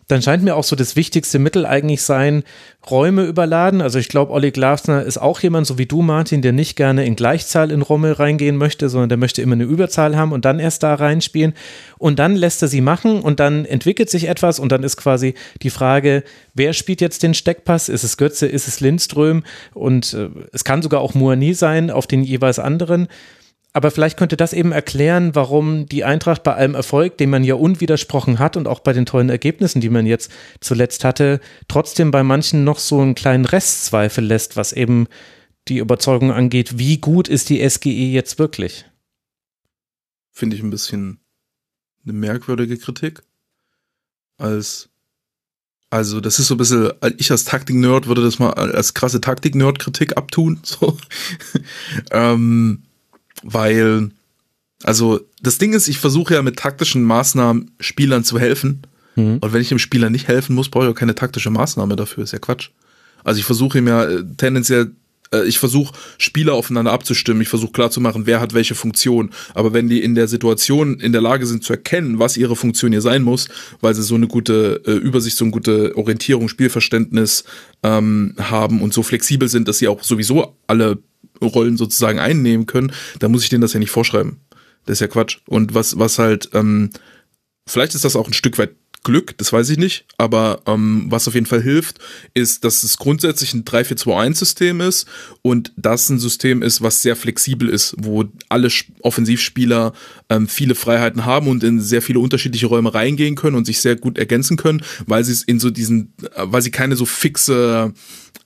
[0.07, 2.44] dann scheint mir auch so das wichtigste Mittel eigentlich sein,
[2.90, 3.82] Räume überladen.
[3.82, 7.06] Also ich glaube, Olli Glasner ist auch jemand, so wie du, Martin, der nicht gerne
[7.06, 10.60] in Gleichzahl in Räume reingehen möchte, sondern der möchte immer eine Überzahl haben und dann
[10.60, 11.53] erst da reinspielen.
[11.98, 15.34] Und dann lässt er sie machen und dann entwickelt sich etwas und dann ist quasi
[15.64, 16.23] die Frage,
[16.53, 17.90] wer spielt jetzt den Steckpass?
[17.90, 19.44] Ist es Götze, ist es Lindström?
[19.73, 23.07] Und äh, es kann sogar auch Moani sein auf den jeweils anderen.
[23.76, 27.56] Aber vielleicht könnte das eben erklären, warum die Eintracht bei allem Erfolg, den man ja
[27.56, 30.31] unwidersprochen hat und auch bei den tollen Ergebnissen, die man jetzt
[30.61, 35.07] zuletzt hatte, trotzdem bei manchen noch so einen kleinen Restzweifel lässt, was eben
[35.68, 38.85] die Überzeugung angeht, wie gut ist die SGE jetzt wirklich?
[40.31, 41.19] Finde ich ein bisschen
[42.06, 43.23] eine merkwürdige Kritik.
[44.38, 44.88] Als,
[45.89, 50.15] also das ist so ein bisschen, ich als Taktik-Nerd würde das mal als krasse Taktik-Nerd-Kritik
[50.15, 50.61] abtun.
[50.64, 50.97] So.
[52.11, 52.85] ähm,
[53.45, 54.09] weil,
[54.84, 58.81] also das Ding ist, ich versuche ja mit taktischen Maßnahmen Spielern zu helfen.
[59.15, 59.38] Mhm.
[59.39, 62.23] Und wenn ich dem Spieler nicht helfen muss, brauche ich auch keine taktische Maßnahme dafür.
[62.23, 62.72] Ist ja Quatsch.
[63.23, 64.91] Also ich versuche ihm ja äh, tendenziell
[65.31, 69.31] äh, ich versuche Spieler aufeinander abzustimmen, ich versuche klarzumachen, wer hat welche Funktion.
[69.53, 72.91] Aber wenn die in der Situation in der Lage sind zu erkennen, was ihre Funktion
[72.91, 73.47] hier sein muss,
[73.81, 77.43] weil sie so eine gute äh, Übersicht, so eine gute Orientierung, Spielverständnis
[77.84, 80.99] ähm, haben und so flexibel sind, dass sie auch sowieso alle
[81.41, 84.41] Rollen sozusagen einnehmen können, dann muss ich denen das ja nicht vorschreiben.
[84.85, 85.39] Das ist ja Quatsch.
[85.47, 86.91] Und was, was halt, ähm,
[87.67, 88.71] vielleicht ist das auch ein Stück weit
[89.05, 91.99] Glück, das weiß ich nicht, aber ähm, was auf jeden Fall hilft,
[92.33, 95.07] ist, dass es grundsätzlich ein 3-4-2-1-System ist
[95.43, 98.67] und das ein System ist, was sehr flexibel ist, wo alle
[99.01, 99.93] Offensivspieler
[100.29, 103.95] ähm, viele Freiheiten haben und in sehr viele unterschiedliche Räume reingehen können und sich sehr
[103.95, 107.93] gut ergänzen können, weil sie es in so diesen, äh, weil sie keine so fixe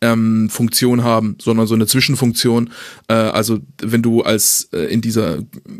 [0.01, 2.71] ähm, Funktion haben, sondern so eine Zwischenfunktion.
[3.07, 5.39] Äh, also wenn du als äh, in dieser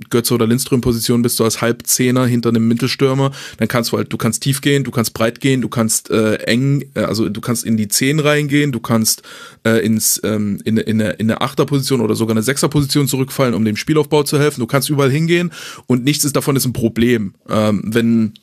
[0.09, 4.11] Götze oder Lindström Position bist, du als Halbzehner hinter einem Mittelstürmer, dann kannst du halt,
[4.11, 7.41] du kannst tief gehen, du kannst breit gehen, du kannst äh, eng, äh, also du
[7.41, 9.23] kannst in die Zehn reingehen, du kannst
[9.65, 13.65] äh, ins ähm, in, in, eine, in eine Achterposition oder sogar eine Sechserposition zurückfallen, um
[13.65, 14.59] dem Spielaufbau zu helfen.
[14.59, 15.51] Du kannst überall hingehen
[15.87, 17.35] und nichts ist davon ist ein Problem.
[17.47, 18.33] Ähm, wenn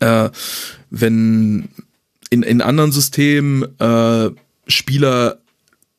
[0.00, 0.30] äh,
[0.90, 1.68] wenn
[2.30, 4.30] in, in anderen Systemen äh,
[4.68, 5.40] Spieler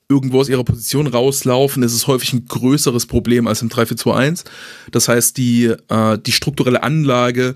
[0.09, 4.43] irgendwo aus ihrer Position rauslaufen, ist es häufig ein größeres Problem als im 3-4-2-1.
[4.91, 7.55] Das heißt, die, äh, die strukturelle Anlage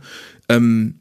[0.50, 1.00] ähm,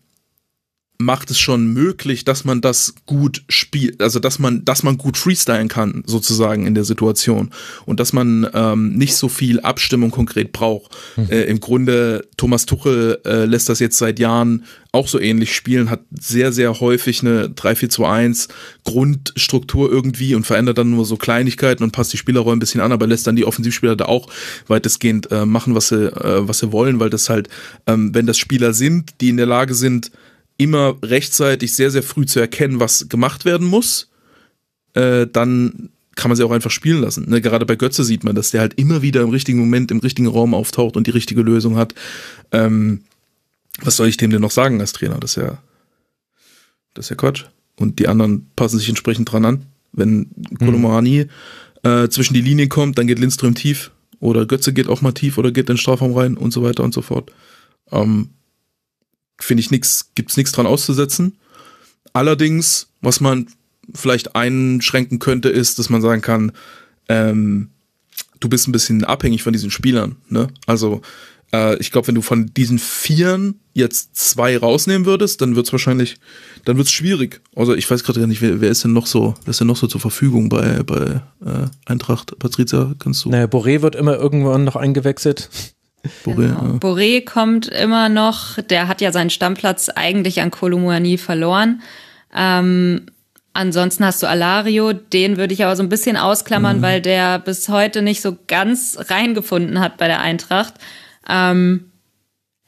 [1.05, 5.17] macht es schon möglich, dass man das gut spielt, also dass man, dass man gut
[5.17, 7.51] freestylen kann, sozusagen in der Situation.
[7.87, 10.97] Und dass man ähm, nicht so viel Abstimmung konkret braucht.
[11.17, 11.31] Mhm.
[11.31, 15.89] Äh, Im Grunde, Thomas Tuchel äh, lässt das jetzt seit Jahren auch so ähnlich spielen,
[15.89, 18.49] hat sehr, sehr häufig eine 3-4-2-1
[18.85, 22.93] Grundstruktur irgendwie und verändert dann nur so Kleinigkeiten und passt die Spielerrollen ein bisschen an,
[22.93, 24.29] aber lässt dann die Offensivspieler da auch
[24.67, 27.49] weitestgehend äh, machen, was sie, äh, was sie wollen, weil das halt,
[27.87, 30.11] ähm, wenn das Spieler sind, die in der Lage sind,
[30.63, 34.11] immer rechtzeitig sehr, sehr früh zu erkennen, was gemacht werden muss,
[34.95, 37.29] äh, dann kann man sie auch einfach spielen lassen.
[37.29, 37.41] Ne?
[37.41, 40.29] Gerade bei Götze sieht man, dass der halt immer wieder im richtigen Moment, im richtigen
[40.29, 41.95] Raum auftaucht und die richtige Lösung hat.
[42.51, 43.03] Ähm,
[43.81, 45.19] was soll ich dem denn noch sagen als Trainer?
[45.19, 45.59] Das ist ja,
[46.95, 47.47] das ist ja Quatsch.
[47.77, 49.67] Und die anderen passen sich entsprechend dran an.
[49.93, 51.29] Wenn Kolomani
[51.83, 51.91] mhm.
[51.91, 53.91] äh, zwischen die Linien kommt, dann geht Lindström tief.
[54.21, 56.85] Oder Götze geht auch mal tief oder geht in den Strafraum rein und so weiter
[56.85, 57.33] und so fort.
[57.91, 58.29] Ähm,
[59.43, 61.39] finde ich nichts, gibt's nichts dran auszusetzen.
[62.13, 63.47] Allerdings, was man
[63.95, 66.53] vielleicht einschränken könnte, ist, dass man sagen kann,
[67.09, 67.71] ähm,
[68.41, 70.17] du bist ein bisschen abhängig von diesen Spielern.
[70.29, 70.49] Ne?
[70.67, 71.01] Also
[71.53, 76.17] äh, ich glaube, wenn du von diesen Vieren jetzt zwei rausnehmen würdest, dann wird's wahrscheinlich,
[76.65, 77.41] dann wird's schwierig.
[77.57, 79.67] Also ich weiß gerade gar nicht, wer, wer ist denn noch so, wer ist denn
[79.67, 82.39] noch so zur Verfügung bei, bei äh, Eintracht?
[82.39, 83.31] Patricia, kannst du?
[83.31, 85.49] Naja, Boré wird immer irgendwann noch eingewechselt.
[86.25, 86.65] Boré, genau.
[86.65, 86.79] ja.
[86.79, 91.83] Boré kommt immer noch, der hat ja seinen Stammplatz eigentlich an Kolumuani verloren.
[92.35, 93.07] Ähm,
[93.53, 96.83] ansonsten hast du Alario, den würde ich aber so ein bisschen ausklammern, mhm.
[96.83, 100.75] weil der bis heute nicht so ganz reingefunden hat bei der Eintracht.
[101.29, 101.93] Ähm,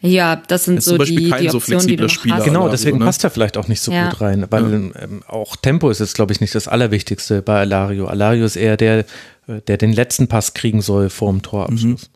[0.01, 2.45] ja, das sind so die, die so Optionen, die du noch Spieler hast.
[2.45, 3.07] Genau, deswegen ne?
[3.07, 4.11] passt er vielleicht auch nicht so ja.
[4.11, 5.03] gut rein, weil ja.
[5.03, 8.07] ähm, auch Tempo ist jetzt, glaube ich, nicht das Allerwichtigste bei Alario.
[8.07, 8.99] Alario ist eher der,
[9.47, 12.03] äh, der den letzten Pass kriegen soll vor dem Torabschluss.
[12.03, 12.14] Mhm.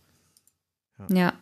[1.08, 1.32] Ja.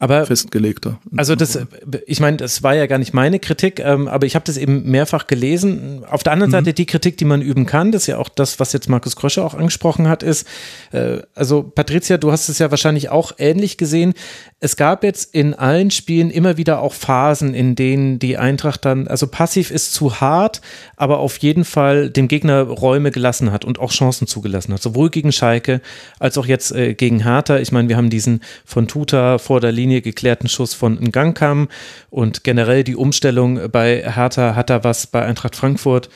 [0.00, 1.00] Aber festgelegter.
[1.16, 1.58] Also das,
[2.06, 4.88] ich meine, das war ja gar nicht meine Kritik, ähm, aber ich habe das eben
[4.88, 6.04] mehrfach gelesen.
[6.08, 6.52] Auf der anderen mhm.
[6.52, 9.16] Seite die Kritik, die man üben kann, das ist ja auch das, was jetzt Markus
[9.16, 10.46] Krösche auch angesprochen hat, ist,
[10.92, 14.14] äh, also Patricia, du hast es ja wahrscheinlich auch ähnlich gesehen.
[14.60, 19.08] Es gab jetzt in allen Spielen immer wieder auch Phasen, in denen die Eintracht dann,
[19.08, 20.60] also passiv ist zu hart,
[20.96, 25.10] aber auf jeden Fall dem Gegner Räume gelassen hat und auch Chancen zugelassen hat, sowohl
[25.10, 25.80] gegen Schalke
[26.20, 27.58] als auch jetzt äh, gegen Hertha.
[27.58, 31.68] Ich meine, wir haben diesen von Tuta vor der Linie Linie geklärten Schuss von Ngangkam
[32.10, 36.10] und generell die Umstellung bei Hertha hat da was bei Eintracht Frankfurt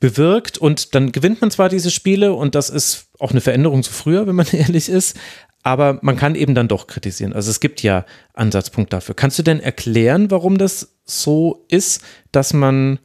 [0.00, 3.92] bewirkt und dann gewinnt man zwar diese Spiele und das ist auch eine Veränderung zu
[3.92, 5.18] früher, wenn man ehrlich ist,
[5.62, 7.34] aber man kann eben dann doch kritisieren.
[7.34, 9.14] Also es gibt ja Ansatzpunkt dafür.
[9.14, 12.02] Kannst du denn erklären, warum das so ist,
[12.32, 12.98] dass man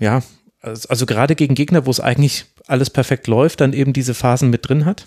[0.00, 0.22] ja,
[0.60, 4.68] also gerade gegen Gegner, wo es eigentlich alles perfekt läuft, dann eben diese Phasen mit
[4.68, 5.06] drin hat?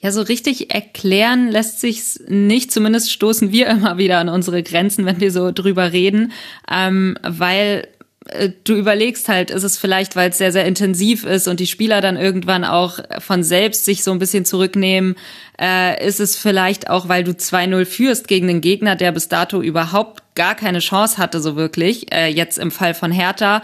[0.00, 2.70] Ja, so richtig erklären lässt sich's nicht.
[2.70, 6.32] Zumindest stoßen wir immer wieder an unsere Grenzen, wenn wir so drüber reden,
[6.70, 7.88] ähm, weil
[8.28, 11.66] äh, du überlegst halt, ist es vielleicht, weil es sehr, sehr intensiv ist und die
[11.66, 15.16] Spieler dann irgendwann auch von selbst sich so ein bisschen zurücknehmen,
[15.60, 19.60] äh, ist es vielleicht auch, weil du 2-0 führst gegen den Gegner, der bis dato
[19.60, 23.62] überhaupt gar keine Chance hatte, so wirklich, äh, jetzt im Fall von Hertha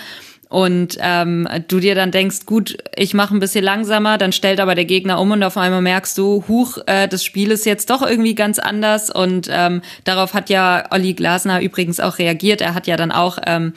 [0.49, 4.75] und ähm, du dir dann denkst, gut, ich mache ein bisschen langsamer, dann stellt aber
[4.75, 8.03] der Gegner um und auf einmal merkst du, huch, äh, das Spiel ist jetzt doch
[8.03, 12.61] irgendwie ganz anders und ähm, darauf hat ja Olli Glasner übrigens auch reagiert.
[12.61, 13.73] Er hat ja dann auch ähm,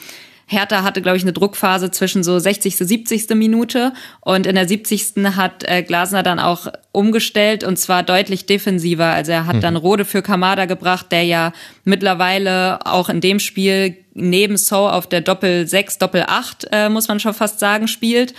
[0.50, 2.74] Hertha hatte, glaube ich, eine Druckphase zwischen so 60.
[2.74, 3.28] 70.
[3.34, 5.36] Minute und in der 70.
[5.36, 9.06] hat äh, Glasner dann auch umgestellt und zwar deutlich defensiver.
[9.06, 9.60] Also er hat mhm.
[9.60, 11.52] dann Rode für Kamada gebracht, der ja
[11.84, 17.08] mittlerweile auch in dem Spiel neben So auf der Doppel 6, Doppel 8, äh, muss
[17.08, 18.34] man schon fast sagen, spielt.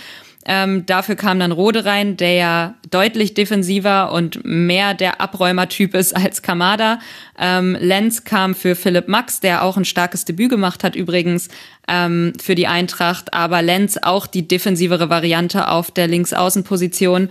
[0.46, 6.16] Ähm, dafür kam dann Rode rein, der ja deutlich defensiver und mehr der Abräumertyp ist
[6.16, 6.98] als Kamada.
[7.38, 11.48] Ähm, Lenz kam für Philipp Max, der auch ein starkes Debüt gemacht hat übrigens
[11.88, 17.28] ähm, für die Eintracht, aber Lenz auch die defensivere Variante auf der Linksaußenposition.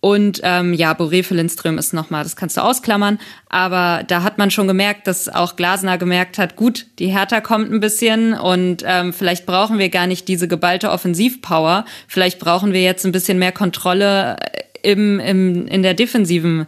[0.00, 3.18] Und ähm, ja, Boré für Lindström ist nochmal, das kannst du ausklammern.
[3.48, 7.72] Aber da hat man schon gemerkt, dass auch Glasner gemerkt hat, gut, die Hertha kommt
[7.72, 11.84] ein bisschen und ähm, vielleicht brauchen wir gar nicht diese geballte Offensivpower.
[12.06, 14.36] Vielleicht brauchen wir jetzt ein bisschen mehr Kontrolle
[14.82, 16.66] im, im, in der defensiven,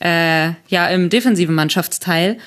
[0.00, 2.38] äh, ja, im defensiven Mannschaftsteil.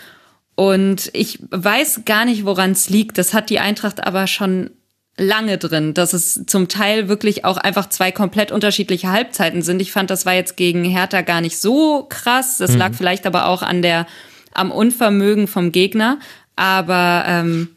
[0.55, 3.19] Und ich weiß gar nicht, woran es liegt.
[3.19, 4.72] Das hat die Eintracht aber schon
[5.18, 9.81] lange drin, dass es zum Teil wirklich auch einfach zwei komplett unterschiedliche Halbzeiten sind.
[9.81, 12.57] Ich fand, das war jetzt gegen Hertha gar nicht so krass.
[12.57, 12.77] Das mhm.
[12.80, 14.07] lag vielleicht aber auch an der,
[14.53, 16.19] am Unvermögen vom Gegner.
[16.56, 17.69] Aber ähm,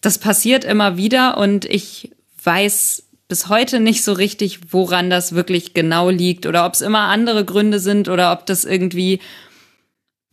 [0.00, 2.10] das passiert immer wieder und ich
[2.42, 7.04] weiß bis heute nicht so richtig, woran das wirklich genau liegt oder ob es immer
[7.04, 9.20] andere Gründe sind oder ob das irgendwie,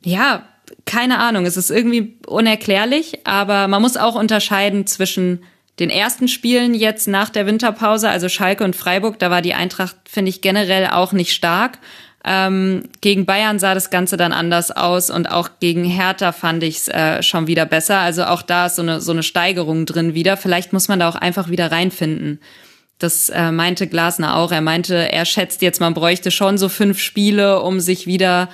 [0.03, 0.43] ja,
[0.85, 5.43] keine Ahnung, es ist irgendwie unerklärlich, aber man muss auch unterscheiden zwischen
[5.79, 9.95] den ersten Spielen jetzt nach der Winterpause, also Schalke und Freiburg, da war die Eintracht,
[10.05, 11.79] finde ich, generell auch nicht stark.
[12.25, 16.77] Ähm, gegen Bayern sah das Ganze dann anders aus und auch gegen Hertha fand ich
[16.77, 17.99] es äh, schon wieder besser.
[17.99, 20.35] Also auch da ist so eine, so eine Steigerung drin wieder.
[20.35, 22.41] Vielleicht muss man da auch einfach wieder reinfinden.
[22.97, 24.51] Das äh, meinte Glasner auch.
[24.51, 28.49] Er meinte, er schätzt jetzt, man bräuchte schon so fünf Spiele, um sich wieder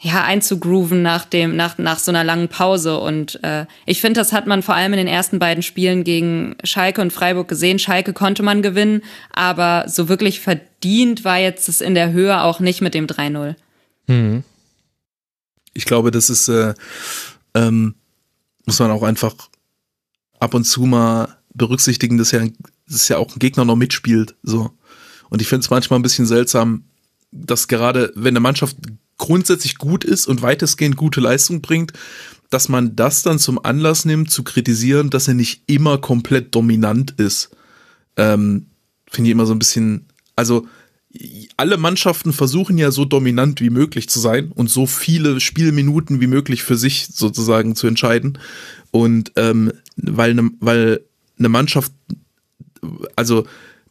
[0.00, 2.98] ja, einzugrooven nach dem, nach, nach so einer langen Pause.
[2.98, 6.56] Und äh, ich finde, das hat man vor allem in den ersten beiden Spielen gegen
[6.62, 7.80] Schalke und Freiburg gesehen.
[7.80, 9.02] Schalke konnte man gewinnen,
[9.32, 13.56] aber so wirklich verdient war jetzt es in der Höhe auch nicht mit dem 3-0.
[14.06, 14.44] Mhm.
[15.74, 16.74] Ich glaube, das ist, äh,
[17.54, 17.96] ähm,
[18.66, 19.34] muss man auch einfach
[20.38, 22.44] ab und zu mal berücksichtigen, dass ja,
[22.88, 24.36] dass ja auch ein Gegner noch mitspielt.
[24.44, 24.70] So.
[25.28, 26.84] Und ich finde es manchmal ein bisschen seltsam,
[27.32, 28.76] dass gerade, wenn eine Mannschaft
[29.18, 31.92] grundsätzlich gut ist und weitestgehend gute Leistung bringt,
[32.50, 37.12] dass man das dann zum Anlass nimmt, zu kritisieren, dass er nicht immer komplett dominant
[37.18, 37.50] ist.
[38.16, 38.66] Ähm,
[39.10, 40.66] Finde ich immer so ein bisschen, also
[41.56, 46.26] alle Mannschaften versuchen ja so dominant wie möglich zu sein und so viele Spielminuten wie
[46.26, 48.38] möglich für sich sozusagen zu entscheiden.
[48.90, 51.00] Und ähm, weil eine weil
[51.36, 51.92] ne Mannschaft,
[53.16, 53.46] also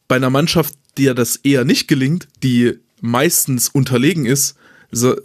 [0.06, 4.56] bei einer Mannschaft, die ja das eher nicht gelingt, die meistens unterlegen ist,
[4.90, 5.16] so,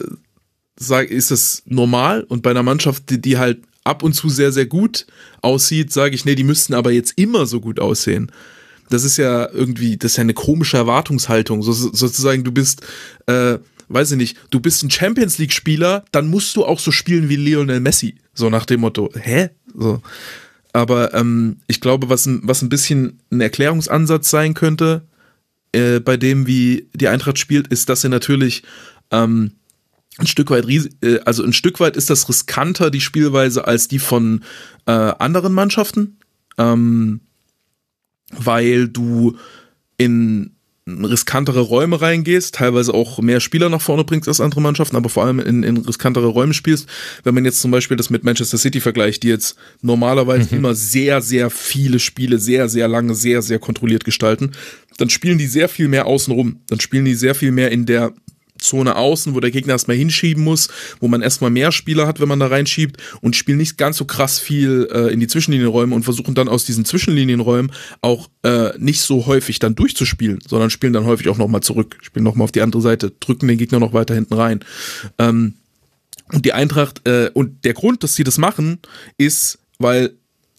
[0.75, 4.51] sag, ist es normal und bei einer Mannschaft, die, die halt ab und zu sehr,
[4.51, 5.05] sehr gut
[5.41, 8.31] aussieht, sage ich, nee, die müssten aber jetzt immer so gut aussehen.
[8.89, 11.63] Das ist ja irgendwie, das ist ja eine komische Erwartungshaltung.
[11.63, 12.85] So, sozusagen, du bist,
[13.25, 13.57] äh,
[13.89, 17.35] weiß ich nicht, du bist ein Champions League-Spieler, dann musst du auch so spielen wie
[17.35, 18.15] Lionel Messi.
[18.33, 19.49] So nach dem Motto, hä?
[19.75, 20.01] So.
[20.73, 25.03] Aber ähm, ich glaube, was, was ein bisschen ein Erklärungsansatz sein könnte,
[25.71, 28.63] äh, bei dem, wie die Eintracht spielt, ist, dass sie natürlich
[29.11, 29.53] ähm,
[30.17, 30.65] ein Stück weit,
[31.01, 34.43] äh, also ein Stück weit ist das riskanter, die Spielweise, als die von
[34.85, 36.17] äh, anderen Mannschaften,
[36.57, 37.21] ähm,
[38.31, 39.37] weil du
[39.97, 40.51] in
[40.85, 45.23] riskantere Räume reingehst, teilweise auch mehr Spieler nach vorne bringst als andere Mannschaften, aber vor
[45.23, 46.89] allem in, in riskantere Räume spielst.
[47.23, 50.59] Wenn man jetzt zum Beispiel das mit Manchester City vergleicht, die jetzt normalerweise mhm.
[50.59, 54.51] immer sehr, sehr viele Spiele sehr, sehr lange, sehr, sehr kontrolliert gestalten,
[54.97, 56.59] dann spielen die sehr viel mehr außenrum.
[56.67, 58.13] Dann spielen die sehr viel mehr in der
[58.63, 60.69] Zone außen, wo der Gegner erstmal hinschieben muss,
[60.99, 64.05] wo man erstmal mehr Spieler hat, wenn man da reinschiebt und spielen nicht ganz so
[64.05, 67.71] krass viel äh, in die Zwischenlinienräume und versuchen dann aus diesen Zwischenlinienräumen
[68.01, 72.23] auch äh, nicht so häufig dann durchzuspielen, sondern spielen dann häufig auch nochmal zurück, spielen
[72.23, 74.61] nochmal auf die andere Seite, drücken den Gegner noch weiter hinten rein.
[75.19, 75.55] Ähm,
[76.31, 78.79] und die Eintracht, äh, und der Grund, dass sie das machen,
[79.17, 80.13] ist, weil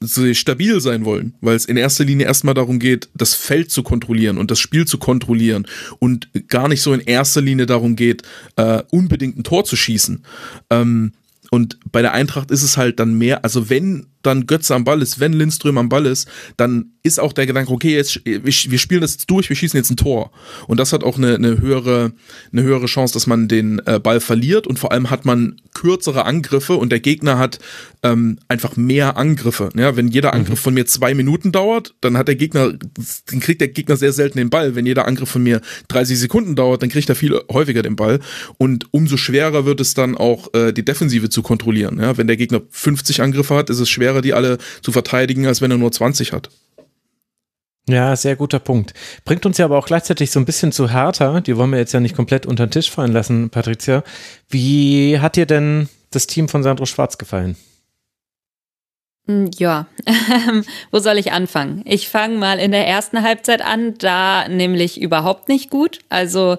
[0.06, 3.82] sie stabil sein wollen, weil es in erster Linie erstmal darum geht, das Feld zu
[3.82, 5.66] kontrollieren und das Spiel zu kontrollieren
[5.98, 8.22] und gar nicht so in erster Linie darum geht,
[8.56, 10.24] äh, unbedingt ein Tor zu schießen.
[10.70, 11.12] Ähm,
[11.50, 15.02] und bei der Eintracht ist es halt dann mehr, also wenn dann Götze am Ball
[15.02, 19.02] ist, wenn Lindström am Ball ist, dann ist auch der Gedanke, okay, jetzt, wir spielen
[19.02, 20.32] das jetzt durch, wir schießen jetzt ein Tor.
[20.66, 22.12] Und das hat auch eine, eine höhere,
[22.50, 26.24] eine höhere Chance, dass man den äh, Ball verliert und vor allem hat man kürzere
[26.24, 27.58] Angriffe und der Gegner hat
[28.02, 29.68] ähm, einfach mehr Angriffe.
[29.76, 30.64] Ja, wenn jeder Angriff mhm.
[30.64, 34.38] von mir zwei Minuten dauert, dann hat der Gegner, dann kriegt der Gegner sehr selten
[34.38, 34.74] den Ball.
[34.74, 38.20] Wenn jeder Angriff von mir 30 Sekunden dauert, dann kriegt er viel häufiger den Ball.
[38.56, 41.98] Und umso schwerer wird es dann auch, äh, die Defensive zu kontrollieren.
[42.00, 45.60] Ja, wenn der Gegner 50 Angriffe hat, ist es schwerer, die alle zu verteidigen, als
[45.60, 46.50] wenn er nur 20 hat.
[47.88, 48.94] Ja, sehr guter Punkt.
[49.24, 51.40] Bringt uns ja aber auch gleichzeitig so ein bisschen zu Hertha.
[51.40, 54.02] Die wollen wir jetzt ja nicht komplett unter den Tisch fallen lassen, Patricia.
[54.48, 57.56] Wie hat dir denn das Team von Sandro Schwarz gefallen?
[59.26, 59.86] Hm, ja,
[60.90, 61.82] wo soll ich anfangen?
[61.84, 65.98] Ich fange mal in der ersten Halbzeit an, da nämlich überhaupt nicht gut.
[66.08, 66.56] Also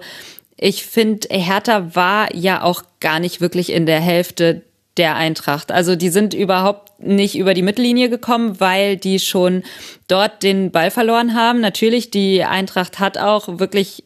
[0.56, 4.62] ich finde, Hertha war ja auch gar nicht wirklich in der Hälfte
[4.96, 5.70] der Eintracht.
[5.70, 9.62] Also die sind überhaupt nicht über die Mittellinie gekommen, weil die schon
[10.08, 11.60] dort den Ball verloren haben.
[11.60, 14.04] Natürlich, die Eintracht hat auch wirklich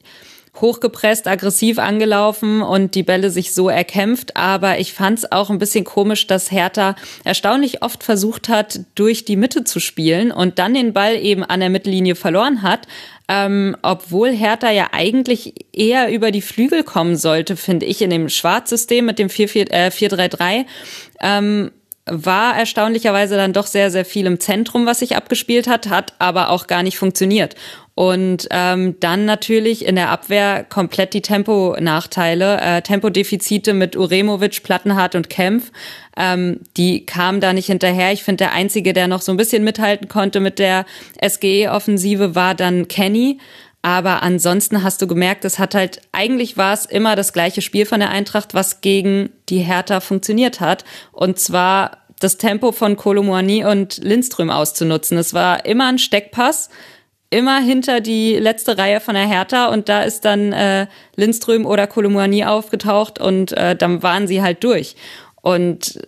[0.60, 4.36] hochgepresst, aggressiv angelaufen und die Bälle sich so erkämpft.
[4.36, 9.24] Aber ich fand es auch ein bisschen komisch, dass Hertha erstaunlich oft versucht hat, durch
[9.24, 12.86] die Mitte zu spielen und dann den Ball eben an der Mittellinie verloren hat.
[13.28, 18.28] Ähm, obwohl Hertha ja eigentlich eher über die Flügel kommen sollte, finde ich, in dem
[18.28, 20.60] Schwarzsystem mit dem 4-3-3.
[20.60, 20.64] Äh,
[21.20, 21.70] ähm,
[22.10, 26.50] war erstaunlicherweise dann doch sehr, sehr viel im Zentrum, was sich abgespielt hat, hat aber
[26.50, 27.54] auch gar nicht funktioniert.
[27.94, 35.14] Und ähm, dann natürlich in der Abwehr komplett die Temponachteile, äh, Tempodefizite mit Uremovic, Plattenhardt
[35.14, 35.70] und Kempf.
[36.16, 38.12] Ähm, die kamen da nicht hinterher.
[38.12, 40.86] Ich finde, der Einzige, der noch so ein bisschen mithalten konnte mit der
[41.22, 43.38] SGE-Offensive, war dann Kenny.
[43.82, 47.86] Aber ansonsten hast du gemerkt, es hat halt, eigentlich war es immer das gleiche Spiel
[47.86, 50.84] von der Eintracht, was gegen die Hertha funktioniert hat.
[51.12, 55.18] Und zwar das Tempo von Kolomoani und Lindström auszunutzen.
[55.18, 56.70] Es war immer ein Steckpass
[57.30, 61.86] immer hinter die letzte Reihe von der Hertha und da ist dann äh, Lindström oder
[61.86, 64.96] Kolumani aufgetaucht und äh, dann waren sie halt durch.
[65.40, 66.00] Und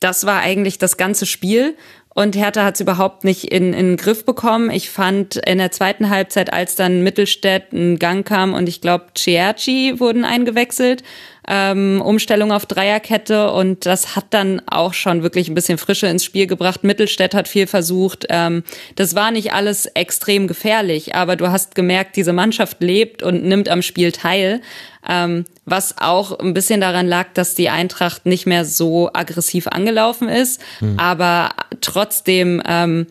[0.00, 1.76] das war eigentlich das ganze Spiel.
[2.14, 4.70] Und Hertha hat es überhaupt nicht in, in den Griff bekommen.
[4.70, 9.08] Ich fand in der zweiten Halbzeit, als dann Mittelstädt ein Gang kam und ich glaube
[9.18, 11.02] Ciarci wurden eingewechselt,
[11.48, 16.24] ähm, Umstellung auf Dreierkette und das hat dann auch schon wirklich ein bisschen Frische ins
[16.24, 16.82] Spiel gebracht.
[16.84, 18.26] Mittelstädt hat viel versucht.
[18.30, 18.64] Ähm,
[18.96, 23.68] das war nicht alles extrem gefährlich, aber du hast gemerkt, diese Mannschaft lebt und nimmt
[23.68, 24.60] am Spiel teil.
[25.08, 30.28] Ähm, was auch ein bisschen daran lag, dass die Eintracht nicht mehr so aggressiv angelaufen
[30.28, 30.98] ist, mhm.
[30.98, 31.50] aber
[31.80, 33.06] trotzdem ähm,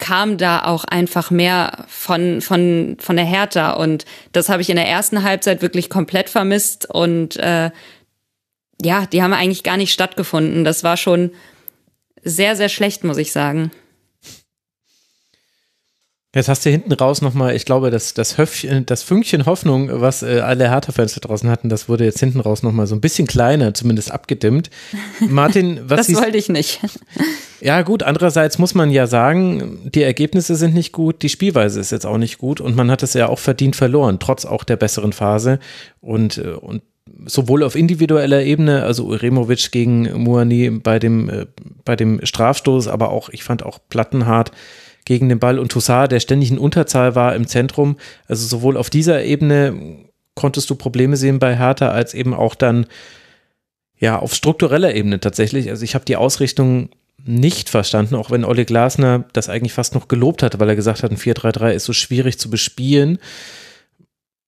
[0.00, 3.74] kam da auch einfach mehr von, von, von der Hertha.
[3.74, 6.90] Und das habe ich in der ersten Halbzeit wirklich komplett vermisst.
[6.90, 7.70] Und äh,
[8.82, 10.64] ja, die haben eigentlich gar nicht stattgefunden.
[10.64, 11.30] Das war schon
[12.24, 13.70] sehr, sehr schlecht, muss ich sagen.
[16.34, 20.22] Jetzt hast du hinten raus nochmal, ich glaube, das, das, Höfchen, das Fünkchen Hoffnung, was
[20.22, 23.26] äh, alle Hertha-Fans da draußen hatten, das wurde jetzt hinten raus nochmal so ein bisschen
[23.26, 24.70] kleiner, zumindest abgedimmt.
[25.18, 26.78] Martin, was Das wollte ich nicht.
[27.60, 31.92] Ja, gut, andererseits muss man ja sagen, die Ergebnisse sind nicht gut, die Spielweise ist
[31.92, 34.76] jetzt auch nicht gut und man hat es ja auch verdient verloren, trotz auch der
[34.76, 35.58] besseren Phase.
[36.00, 36.82] Und, äh, und
[37.26, 41.46] sowohl auf individueller Ebene, also Uremovic gegen Muani bei dem, äh,
[41.84, 44.52] bei dem Strafstoß, aber auch, ich fand auch Plattenhart
[45.04, 47.96] gegen den Ball und Toussaint, der ständig in Unterzahl war im Zentrum.
[48.26, 49.98] Also sowohl auf dieser Ebene
[50.34, 52.86] konntest du Probleme sehen bei Hertha, als eben auch dann
[53.98, 55.68] ja auf struktureller Ebene tatsächlich.
[55.68, 56.90] Also ich habe die Ausrichtung
[57.24, 61.02] nicht verstanden, auch wenn Olli Glasner das eigentlich fast noch gelobt hatte, weil er gesagt
[61.02, 63.18] hat, ein 4-3-3 ist so schwierig zu bespielen.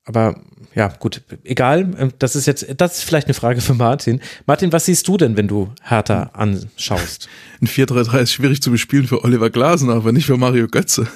[0.05, 0.41] Aber
[0.75, 1.95] ja, gut, egal.
[1.99, 4.21] Ähm, das ist jetzt, das ist vielleicht eine Frage für Martin.
[4.47, 7.29] Martin, was siehst du denn, wenn du Hertha anschaust?
[7.61, 11.07] Ein 4-3-3 ist schwierig zu bespielen für Oliver Glasner, aber nicht für Mario Götze.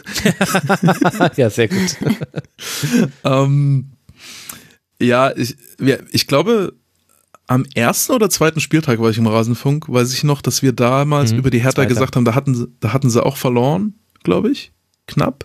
[1.36, 1.96] ja, sehr gut.
[3.24, 3.92] ähm,
[5.00, 5.56] ja, ich,
[6.10, 6.74] ich glaube,
[7.46, 11.32] am ersten oder zweiten Spieltag war ich im Rasenfunk, weiß ich noch, dass wir damals
[11.32, 11.88] mhm, über die Hertha Zweiter.
[11.88, 13.94] gesagt haben, da hatten, sie, da hatten sie auch verloren,
[14.24, 14.72] glaube ich,
[15.06, 15.44] knapp.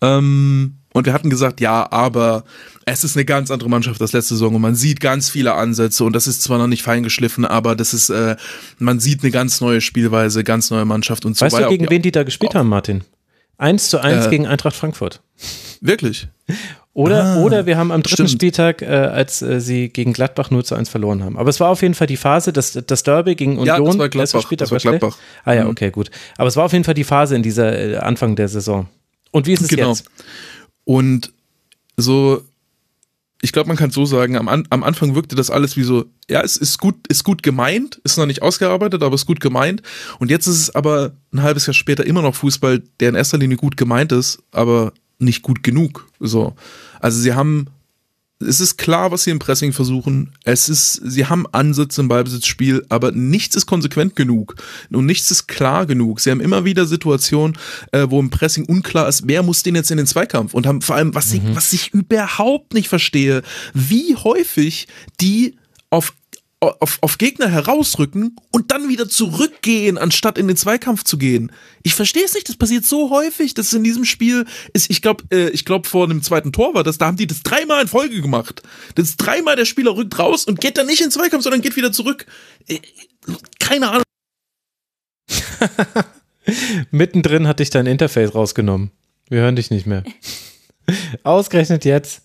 [0.00, 2.44] Ähm, und wir hatten gesagt, ja, aber
[2.86, 6.02] es ist eine ganz andere Mannschaft als letzte Saison und man sieht ganz viele Ansätze
[6.04, 8.36] und das ist zwar noch nicht feingeschliffen, aber das ist, äh,
[8.78, 11.56] man sieht eine ganz neue Spielweise, ganz neue Mannschaft und so weiter.
[11.56, 13.04] Weißt du, gegen wen die da gespielt haben, Martin?
[13.58, 15.20] Eins zu eins äh, gegen Eintracht Frankfurt.
[15.80, 16.28] Wirklich?
[16.98, 18.30] Oder, ah, oder wir haben am dritten stimmt.
[18.30, 21.38] Spieltag, äh, als äh, sie gegen Gladbach 0 zu 1 verloren haben.
[21.38, 23.66] Aber es war auf jeden Fall die Phase, dass das Derby gegen Union.
[23.66, 24.42] Ja, das war Gladbach.
[24.42, 25.16] Spieltag das war Gladbach.
[25.44, 25.70] Ah ja, mhm.
[25.70, 26.10] okay, gut.
[26.38, 28.88] Aber es war auf jeden Fall die Phase in dieser äh, Anfang der Saison.
[29.30, 29.90] Und wie ist es genau.
[29.90, 30.06] jetzt?
[30.84, 31.32] Und
[31.96, 32.42] so,
[33.42, 36.40] ich glaube, man kann so sagen, am, am Anfang wirkte das alles wie so, ja,
[36.40, 39.82] es ist gut, ist gut gemeint, ist noch nicht ausgearbeitet, aber ist gut gemeint.
[40.18, 43.38] Und jetzt ist es aber ein halbes Jahr später immer noch Fußball, der in erster
[43.38, 46.08] Linie gut gemeint ist, aber nicht gut genug.
[46.20, 46.54] So.
[47.00, 47.68] Also sie haben
[48.40, 50.32] es ist klar, was sie im Pressing versuchen.
[50.44, 54.54] Es ist, sie haben Ansätze im Ballbesitzspiel, aber nichts ist konsequent genug
[54.92, 56.20] und nichts ist klar genug.
[56.20, 57.58] Sie haben immer wieder Situationen,
[57.90, 60.82] äh, wo im Pressing unklar ist, wer muss den jetzt in den Zweikampf und haben
[60.82, 61.48] vor allem, was, mhm.
[61.50, 63.42] ich, was ich überhaupt nicht verstehe,
[63.74, 64.86] wie häufig
[65.20, 65.56] die
[65.90, 66.14] auf
[66.60, 71.52] auf, auf Gegner herausrücken und dann wieder zurückgehen, anstatt in den Zweikampf zu gehen.
[71.84, 75.22] Ich verstehe es nicht, das passiert so häufig, dass in diesem Spiel ist, ich glaube,
[75.30, 77.88] äh, ich glaube vor einem zweiten Tor war das, da haben die das dreimal in
[77.88, 78.62] Folge gemacht.
[78.96, 81.62] Das ist dreimal der Spieler rückt raus und geht dann nicht in den Zweikampf, sondern
[81.62, 82.26] geht wieder zurück.
[82.66, 82.80] Äh,
[83.60, 84.04] keine Ahnung.
[86.90, 88.90] Mittendrin hatte ich dein Interface rausgenommen.
[89.28, 90.02] Wir hören dich nicht mehr.
[91.22, 92.22] Ausgerechnet jetzt.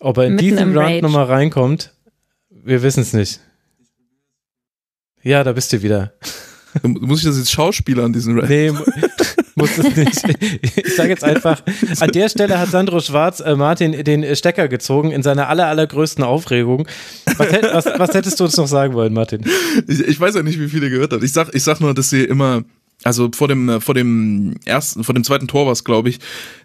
[0.00, 1.92] Ob er in Mitten diesen Round nochmal reinkommt,
[2.66, 3.40] wir wissen es nicht.
[5.22, 6.12] Ja, da bist du wieder.
[6.82, 8.48] Muss ich das jetzt Schauspieler an diesen Rap?
[8.48, 8.70] Nee,
[9.58, 10.76] Muss es nicht.
[10.76, 11.62] Ich sage jetzt einfach,
[12.00, 16.22] an der Stelle hat Sandro Schwarz äh, Martin den Stecker gezogen in seiner aller, allergrößten
[16.22, 16.86] Aufregung.
[17.38, 19.46] Was, was, was hättest du uns noch sagen wollen, Martin?
[19.88, 21.22] Ich, ich weiß ja nicht, wie viele gehört hat.
[21.22, 22.64] Ich sag, ich sag nur, dass sie immer,
[23.02, 26.18] also vor dem, vor dem ersten, vor dem zweiten Tor war es, glaube ich,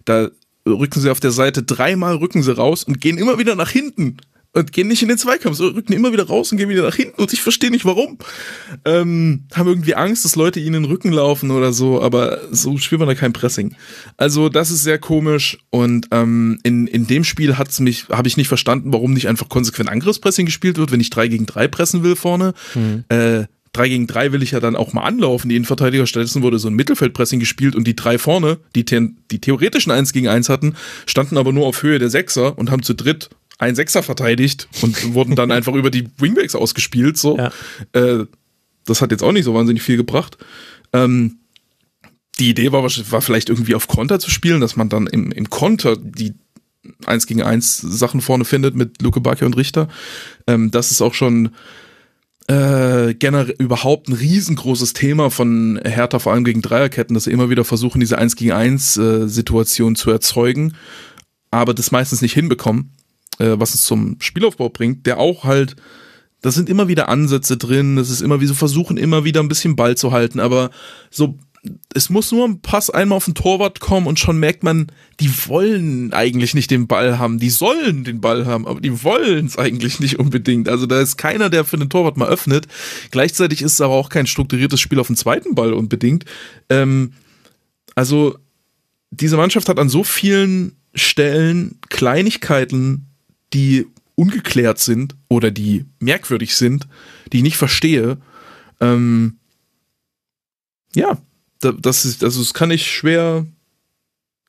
[0.04, 0.30] da
[0.68, 4.18] rücken sie auf der Seite dreimal rücken sie raus und gehen immer wieder nach hinten
[4.54, 6.96] und gehen nicht in den Zweikampf, so rücken immer wieder raus und gehen wieder nach
[6.96, 8.18] hinten und ich verstehe nicht warum.
[8.84, 12.78] Ähm, haben irgendwie Angst, dass Leute ihnen in den Rücken laufen oder so, aber so
[12.78, 13.76] spielt man da kein Pressing.
[14.18, 18.36] Also das ist sehr komisch und ähm, in, in dem Spiel hat's mich, habe ich
[18.36, 22.04] nicht verstanden, warum nicht einfach konsequent Angriffspressing gespielt wird, wenn ich drei gegen drei pressen
[22.04, 22.54] will vorne.
[22.76, 23.06] Mhm.
[23.10, 26.06] Äh, 3 gegen 3 will ich ja dann auch mal anlaufen, die Innenverteidiger.
[26.06, 30.28] Stattdessen wurde so ein Mittelfeldpressing gespielt und die drei vorne, die, die theoretischen 1 gegen
[30.28, 30.76] 1 hatten,
[31.06, 33.30] standen aber nur auf Höhe der Sechser und haben zu dritt
[33.62, 37.18] ein Sechser verteidigt und wurden dann einfach über die Wingbacks ausgespielt.
[37.18, 37.38] So.
[37.38, 37.52] Ja.
[37.94, 38.26] Äh,
[38.86, 40.38] das hat jetzt auch nicht so wahnsinnig viel gebracht.
[40.94, 41.38] Ähm,
[42.40, 45.50] die Idee war, war vielleicht irgendwie auf Konter zu spielen, dass man dann im, im
[45.50, 46.34] Konter die
[47.06, 49.88] 1 gegen 1 Sachen vorne findet mit Luke Backe und Richter.
[50.48, 51.52] Ähm, das ist auch schon
[52.48, 57.52] äh, generell überhaupt ein riesengroßes Thema von Hertha, vor allem gegen Dreierketten, dass sie immer
[57.52, 60.74] wieder versuchen, diese 1 gegen 1 äh, Situation zu erzeugen,
[61.52, 62.94] aber das meistens nicht hinbekommen
[63.42, 65.76] äh, was es zum Spielaufbau bringt, der auch halt,
[66.42, 69.50] da sind immer wieder Ansätze drin, das ist immer wie so versuchen, immer wieder ein
[69.50, 70.70] bisschen Ball zu halten, aber
[71.10, 71.38] so,
[71.94, 74.88] es muss nur ein Pass einmal auf den Torwart kommen und schon merkt man,
[75.20, 79.46] die wollen eigentlich nicht den Ball haben, die sollen den Ball haben, aber die wollen
[79.46, 80.70] es eigentlich nicht unbedingt.
[80.70, 82.68] Also da ist keiner, der für den Torwart mal öffnet.
[83.12, 86.26] Gleichzeitig ist es aber auch kein strukturiertes Spiel auf den zweiten Ball unbedingt.
[86.70, 87.14] Ähm,
[87.94, 88.38] also
[89.12, 93.11] diese Mannschaft hat an so vielen Stellen Kleinigkeiten
[93.54, 96.88] die ungeklärt sind oder die merkwürdig sind,
[97.32, 98.18] die ich nicht verstehe.
[98.80, 99.38] Ähm,
[100.94, 101.18] ja,
[101.60, 103.46] das ist, also das kann ich schwer,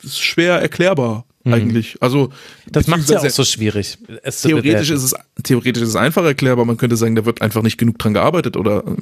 [0.03, 1.55] ist schwer erklärbar mhm.
[1.55, 1.97] eigentlich.
[2.01, 2.33] Also
[2.67, 3.99] das macht es ja auch so schwierig.
[4.43, 6.65] theoretisch ist es theoretisch ist es einfach erklärbar.
[6.65, 8.97] Man könnte sagen, da wird einfach nicht genug dran gearbeitet oder äh,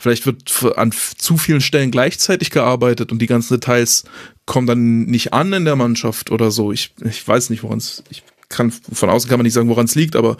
[0.00, 4.04] vielleicht wird an zu vielen Stellen gleichzeitig gearbeitet und die ganzen Details
[4.46, 6.72] kommen dann nicht an in der Mannschaft oder so.
[6.72, 9.86] Ich, ich weiß nicht, woran es ich kann, von außen kann man nicht sagen, woran
[9.86, 10.36] es liegt, aber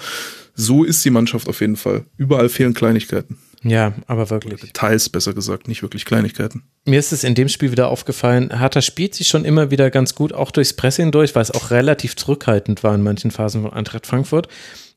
[0.55, 2.05] so ist die Mannschaft auf jeden Fall.
[2.17, 3.39] Überall fehlen Kleinigkeiten.
[3.65, 4.61] Ja, aber wirklich.
[4.61, 6.63] Details, besser gesagt, nicht wirklich Kleinigkeiten.
[6.85, 10.15] Mir ist es in dem Spiel wieder aufgefallen, Hertha spielt sich schon immer wieder ganz
[10.15, 13.73] gut, auch durchs Pressing durch, weil es auch relativ zurückhaltend war in manchen Phasen von
[13.73, 14.49] Eintracht Frankfurt.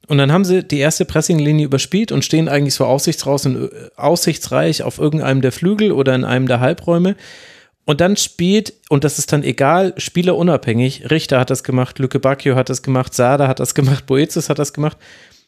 [0.08, 3.48] Und dann haben sie die erste Pressinglinie überspielt und stehen eigentlich so aussichtsreich,
[3.96, 7.16] aussichtsreich auf irgendeinem der Flügel oder in einem der Halbräume.
[7.86, 12.56] Und dann spielt, und das ist dann egal, spielerunabhängig, Richter hat das gemacht, Lücke Bacchio
[12.56, 14.98] hat das gemacht, Sada hat das gemacht, Boetius hat das gemacht,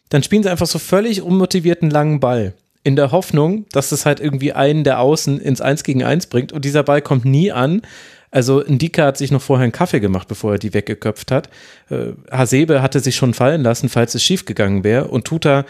[0.10, 2.54] dann spielen sie einfach so völlig unmotivierten langen Ball.
[2.84, 6.52] In der Hoffnung, dass es halt irgendwie einen der Außen ins Eins gegen Eins bringt
[6.52, 7.82] und dieser Ball kommt nie an.
[8.30, 11.50] Also Ndika hat sich noch vorher einen Kaffee gemacht, bevor er die weggeköpft hat.
[11.90, 15.08] Äh, Hasebe hatte sich schon fallen lassen, falls es schief gegangen wäre.
[15.08, 15.66] Und Tuta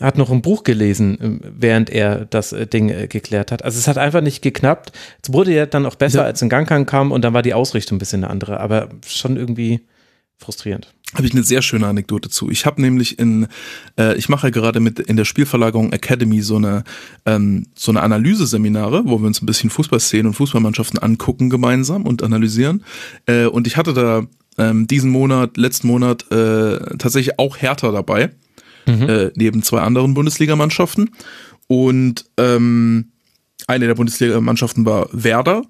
[0.00, 3.64] hat noch ein Buch gelesen, ähm, während er das äh, Ding äh, geklärt hat.
[3.64, 4.92] Also es hat einfach nicht geknappt.
[5.22, 6.24] Es wurde ja dann auch besser, ja.
[6.24, 9.36] als ein Gangkang kam und dann war die Ausrichtung ein bisschen eine andere, aber schon
[9.36, 9.80] irgendwie
[10.38, 10.94] frustrierend.
[11.14, 12.50] Habe ich eine sehr schöne Anekdote zu.
[12.50, 13.48] Ich habe nämlich in,
[13.98, 16.84] äh, ich mache ja gerade mit in der Spielverlagerung Academy so eine
[17.24, 22.22] ähm, so eine Analyseseminare, wo wir uns ein bisschen Fußballszenen und Fußballmannschaften angucken gemeinsam und
[22.22, 22.84] analysieren.
[23.26, 24.26] Äh, und ich hatte da
[24.58, 28.30] ähm, diesen Monat, letzten Monat äh, tatsächlich auch Hertha dabei
[28.88, 29.08] mhm.
[29.08, 31.10] äh, neben zwei anderen Bundesligamannschaften.
[31.66, 33.12] Und ähm,
[33.66, 35.62] eine der Bundesligamannschaften war Werder.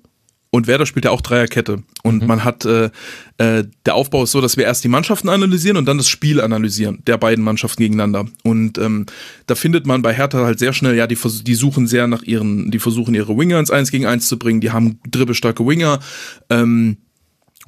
[0.51, 1.83] Und Werder spielt ja auch Dreierkette.
[2.03, 2.27] Und mhm.
[2.27, 2.91] man hat, äh,
[3.37, 6.41] äh, der Aufbau ist so, dass wir erst die Mannschaften analysieren und dann das Spiel
[6.41, 8.27] analysieren, der beiden Mannschaften gegeneinander.
[8.45, 9.05] Und ähm,
[9.47, 12.71] da findet man bei Hertha halt sehr schnell, ja, die, die suchen sehr nach ihren,
[12.71, 16.01] die versuchen ihre Winger ins Eins gegen Eins zu bringen, die haben dribbelstarke Winger.
[16.49, 16.97] Ähm,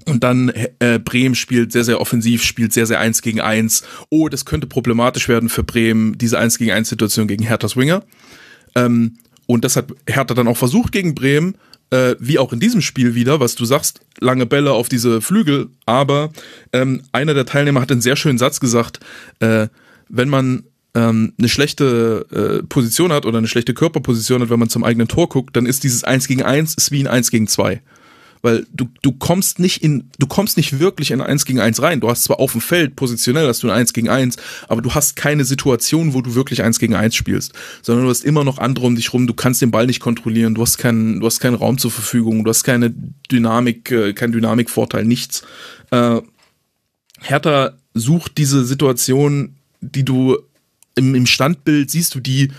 [0.06, 3.84] und dann äh, Bremen spielt sehr, sehr offensiv, spielt sehr, sehr eins gegen eins.
[4.08, 8.02] Oh, das könnte problematisch werden für Bremen, diese eins gegen eins Situation gegen Herthas Winger.
[8.74, 11.56] Ähm, und das hat Hertha dann auch versucht gegen Bremen,
[11.90, 15.68] äh, wie auch in diesem Spiel wieder, was du sagst, lange Bälle auf diese Flügel.
[15.86, 16.30] Aber
[16.72, 19.00] ähm, einer der Teilnehmer hat einen sehr schönen Satz gesagt,
[19.40, 19.68] äh,
[20.08, 20.64] wenn man
[20.94, 22.26] ähm, eine schlechte
[22.62, 25.66] äh, Position hat oder eine schlechte Körperposition hat, wenn man zum eigenen Tor guckt, dann
[25.66, 27.80] ist dieses eins gegen eins ist wie ein eins gegen zwei
[28.42, 32.00] weil du, du kommst nicht in, du kommst nicht wirklich in 1 gegen 1 rein.
[32.00, 34.36] Du hast zwar auf dem Feld positionell hast du ein 1 gegen 1,
[34.68, 37.52] aber du hast keine Situation, wo du wirklich 1 gegen 1 spielst,
[37.82, 40.54] sondern du hast immer noch andere um dich rum, du kannst den Ball nicht kontrollieren,
[40.54, 42.94] du hast keinen, du hast keinen Raum zur Verfügung, du hast keine
[43.30, 45.42] Dynamik, äh, keinen Dynamikvorteil, nichts.
[45.90, 46.20] Äh,
[47.20, 50.38] Hertha sucht diese Situation, die du
[50.94, 52.52] im, im Standbild siehst du die,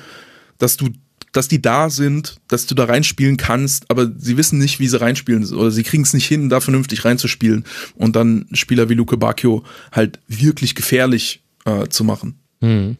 [0.57, 0.89] dass du
[1.31, 4.99] dass die da sind, dass du da reinspielen kannst, aber sie wissen nicht, wie sie
[4.99, 9.17] reinspielen oder sie kriegen es nicht hin, da vernünftig reinzuspielen und dann Spieler wie Luke
[9.17, 12.39] Bacchio halt wirklich gefährlich äh, zu machen.
[12.59, 12.97] Mhm.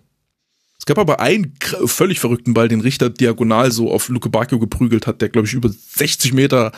[0.81, 1.53] Es gab aber einen
[1.85, 5.53] völlig verrückten Ball, den Richter diagonal so auf Luke Bacchio geprügelt hat, der glaube ich
[5.53, 6.71] über 60 Meter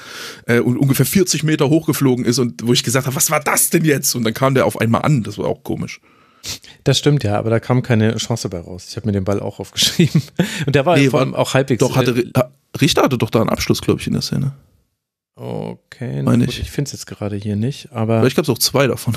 [0.45, 3.69] äh, und ungefähr 40 Meter hochgeflogen ist und wo ich gesagt habe, was war das
[3.69, 4.13] denn jetzt?
[4.15, 6.01] Und dann kam der auf einmal an, das war auch komisch.
[6.83, 8.87] Das stimmt ja, aber da kam keine Chance bei raus.
[8.89, 10.21] Ich habe mir den Ball auch aufgeschrieben.
[10.65, 11.79] Und der war nee, vor allem auch halbwegs.
[11.79, 12.43] Doch, hatte, äh,
[12.79, 14.53] Richter hatte doch da einen Abschluss, glaube ich, in der Szene.
[15.35, 18.19] Okay, Meine gut, ich, ich finde es jetzt gerade hier nicht, aber.
[18.19, 19.15] Vielleicht gab es auch zwei davon.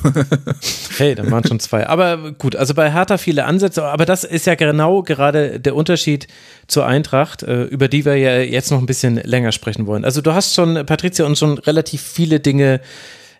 [0.96, 1.86] hey, dann waren schon zwei.
[1.86, 6.26] Aber gut, also bei Hertha viele Ansätze, aber das ist ja genau gerade der Unterschied
[6.68, 10.06] zur Eintracht, äh, über die wir ja jetzt noch ein bisschen länger sprechen wollen.
[10.06, 12.80] Also du hast schon, Patricia, uns schon relativ viele Dinge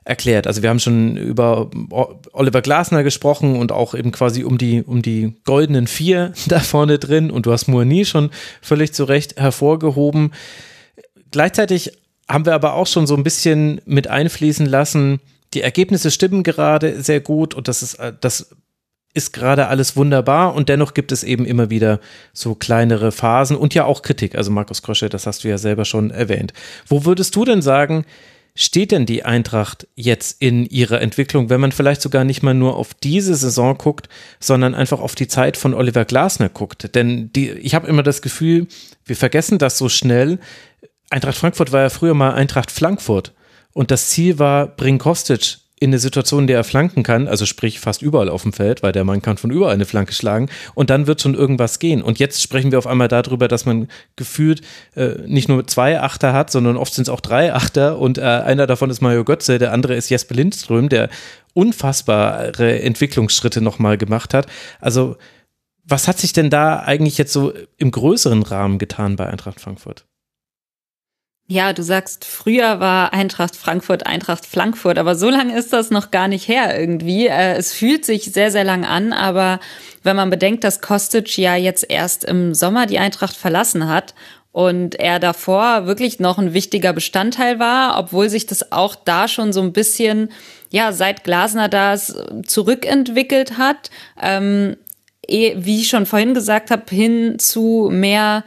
[0.07, 0.47] erklärt.
[0.47, 1.69] Also wir haben schon über
[2.33, 6.99] Oliver Glasner gesprochen und auch eben quasi um die, um die goldenen vier da vorne
[6.99, 8.31] drin und du hast Mourni schon
[8.63, 10.33] völlig zu Recht hervorgehoben.
[11.33, 11.93] Gleichzeitig
[12.29, 15.21] haben wir aber auch schon so ein bisschen mit einfließen lassen,
[15.55, 18.51] die Ergebnisse stimmen gerade sehr gut und das ist, äh, das
[19.13, 22.01] ist gerade alles wunderbar und dennoch gibt es eben immer wieder
[22.33, 24.37] so kleinere Phasen und ja auch Kritik.
[24.37, 26.53] Also Markus Krösche, das hast du ja selber schon erwähnt.
[26.87, 28.05] Wo würdest du denn sagen,
[28.57, 32.77] steht denn die Eintracht jetzt in ihrer Entwicklung, wenn man vielleicht sogar nicht mal nur
[32.77, 34.09] auf diese Saison guckt,
[34.41, 36.95] sondern einfach auf die Zeit von Oliver Glasner guckt?
[36.95, 38.67] Denn die, ich habe immer das Gefühl,
[39.05, 40.41] wir vergessen das so schnell.
[41.11, 43.33] Eintracht Frankfurt war ja früher mal Eintracht Frankfurt
[43.73, 47.45] und das Ziel war, bring Kostic in eine Situation, in der er flanken kann, also
[47.45, 50.49] sprich fast überall auf dem Feld, weil der Mann kann von überall eine Flanke schlagen
[50.75, 52.01] und dann wird schon irgendwas gehen.
[52.01, 54.63] Und jetzt sprechen wir auf einmal darüber, dass man gefühlt
[54.95, 58.23] äh, nicht nur zwei Achter hat, sondern oft sind es auch drei Achter und äh,
[58.23, 61.11] einer davon ist Mario Götze, der andere ist Jesper Lindström, der
[61.53, 64.47] unfassbare Entwicklungsschritte nochmal gemacht hat.
[64.81, 65.17] Also
[65.85, 70.06] was hat sich denn da eigentlich jetzt so im größeren Rahmen getan bei Eintracht Frankfurt?
[71.49, 76.11] Ja, du sagst, früher war Eintracht Frankfurt Eintracht Frankfurt, aber so lange ist das noch
[76.11, 77.29] gar nicht her irgendwie.
[77.29, 79.61] Äh, es fühlt sich sehr, sehr lang an, aber
[80.03, 84.15] wenn man bedenkt, dass Kostic ja jetzt erst im Sommer die Eintracht verlassen hat
[84.51, 89.53] und er davor wirklich noch ein wichtiger Bestandteil war, obwohl sich das auch da schon
[89.53, 90.33] so ein bisschen,
[90.71, 92.13] ja, seit Glasner das
[92.45, 93.91] zurückentwickelt hat,
[94.21, 94.77] ähm,
[95.29, 98.43] eh, wie ich schon vorhin gesagt habe, hin zu mehr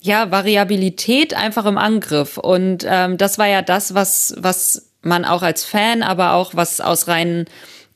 [0.00, 2.38] ja, Variabilität einfach im Angriff.
[2.38, 6.80] Und ähm, das war ja das, was, was man auch als Fan, aber auch was
[6.80, 7.46] aus rein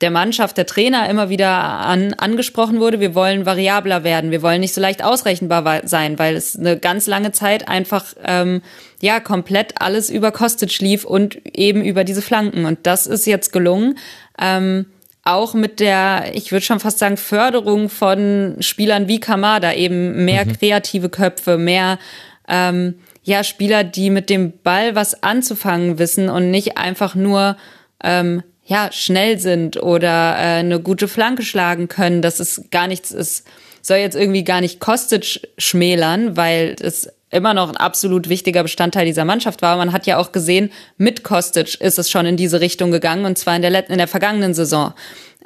[0.01, 3.01] der Mannschaft, der Trainer immer wieder an, angesprochen wurde.
[3.01, 4.31] Wir wollen variabler werden.
[4.31, 8.61] Wir wollen nicht so leicht ausrechenbar sein, weil es eine ganz lange Zeit einfach ähm,
[9.01, 12.67] ja komplett alles über Kostic lief und eben über diese Flanken.
[12.67, 13.97] Und das ist jetzt gelungen.
[14.39, 14.87] Ähm,
[15.25, 20.45] auch mit der, ich würde schon fast sagen, Förderung von Spielern wie Kamada, eben mehr
[20.45, 20.53] mhm.
[20.59, 21.99] kreative Köpfe, mehr
[22.47, 27.57] ähm, ja, Spieler, die mit dem Ball was anzufangen wissen und nicht einfach nur
[28.03, 32.21] ähm, ja, schnell sind oder äh, eine gute Flanke schlagen können.
[32.21, 33.45] Das ist gar nichts, es
[33.81, 39.07] soll jetzt irgendwie gar nicht Kostic schmälern, weil es immer noch ein absolut wichtiger Bestandteil
[39.07, 39.77] dieser Mannschaft war.
[39.77, 43.37] Man hat ja auch gesehen, mit Kostic ist es schon in diese Richtung gegangen und
[43.37, 44.95] zwar in der, in der vergangenen Saison.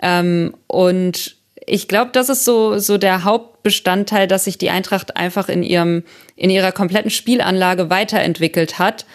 [0.03, 1.37] Ähm, und
[1.67, 6.05] ich glaube, das ist so, so der Hauptbestandteil, dass sich die Eintracht einfach in ihrem,
[6.37, 9.07] in ihrer kompletten Spielanlage weiterentwickelt hat.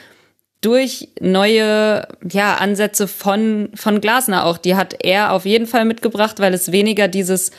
[0.61, 4.57] Durch neue, ja, Ansätze von, von Glasner auch.
[4.57, 7.51] Die hat er auf jeden Fall mitgebracht, weil es weniger dieses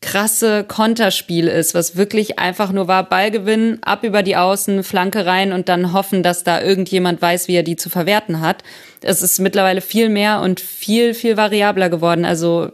[0.00, 5.26] krasse Konterspiel ist, was wirklich einfach nur war, Ball gewinnen, ab über die Außen, Flanke
[5.26, 8.62] rein und dann hoffen, dass da irgendjemand weiß, wie er die zu verwerten hat.
[9.02, 12.24] Es ist mittlerweile viel mehr und viel, viel variabler geworden.
[12.24, 12.72] Also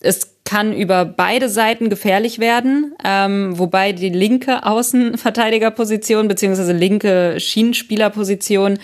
[0.00, 8.80] es kann über beide Seiten gefährlich werden, ähm, wobei die linke Außenverteidigerposition beziehungsweise linke Schienenspielerposition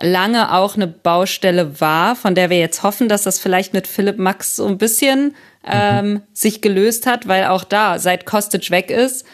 [0.00, 4.18] lange auch eine Baustelle war, von der wir jetzt hoffen, dass das vielleicht mit Philipp
[4.18, 5.34] Max so ein bisschen
[5.66, 6.22] ähm, mhm.
[6.32, 9.26] sich gelöst hat, weil auch da, seit Kostic weg ist,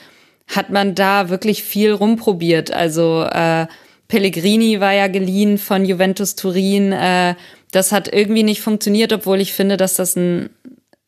[0.46, 2.72] hat man da wirklich viel rumprobiert.
[2.72, 3.66] Also äh,
[4.08, 6.92] Pellegrini war ja geliehen von Juventus Turin.
[6.92, 7.34] Äh,
[7.72, 10.50] das hat irgendwie nicht funktioniert, obwohl ich finde, dass das ein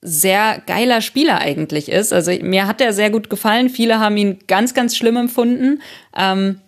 [0.02, 2.12] sehr geiler Spieler eigentlich ist.
[2.12, 3.68] Also mir hat er sehr gut gefallen.
[3.68, 5.82] Viele haben ihn ganz, ganz schlimm empfunden.
[6.16, 6.60] Ähm,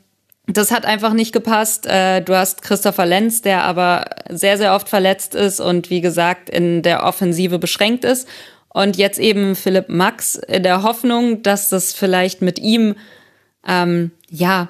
[0.48, 1.86] das hat einfach nicht gepasst.
[1.86, 6.48] Äh, du hast Christopher Lenz, der aber sehr, sehr oft verletzt ist und wie gesagt
[6.48, 8.26] in der Offensive beschränkt ist.
[8.68, 12.94] Und jetzt eben Philipp Max in der Hoffnung, dass das vielleicht mit ihm
[13.66, 14.68] ähm, ja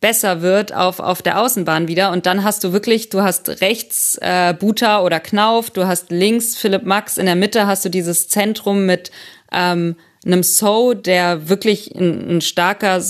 [0.00, 2.10] besser wird auf, auf der Außenbahn wieder.
[2.10, 6.56] Und dann hast du wirklich, du hast rechts äh, Buta oder Knauf, du hast links
[6.56, 9.10] Philipp Max, in der Mitte hast du dieses Zentrum mit
[9.52, 13.02] ähm, einem So, der wirklich ein, ein starker,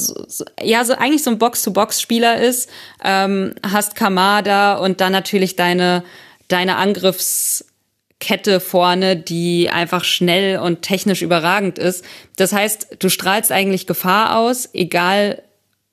[0.62, 2.70] ja, so eigentlich so ein Box-to-Box-Spieler ist,
[3.04, 6.04] ähm, hast Kamada und dann natürlich deine,
[6.48, 12.04] deine Angriffskette vorne, die einfach schnell und technisch überragend ist.
[12.36, 15.42] Das heißt, du strahlst eigentlich Gefahr aus, egal,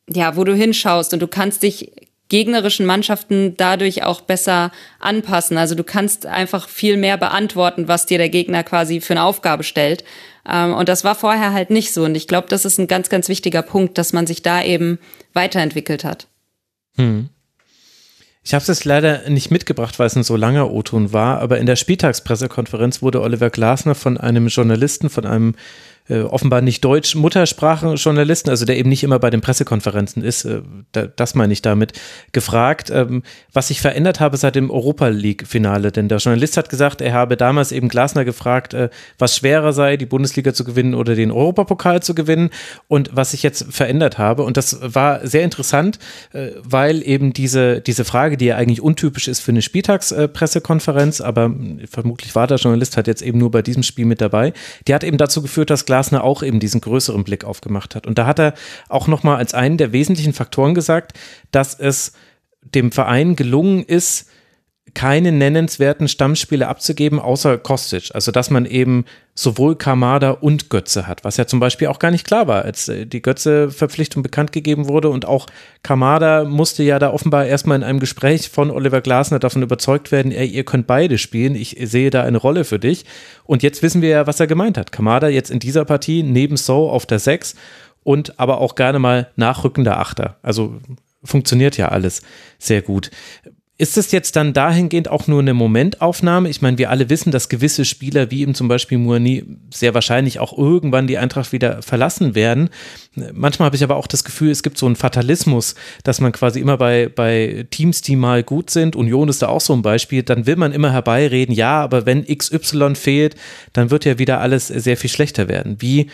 [0.10, 1.92] ja, wo du hinschaust und du kannst dich
[2.30, 5.58] gegnerischen Mannschaften dadurch auch besser anpassen.
[5.58, 9.64] Also du kannst einfach viel mehr beantworten, was dir der Gegner quasi für eine Aufgabe
[9.64, 10.04] stellt.
[10.48, 12.04] Ähm, und das war vorher halt nicht so.
[12.04, 15.00] Und ich glaube, das ist ein ganz, ganz wichtiger Punkt, dass man sich da eben
[15.34, 16.28] weiterentwickelt hat.
[16.96, 17.30] Hm.
[18.44, 21.66] Ich habe es leider nicht mitgebracht, weil es ein so langer O-Ton war, aber in
[21.66, 25.56] der Spieltagspressekonferenz wurde Oliver Glasner von einem Journalisten, von einem
[26.10, 30.62] äh, offenbar nicht deutsch Muttersprachenjournalisten, also der eben nicht immer bei den Pressekonferenzen ist, äh,
[30.94, 31.94] da, das meine ich damit,
[32.32, 35.92] gefragt, ähm, was sich verändert habe seit dem Europa League-Finale.
[35.92, 39.98] Denn der Journalist hat gesagt, er habe damals eben Glasner gefragt, äh, was schwerer sei,
[39.98, 42.52] die Bundesliga zu gewinnen oder den Europapokal zu gewinnen
[42.88, 44.44] und was sich jetzt verändert habe.
[44.44, 46.00] Und das war sehr interessant,
[46.32, 51.54] äh, weil eben diese, diese Frage, die ja eigentlich untypisch ist für eine Spieltagspressekonferenz, aber
[51.90, 54.54] vermutlich war der Journalist halt jetzt eben nur bei diesem Spiel mit dabei,
[54.88, 58.06] die hat eben dazu geführt, dass Glasner Glasner auch eben diesen größeren Blick aufgemacht hat.
[58.06, 58.54] Und da hat er
[58.88, 61.14] auch nochmal als einen der wesentlichen Faktoren gesagt,
[61.50, 62.14] dass es
[62.62, 64.30] dem Verein gelungen ist,
[64.98, 68.10] keine nennenswerten Stammspiele abzugeben, außer Kostic.
[68.16, 69.06] Also, dass man eben
[69.36, 72.88] sowohl Kamada und Götze hat, was ja zum Beispiel auch gar nicht klar war, als
[72.88, 75.10] äh, die Götze-Verpflichtung bekannt gegeben wurde.
[75.10, 75.46] Und auch
[75.84, 80.32] Kamada musste ja da offenbar erstmal in einem Gespräch von Oliver Glasner davon überzeugt werden,
[80.32, 83.06] ey, ihr könnt beide spielen, ich sehe da eine Rolle für dich.
[83.44, 84.92] Und jetzt wissen wir ja, was er gemeint hat.
[84.92, 87.54] Kamada jetzt in dieser Partie neben So auf der 6
[88.02, 90.38] und aber auch gerne mal nachrückender Achter.
[90.42, 90.80] Also
[91.24, 92.24] funktioniert ja alles
[92.58, 93.12] sehr gut.
[93.80, 96.50] Ist es jetzt dann dahingehend auch nur eine Momentaufnahme?
[96.50, 100.40] Ich meine, wir alle wissen, dass gewisse Spieler wie eben zum Beispiel Mourni sehr wahrscheinlich
[100.40, 102.70] auch irgendwann die Eintracht wieder verlassen werden.
[103.34, 106.60] Manchmal habe ich aber auch das Gefühl, es gibt so einen Fatalismus, dass man quasi
[106.60, 110.24] immer bei, bei Teams, die mal gut sind, Union ist da auch so ein Beispiel,
[110.24, 113.36] dann will man immer herbeireden, ja, aber wenn XY fehlt,
[113.74, 115.78] dann wird ja wieder alles sehr viel schlechter werden.
[115.80, 116.10] Wie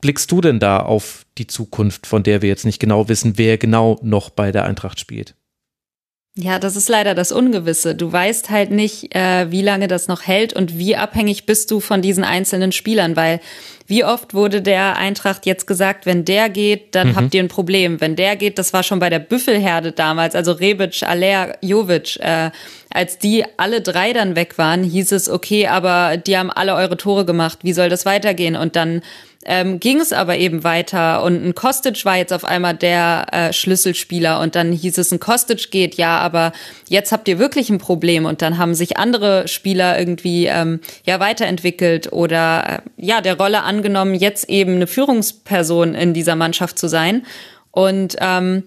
[0.00, 3.58] blickst du denn da auf die Zukunft, von der wir jetzt nicht genau wissen, wer
[3.58, 5.34] genau noch bei der Eintracht spielt?
[6.40, 7.96] Ja, das ist leider das Ungewisse.
[7.96, 11.80] Du weißt halt nicht, äh, wie lange das noch hält und wie abhängig bist du
[11.80, 13.40] von diesen einzelnen Spielern, weil
[13.88, 17.16] wie oft wurde der Eintracht jetzt gesagt, wenn der geht, dann mhm.
[17.16, 18.00] habt ihr ein Problem.
[18.00, 22.52] Wenn der geht, das war schon bei der Büffelherde damals, also Rebic, Aller, Jovic, äh,
[22.90, 26.96] als die alle drei dann weg waren, hieß es, okay, aber die haben alle eure
[26.96, 28.54] Tore gemacht, wie soll das weitergehen?
[28.54, 29.02] Und dann
[29.50, 33.52] ähm, ging es aber eben weiter und ein Kostic war jetzt auf einmal der äh,
[33.54, 36.52] Schlüsselspieler und dann hieß es, ein Kostic geht, ja, aber
[36.86, 41.18] jetzt habt ihr wirklich ein Problem und dann haben sich andere Spieler irgendwie ähm, ja
[41.18, 46.86] weiterentwickelt oder äh, ja der Rolle angenommen, jetzt eben eine Führungsperson in dieser Mannschaft zu
[46.86, 47.24] sein
[47.70, 48.64] und ähm,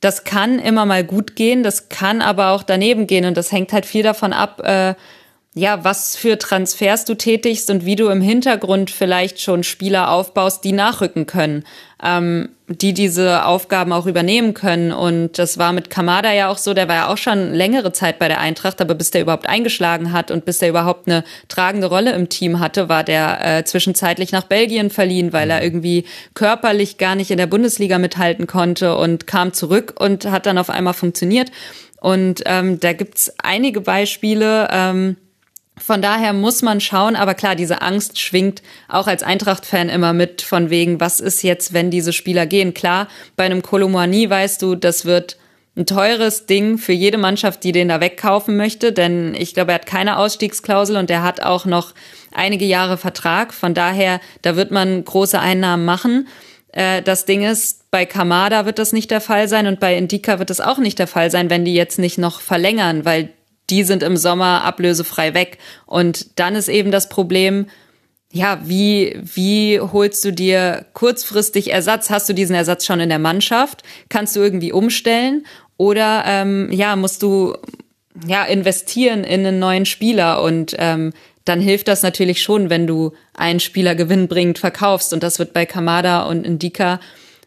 [0.00, 3.72] das kann immer mal gut gehen, das kann aber auch daneben gehen und das hängt
[3.72, 4.94] halt viel davon ab, äh,
[5.56, 10.64] ja, was für Transfers du tätigst und wie du im Hintergrund vielleicht schon Spieler aufbaust,
[10.64, 11.62] die nachrücken können,
[12.02, 14.90] ähm, die diese Aufgaben auch übernehmen können.
[14.90, 18.18] Und das war mit Kamada ja auch so, der war ja auch schon längere Zeit
[18.18, 21.86] bei der Eintracht, aber bis der überhaupt eingeschlagen hat und bis der überhaupt eine tragende
[21.86, 26.04] Rolle im Team hatte, war der äh, zwischenzeitlich nach Belgien verliehen, weil er irgendwie
[26.34, 30.68] körperlich gar nicht in der Bundesliga mithalten konnte und kam zurück und hat dann auf
[30.68, 31.52] einmal funktioniert.
[32.00, 34.68] Und ähm, da gibt's einige Beispiele.
[34.72, 35.16] Ähm,
[35.76, 40.40] von daher muss man schauen, aber klar, diese Angst schwingt auch als Eintracht-Fan immer mit,
[40.42, 42.74] von wegen, was ist jetzt, wenn diese Spieler gehen?
[42.74, 45.36] Klar, bei einem Kolomani weißt du, das wird
[45.76, 49.76] ein teures Ding für jede Mannschaft, die den da wegkaufen möchte, denn ich glaube, er
[49.76, 51.94] hat keine Ausstiegsklausel und er hat auch noch
[52.32, 53.52] einige Jahre Vertrag.
[53.52, 56.28] Von daher, da wird man große Einnahmen machen.
[56.70, 60.38] Äh, das Ding ist, bei Kamada wird das nicht der Fall sein und bei Indika
[60.38, 63.30] wird das auch nicht der Fall sein, wenn die jetzt nicht noch verlängern, weil
[63.70, 65.58] die sind im Sommer ablösefrei weg.
[65.86, 67.66] Und dann ist eben das Problem,
[68.32, 72.10] ja, wie, wie holst du dir kurzfristig Ersatz?
[72.10, 73.82] Hast du diesen Ersatz schon in der Mannschaft?
[74.08, 75.46] Kannst du irgendwie umstellen?
[75.76, 77.56] Oder ähm, ja, musst du
[78.26, 81.12] ja investieren in einen neuen Spieler und ähm,
[81.44, 85.12] dann hilft das natürlich schon, wenn du einen Spieler gewinnbringend verkaufst.
[85.12, 87.00] Und das wird bei Kamada und Indika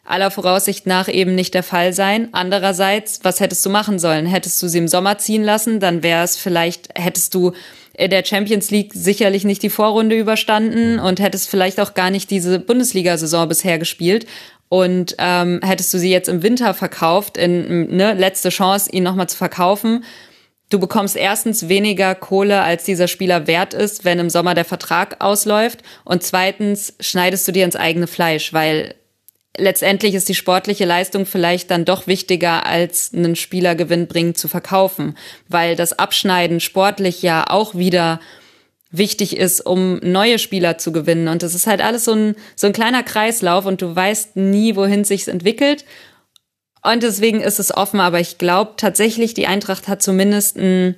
[0.07, 2.29] aller Voraussicht nach eben nicht der Fall sein.
[2.31, 4.25] Andererseits, was hättest du machen sollen?
[4.25, 7.53] Hättest du sie im Sommer ziehen lassen, dann wäre es vielleicht, hättest du
[7.97, 12.29] in der Champions League sicherlich nicht die Vorrunde überstanden und hättest vielleicht auch gar nicht
[12.29, 14.27] diese Bundesliga-Saison bisher gespielt.
[14.69, 19.29] Und ähm, hättest du sie jetzt im Winter verkauft, in ne, letzte Chance, ihn nochmal
[19.29, 20.03] zu verkaufen,
[20.69, 25.17] du bekommst erstens weniger Kohle, als dieser Spieler wert ist, wenn im Sommer der Vertrag
[25.19, 25.81] ausläuft.
[26.03, 28.95] Und zweitens schneidest du dir ins eigene Fleisch, weil
[29.57, 35.17] letztendlich ist die sportliche Leistung vielleicht dann doch wichtiger, als einen Spieler gewinnbringend zu verkaufen,
[35.47, 38.19] weil das Abschneiden sportlich ja auch wieder
[38.91, 41.27] wichtig ist, um neue Spieler zu gewinnen.
[41.27, 44.75] Und das ist halt alles so ein, so ein kleiner Kreislauf und du weißt nie,
[44.75, 45.85] wohin sich's entwickelt.
[46.83, 50.95] Und deswegen ist es offen, aber ich glaube tatsächlich, die Eintracht hat zumindest ein,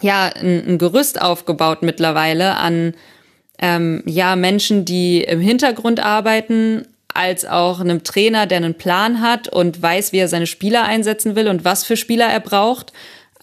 [0.00, 2.94] ja, ein, ein Gerüst aufgebaut mittlerweile an
[3.58, 6.86] ähm, ja, Menschen, die im Hintergrund arbeiten,
[7.18, 11.34] als auch einem Trainer, der einen Plan hat und weiß, wie er seine Spieler einsetzen
[11.34, 12.92] will und was für Spieler er braucht.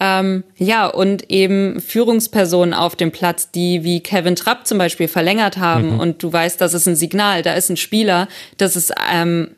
[0.00, 5.58] Ähm, ja, und eben Führungspersonen auf dem Platz, die wie Kevin Trapp zum Beispiel verlängert
[5.58, 6.00] haben mhm.
[6.00, 9.56] und du weißt, das ist ein Signal, da ist ein Spieler, das ist ähm,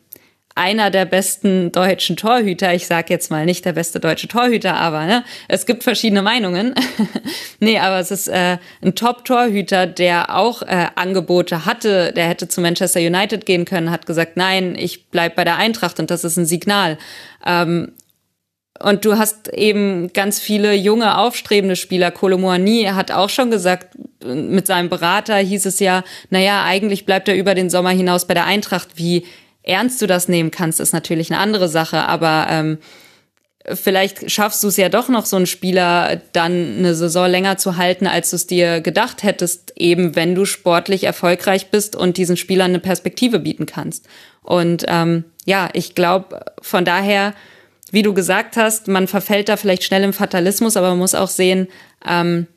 [0.55, 2.73] einer der besten deutschen Torhüter.
[2.73, 6.75] Ich sage jetzt mal nicht der beste deutsche Torhüter, aber ne, es gibt verschiedene Meinungen.
[7.59, 12.11] nee, aber es ist äh, ein Top-Torhüter, der auch äh, Angebote hatte.
[12.13, 15.99] Der hätte zu Manchester United gehen können, hat gesagt, nein, ich bleib bei der Eintracht
[15.99, 16.97] und das ist ein Signal.
[17.45, 17.93] Ähm,
[18.81, 22.11] und du hast eben ganz viele junge, aufstrebende Spieler.
[22.11, 27.35] Kolomoani hat auch schon gesagt, mit seinem Berater hieß es ja, naja, eigentlich bleibt er
[27.35, 28.89] über den Sommer hinaus bei der Eintracht.
[28.95, 29.25] Wie
[29.63, 32.77] ernst du das nehmen kannst, ist natürlich eine andere Sache, aber ähm,
[33.73, 37.77] vielleicht schaffst du es ja doch noch, so einen Spieler dann eine Saison länger zu
[37.77, 42.37] halten, als du es dir gedacht hättest, eben wenn du sportlich erfolgreich bist und diesen
[42.37, 44.07] Spielern eine Perspektive bieten kannst.
[44.41, 47.33] Und ähm, ja, ich glaube, von daher,
[47.91, 51.27] wie du gesagt hast, man verfällt da vielleicht schnell im Fatalismus, aber man muss auch
[51.27, 51.67] sehen,
[52.07, 52.47] ähm,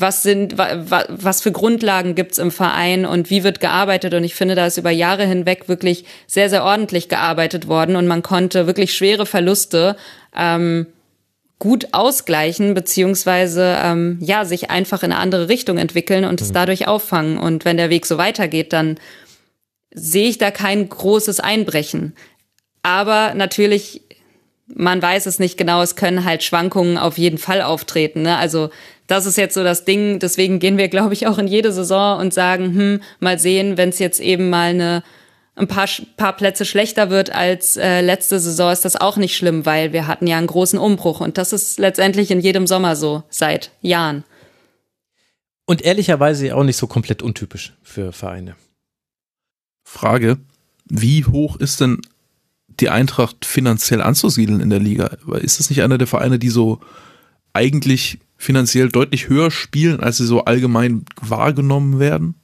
[0.00, 4.14] was sind, was für Grundlagen gibt's im Verein und wie wird gearbeitet.
[4.14, 8.06] Und ich finde, da ist über Jahre hinweg wirklich sehr, sehr ordentlich gearbeitet worden und
[8.06, 9.96] man konnte wirklich schwere Verluste
[10.36, 10.86] ähm,
[11.58, 16.54] gut ausgleichen, beziehungsweise ähm, ja, sich einfach in eine andere Richtung entwickeln und es mhm.
[16.54, 17.38] dadurch auffangen.
[17.38, 18.98] Und wenn der Weg so weitergeht, dann
[19.92, 22.14] sehe ich da kein großes Einbrechen.
[22.82, 24.02] Aber natürlich
[24.74, 28.22] man weiß es nicht genau, es können halt Schwankungen auf jeden Fall auftreten.
[28.22, 28.36] Ne?
[28.36, 28.70] Also
[29.06, 30.18] das ist jetzt so das Ding.
[30.18, 33.90] Deswegen gehen wir, glaube ich, auch in jede Saison und sagen, hm, mal sehen, wenn
[33.90, 35.02] es jetzt eben mal eine
[35.56, 39.64] ein paar, paar Plätze schlechter wird als äh, letzte Saison, ist das auch nicht schlimm,
[39.64, 43.24] weil wir hatten ja einen großen Umbruch und das ist letztendlich in jedem Sommer so
[43.30, 44.24] seit Jahren.
[45.64, 48.54] Und ehrlicherweise auch nicht so komplett untypisch für Vereine.
[49.82, 50.38] Frage,
[50.84, 52.02] wie hoch ist denn
[52.68, 55.06] die Eintracht finanziell anzusiedeln in der Liga?
[55.40, 56.80] Ist das nicht einer der Vereine, die so
[57.52, 62.34] eigentlich finanziell deutlich höher spielen, als sie so allgemein wahrgenommen werden?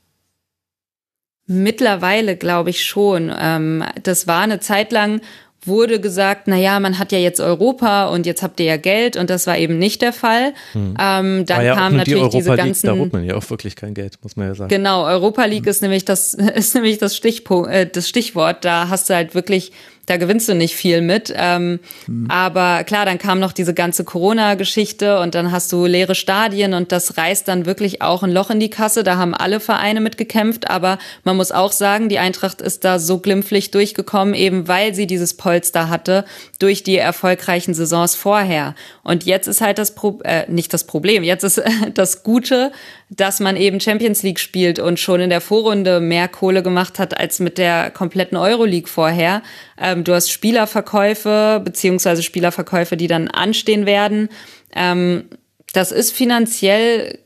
[1.46, 3.32] Mittlerweile glaube ich schon.
[3.36, 5.20] Ähm, das war eine Zeit lang,
[5.64, 9.16] wurde gesagt, na ja, man hat ja jetzt Europa und jetzt habt ihr ja Geld
[9.16, 10.54] und das war eben nicht der Fall.
[10.72, 10.96] Hm.
[10.98, 12.86] Ähm, dann ja kam natürlich die diese ganzen.
[12.86, 14.68] Da holt man ja auch wirklich kein Geld, muss man ja sagen.
[14.68, 15.70] Genau, Europa League hm.
[15.70, 18.64] ist nämlich das ist nämlich das Stichpunkt, äh, das Stichwort.
[18.64, 19.72] Da hast du halt wirklich
[20.06, 21.32] da gewinnst du nicht viel mit.
[21.36, 22.26] Ähm, mhm.
[22.28, 26.90] Aber klar, dann kam noch diese ganze Corona-Geschichte und dann hast du leere Stadien und
[26.90, 29.04] das reißt dann wirklich auch ein Loch in die Kasse.
[29.04, 33.18] Da haben alle Vereine mitgekämpft, aber man muss auch sagen, die Eintracht ist da so
[33.18, 36.24] glimpflich durchgekommen, eben weil sie dieses Polster hatte
[36.58, 38.74] durch die erfolgreichen Saisons vorher.
[39.04, 41.62] Und jetzt ist halt das Pro äh, nicht das Problem, jetzt ist
[41.94, 42.72] das Gute,
[43.16, 47.18] dass man eben Champions League spielt und schon in der Vorrunde mehr Kohle gemacht hat
[47.18, 49.42] als mit der kompletten Euroleague vorher.
[49.78, 54.28] Ähm, du hast Spielerverkäufe beziehungsweise Spielerverkäufe, die dann anstehen werden.
[54.74, 55.24] Ähm,
[55.72, 57.18] das ist finanziell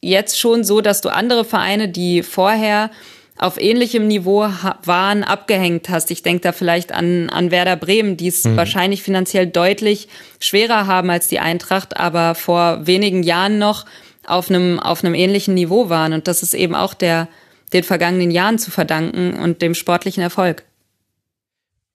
[0.00, 2.90] jetzt schon so, dass du andere Vereine, die vorher
[3.38, 4.48] auf ähnlichem Niveau
[4.84, 6.10] waren, abgehängt hast.
[6.10, 8.56] Ich denke da vielleicht an, an Werder Bremen, die es mhm.
[8.56, 10.08] wahrscheinlich finanziell deutlich
[10.40, 13.84] schwerer haben als die Eintracht, aber vor wenigen Jahren noch
[14.26, 16.12] auf einem, auf einem ähnlichen Niveau waren.
[16.12, 17.28] Und das ist eben auch der,
[17.72, 20.64] den vergangenen Jahren zu verdanken und dem sportlichen Erfolg.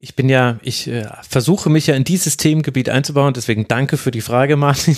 [0.04, 4.10] Ich bin ja, ich äh, versuche mich ja in dieses Themengebiet einzubauen, deswegen danke für
[4.10, 4.98] die Frage, Martin.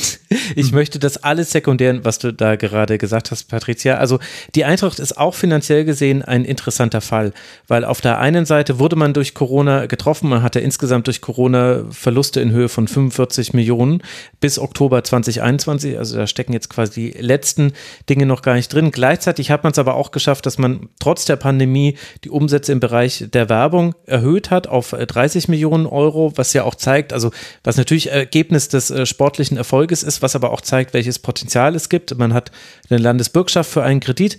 [0.55, 0.77] Ich mhm.
[0.77, 3.97] möchte das alles sekundären, was du da gerade gesagt hast, Patricia.
[3.97, 4.19] Also
[4.55, 7.33] die Eintracht ist auch finanziell gesehen ein interessanter Fall,
[7.67, 11.83] weil auf der einen Seite wurde man durch Corona getroffen, man hatte insgesamt durch Corona
[11.91, 14.01] Verluste in Höhe von 45 Millionen
[14.39, 15.97] bis Oktober 2021.
[15.97, 17.73] Also da stecken jetzt quasi die letzten
[18.09, 18.91] Dinge noch gar nicht drin.
[18.91, 22.79] Gleichzeitig hat man es aber auch geschafft, dass man trotz der Pandemie die Umsätze im
[22.79, 27.31] Bereich der Werbung erhöht hat auf 30 Millionen Euro, was ja auch zeigt, also
[27.63, 31.89] was natürlich Ergebnis des äh, sportlichen Erfolges ist, was aber auch zeigt, welches Potenzial es
[31.89, 32.17] gibt.
[32.17, 32.51] Man hat
[32.89, 34.37] eine Landesbürgschaft für einen Kredit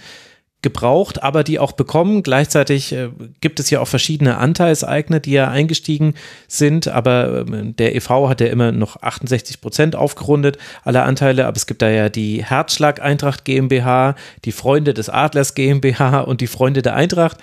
[0.64, 2.24] gebraucht, aber die auch bekommen.
[2.24, 3.10] Gleichzeitig äh,
[3.40, 6.14] gibt es ja auch verschiedene Anteilseigner, die ja eingestiegen
[6.48, 11.56] sind, aber äh, der EV hat ja immer noch 68 Prozent aufgerundet, alle Anteile, aber
[11.56, 16.48] es gibt da ja die Herzschlag Eintracht GmbH, die Freunde des Adlers GmbH und die
[16.48, 17.38] Freunde der Eintracht.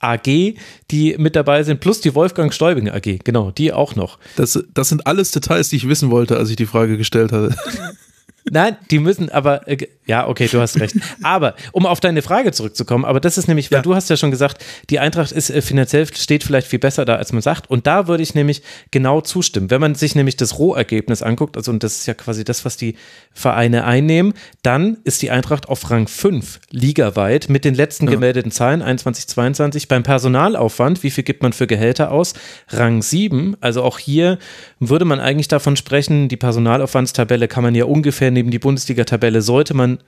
[0.00, 0.54] AG,
[0.90, 4.18] die mit dabei sind, plus die Wolfgang Stäubing AG, genau, die auch noch.
[4.36, 7.56] Das, das sind alles Details, die ich wissen wollte, als ich die Frage gestellt hatte.
[8.48, 10.94] Nein, die müssen aber, äh, ja, okay, du hast recht.
[11.22, 13.82] Aber, um auf deine Frage zurückzukommen, aber das ist nämlich, weil ja.
[13.82, 17.16] du hast ja schon gesagt, die Eintracht ist äh, finanziell, steht vielleicht viel besser da,
[17.16, 17.68] als man sagt.
[17.68, 18.62] Und da würde ich nämlich
[18.92, 19.70] genau zustimmen.
[19.70, 22.76] Wenn man sich nämlich das Rohergebnis anguckt, also und das ist ja quasi das, was
[22.76, 22.94] die
[23.32, 28.12] Vereine einnehmen, dann ist die Eintracht auf Rang 5 ligaweit mit den letzten ja.
[28.12, 29.88] gemeldeten Zahlen, 21, 22.
[29.88, 32.34] Beim Personalaufwand, wie viel gibt man für Gehälter aus?
[32.68, 33.56] Rang 7.
[33.60, 34.38] Also auch hier
[34.78, 39.74] würde man eigentlich davon sprechen, die Personalaufwandstabelle kann man ja ungefähr neben die Bundesliga-Tabelle sollte
[39.74, 39.98] man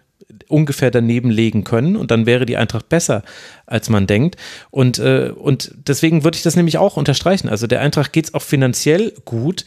[0.49, 3.23] ungefähr daneben legen können und dann wäre die Eintracht besser,
[3.67, 4.37] als man denkt.
[4.71, 7.49] Und, äh, und deswegen würde ich das nämlich auch unterstreichen.
[7.49, 9.65] Also der Eintracht geht es auch finanziell gut.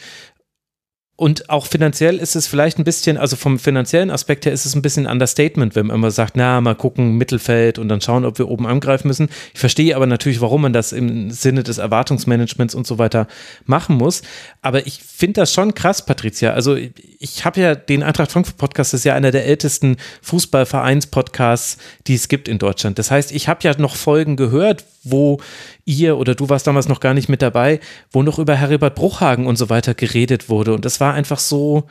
[1.17, 4.75] Und auch finanziell ist es vielleicht ein bisschen, also vom finanziellen Aspekt her ist es
[4.75, 8.39] ein bisschen Understatement, wenn man immer sagt, na, mal gucken, Mittelfeld und dann schauen, ob
[8.39, 9.29] wir oben angreifen müssen.
[9.53, 13.27] Ich verstehe aber natürlich, warum man das im Sinne des Erwartungsmanagements und so weiter
[13.65, 14.23] machen muss.
[14.63, 16.53] Aber ich finde das schon krass, Patricia.
[16.53, 21.77] Also ich habe ja den Eintracht Frankfurt Podcast, das ist ja einer der ältesten Fußballvereins-Podcasts,
[22.07, 22.97] die es gibt in Deutschland.
[22.97, 25.39] Das heißt, ich habe ja noch Folgen gehört, wo
[25.85, 27.79] ihr oder du warst damals noch gar nicht mit dabei,
[28.11, 30.73] wo noch über Heribert Bruchhagen und so weiter geredet wurde.
[30.73, 31.87] Und das war einfach so,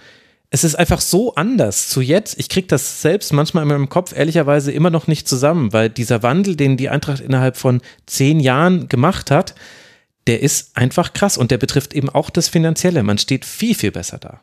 [0.50, 2.38] es ist einfach so anders zu jetzt.
[2.38, 6.22] Ich kriege das selbst manchmal in meinem Kopf ehrlicherweise immer noch nicht zusammen, weil dieser
[6.22, 9.54] Wandel, den die Eintracht innerhalb von zehn Jahren gemacht hat,
[10.26, 13.02] der ist einfach krass und der betrifft eben auch das Finanzielle.
[13.02, 14.40] Man steht viel, viel besser da.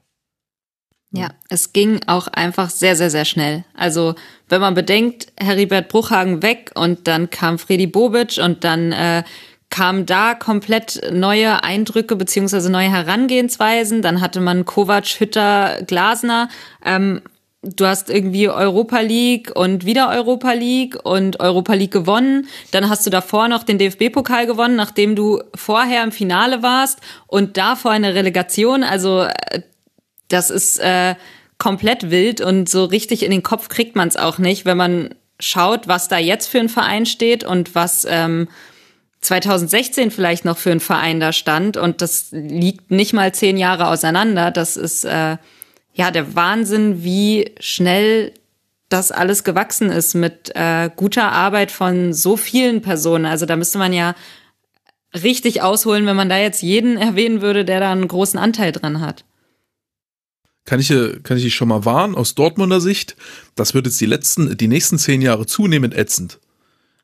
[1.12, 3.64] Ja, es ging auch einfach sehr, sehr, sehr schnell.
[3.74, 4.16] Also
[4.50, 9.24] wenn man bedenkt, Heribert Bruchhagen weg und dann kam Freddy Bobic und dann äh,
[9.70, 14.02] kamen da komplett neue Eindrücke beziehungsweise neue Herangehensweisen.
[14.02, 16.50] Dann hatte man Kovac, Hütter, Glasner.
[16.86, 17.22] Ähm,
[17.62, 22.48] du hast irgendwie Europa League und wieder Europa League und Europa League gewonnen.
[22.72, 27.58] Dann hast du davor noch den DFB-Pokal gewonnen, nachdem du vorher im Finale warst und
[27.58, 28.84] davor eine Relegation.
[28.84, 29.62] Also äh,
[30.28, 31.16] das ist äh,
[31.58, 35.16] komplett wild und so richtig in den Kopf kriegt man es auch nicht, wenn man
[35.40, 38.48] schaut, was da jetzt für ein Verein steht und was ähm,
[39.22, 41.78] 2016 vielleicht noch für ein Verein da stand.
[41.78, 44.52] Und das liegt nicht mal zehn Jahre auseinander.
[44.52, 45.38] Das ist äh,
[45.94, 48.34] ja der Wahnsinn, wie schnell
[48.90, 53.26] das alles gewachsen ist mit äh, guter Arbeit von so vielen Personen.
[53.26, 54.16] Also da müsste man ja
[55.14, 59.02] richtig ausholen, wenn man da jetzt jeden erwähnen würde, der da einen großen Anteil dran
[59.02, 59.26] hat
[60.68, 60.90] kann ich,
[61.24, 63.16] kann ich dich schon mal warnen, aus Dortmunder Sicht,
[63.56, 66.40] das wird jetzt die letzten, die nächsten zehn Jahre zunehmend ätzend.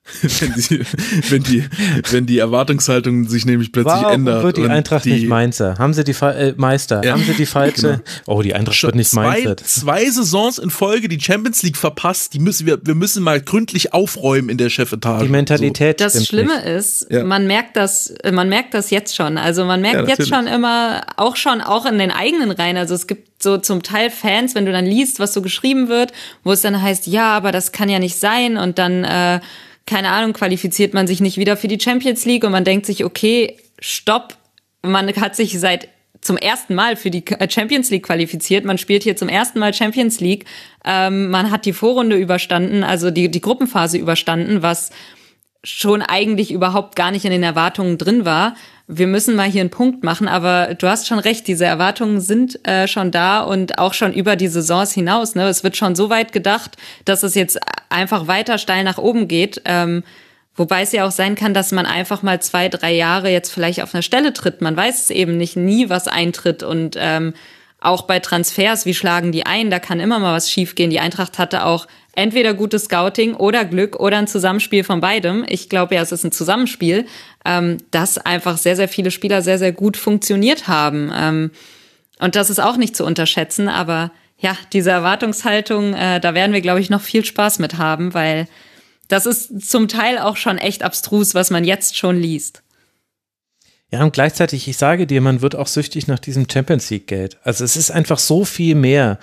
[0.22, 0.86] wenn, die,
[1.30, 1.64] wenn, die,
[2.12, 4.44] wenn die Erwartungshaltung sich nämlich plötzlich Warum ändert.
[4.44, 5.78] wird die Eintracht die, nicht Meister?
[5.78, 7.02] Haben sie die äh, Meister?
[7.06, 7.82] Ja, haben sie die falsche?
[7.82, 8.00] Genau.
[8.26, 9.58] Oh, die Eintracht Schon wird nicht zwei, Meister.
[9.58, 12.34] Zwei Saisons in Folge die Champions League verpasst.
[12.34, 15.24] Die müssen wir, wir müssen mal gründlich aufräumen in der Chefetage.
[15.24, 16.00] Die Mentalität.
[16.00, 16.04] So.
[16.04, 16.66] Das Schlimme nicht.
[16.66, 17.24] ist, ja.
[17.24, 19.38] man merkt das, man merkt das jetzt schon.
[19.38, 22.76] Also man merkt ja, jetzt schon immer, auch schon, auch in den eigenen Reihen.
[22.76, 26.12] Also es gibt so zum Teil Fans, wenn du dann liest, was so geschrieben wird,
[26.44, 29.40] wo es dann heißt, ja, aber das kann ja nicht sein und dann äh,
[29.86, 33.04] keine Ahnung, qualifiziert man sich nicht wieder für die Champions League und man denkt sich,
[33.04, 34.38] okay, stopp,
[34.82, 35.90] man hat sich seit
[36.22, 38.66] zum ersten Mal für die äh, Champions League qualifiziert.
[38.66, 40.46] Man spielt hier zum ersten Mal Champions League.
[40.86, 44.92] Ähm, man hat die Vorrunde überstanden, also die, die Gruppenphase überstanden, was
[45.64, 48.56] schon eigentlich überhaupt gar nicht in den Erwartungen drin war
[48.88, 52.66] wir müssen mal hier einen Punkt machen, aber du hast schon recht, diese Erwartungen sind
[52.68, 55.36] äh, schon da und auch schon über die Saisons hinaus.
[55.36, 55.48] Ne?
[55.48, 59.62] Es wird schon so weit gedacht, dass es jetzt einfach weiter steil nach oben geht.
[59.64, 60.04] Ähm,
[60.56, 63.82] wobei es ja auch sein kann, dass man einfach mal zwei, drei Jahre jetzt vielleicht
[63.82, 64.62] auf einer Stelle tritt.
[64.62, 67.34] Man weiß es eben nicht, nie was eintritt und ähm,
[67.86, 69.70] auch bei Transfers, wie schlagen die ein?
[69.70, 70.90] Da kann immer mal was schiefgehen.
[70.90, 75.46] Die Eintracht hatte auch entweder gutes Scouting oder Glück oder ein Zusammenspiel von beidem.
[75.48, 77.06] Ich glaube ja, es ist ein Zusammenspiel,
[77.46, 81.12] ähm, dass einfach sehr, sehr viele Spieler sehr, sehr gut funktioniert haben.
[81.16, 81.52] Ähm,
[82.20, 86.62] und das ist auch nicht zu unterschätzen, aber ja, diese Erwartungshaltung, äh, da werden wir,
[86.62, 88.48] glaube ich, noch viel Spaß mit haben, weil
[89.08, 92.63] das ist zum Teil auch schon echt abstrus, was man jetzt schon liest.
[93.94, 97.38] Ja, und gleichzeitig, ich sage dir, man wird auch süchtig nach diesem Champions League Geld.
[97.44, 99.20] Also es ist einfach so viel mehr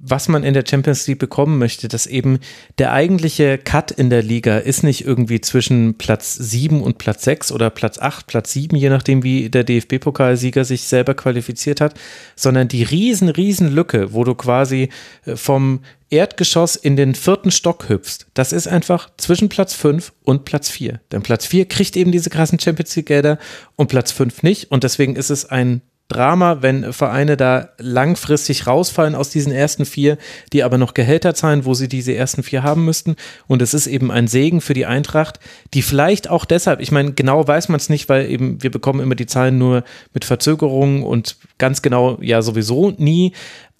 [0.00, 2.40] was man in der Champions League bekommen möchte, dass eben
[2.78, 7.52] der eigentliche Cut in der Liga ist nicht irgendwie zwischen Platz 7 und Platz 6
[7.52, 11.94] oder Platz 8, Platz 7, je nachdem, wie der DFB-Pokalsieger sich selber qualifiziert hat,
[12.34, 14.88] sondern die riesen, riesen Lücke, wo du quasi
[15.26, 15.80] äh, vom
[16.10, 21.00] Erdgeschoss in den vierten Stock hüpfst, das ist einfach zwischen Platz 5 und Platz 4.
[21.10, 23.38] Denn Platz 4 kriegt eben diese krassen Champions League Gelder
[23.76, 24.70] und Platz 5 nicht.
[24.70, 25.80] Und deswegen ist es ein
[26.12, 30.18] Drama, wenn Vereine da langfristig rausfallen aus diesen ersten vier,
[30.52, 33.16] die aber noch Gehälter zahlen, wo sie diese ersten vier haben müssten.
[33.46, 35.40] Und es ist eben ein Segen für die Eintracht,
[35.74, 39.00] die vielleicht auch deshalb, ich meine, genau weiß man es nicht, weil eben wir bekommen
[39.00, 43.32] immer die Zahlen nur mit Verzögerungen und ganz genau ja sowieso nie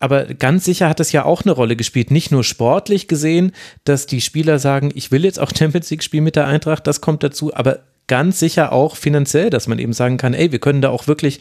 [0.02, 3.52] aber ganz sicher hat es ja auch eine Rolle gespielt, nicht nur sportlich gesehen,
[3.84, 7.00] dass die Spieler sagen, ich will jetzt auch Champions League spielen mit der Eintracht, das
[7.00, 10.82] kommt dazu, aber ganz sicher auch finanziell, dass man eben sagen kann, ey, wir können
[10.82, 11.38] da auch wirklich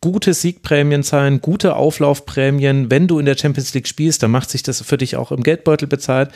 [0.00, 2.90] gute Siegprämien zahlen, gute Auflaufprämien.
[2.90, 5.42] Wenn du in der Champions League spielst, dann macht sich das für dich auch im
[5.42, 6.30] Geldbeutel bezahlt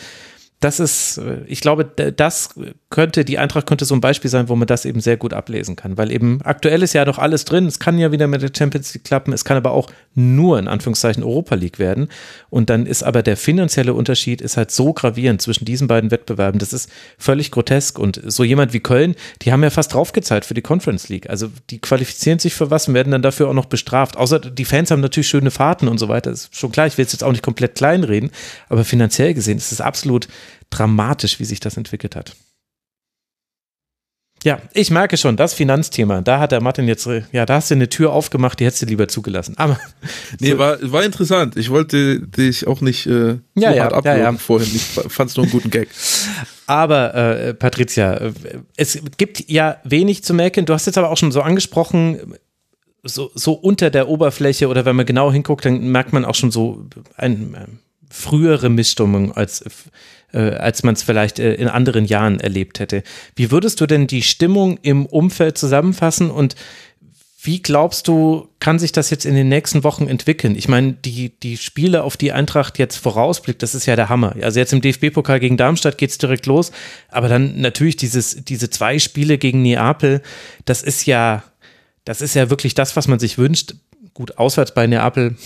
[0.64, 2.54] das ist, ich glaube, das
[2.88, 5.76] könnte, die Eintracht könnte so ein Beispiel sein, wo man das eben sehr gut ablesen
[5.76, 7.66] kann, weil eben aktuell ist ja noch alles drin.
[7.66, 10.66] Es kann ja wieder mit der Champions League klappen, es kann aber auch nur in
[10.66, 12.08] Anführungszeichen Europa League werden.
[12.48, 16.58] Und dann ist aber der finanzielle Unterschied ist halt so gravierend zwischen diesen beiden Wettbewerben.
[16.58, 16.88] Das ist
[17.18, 17.98] völlig grotesk.
[17.98, 21.28] Und so jemand wie Köln, die haben ja fast draufgezahlt für die Conference League.
[21.28, 24.16] Also die qualifizieren sich für was und werden dann dafür auch noch bestraft.
[24.16, 26.30] Außer die Fans haben natürlich schöne Fahrten und so weiter.
[26.30, 28.30] Das ist schon klar, ich will es jetzt auch nicht komplett kleinreden,
[28.70, 30.28] aber finanziell gesehen ist es absolut
[30.70, 32.36] dramatisch, wie sich das entwickelt hat.
[34.44, 37.76] Ja, ich merke schon, das Finanzthema, da hat der Martin jetzt, ja, da hast du
[37.76, 39.54] eine Tür aufgemacht, die hättest du lieber zugelassen.
[39.56, 39.80] Aber
[40.38, 40.58] nee, so.
[40.58, 41.56] war, war interessant.
[41.56, 44.32] Ich wollte dich auch nicht äh, ja, so ja, hart ja, ja.
[44.34, 44.70] vorhin.
[44.74, 45.88] Ich fand es nur einen guten Gag.
[46.66, 48.32] Aber äh, Patricia, äh,
[48.76, 50.66] es gibt ja wenig zu merken.
[50.66, 52.36] Du hast jetzt aber auch schon so angesprochen,
[53.02, 56.50] so, so unter der Oberfläche oder wenn man genau hinguckt, dann merkt man auch schon
[56.50, 56.86] so
[57.16, 57.66] ein, äh,
[58.10, 59.70] frühere Missstimmung als äh,
[60.38, 63.02] als man es vielleicht äh, in anderen Jahren erlebt hätte.
[63.36, 66.56] Wie würdest du denn die Stimmung im Umfeld zusammenfassen und
[67.46, 70.56] wie glaubst du, kann sich das jetzt in den nächsten Wochen entwickeln?
[70.56, 74.34] Ich meine, die, die Spiele, auf die Eintracht jetzt vorausblickt, das ist ja der Hammer.
[74.40, 76.72] Also jetzt im DFB-Pokal gegen Darmstadt geht es direkt los,
[77.10, 80.22] aber dann natürlich dieses, diese zwei Spiele gegen Neapel,
[80.64, 81.44] das ist ja,
[82.06, 83.74] das ist ja wirklich das, was man sich wünscht.
[84.14, 85.36] Gut, auswärts bei Neapel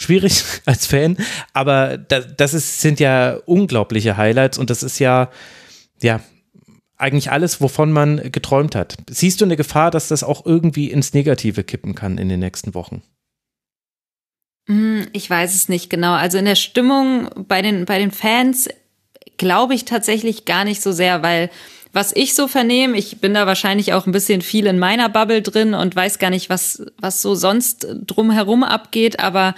[0.00, 1.16] schwierig als Fan,
[1.52, 5.30] aber das, das ist, sind ja unglaubliche Highlights und das ist ja,
[6.02, 6.20] ja,
[6.96, 8.96] eigentlich alles, wovon man geträumt hat.
[9.08, 12.74] Siehst du eine Gefahr, dass das auch irgendwie ins Negative kippen kann in den nächsten
[12.74, 13.02] Wochen?
[14.68, 16.12] Hm, ich weiß es nicht genau.
[16.12, 18.68] Also in der Stimmung bei den, bei den Fans
[19.38, 21.50] glaube ich tatsächlich gar nicht so sehr, weil
[21.92, 25.42] was ich so vernehme, ich bin da wahrscheinlich auch ein bisschen viel in meiner Bubble
[25.42, 29.54] drin und weiß gar nicht, was, was so sonst drumherum abgeht, aber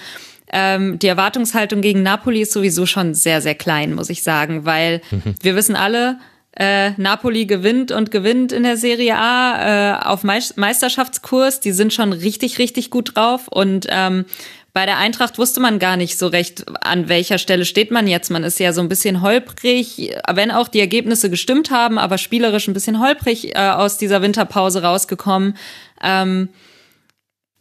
[0.53, 5.01] ähm, die Erwartungshaltung gegen Napoli ist sowieso schon sehr, sehr klein, muss ich sagen, weil
[5.11, 5.35] mhm.
[5.41, 6.19] wir wissen alle,
[6.55, 11.61] äh, Napoli gewinnt und gewinnt in der Serie A äh, auf Meisterschaftskurs.
[11.61, 13.49] Die sind schon richtig, richtig gut drauf.
[13.49, 14.27] Und ähm,
[14.75, 18.31] bei der Eintracht wusste man gar nicht so recht, an welcher Stelle steht man jetzt.
[18.31, 22.69] Man ist ja so ein bisschen holprig, wenn auch die Ergebnisse gestimmt haben, aber spielerisch
[22.69, 25.57] ein bisschen holprig äh, aus dieser Winterpause rausgekommen.
[26.03, 26.51] Ähm,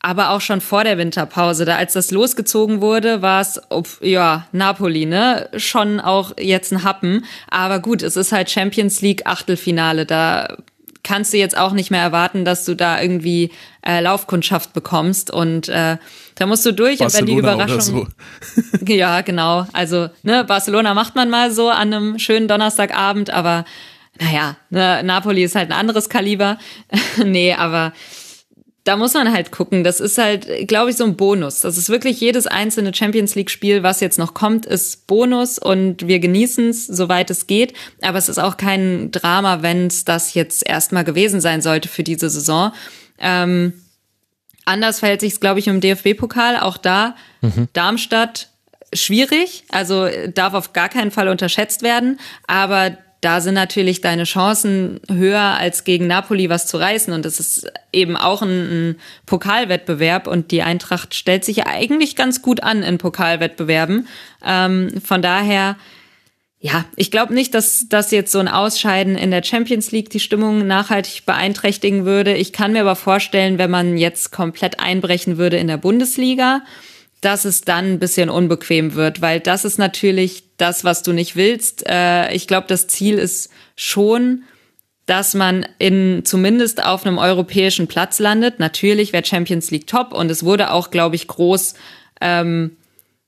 [0.02, 3.62] aber auch schon vor der Winterpause, da als das losgezogen wurde, war es,
[4.02, 7.26] ja, Napoli, ne, schon auch jetzt ein Happen.
[7.50, 10.58] Aber gut, es ist halt Champions League Achtelfinale, da
[11.04, 13.52] kannst du jetzt auch nicht mehr erwarten, dass du da irgendwie
[13.86, 15.32] äh, Laufkundschaft bekommst.
[15.32, 15.98] Und äh,
[16.36, 18.08] da musst du durch Barcelona und wenn die Überraschung so.
[18.94, 19.68] ja genau.
[19.74, 23.66] Also ne Barcelona macht man mal so an einem schönen Donnerstagabend aber
[24.20, 26.58] naja ne, Napoli ist halt ein anderes Kaliber.
[27.24, 27.94] Nee aber
[28.84, 29.84] da muss man halt gucken.
[29.84, 31.62] Das ist halt, glaube ich, so ein Bonus.
[31.62, 36.20] Das ist wirklich jedes einzelne Champions League-Spiel, was jetzt noch kommt, ist Bonus und wir
[36.20, 37.74] genießen es, soweit es geht.
[38.02, 42.04] Aber es ist auch kein Drama, wenn es das jetzt erstmal gewesen sein sollte für
[42.04, 42.72] diese Saison.
[43.20, 43.74] Ähm,
[44.66, 46.58] anders verhält sich es, glaube ich, im DFB-Pokal.
[46.58, 47.68] Auch da mhm.
[47.74, 48.50] Darmstadt
[48.94, 52.20] schwierig, also darf auf gar keinen Fall unterschätzt werden.
[52.48, 57.14] Aber da sind natürlich deine Chancen höher als gegen Napoli was zu reißen.
[57.14, 58.96] Und es ist eben auch ein, ein,
[59.28, 64.08] Pokalwettbewerb und die Eintracht stellt sich eigentlich ganz gut an in Pokalwettbewerben.
[64.44, 65.78] Ähm, von daher,
[66.60, 70.20] ja, ich glaube nicht, dass das jetzt so ein Ausscheiden in der Champions League die
[70.20, 72.36] Stimmung nachhaltig beeinträchtigen würde.
[72.36, 76.64] Ich kann mir aber vorstellen, wenn man jetzt komplett einbrechen würde in der Bundesliga,
[77.22, 81.36] dass es dann ein bisschen unbequem wird, weil das ist natürlich das, was du nicht
[81.36, 81.88] willst.
[81.88, 84.44] Äh, ich glaube, das Ziel ist schon,
[85.06, 88.60] dass man in zumindest auf einem europäischen Platz landet.
[88.60, 91.76] Natürlich wäre Champions League top und es wurde auch, glaube ich, groß
[92.22, 92.78] ähm,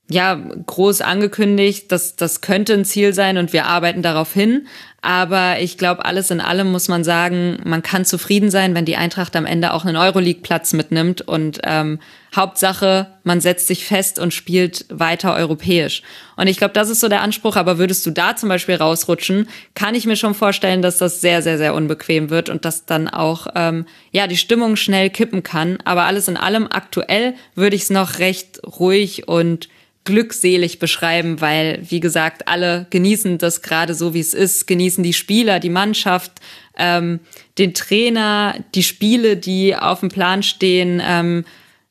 [0.10, 4.68] ja, groß angekündigt, dass das könnte ein Ziel sein und wir arbeiten darauf hin.
[5.02, 8.96] Aber ich glaube, alles in allem muss man sagen, man kann zufrieden sein, wenn die
[8.96, 11.22] Eintracht am Ende auch einen Euroleague-Platz mitnimmt.
[11.22, 12.00] Und ähm,
[12.34, 16.04] Hauptsache, man setzt sich fest und spielt weiter europäisch.
[16.38, 17.58] Und ich glaube, das ist so der Anspruch.
[17.58, 21.42] Aber würdest du da zum Beispiel rausrutschen, kann ich mir schon vorstellen, dass das sehr,
[21.42, 25.80] sehr, sehr unbequem wird und dass dann auch ähm, ja die Stimmung schnell kippen kann.
[25.84, 29.68] Aber alles in allem aktuell würde ich es noch recht ruhig und
[30.06, 35.14] glückselig beschreiben, weil, wie gesagt, alle genießen das gerade so, wie es ist, genießen die
[35.14, 36.34] Spieler, die Mannschaft,
[36.78, 37.20] ähm,
[37.58, 41.46] den Trainer, die Spiele, die auf dem Plan stehen, ähm,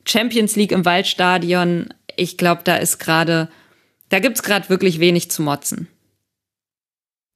[0.05, 1.89] Champions League im Waldstadion.
[2.17, 3.49] Ich glaube, da ist gerade,
[4.09, 5.89] da gibt's gerade wirklich wenig zu motzen.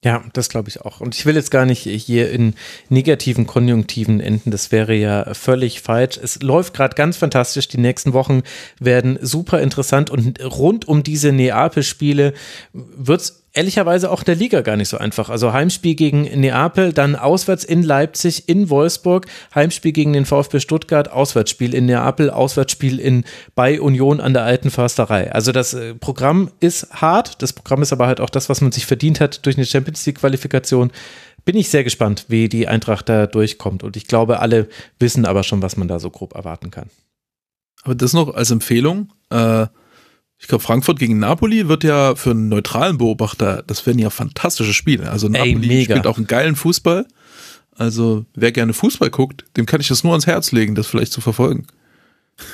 [0.04, 1.00] Ja, das glaube ich auch.
[1.00, 2.54] Und ich will jetzt gar nicht hier in
[2.88, 4.50] negativen Konjunktiven enden.
[4.50, 6.18] Das wäre ja völlig falsch.
[6.22, 7.66] Es läuft gerade ganz fantastisch.
[7.68, 8.42] Die nächsten Wochen
[8.78, 12.34] werden super interessant und rund um diese Neapel-Spiele
[12.72, 15.30] wird es ehrlicherweise auch der Liga gar nicht so einfach.
[15.30, 21.10] Also Heimspiel gegen Neapel, dann auswärts in Leipzig, in Wolfsburg, Heimspiel gegen den VfB Stuttgart,
[21.10, 23.24] Auswärtsspiel in Neapel, Auswärtsspiel in
[23.54, 25.32] bei Union an der alten Försterei.
[25.32, 28.72] Also das äh, Programm ist hart, das Programm ist aber halt auch das, was man
[28.72, 30.92] sich verdient hat durch eine Champions League Qualifikation.
[31.46, 34.68] Bin ich sehr gespannt, wie die Eintracht da durchkommt und ich glaube, alle
[34.98, 36.90] wissen aber schon, was man da so grob erwarten kann.
[37.84, 39.66] Aber das noch als Empfehlung, äh
[40.38, 44.74] ich glaube, Frankfurt gegen Napoli wird ja für einen neutralen Beobachter, das werden ja fantastische
[44.74, 45.10] Spiele.
[45.10, 47.06] Also Napoli Ey, spielt auch einen geilen Fußball.
[47.74, 51.12] Also wer gerne Fußball guckt, dem kann ich das nur ans Herz legen, das vielleicht
[51.12, 51.66] zu verfolgen.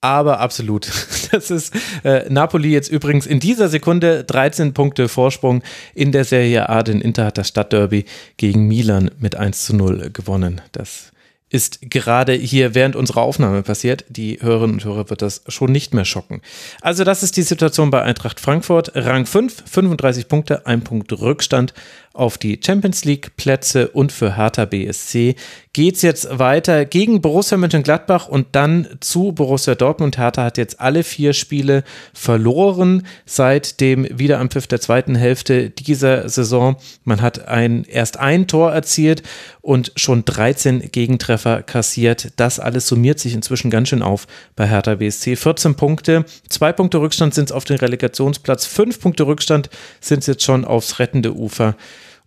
[0.00, 0.88] Aber absolut.
[1.30, 1.74] Das ist
[2.04, 5.62] äh, Napoli jetzt übrigens in dieser Sekunde 13 Punkte Vorsprung
[5.94, 6.82] in der Serie A.
[6.82, 8.06] Denn Inter hat das Stadtderby
[8.38, 10.62] gegen Milan mit 1 zu 0 gewonnen.
[10.72, 11.12] Das
[11.50, 14.04] ist gerade hier während unserer Aufnahme passiert.
[14.08, 16.42] Die Hörerinnen und Hörer wird das schon nicht mehr schocken.
[16.80, 18.92] Also das ist die Situation bei Eintracht Frankfurt.
[18.94, 21.74] Rang 5, 35 Punkte, ein Punkt Rückstand
[22.18, 25.36] auf die Champions League Plätze und für Hertha BSC
[25.72, 30.18] geht es jetzt weiter gegen Borussia Mönchengladbach und dann zu Borussia Dortmund.
[30.18, 36.76] Hertha hat jetzt alle vier Spiele verloren seit dem Wiederanpfiff der zweiten Hälfte dieser Saison.
[37.04, 39.22] Man hat ein, erst ein Tor erzielt
[39.60, 42.32] und schon 13 Gegentreffer kassiert.
[42.34, 44.26] Das alles summiert sich inzwischen ganz schön auf
[44.56, 45.36] bei Hertha BSC.
[45.36, 49.70] 14 Punkte, zwei Punkte Rückstand sind es auf den Relegationsplatz, fünf Punkte Rückstand
[50.00, 51.76] sind es jetzt schon aufs rettende Ufer.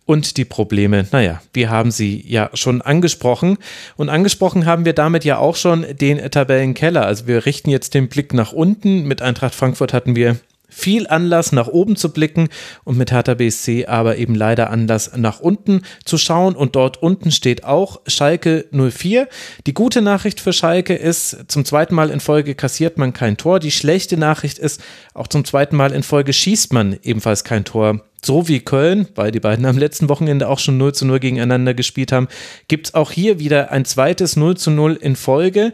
[0.04, 3.58] Und die Probleme, naja, wir haben sie ja schon angesprochen.
[3.96, 7.06] Und angesprochen haben wir damit ja auch schon den Tabellenkeller.
[7.06, 9.04] Also wir richten jetzt den Blick nach unten.
[9.04, 10.36] Mit Eintracht Frankfurt hatten wir
[10.72, 12.48] viel Anlass nach oben zu blicken
[12.84, 17.30] und mit Hertha BSC aber eben leider Anlass nach unten zu schauen und dort unten
[17.30, 19.28] steht auch Schalke 04.
[19.66, 23.60] Die gute Nachricht für Schalke ist, zum zweiten Mal in Folge kassiert man kein Tor.
[23.60, 24.80] Die schlechte Nachricht ist,
[25.12, 29.32] auch zum zweiten Mal in Folge schießt man ebenfalls kein Tor so wie Köln, weil
[29.32, 32.28] die beiden am letzten Wochenende auch schon 0 zu 0 gegeneinander gespielt haben,
[32.68, 35.72] gibt es auch hier wieder ein zweites 0 zu 0 in Folge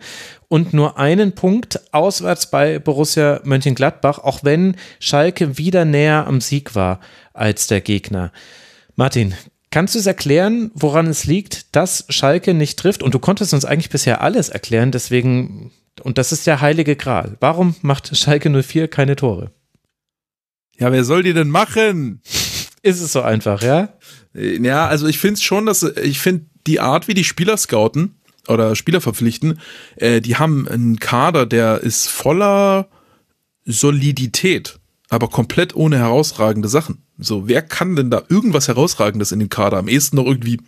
[0.48, 6.74] und nur einen Punkt auswärts bei Borussia Mönchengladbach, auch wenn Schalke wieder näher am Sieg
[6.74, 7.00] war
[7.34, 8.32] als der Gegner.
[8.96, 9.34] Martin,
[9.70, 13.02] kannst du es erklären, woran es liegt, dass Schalke nicht trifft?
[13.02, 15.70] Und du konntest uns eigentlich bisher alles erklären, deswegen,
[16.02, 17.36] und das ist der heilige Gral.
[17.40, 19.50] Warum macht Schalke 04 keine Tore?
[20.78, 22.20] Ja, wer soll die denn machen?
[22.82, 23.88] Ist es so einfach, ja?
[24.34, 27.56] Äh, ja, also ich finde es schon, dass ich finde die Art, wie die Spieler
[27.56, 28.14] scouten
[28.46, 29.60] oder Spieler verpflichten,
[29.96, 32.88] äh, die haben einen Kader, der ist voller
[33.64, 34.78] Solidität,
[35.08, 37.02] aber komplett ohne herausragende Sachen.
[37.18, 39.78] So, wer kann denn da irgendwas herausragendes in den Kader?
[39.78, 40.60] Am ehesten noch irgendwie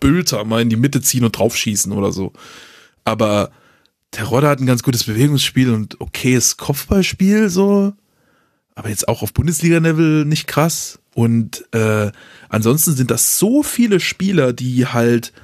[0.00, 2.32] Bülter mal in die Mitte ziehen und draufschießen oder so.
[3.04, 3.50] Aber
[4.16, 7.92] der Rodder hat ein ganz gutes Bewegungsspiel und okayes Kopfballspiel, so
[8.80, 11.00] aber jetzt auch auf Bundesliga-Level nicht krass.
[11.14, 12.10] Und äh,
[12.48, 15.34] ansonsten sind das so viele Spieler, die halt,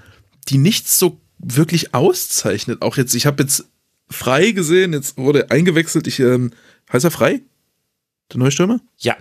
[0.49, 2.81] die nichts so wirklich auszeichnet.
[2.81, 3.67] Auch jetzt, ich habe jetzt
[4.09, 6.07] frei gesehen, jetzt wurde eingewechselt.
[6.07, 6.53] Ich ähm,
[6.91, 7.43] heißt er frei?
[8.33, 8.81] Der neue Stürmer?
[8.97, 9.17] Ja.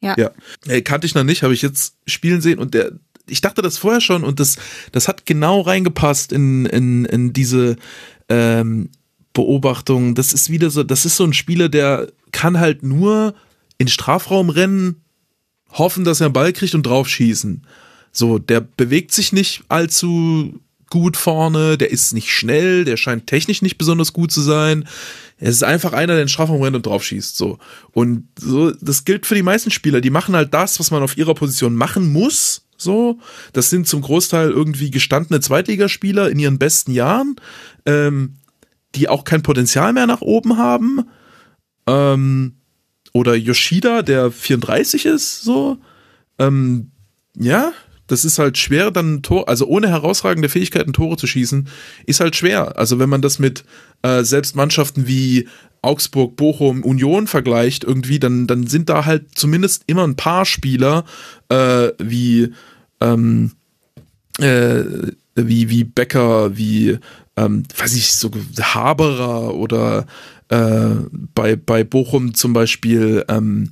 [0.00, 0.16] Ja.
[0.18, 0.32] ja.
[0.66, 2.90] Äh, kannte ich noch nicht, habe ich jetzt spielen sehen und der,
[3.28, 4.56] ich dachte das vorher schon und das,
[4.90, 7.76] das hat genau reingepasst in, in, in diese
[8.28, 8.90] ähm,
[9.32, 10.16] Beobachtung.
[10.16, 13.36] Das ist wieder so, das ist so ein Spieler, der kann halt nur
[13.82, 15.02] in Strafraum rennen,
[15.70, 17.66] hoffen, dass er einen Ball kriegt und drauf schießen.
[18.12, 20.60] So, der bewegt sich nicht allzu
[20.90, 24.86] gut vorne, der ist nicht schnell, der scheint technisch nicht besonders gut zu sein.
[25.38, 27.58] Es ist einfach einer, der in Strafraum rennt und drauf schießt, so.
[27.92, 30.02] Und so, das gilt für die meisten Spieler.
[30.02, 33.18] Die machen halt das, was man auf ihrer Position machen muss, so.
[33.54, 37.36] Das sind zum Großteil irgendwie gestandene Zweitligaspieler in ihren besten Jahren,
[37.86, 38.34] ähm,
[38.94, 41.06] die auch kein Potenzial mehr nach oben haben.
[41.86, 42.56] Ähm,
[43.12, 45.78] oder Yoshida, der 34 ist, so.
[46.38, 46.90] Ähm,
[47.36, 47.72] ja,
[48.06, 51.68] das ist halt schwer, dann Tor, also ohne herausragende Fähigkeiten Tore zu schießen,
[52.06, 52.76] ist halt schwer.
[52.78, 53.64] Also wenn man das mit
[54.02, 55.48] äh, selbst Mannschaften wie
[55.82, 61.04] Augsburg, Bochum, Union vergleicht, irgendwie, dann, dann sind da halt zumindest immer ein paar Spieler,
[61.48, 62.52] äh, wie,
[63.00, 63.52] ähm,
[64.38, 64.84] äh,
[65.34, 66.98] wie, wie Becker, wie,
[67.36, 70.06] ähm, weiß ich, so Haberer oder
[70.52, 73.70] äh, bei, bei Bochum zum Beispiel, ähm,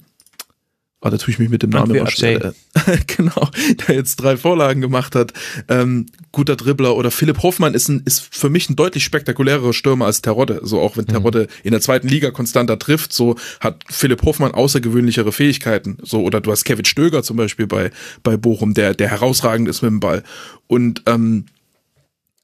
[1.03, 2.53] Oh, da tue ich mich mit dem Namen immer schwer.
[3.07, 3.49] genau,
[3.89, 5.33] der jetzt drei Vorlagen gemacht hat.
[5.69, 10.05] Ähm, guter Dribbler oder Philipp Hoffmann ist, ein, ist für mich ein deutlich spektakulärerer Stürmer
[10.05, 10.61] als Terodde.
[10.63, 11.13] So auch wenn mhm.
[11.13, 15.97] Terodde in der zweiten Liga konstanter trifft, so hat Philipp Hoffmann außergewöhnlichere Fähigkeiten.
[16.03, 17.91] So oder du hast Kevin Stöger zum Beispiel bei
[18.23, 20.23] bei Bochum, der der herausragend ist mit dem Ball.
[20.67, 21.47] Und ähm,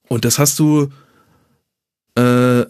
[0.08, 0.88] und das hast du
[2.14, 2.64] äh,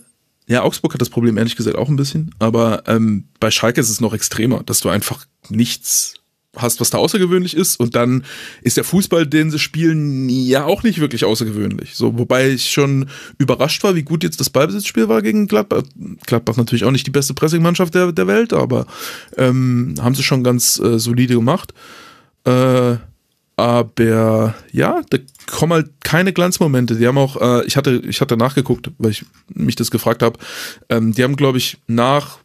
[0.47, 3.91] ja, Augsburg hat das Problem ehrlich gesagt auch ein bisschen, aber ähm, bei Schalke ist
[3.91, 6.15] es noch extremer, dass du einfach nichts
[6.57, 8.25] hast, was da außergewöhnlich ist und dann
[8.62, 11.94] ist der Fußball, den sie spielen, ja auch nicht wirklich außergewöhnlich.
[11.94, 15.83] So, wobei ich schon überrascht war, wie gut jetzt das Ballbesitzspiel war gegen Gladbach.
[16.26, 18.86] Gladbach natürlich auch nicht die beste Pressingmannschaft der, der Welt, aber
[19.36, 21.75] ähm, haben sie schon ganz äh, solide gemacht.
[22.44, 22.97] Äh,
[23.57, 26.97] aber ja, da kommen halt keine Glanzmomente.
[26.97, 30.39] Die haben auch, äh, ich hatte, ich hatte nachgeguckt, weil ich mich das gefragt habe.
[30.91, 32.39] Ähm, die haben, glaube ich, nach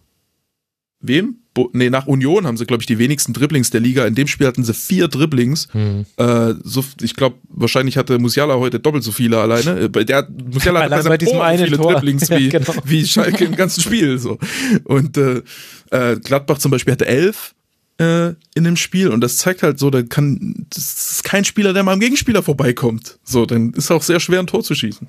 [1.01, 1.37] wem?
[1.53, 4.05] Bo nee, nach Union haben sie, glaube ich, die wenigsten Dribblings der Liga.
[4.05, 5.67] In dem Spiel hatten sie vier Dribblings.
[5.73, 6.05] Hm.
[6.15, 9.81] Äh, so, ich glaube, wahrscheinlich hatte Musiala heute doppelt so viele alleine.
[9.81, 11.91] Äh, bei der Musiala hat bei diesem einen viele Tor.
[11.91, 12.73] Dribblings wie, ja, genau.
[12.85, 14.17] wie Schalke im ganzen Spiel.
[14.17, 14.37] So.
[14.85, 15.41] Und äh,
[15.89, 17.53] äh, Gladbach zum Beispiel hatte elf
[17.97, 21.83] in dem Spiel und das zeigt halt so, da kann, das ist kein Spieler, der
[21.83, 23.19] mal am Gegenspieler vorbeikommt.
[23.23, 25.07] So, dann ist auch sehr schwer, ein Tor zu schießen.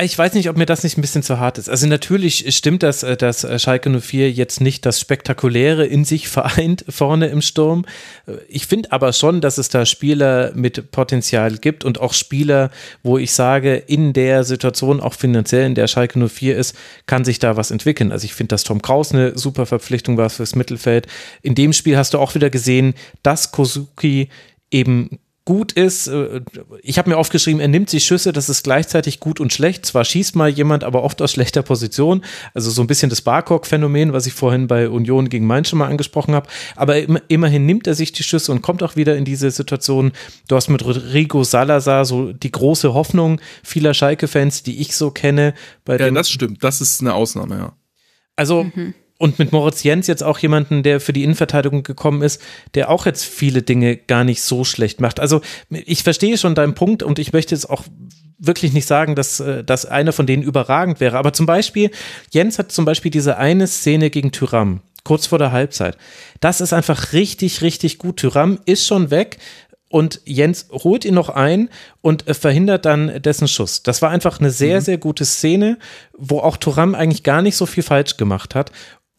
[0.00, 1.68] Ich weiß nicht, ob mir das nicht ein bisschen zu hart ist.
[1.68, 6.28] Also natürlich stimmt das, äh, dass äh, Schalke 04 jetzt nicht das Spektakuläre in sich
[6.30, 7.84] vereint vorne im Sturm.
[8.26, 12.70] Äh, ich finde aber schon, dass es da Spieler mit Potenzial gibt und auch Spieler,
[13.02, 17.38] wo ich sage, in der Situation, auch finanziell, in der Schalke 04 ist, kann sich
[17.38, 18.12] da was entwickeln.
[18.12, 21.06] Also ich finde, dass Tom Kraus eine super Verpflichtung war fürs Mittelfeld.
[21.42, 24.30] In dem Spiel hast du auch wieder gesehen, dass Kozuki
[24.70, 26.06] eben gut ist.
[26.06, 26.40] Äh,
[26.82, 29.86] ich habe mir aufgeschrieben, er nimmt sich Schüsse, das ist gleichzeitig gut und schlecht.
[29.86, 32.24] Zwar schießt mal jemand, aber oft aus schlechter Position.
[32.54, 35.88] Also so ein bisschen das Barcock-Phänomen, was ich vorhin bei Union gegen Mainz schon mal
[35.88, 36.48] angesprochen habe.
[36.76, 36.96] Aber
[37.28, 40.12] immerhin nimmt er sich die Schüsse und kommt auch wieder in diese Situation.
[40.48, 45.54] Du hast mit Rodrigo Salazar so die große Hoffnung vieler Schalke-Fans, die ich so kenne.
[45.88, 46.62] ja, das stimmt.
[46.62, 47.72] Das ist eine Ausnahme, ja.
[48.36, 48.94] Also mhm.
[49.22, 52.42] Und mit Moritz Jens jetzt auch jemanden, der für die Innenverteidigung gekommen ist,
[52.74, 55.20] der auch jetzt viele Dinge gar nicht so schlecht macht.
[55.20, 57.84] Also ich verstehe schon deinen Punkt und ich möchte jetzt auch
[58.38, 61.18] wirklich nicht sagen, dass, äh, dass einer von denen überragend wäre.
[61.18, 61.92] Aber zum Beispiel,
[62.32, 65.96] Jens hat zum Beispiel diese eine Szene gegen Tyram, kurz vor der Halbzeit.
[66.40, 68.16] Das ist einfach richtig, richtig gut.
[68.16, 69.38] Tyram ist schon weg,
[69.92, 71.68] und Jens holt ihn noch ein
[72.00, 73.82] und äh, verhindert dann dessen Schuss.
[73.82, 74.84] Das war einfach eine sehr, mhm.
[74.84, 75.78] sehr gute Szene,
[76.16, 78.72] wo auch Turam eigentlich gar nicht so viel falsch gemacht hat.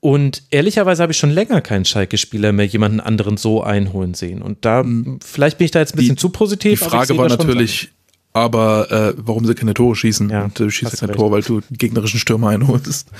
[0.03, 4.41] Und ehrlicherweise habe ich schon länger keinen Schalke-Spieler mehr jemanden anderen so einholen sehen.
[4.41, 5.21] Und da, mhm.
[5.23, 6.81] vielleicht bin ich da jetzt ein bisschen die, zu positiv.
[6.81, 7.93] Die Frage war natürlich,
[8.33, 10.29] aber äh, warum sie keine Tore schießen.
[10.29, 11.17] Ja, und du schießt kein recht.
[11.17, 13.07] Tor, weil du gegnerischen Stürmer einholst.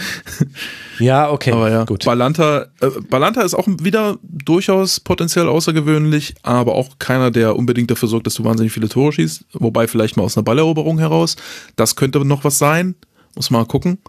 [1.00, 1.54] Ja, okay.
[1.54, 2.04] Aber ja, gut.
[2.04, 8.10] Balanta, äh, Balanta ist auch wieder durchaus potenziell außergewöhnlich, aber auch keiner, der unbedingt dafür
[8.10, 9.46] sorgt, dass du wahnsinnig viele Tore schießt.
[9.54, 11.38] Wobei vielleicht mal aus einer Balleroberung heraus.
[11.78, 12.96] Das könnte noch was sein.
[13.36, 14.00] Muss mal gucken.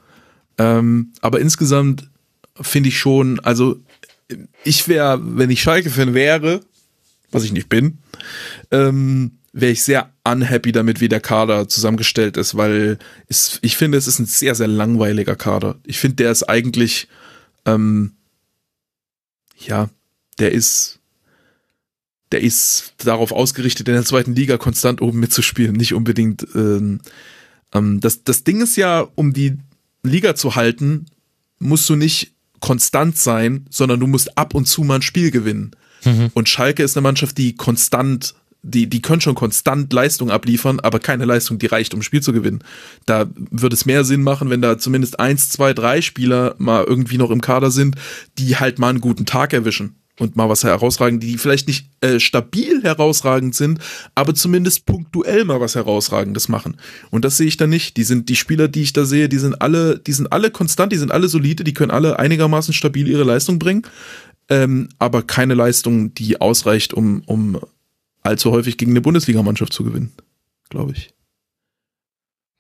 [0.59, 2.09] Ähm, aber insgesamt
[2.61, 3.81] finde ich schon, also
[4.63, 6.61] ich wäre, wenn ich Schalke-Fan wäre,
[7.31, 7.99] was ich nicht bin,
[8.71, 13.99] ähm, wäre ich sehr unhappy damit, wie der Kader zusammengestellt ist, weil es, ich finde,
[13.99, 15.77] es ist ein sehr, sehr langweiliger Kader.
[15.85, 17.09] Ich finde, der ist eigentlich,
[17.65, 18.13] ähm,
[19.59, 19.91] ja,
[20.39, 20.99] der ist,
[22.33, 26.47] der ist darauf ausgerichtet, in der zweiten Liga konstant oben mitzuspielen, nicht unbedingt.
[26.55, 27.01] Ähm,
[27.73, 29.59] ähm, das, das Ding ist ja, um die
[30.03, 31.07] Liga zu halten,
[31.61, 32.34] musst du nicht
[32.65, 35.73] konstant sein, sondern du musst ab und zu mal ein Spiel gewinnen.
[36.03, 36.31] Mhm.
[36.33, 40.99] Und Schalke ist eine Mannschaft, die konstant, die, die können schon konstant Leistung abliefern, aber
[40.99, 42.65] keine Leistung, die reicht, um ein Spiel zu gewinnen.
[43.05, 47.19] Da würde es mehr Sinn machen, wenn da zumindest eins, zwei, drei Spieler mal irgendwie
[47.19, 47.97] noch im Kader sind,
[48.39, 52.21] die halt mal einen guten Tag erwischen und mal was herausragend, die vielleicht nicht äh,
[52.21, 53.81] stabil herausragend sind,
[54.15, 56.77] aber zumindest punktuell mal was herausragendes machen.
[57.11, 57.97] Und das sehe ich da nicht.
[57.97, 60.93] Die sind die Spieler, die ich da sehe, die sind alle, die sind alle konstant,
[60.93, 63.83] die sind alle solide, die können alle einigermaßen stabil ihre Leistung bringen,
[64.49, 67.61] ähm, aber keine Leistung, die ausreicht, um um
[68.23, 70.13] allzu häufig gegen eine Bundesligamannschaft zu gewinnen,
[70.71, 71.11] glaube ich.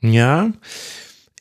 [0.01, 0.53] Ja,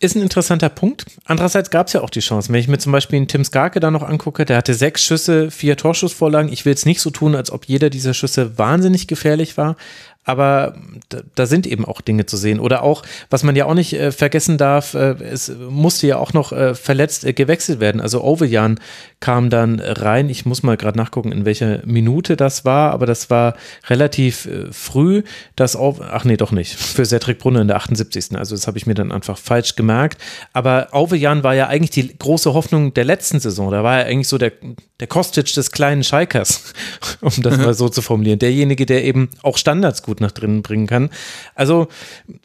[0.03, 1.06] ist ein interessanter Punkt.
[1.25, 2.51] Andererseits gab es ja auch die Chance.
[2.51, 5.49] Wenn ich mir zum Beispiel einen Tim Skarke da noch angucke, der hatte sechs Schüsse,
[5.49, 6.51] vier Torschussvorlagen.
[6.51, 9.77] Ich will jetzt nicht so tun, als ob jeder dieser Schüsse wahnsinnig gefährlich war,
[10.23, 10.75] aber
[11.09, 12.59] da, da, sind eben auch Dinge zu sehen.
[12.59, 16.33] Oder auch, was man ja auch nicht äh, vergessen darf, äh, es musste ja auch
[16.33, 18.01] noch äh, verletzt gewechselt werden.
[18.01, 18.79] Also Ovejan
[19.19, 20.29] kam dann rein.
[20.29, 23.55] Ich muss mal gerade nachgucken, in welcher Minute das war, aber das war
[23.87, 25.23] relativ früh.
[25.55, 26.75] Das Ove ach nee, doch nicht.
[26.75, 28.37] Für Cedric Brunner in der 78.
[28.37, 30.21] Also das habe ich mir dann einfach falsch gemerkt.
[30.53, 33.71] Aber Ovejan war ja eigentlich die große Hoffnung der letzten Saison.
[33.71, 34.51] Da war er eigentlich so der,
[34.99, 36.73] der Kostic des kleinen Schalkers,
[37.21, 38.39] um das mal so zu formulieren.
[38.39, 41.09] Derjenige, der eben auch Standards gut gut nach drinnen bringen kann.
[41.56, 41.88] Also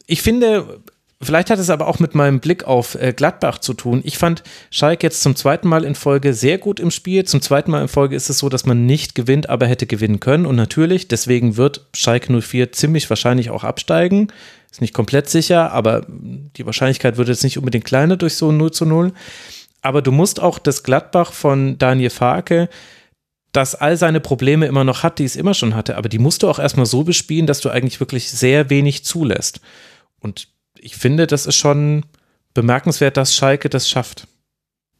[0.07, 0.81] ich finde,
[1.21, 3.99] Vielleicht hat es aber auch mit meinem Blick auf äh, Gladbach zu tun.
[4.05, 4.41] Ich fand
[4.71, 7.25] Schalke jetzt zum zweiten Mal in Folge sehr gut im Spiel.
[7.25, 10.21] Zum zweiten Mal in Folge ist es so, dass man nicht gewinnt, aber hätte gewinnen
[10.21, 10.45] können.
[10.45, 14.31] Und natürlich, deswegen wird Schalke 04 ziemlich wahrscheinlich auch absteigen.
[14.71, 18.71] Ist nicht komplett sicher, aber die Wahrscheinlichkeit wird jetzt nicht unbedingt kleiner durch so 0
[18.71, 19.11] zu 0.
[19.81, 22.69] Aber du musst auch das Gladbach von Daniel Farke
[23.51, 26.43] das all seine Probleme immer noch hat, die es immer schon hatte, aber die musst
[26.43, 29.59] du auch erstmal so bespielen, dass du eigentlich wirklich sehr wenig zulässt.
[30.19, 32.05] Und ich finde, das ist schon
[32.53, 34.27] bemerkenswert, dass Schalke das schafft.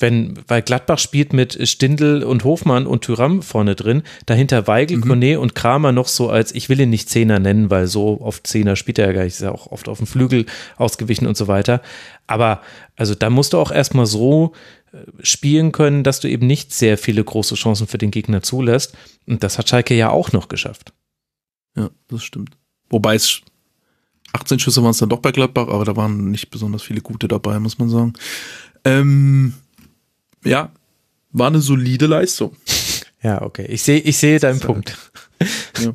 [0.02, 5.02] Wenn, weil Gladbach spielt mit Stindl und Hofmann und Tyram vorne drin, dahinter Weigel, mhm.
[5.02, 8.48] Kone und Kramer noch so als, ich will ihn nicht Zehner nennen, weil so oft
[8.48, 10.45] Zehner spielt er ja gar nicht, ist ja auch oft auf dem Flügel
[10.78, 11.82] ausgewichen und so weiter.
[12.28, 12.61] Aber
[12.95, 14.53] also da musst du auch erstmal so
[15.22, 18.95] spielen können, dass du eben nicht sehr viele große Chancen für den Gegner zulässt.
[19.27, 20.93] Und das hat Schalke ja auch noch geschafft.
[21.76, 22.58] Ja, das stimmt.
[22.90, 23.42] Wobei es
[24.34, 27.27] 18 Schüsse waren es dann doch bei Gladbach, aber da waren nicht besonders viele gute
[27.27, 28.14] dabei, muss man sagen.
[28.85, 29.53] Ähm,
[30.43, 30.72] ja,
[31.32, 32.56] war eine solide Leistung.
[33.22, 33.66] Ja, okay.
[33.68, 34.98] Ich sehe ich sehe deinen Punkt.
[35.77, 35.93] Ja.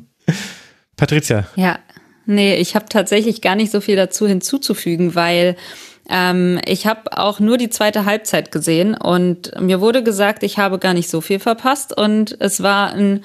[0.95, 1.47] Patricia.
[1.55, 1.79] Ja,
[2.27, 5.55] nee, ich habe tatsächlich gar nicht so viel dazu hinzuzufügen, weil
[6.09, 10.79] ähm, ich habe auch nur die zweite Halbzeit gesehen und mir wurde gesagt, ich habe
[10.79, 13.23] gar nicht so viel verpasst und es war ein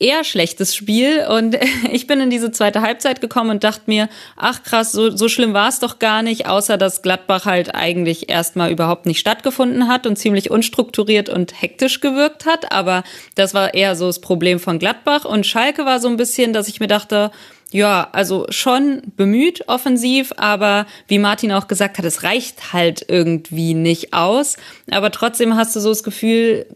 [0.00, 1.26] eher schlechtes Spiel.
[1.28, 1.56] Und
[1.92, 5.52] ich bin in diese zweite Halbzeit gekommen und dachte mir, ach krass, so, so schlimm
[5.54, 10.06] war es doch gar nicht, außer dass Gladbach halt eigentlich erstmal überhaupt nicht stattgefunden hat
[10.06, 13.04] und ziemlich unstrukturiert und hektisch gewirkt hat, aber
[13.34, 15.24] das war eher so das Problem von Gladbach.
[15.24, 17.30] Und Schalke war so ein bisschen, dass ich mir dachte,
[17.72, 23.74] ja, also schon bemüht offensiv, aber wie Martin auch gesagt hat, es reicht halt irgendwie
[23.74, 24.56] nicht aus.
[24.90, 26.66] Aber trotzdem hast du so das Gefühl,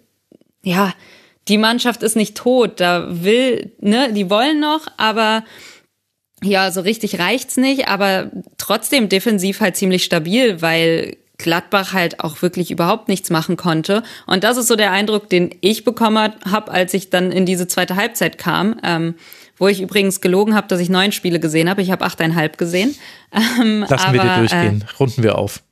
[0.62, 0.92] ja,
[1.48, 5.44] die Mannschaft ist nicht tot, da will, ne, die wollen noch, aber
[6.42, 12.42] ja, so richtig reicht's nicht, aber trotzdem defensiv halt ziemlich stabil, weil Gladbach halt auch
[12.42, 14.02] wirklich überhaupt nichts machen konnte.
[14.26, 17.66] Und das ist so der Eindruck, den ich bekommen habe, als ich dann in diese
[17.66, 18.76] zweite Halbzeit kam.
[18.82, 19.14] Ähm,
[19.56, 21.82] wo ich übrigens gelogen habe, dass ich neun Spiele gesehen habe.
[21.82, 22.94] Ich habe achteinhalb gesehen.
[23.32, 24.84] Ähm, Lassen aber, wir dir durchgehen.
[24.88, 25.62] Äh, Runden wir auf.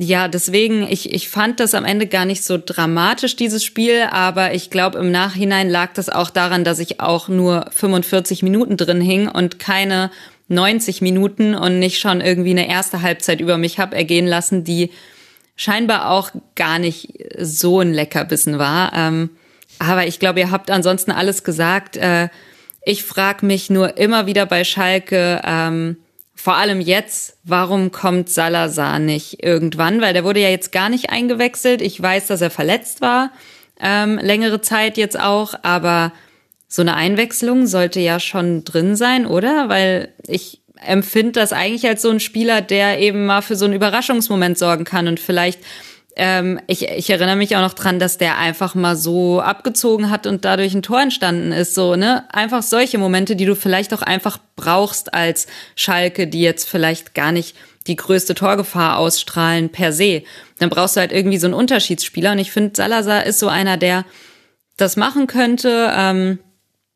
[0.00, 4.54] Ja, deswegen, ich, ich fand das am Ende gar nicht so dramatisch, dieses Spiel, aber
[4.54, 9.00] ich glaube, im Nachhinein lag das auch daran, dass ich auch nur 45 Minuten drin
[9.00, 10.12] hing und keine
[10.46, 14.92] 90 Minuten und nicht schon irgendwie eine erste Halbzeit über mich habe ergehen lassen, die
[15.56, 18.92] scheinbar auch gar nicht so ein Leckerbissen war.
[18.94, 19.30] Ähm,
[19.80, 21.96] aber ich glaube, ihr habt ansonsten alles gesagt.
[21.96, 22.28] Äh,
[22.84, 25.96] ich frage mich nur immer wieder bei Schalke, ähm,
[26.40, 30.00] vor allem jetzt, warum kommt Salazar nicht irgendwann?
[30.00, 31.82] Weil der wurde ja jetzt gar nicht eingewechselt.
[31.82, 33.32] Ich weiß, dass er verletzt war,
[33.80, 36.12] ähm, längere Zeit jetzt auch, aber
[36.68, 39.68] so eine Einwechslung sollte ja schon drin sein, oder?
[39.68, 43.74] Weil ich empfinde das eigentlich als so ein Spieler, der eben mal für so einen
[43.74, 45.58] Überraschungsmoment sorgen kann und vielleicht
[46.18, 50.26] ähm, ich, ich erinnere mich auch noch dran, dass der einfach mal so abgezogen hat
[50.26, 51.74] und dadurch ein Tor entstanden ist.
[51.74, 52.24] So, ne?
[52.32, 57.30] Einfach solche Momente, die du vielleicht auch einfach brauchst als Schalke, die jetzt vielleicht gar
[57.30, 57.56] nicht
[57.86, 60.24] die größte Torgefahr ausstrahlen per se.
[60.58, 62.32] Dann brauchst du halt irgendwie so einen Unterschiedsspieler.
[62.32, 64.04] Und ich finde, Salazar ist so einer, der
[64.76, 65.92] das machen könnte.
[65.94, 66.40] Ähm,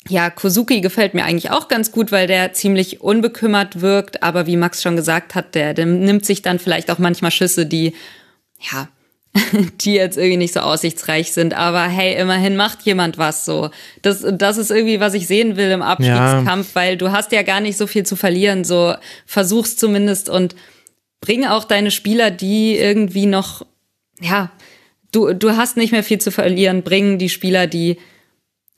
[0.09, 4.23] ja, Kozuki gefällt mir eigentlich auch ganz gut, weil der ziemlich unbekümmert wirkt.
[4.25, 7.67] Aber wie Max schon gesagt hat, der, der nimmt sich dann vielleicht auch manchmal Schüsse,
[7.67, 7.94] die,
[8.59, 8.89] ja,
[9.81, 11.55] die jetzt irgendwie nicht so aussichtsreich sind.
[11.55, 13.70] Aber hey, immerhin macht jemand was so.
[14.02, 16.75] Das, das ist irgendwie, was ich sehen will im Abstiegskampf, ja.
[16.75, 18.65] weil du hast ja gar nicht so viel zu verlieren.
[18.65, 18.94] So
[19.25, 20.55] versuch's zumindest und
[21.20, 23.65] bring auch deine Spieler, die irgendwie noch,
[24.20, 24.51] ja,
[25.12, 26.83] du, du hast nicht mehr viel zu verlieren.
[26.83, 27.99] Bring die Spieler, die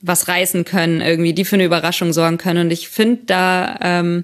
[0.01, 2.67] was reißen können, irgendwie, die für eine Überraschung sorgen können.
[2.67, 4.23] Und ich finde, da ähm,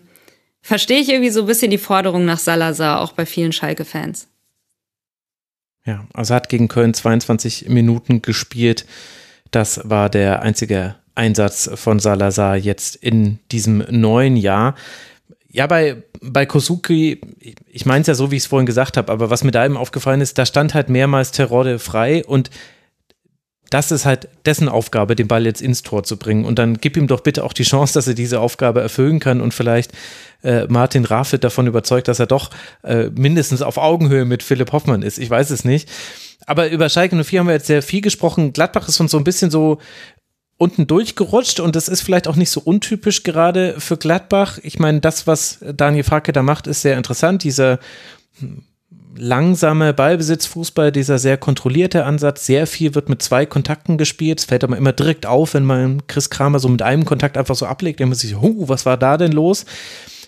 [0.61, 4.27] verstehe ich irgendwie so ein bisschen die Forderung nach Salazar, auch bei vielen Schalke-Fans.
[5.85, 8.85] Ja, also hat gegen Köln 22 Minuten gespielt.
[9.49, 14.75] Das war der einzige Einsatz von Salazar jetzt in diesem neuen Jahr.
[15.49, 17.19] Ja, bei, bei Kosuki,
[17.69, 19.65] ich meine es ja so, wie ich es vorhin gesagt habe, aber was mir da
[19.65, 22.49] eben aufgefallen ist, da stand halt mehrmals Terrorde frei und
[23.71, 26.43] das ist halt dessen Aufgabe, den Ball jetzt ins Tor zu bringen.
[26.43, 29.39] Und dann gib ihm doch bitte auch die Chance, dass er diese Aufgabe erfüllen kann
[29.39, 29.91] und vielleicht
[30.43, 32.49] äh, Martin Raffet davon überzeugt, dass er doch
[32.83, 35.17] äh, mindestens auf Augenhöhe mit Philipp Hoffmann ist.
[35.17, 35.89] Ich weiß es nicht.
[36.45, 38.51] Aber über Schalke 04 haben wir jetzt sehr viel gesprochen.
[38.51, 39.79] Gladbach ist uns so ein bisschen so
[40.57, 44.59] unten durchgerutscht und das ist vielleicht auch nicht so untypisch gerade für Gladbach.
[44.63, 47.43] Ich meine, das, was Daniel Farke da macht, ist sehr interessant.
[47.43, 47.79] Dieser
[48.39, 48.63] hm,
[49.15, 52.45] langsame Ballbesitzfußball, dieser sehr kontrollierte Ansatz.
[52.45, 54.39] Sehr viel wird mit zwei Kontakten gespielt.
[54.39, 57.55] Es fällt aber immer direkt auf, wenn man Chris Kramer so mit einem Kontakt einfach
[57.55, 57.99] so ablegt.
[57.99, 59.65] Dann muss ich, oh, was war da denn los?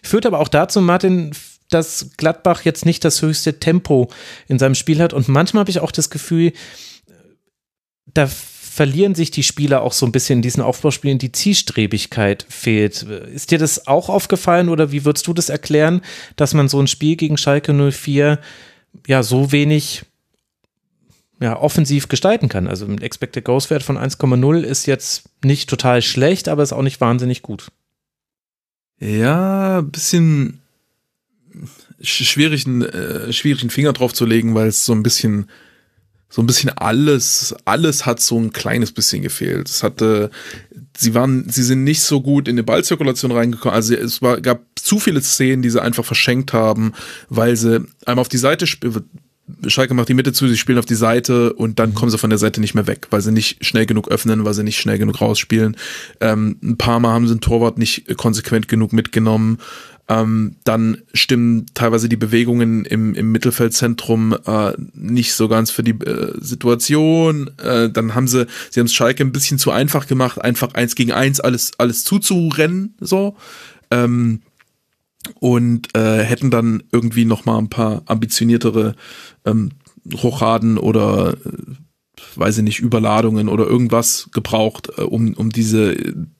[0.01, 1.31] Führt aber auch dazu, Martin,
[1.69, 4.09] dass Gladbach jetzt nicht das höchste Tempo
[4.47, 5.13] in seinem Spiel hat.
[5.13, 6.51] Und manchmal habe ich auch das Gefühl,
[8.05, 13.03] da verlieren sich die Spieler auch so ein bisschen in diesen Aufbauspielen, die Zielstrebigkeit fehlt.
[13.03, 16.01] Ist dir das auch aufgefallen oder wie würdest du das erklären,
[16.35, 18.39] dass man so ein Spiel gegen Schalke 04
[19.07, 20.03] ja so wenig
[21.39, 22.67] ja, offensiv gestalten kann?
[22.67, 26.81] Also ein Expected Goals Wert von 1,0 ist jetzt nicht total schlecht, aber ist auch
[26.81, 27.67] nicht wahnsinnig gut.
[28.99, 30.61] Ja, bisschen
[32.01, 35.49] schwierig, äh, schwierigen Finger drauf zu legen, weil es so ein bisschen
[36.33, 39.69] so ein bisschen alles, alles hat so ein kleines bisschen gefehlt.
[39.69, 40.31] Es hatte,
[40.97, 43.75] sie waren, sie sind nicht so gut in die Ballzirkulation reingekommen.
[43.75, 46.93] Also es war, gab zu viele Szenen, die sie einfach verschenkt haben,
[47.29, 49.03] weil sie einmal auf die Seite spielen.
[49.67, 52.29] Schalke macht die Mitte zu, sie spielen auf die Seite und dann kommen sie von
[52.29, 54.97] der Seite nicht mehr weg, weil sie nicht schnell genug öffnen, weil sie nicht schnell
[54.97, 55.75] genug rausspielen.
[56.21, 59.57] Ähm, ein paar Mal haben sie den Torwart nicht konsequent genug mitgenommen.
[60.09, 65.91] Ähm, dann stimmen teilweise die Bewegungen im, im Mittelfeldzentrum äh, nicht so ganz für die
[65.91, 67.51] äh, Situation.
[67.57, 70.95] Äh, dann haben sie, sie haben es Schalke ein bisschen zu einfach gemacht, einfach eins
[70.95, 73.37] gegen eins alles, alles zuzurennen, so.
[73.91, 74.41] Ähm,
[75.39, 78.95] und äh, hätten dann irgendwie noch mal ein paar ambitioniertere
[79.45, 79.71] ähm,
[80.15, 81.75] Hochraden oder äh,
[82.35, 85.95] weiß ich nicht, Überladungen oder irgendwas gebraucht, äh, um, um diese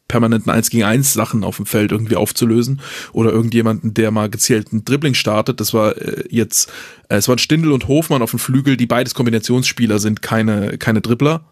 [0.07, 2.81] permanenten 1 gegen 1 Sachen auf dem Feld irgendwie aufzulösen
[3.13, 5.59] oder irgendjemanden, der mal gezielten Dribbling startet.
[5.59, 6.71] Das war äh, jetzt,
[7.09, 11.01] äh, es waren Stindel und Hofmann auf dem Flügel, die beides Kombinationsspieler sind, keine, keine
[11.01, 11.45] Dribbler,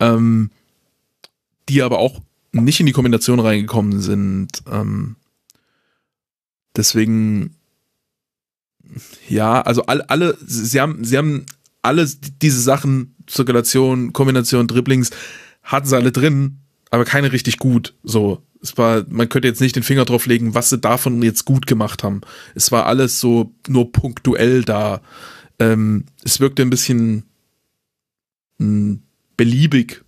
[0.00, 0.50] ähm,
[1.68, 2.20] die aber auch
[2.52, 4.62] nicht in die Kombination reingekommen sind.
[4.70, 5.16] Ähm,
[6.76, 7.56] deswegen,
[9.28, 11.44] ja, also alle, alle, sie haben, sie haben
[11.82, 12.08] alle
[12.42, 15.10] diese Sachen, Zirkulation, Kombination, Dribblings,
[15.62, 17.94] hatten sie alle drin, aber keine richtig gut.
[18.02, 21.44] So, es war, man könnte jetzt nicht den Finger drauf legen, was sie davon jetzt
[21.44, 22.20] gut gemacht haben.
[22.54, 25.00] Es war alles so nur punktuell da.
[25.58, 27.24] Ähm, es wirkte ein bisschen
[28.58, 29.02] mh, hm,
[29.36, 30.02] beliebig,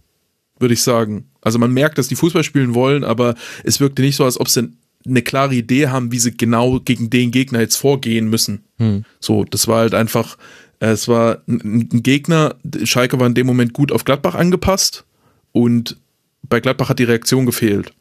[0.59, 1.31] würde ich sagen.
[1.41, 3.34] Also man merkt, dass die Fußball spielen wollen, aber
[3.65, 4.70] es wirkte nicht so, als ob sie
[5.07, 8.65] eine klare Idee haben, wie sie genau gegen den Gegner jetzt vorgehen müssen.
[8.76, 9.05] Hm.
[9.18, 10.36] So, das war halt einfach,
[10.81, 15.05] äh, es war ein, ein Gegner, Schalke war in dem Moment gut auf Gladbach angepasst
[15.52, 15.97] und
[16.43, 17.94] bei Gladbach hat die Reaktion gefehlt,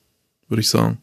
[0.48, 1.00] würde ich sagen.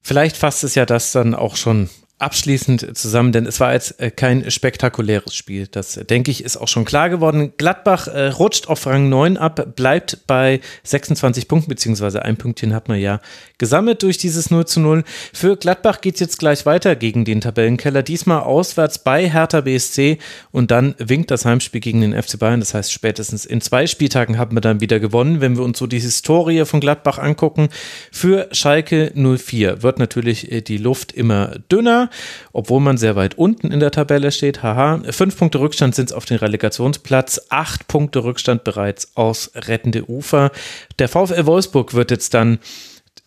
[0.00, 4.10] Vielleicht fasst es ja das dann auch schon abschließend zusammen, denn es war jetzt äh,
[4.10, 5.68] kein spektakuläres Spiel.
[5.68, 7.52] Das, äh, denke ich, ist auch schon klar geworden.
[7.56, 12.88] Gladbach äh, rutscht auf Rang 9 ab, bleibt bei 26 Punkten, beziehungsweise ein Pünktchen hat
[12.88, 13.20] man ja
[13.56, 15.04] gesammelt durch dieses 0 zu 0.
[15.32, 20.18] Für Gladbach geht es jetzt gleich weiter gegen den Tabellenkeller, diesmal auswärts bei Hertha BSC
[20.50, 22.58] und dann winkt das Heimspiel gegen den FC Bayern.
[22.58, 25.86] Das heißt, spätestens in zwei Spieltagen haben wir dann wieder gewonnen, wenn wir uns so
[25.86, 27.68] die Historie von Gladbach angucken.
[28.10, 32.07] Für Schalke 04 wird natürlich die Luft immer dünner
[32.52, 34.62] obwohl man sehr weit unten in der Tabelle steht.
[34.62, 40.08] Haha, fünf Punkte Rückstand sind es auf den Relegationsplatz, acht Punkte Rückstand bereits aus rettende
[40.08, 40.50] Ufer.
[40.98, 42.58] Der VfL Wolfsburg wird jetzt dann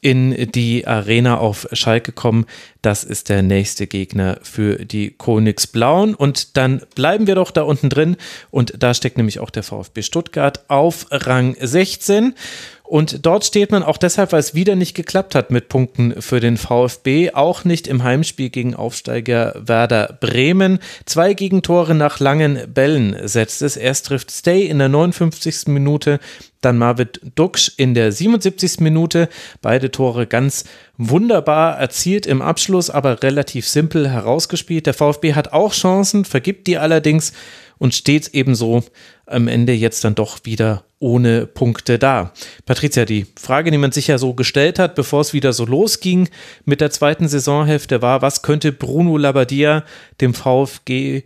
[0.01, 2.45] in die Arena auf Schalke kommen.
[2.81, 6.15] Das ist der nächste Gegner für die Königsblauen.
[6.15, 8.17] Und dann bleiben wir doch da unten drin.
[8.49, 12.33] Und da steckt nämlich auch der VfB Stuttgart auf Rang 16.
[12.91, 16.41] Und dort steht man auch deshalb, weil es wieder nicht geklappt hat mit Punkten für
[16.41, 20.77] den VfB, auch nicht im Heimspiel gegen Aufsteiger Werder Bremen.
[21.05, 23.77] Zwei Gegentore nach langen Bällen setzt es.
[23.77, 25.67] Erst trifft Stay in der 59.
[25.67, 26.19] Minute,
[26.59, 28.81] dann Marvin Duksch in der 77.
[28.81, 29.29] Minute.
[29.61, 30.65] Beide Tore ganz
[30.97, 34.85] wunderbar erzielt im Abschluss, aber relativ simpel herausgespielt.
[34.85, 37.31] Der VfB hat auch Chancen, vergibt die allerdings
[37.77, 38.83] und steht ebenso
[39.25, 42.31] am Ende jetzt dann doch wieder ohne Punkte da.
[42.65, 46.29] Patricia, die Frage, die man sich ja so gestellt hat, bevor es wieder so losging
[46.63, 49.83] mit der zweiten Saisonhälfte, war, was könnte Bruno Labbadia
[50.21, 51.23] dem VfB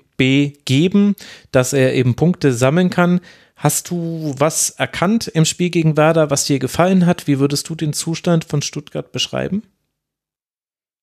[0.66, 1.16] geben,
[1.52, 3.20] dass er eben Punkte sammeln kann?
[3.58, 7.28] Hast du was erkannt im Spiel gegen Werder, was dir gefallen hat?
[7.28, 9.64] Wie würdest du den Zustand von Stuttgart beschreiben?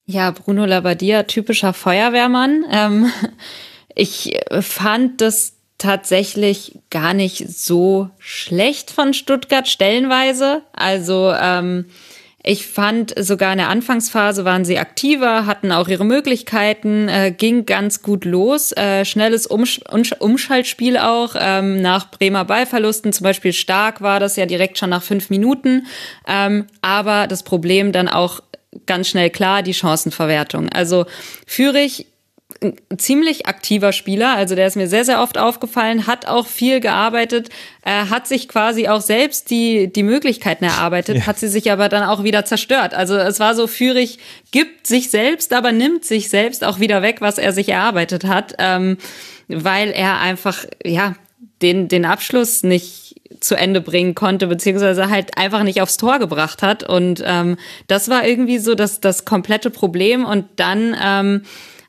[0.06, 2.64] Ja, Bruno Labbadia, typischer Feuerwehrmann.
[2.70, 3.12] Ähm,
[3.94, 10.62] ich fand das tatsächlich gar nicht so schlecht von Stuttgart stellenweise.
[10.72, 11.86] Also ähm,
[12.44, 17.66] ich fand sogar in der Anfangsphase waren sie aktiver, hatten auch ihre Möglichkeiten, äh, ging
[17.66, 18.72] ganz gut los.
[18.72, 19.80] Äh, schnelles Umsch
[20.18, 25.02] Umschaltspiel auch ähm, nach Bremer Ballverlusten, zum Beispiel stark war das ja direkt schon nach
[25.02, 25.86] fünf Minuten.
[26.26, 28.40] Ähm, aber das Problem dann auch
[28.86, 30.68] ganz schnell klar, die Chancenverwertung.
[30.68, 31.06] Also
[31.46, 32.06] Fürich
[32.62, 36.80] ein ziemlich aktiver Spieler, also der ist mir sehr, sehr oft aufgefallen, hat auch viel
[36.80, 37.48] gearbeitet,
[37.84, 41.26] äh, hat sich quasi auch selbst die, die Möglichkeiten erarbeitet, ja.
[41.26, 42.94] hat sie sich aber dann auch wieder zerstört.
[42.94, 44.18] Also es war so, Führig
[44.50, 48.54] gibt sich selbst, aber nimmt sich selbst auch wieder weg, was er sich erarbeitet hat,
[48.58, 48.98] ähm,
[49.48, 51.14] weil er einfach, ja,
[51.60, 56.62] den, den Abschluss nicht zu Ende bringen konnte, beziehungsweise halt einfach nicht aufs Tor gebracht
[56.62, 56.88] hat.
[56.88, 60.24] Und ähm, das war irgendwie so das, das komplette Problem.
[60.24, 61.42] Und dann ähm,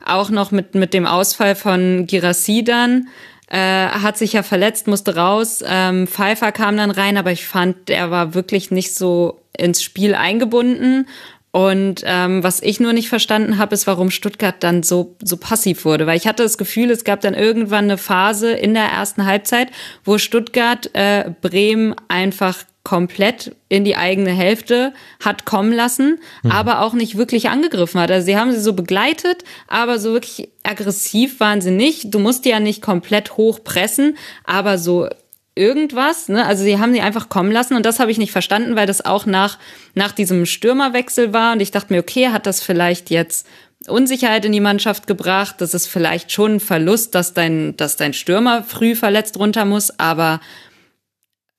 [0.05, 3.07] auch noch mit, mit dem Ausfall von Girassi dann.
[3.47, 5.63] Äh, hat sich ja verletzt, musste raus.
[5.65, 10.15] Ähm, Pfeiffer kam dann rein, aber ich fand, er war wirklich nicht so ins Spiel
[10.15, 11.07] eingebunden.
[11.51, 15.85] Und ähm, was ich nur nicht verstanden habe, ist, warum Stuttgart dann so, so passiv
[15.85, 16.07] wurde.
[16.07, 19.67] Weil ich hatte das Gefühl, es gab dann irgendwann eine Phase in der ersten Halbzeit,
[20.03, 26.51] wo Stuttgart äh, Bremen einfach komplett in die eigene Hälfte hat kommen lassen, mhm.
[26.51, 28.11] aber auch nicht wirklich angegriffen hat.
[28.11, 32.13] Also sie haben sie so begleitet, aber so wirklich aggressiv waren sie nicht.
[32.13, 35.07] Du musst die ja nicht komplett hoch pressen, aber so
[35.55, 36.45] irgendwas, ne?
[36.45, 39.05] Also sie haben die einfach kommen lassen und das habe ich nicht verstanden, weil das
[39.05, 39.59] auch nach
[39.93, 43.47] nach diesem Stürmerwechsel war und ich dachte mir, okay, hat das vielleicht jetzt
[43.87, 48.13] Unsicherheit in die Mannschaft gebracht, das ist vielleicht schon ein Verlust, dass dein dass dein
[48.13, 50.41] Stürmer früh verletzt runter muss, aber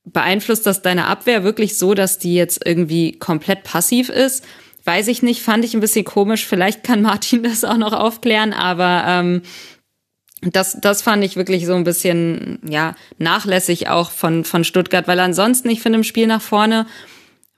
[0.05, 4.45] beeinflusst das deine Abwehr wirklich so, dass die jetzt irgendwie komplett passiv ist?
[4.85, 6.47] Weiß ich nicht, fand ich ein bisschen komisch.
[6.47, 9.43] Vielleicht kann Martin das auch noch aufklären, aber ähm,
[10.43, 15.21] das, das fand ich wirklich so ein bisschen ja nachlässig auch von, von Stuttgart, weil
[15.21, 16.87] ansonsten, ich finde, im Spiel nach vorne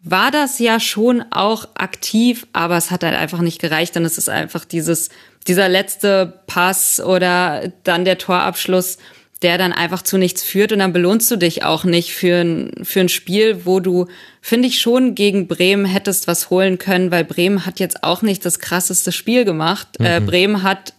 [0.08, 3.96] war das ja schon auch aktiv, aber es hat halt einfach nicht gereicht.
[3.96, 5.08] Und es ist einfach dieses,
[5.48, 8.98] dieser letzte Pass oder dann der Torabschluss,
[9.42, 12.70] der dann einfach zu nichts führt und dann belohnst du dich auch nicht für ein,
[12.82, 14.06] für ein Spiel, wo du,
[14.40, 18.44] finde ich, schon gegen Bremen hättest was holen können, weil Bremen hat jetzt auch nicht
[18.46, 19.88] das krasseste Spiel gemacht.
[19.98, 20.26] Äh, mhm.
[20.26, 20.94] Äh, Bremen hat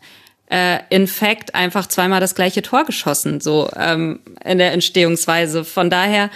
[0.51, 5.64] äh, in fact einfach zweimal das gleiche Tor geschossen, so ähm, in der Entstehungsweise.
[5.66, 6.30] Von daher,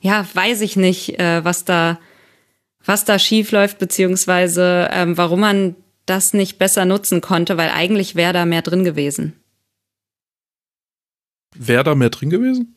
[0.00, 1.98] ja, weiß ich nicht, äh, was da,
[2.84, 8.16] was da schief läuft, beziehungsweise ähm, warum man das nicht besser nutzen konnte, weil eigentlich
[8.16, 9.41] wäre da mehr drin gewesen.
[11.54, 12.76] Wäre da mehr drin gewesen?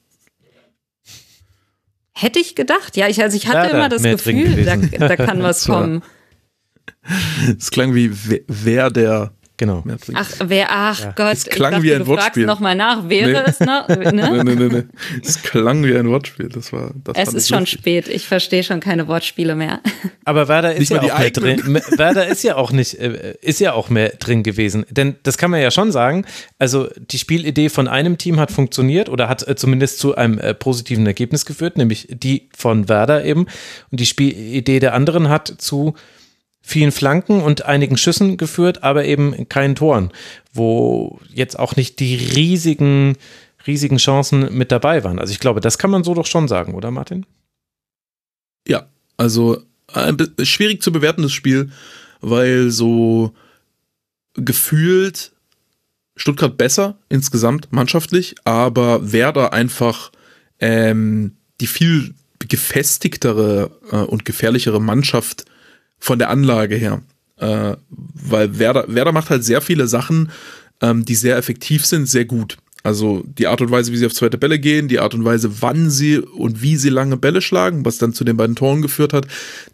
[2.14, 2.96] Hätte ich gedacht.
[2.96, 6.02] Ja, ich, also ich hatte immer das Gefühl, da, da, kann was kommen.
[7.58, 8.12] Es klang wie
[8.48, 9.84] wer der Genau.
[10.16, 11.14] Ach, wer, ach ja.
[11.16, 12.44] Gott, es klang dachte, wie ein du Wortspiel.
[12.44, 13.40] fragst nochmal nach, wäre nee.
[13.46, 13.88] es noch?
[14.06, 14.12] Ne?
[14.12, 14.84] nee, nee, nee, nee.
[15.24, 16.50] Es klang wie ein Wortspiel.
[16.50, 17.80] Das war, das es ist schon lustig.
[17.80, 18.08] spät.
[18.08, 19.82] Ich verstehe schon keine Wortspiele mehr.
[20.26, 21.82] Aber Werder ist ja auch mehr drin.
[21.98, 24.86] Werder ist ja auch nicht, äh, ist ja auch mehr drin gewesen.
[24.90, 26.26] Denn das kann man ja schon sagen.
[26.60, 30.54] Also die Spielidee von einem Team hat funktioniert oder hat äh, zumindest zu einem äh,
[30.54, 33.48] positiven Ergebnis geführt, nämlich die von Werder eben.
[33.92, 35.96] Und die Spielidee der anderen hat zu
[36.68, 40.12] vielen Flanken und einigen Schüssen geführt, aber eben keinen Toren,
[40.52, 43.18] wo jetzt auch nicht die riesigen,
[43.68, 45.20] riesigen Chancen mit dabei waren.
[45.20, 47.28] Also ich glaube, das kann man so doch schon sagen, oder Martin?
[48.68, 49.62] Ja, also
[49.94, 51.70] ein schwierig zu bewerten das Spiel,
[52.20, 53.36] weil so
[54.34, 55.34] gefühlt
[56.16, 60.12] Stuttgart besser insgesamt mannschaftlich, aber Werder einfach
[60.60, 65.46] ähm, die viel gefestigtere äh, und gefährlichere Mannschaft
[66.06, 67.02] von der Anlage her.
[67.38, 70.30] Äh, weil Werder, Werder macht halt sehr viele Sachen,
[70.80, 72.58] ähm, die sehr effektiv sind, sehr gut.
[72.84, 75.64] Also die Art und Weise, wie sie auf zweite Bälle gehen, die Art und Weise,
[75.64, 79.14] wann sie und wie sie lange Bälle schlagen, was dann zu den beiden Toren geführt
[79.14, 79.26] hat,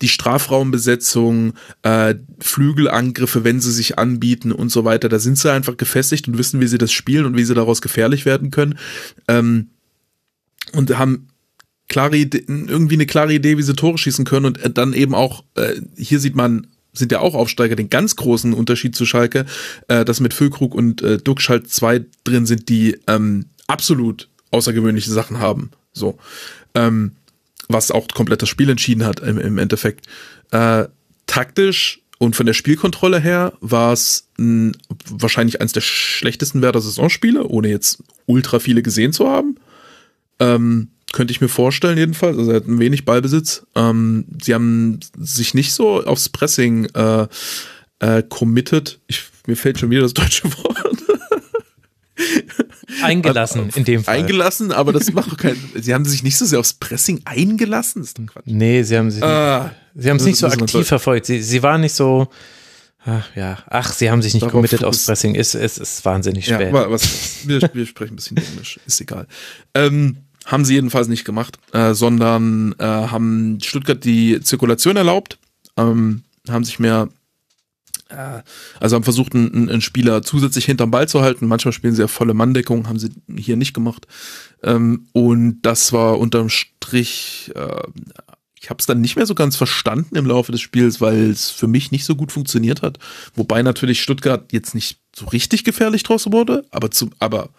[0.02, 1.54] die Strafraumbesetzung,
[1.84, 6.38] äh, Flügelangriffe, wenn sie sich anbieten und so weiter, da sind sie einfach gefestigt und
[6.38, 8.80] wissen, wie sie das spielen und wie sie daraus gefährlich werden können.
[9.28, 9.72] Ähm,
[10.72, 11.28] und haben
[11.92, 15.14] klare Idee, irgendwie eine klare Idee, wie sie Tore schießen können und äh, dann eben
[15.14, 19.46] auch, äh, hier sieht man, sind ja auch Aufsteiger, den ganz großen Unterschied zu Schalke,
[19.90, 25.12] äh, dass mit Füllkrug und äh, Duxch halt zwei drin sind, die ähm, absolut außergewöhnliche
[25.12, 25.72] Sachen haben.
[25.92, 26.18] So.
[26.76, 27.12] Ähm,
[27.68, 30.08] was auch komplett das Spiel entschieden hat im, im Endeffekt.
[30.52, 30.86] Äh,
[31.28, 37.68] taktisch und von der Spielkontrolle her war es wahrscheinlich eines der schlechtesten Werder Saisonspiele, ohne
[37.68, 39.58] jetzt ultra viele gesehen zu haben.
[40.40, 42.38] Ähm, könnte ich mir vorstellen, jedenfalls.
[42.38, 43.66] Also er hat wenig Ballbesitz.
[43.76, 47.28] Ähm, sie haben sich nicht so aufs Pressing äh,
[48.00, 49.00] äh, committed.
[49.08, 50.78] Ich, mir fällt schon wieder das deutsche Wort.
[53.02, 54.18] Eingelassen in dem Fall.
[54.18, 55.58] Eingelassen, aber das macht doch keinen.
[55.76, 58.02] Sie haben sich nicht so sehr aufs Pressing eingelassen?
[58.04, 58.14] Das.
[58.46, 61.26] Nee, sie haben sich, Ah, sie haben es nicht so aktiv verfolgt.
[61.26, 62.28] Sie, sie waren nicht so,
[63.06, 65.36] ach, ja, ach, sie haben sich nicht Darauf committed aufs Pressing.
[65.36, 66.74] Ist, ist, ist wahnsinnig Ja, spät.
[66.74, 69.26] was, wir, wir sprechen ein bisschen Englisch, ist egal.
[69.74, 75.38] Ähm, haben sie jedenfalls nicht gemacht, äh, sondern äh, haben Stuttgart die Zirkulation erlaubt,
[75.78, 77.10] ähm, haben sich mehr,
[78.10, 78.42] äh,
[78.80, 81.48] also haben versucht, einen, einen Spieler zusätzlich hinterm Ball zu halten.
[81.48, 84.08] Manchmal spielen sie ja volle Manndeckung, haben sie hier nicht gemacht.
[84.64, 87.84] Ähm, und das war unterm Strich, äh,
[88.60, 91.50] ich habe es dann nicht mehr so ganz verstanden im Laufe des Spiels, weil es
[91.50, 93.00] für mich nicht so gut funktioniert hat.
[93.36, 97.50] Wobei natürlich Stuttgart jetzt nicht so richtig gefährlich draus wurde, aber zu, aber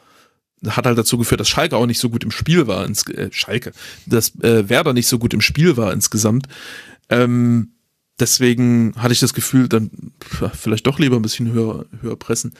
[0.68, 2.84] hat halt dazu geführt, dass Schalke auch nicht so gut im Spiel war.
[2.84, 3.72] Ins, äh, Schalke,
[4.06, 6.46] dass äh, Werder nicht so gut im Spiel war insgesamt.
[7.08, 7.72] Ähm,
[8.20, 9.90] deswegen hatte ich das Gefühl, dann
[10.54, 12.54] vielleicht doch lieber ein bisschen höher, höher pressen.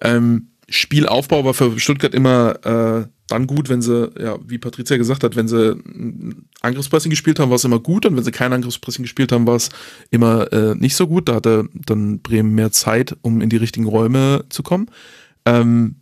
[0.00, 5.22] Ähm, Spielaufbau war für Stuttgart immer äh, dann gut, wenn sie, ja, wie Patricia gesagt
[5.22, 5.76] hat, wenn sie
[6.62, 9.56] Angriffspressing gespielt haben, war es immer gut und wenn sie kein Angriffspressing gespielt haben, war
[9.56, 9.68] es
[10.10, 11.28] immer äh, nicht so gut.
[11.28, 14.90] Da hatte dann Bremen mehr Zeit, um in die richtigen Räume zu kommen.
[15.44, 15.96] Ähm,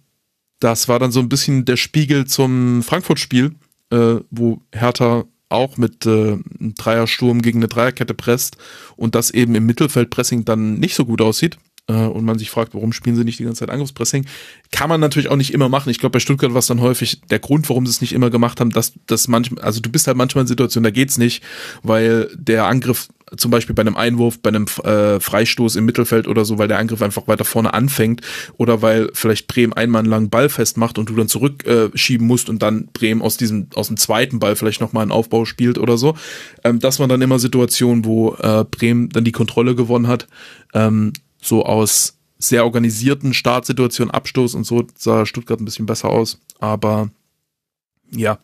[0.60, 3.54] das war dann so ein bisschen der Spiegel zum Frankfurt-Spiel,
[3.90, 8.56] äh, wo Hertha auch mit äh, einem Dreiersturm gegen eine Dreierkette presst
[8.96, 12.74] und das eben im Mittelfeldpressing dann nicht so gut aussieht äh, und man sich fragt,
[12.74, 14.26] warum spielen sie nicht die ganze Zeit Angriffspressing,
[14.72, 15.90] kann man natürlich auch nicht immer machen.
[15.90, 18.30] Ich glaube, bei Stuttgart war es dann häufig der Grund, warum sie es nicht immer
[18.30, 21.44] gemacht haben, dass das manchmal, also du bist halt manchmal in Situationen, da geht's nicht,
[21.82, 26.44] weil der Angriff zum Beispiel bei einem Einwurf, bei einem äh, Freistoß im Mittelfeld oder
[26.44, 28.20] so, weil der Angriff einfach weiter vorne anfängt
[28.56, 32.48] oder weil vielleicht Bremen einmal einen langen Ball festmacht und du dann zurückschieben äh, musst
[32.48, 35.98] und dann Bremen aus diesem aus dem zweiten Ball vielleicht nochmal einen Aufbau spielt oder
[35.98, 36.14] so.
[36.62, 40.28] Ähm, das waren dann immer Situationen, wo äh, Bremen dann die Kontrolle gewonnen hat,
[40.72, 46.40] ähm, so aus sehr organisierten Startsituationen, Abstoß und so sah Stuttgart ein bisschen besser aus,
[46.60, 47.10] aber
[48.12, 48.38] ja,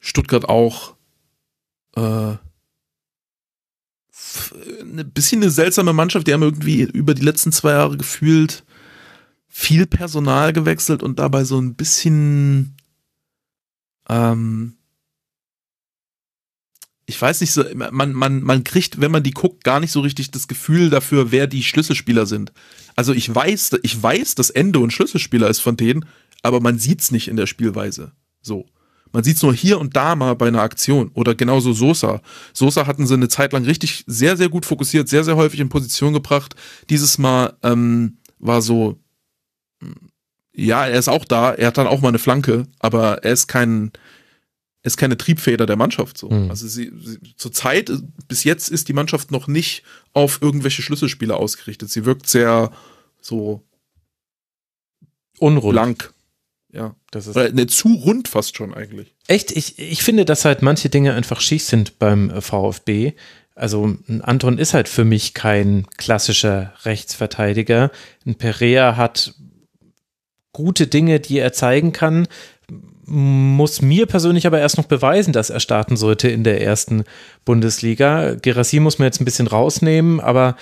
[0.00, 0.94] Stuttgart auch
[1.96, 2.36] äh,
[4.80, 6.26] ein bisschen eine seltsame Mannschaft.
[6.26, 8.64] Die haben irgendwie über die letzten zwei Jahre gefühlt
[9.48, 12.74] viel Personal gewechselt und dabei so ein bisschen,
[14.08, 14.76] ähm,
[17.04, 20.00] ich weiß nicht so, man, man, man kriegt, wenn man die guckt, gar nicht so
[20.00, 22.52] richtig das Gefühl dafür, wer die Schlüsselspieler sind.
[22.96, 26.06] Also ich weiß, ich weiß, dass Endo ein Schlüsselspieler ist von denen,
[26.42, 28.12] aber man sieht's nicht in der Spielweise.
[28.40, 28.66] So.
[29.12, 31.10] Man sieht's nur hier und da mal bei einer Aktion.
[31.14, 32.22] Oder genauso Sosa.
[32.52, 35.68] Sosa hatten sie eine Zeit lang richtig sehr, sehr gut fokussiert, sehr, sehr häufig in
[35.68, 36.54] Position gebracht.
[36.88, 38.98] Dieses Mal ähm, war so,
[40.54, 43.46] ja, er ist auch da, er hat dann auch mal eine Flanke, aber er ist
[43.46, 43.92] kein,
[44.82, 46.18] er ist keine Triebfeder der Mannschaft.
[46.18, 46.30] So.
[46.30, 46.50] Mhm.
[46.50, 47.90] Also sie, sie, zur Zeit,
[48.28, 49.82] bis jetzt ist die Mannschaft noch nicht
[50.12, 51.90] auf irgendwelche Schlüsselspieler ausgerichtet.
[51.90, 52.70] Sie wirkt sehr
[53.20, 53.62] so
[55.38, 55.72] Unrund.
[55.72, 56.11] blank.
[56.72, 56.96] Ja.
[57.10, 59.14] Das ist Oder ne, zu rund fast schon eigentlich.
[59.28, 63.12] Echt, ich, ich finde, dass halt manche Dinge einfach schief sind beim äh, VfB.
[63.54, 67.90] Also ein Anton ist halt für mich kein klassischer Rechtsverteidiger.
[68.26, 69.34] Ein Perea hat
[70.52, 72.26] gute Dinge, die er zeigen kann,
[73.04, 77.04] muss mir persönlich aber erst noch beweisen, dass er starten sollte in der ersten
[77.44, 78.36] Bundesliga.
[78.40, 80.56] Gerassi muss man jetzt ein bisschen rausnehmen, aber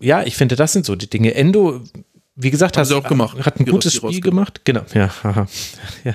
[0.00, 1.34] ja, ich finde, das sind so die Dinge.
[1.34, 1.82] Endo,
[2.42, 3.44] wie gesagt, hat, auch gemacht.
[3.44, 4.62] hat ein gutes Spiel gemacht.
[4.64, 5.46] Genau, ja, haha.
[6.04, 6.14] ja.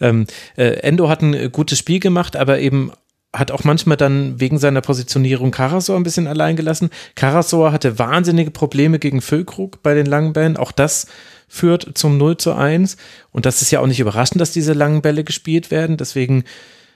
[0.00, 0.26] Ähm,
[0.56, 2.92] äh, Endo hat ein gutes Spiel gemacht, aber eben
[3.32, 6.90] hat auch manchmal dann wegen seiner Positionierung Karasor ein bisschen allein gelassen.
[7.14, 10.56] Karasor hatte wahnsinnige Probleme gegen Füllkrug bei den langen Bällen.
[10.56, 11.06] Auch das
[11.46, 12.96] führt zum 0 zu 1.
[13.30, 15.96] Und das ist ja auch nicht überraschend, dass diese langen Bälle gespielt werden.
[15.96, 16.44] Deswegen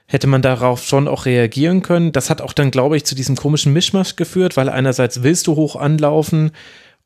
[0.07, 2.13] hätte man darauf schon auch reagieren können.
[2.13, 5.55] Das hat auch dann, glaube ich, zu diesem komischen Mischmasch geführt, weil einerseits willst du
[5.55, 6.51] hoch anlaufen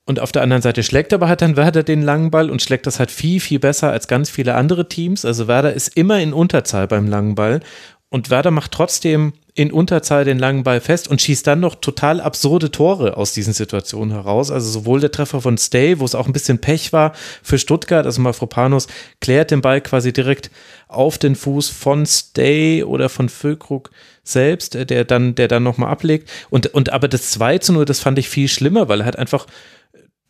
[0.08, 2.86] und auf der anderen Seite schlägt aber halt dann Werder den langen Ball und schlägt
[2.86, 5.26] das halt viel, viel besser als ganz viele andere Teams.
[5.26, 7.60] Also Werder ist immer in Unterzahl beim langen Ball
[8.08, 12.22] und Werder macht trotzdem in Unterzahl den langen Ball fest und schießt dann noch total
[12.22, 14.50] absurde Tore aus diesen Situationen heraus.
[14.50, 17.12] Also sowohl der Treffer von Stay, wo es auch ein bisschen Pech war
[17.42, 18.86] für Stuttgart, also Mafropanos
[19.20, 20.50] klärt den Ball quasi direkt
[20.86, 23.90] auf den Fuß von Stay oder von Füllkrug
[24.22, 26.30] selbst, äh, der dann, der dann nochmal ablegt.
[26.48, 29.18] Und, und aber das 2 zu 0, das fand ich viel schlimmer, weil er hat
[29.18, 29.46] einfach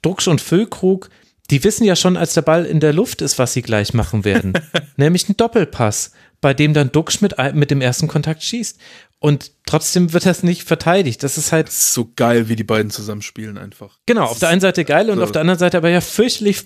[0.03, 1.11] Drucksch und Füllkrug,
[1.51, 4.25] die wissen ja schon, als der Ball in der Luft ist, was sie gleich machen
[4.25, 4.53] werden.
[4.97, 8.79] Nämlich ein Doppelpass, bei dem dann Duxch mit, mit dem ersten Kontakt schießt.
[9.21, 11.23] Und trotzdem wird das nicht verteidigt.
[11.23, 13.99] Das ist halt, Das ist so geil, wie die beiden zusammenspielen einfach.
[14.07, 15.25] genau, auf der einen Seite geil und so.
[15.25, 16.65] auf der anderen Seite aber ja fürchterlich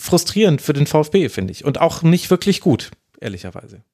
[0.00, 1.64] frustrierend für den VfB, finde ich.
[1.64, 3.84] Und auch nicht wirklich gut, ehrlicherweise.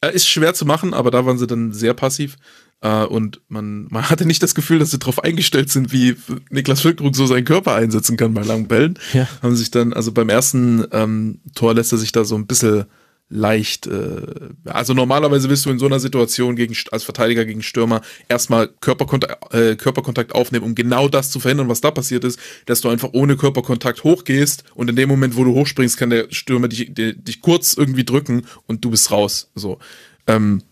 [0.00, 2.36] Äh, Ist schwer zu machen, aber da waren sie dann sehr passiv.
[2.82, 6.16] Äh, und man, man hatte nicht das Gefühl, dass sie darauf eingestellt sind, wie
[6.50, 8.98] Niklas Füllkrug so seinen Körper einsetzen kann bei langen Bällen.
[9.12, 9.28] Ja.
[9.40, 12.84] Haben sich dann, also beim ersten ähm, Tor lässt er sich da so ein bisschen
[13.28, 18.02] leicht, äh, also normalerweise bist du in so einer Situation gegen, als Verteidiger gegen Stürmer
[18.28, 22.82] erstmal Körperkontakt, äh, Körperkontakt aufnehmen, um genau das zu verhindern, was da passiert ist, dass
[22.82, 26.68] du einfach ohne Körperkontakt hochgehst und in dem Moment, wo du hochspringst, kann der Stürmer
[26.68, 29.50] dich, dich kurz irgendwie drücken und du bist raus.
[29.54, 29.78] So,
[30.26, 30.62] ähm,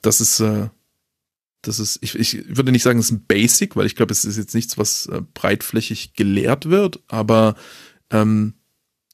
[0.00, 0.70] das ist, äh,
[1.62, 4.24] das ist, ich, ich würde nicht sagen, es ist ein Basic, weil ich glaube, es
[4.24, 7.54] ist jetzt nichts, was äh, breitflächig gelehrt wird, aber
[8.10, 8.54] ähm,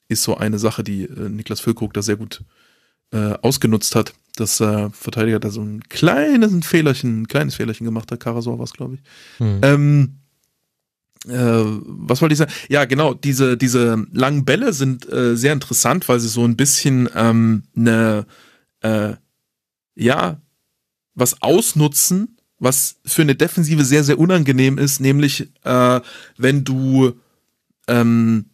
[0.09, 2.43] ist so eine Sache, die äh, Niklas Füllkrug da sehr gut
[3.13, 7.85] äh, ausgenutzt hat, dass äh, Verteidiger da so ein kleines ein Fehlerchen, ein kleines Fehlerchen
[7.85, 8.21] gemacht hat.
[8.21, 9.01] Karasor war es, glaube ich.
[9.39, 9.61] Hm.
[9.63, 10.15] Ähm,
[11.27, 12.53] äh, was wollte ich sagen?
[12.71, 17.11] Ja, genau, diese, diese langen Bälle sind äh, sehr interessant, weil sie so ein bisschen
[17.15, 18.27] ähm, eine,
[19.97, 20.41] ja,
[21.19, 26.01] was ausnutzen, was für eine Defensive sehr, sehr unangenehm ist, nämlich äh,
[26.37, 27.13] wenn du
[27.87, 28.47] ähm,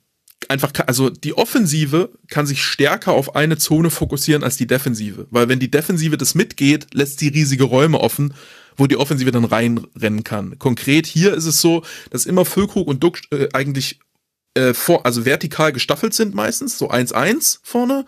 [0.49, 5.27] einfach, also die Offensive kann sich stärker auf eine Zone fokussieren als die Defensive.
[5.31, 8.35] Weil wenn die Defensive das mitgeht, lässt sie riesige Räume offen,
[8.77, 10.59] wo die Offensive dann reinrennen kann.
[10.59, 14.01] Konkret hier ist es so, dass immer Füllkrug und Duck äh, eigentlich
[14.55, 18.05] äh, vor, also vertikal gestaffelt sind meistens, so 1-1 vorne.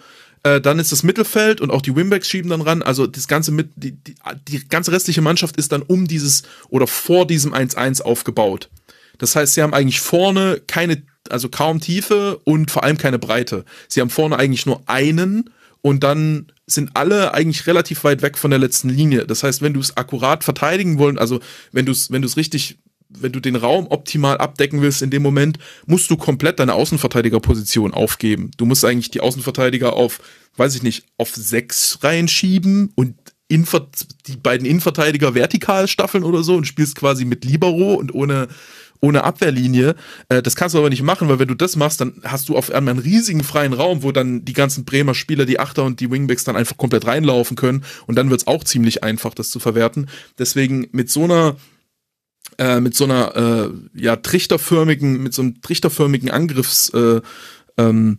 [0.46, 2.82] Äh, dann ist das Mittelfeld und auch die Wimbacks schieben dann ran.
[2.82, 4.14] Also das ganze mit, die, die,
[4.46, 8.70] die ganze restliche Mannschaft ist dann um dieses oder vor diesem 1-1 aufgebaut.
[9.18, 13.64] Das heißt, sie haben eigentlich vorne keine also kaum Tiefe und vor allem keine Breite.
[13.88, 15.50] Sie haben vorne eigentlich nur einen
[15.82, 19.26] und dann sind alle eigentlich relativ weit weg von der letzten Linie.
[19.26, 21.40] Das heißt, wenn du es akkurat verteidigen wollen, also
[21.72, 22.78] wenn du es, wenn du es richtig,
[23.20, 27.94] wenn du den Raum optimal abdecken willst in dem Moment, musst du komplett deine Außenverteidigerposition
[27.94, 28.50] aufgeben.
[28.56, 30.20] Du musst eigentlich die Außenverteidiger auf,
[30.56, 33.14] weiß ich nicht, auf sechs reinschieben und
[33.48, 33.86] Inver
[34.26, 38.48] die beiden Innenverteidiger vertikal staffeln oder so und spielst quasi mit Libero und ohne
[39.00, 39.94] ohne Abwehrlinie.
[40.28, 42.56] Äh, das kannst du aber nicht machen, weil wenn du das machst, dann hast du
[42.56, 46.00] auf einmal einen riesigen freien Raum, wo dann die ganzen Bremer Spieler, die Achter und
[46.00, 49.50] die Wingbacks dann einfach komplett reinlaufen können und dann wird es auch ziemlich einfach, das
[49.50, 50.08] zu verwerten.
[50.38, 51.56] Deswegen mit so einer
[52.58, 57.20] äh, mit so einer äh, ja trichterförmigen, mit so einem trichterförmigen Angriffs äh,
[57.76, 58.18] ähm,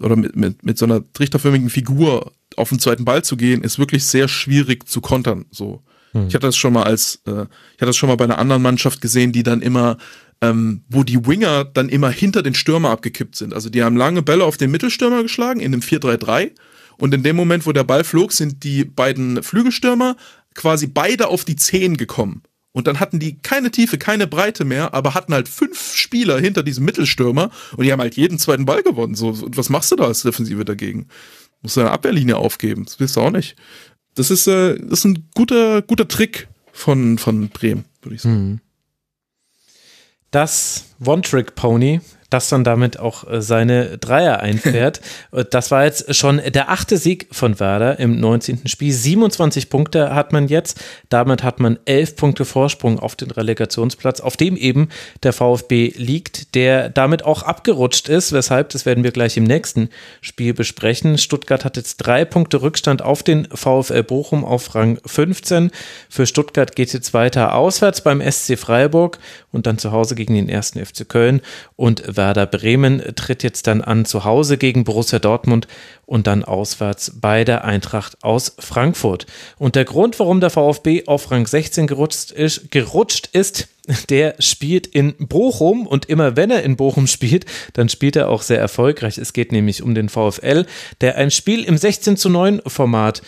[0.00, 3.78] oder mit, mit, mit so einer trichterförmigen Figur auf den zweiten Ball zu gehen, ist
[3.78, 5.46] wirklich sehr schwierig zu kontern.
[5.50, 5.82] So.
[6.12, 6.28] Hm.
[6.28, 8.62] Ich hatte das schon mal als, äh, ich hatte das schon mal bei einer anderen
[8.62, 9.98] Mannschaft gesehen, die dann immer,
[10.40, 13.54] ähm, wo die Winger dann immer hinter den Stürmer abgekippt sind.
[13.54, 16.52] Also die haben lange Bälle auf den Mittelstürmer geschlagen in dem 4-3-3
[16.98, 20.16] und in dem Moment, wo der Ball flog, sind die beiden Flügelstürmer
[20.54, 22.42] quasi beide auf die Zehen gekommen.
[22.76, 26.62] Und dann hatten die keine Tiefe, keine Breite mehr, aber hatten halt fünf Spieler hinter
[26.62, 29.14] diesem Mittelstürmer und die haben halt jeden zweiten Ball gewonnen.
[29.14, 31.08] So, und was machst du da als Defensive dagegen?
[31.62, 32.84] Musst du eine Abwehrlinie aufgeben?
[32.84, 33.56] Das willst du auch nicht.
[34.14, 38.34] Das ist, äh, das ist ein guter, guter Trick von, von Bremen, würde ich sagen.
[38.34, 38.60] Hm.
[40.30, 45.00] Das One-Trick-Pony das dann damit auch äh, seine Dreier einfährt.
[45.50, 48.66] das war jetzt schon der achte Sieg von Werder im 19.
[48.66, 48.92] Spiel.
[48.92, 50.80] 27 Punkte hat man jetzt.
[51.08, 54.88] Damit hat man 11 Punkte Vorsprung auf den Relegationsplatz, auf dem eben
[55.22, 58.32] der VfB liegt, der damit auch abgerutscht ist.
[58.32, 59.90] Weshalb, das werden wir gleich im nächsten
[60.20, 61.18] Spiel besprechen.
[61.18, 65.70] Stuttgart hat jetzt drei Punkte Rückstand auf den VfL Bochum auf Rang 15.
[66.08, 69.18] Für Stuttgart geht es jetzt weiter auswärts beim SC Freiburg
[69.52, 71.40] und dann zu Hause gegen den ersten FC Köln
[71.76, 75.68] und Werder Bremen tritt jetzt dann an zu Hause gegen Borussia Dortmund
[76.04, 79.26] und dann auswärts bei der Eintracht aus Frankfurt.
[79.58, 83.68] Und der Grund, warum der VfB auf Rang 16 gerutscht ist, gerutscht ist
[84.10, 88.42] der spielt in Bochum und immer wenn er in Bochum spielt, dann spielt er auch
[88.42, 89.18] sehr erfolgreich.
[89.18, 90.66] Es geht nämlich um den VfL,
[91.00, 93.22] der ein Spiel im 16 zu 9 Format äh,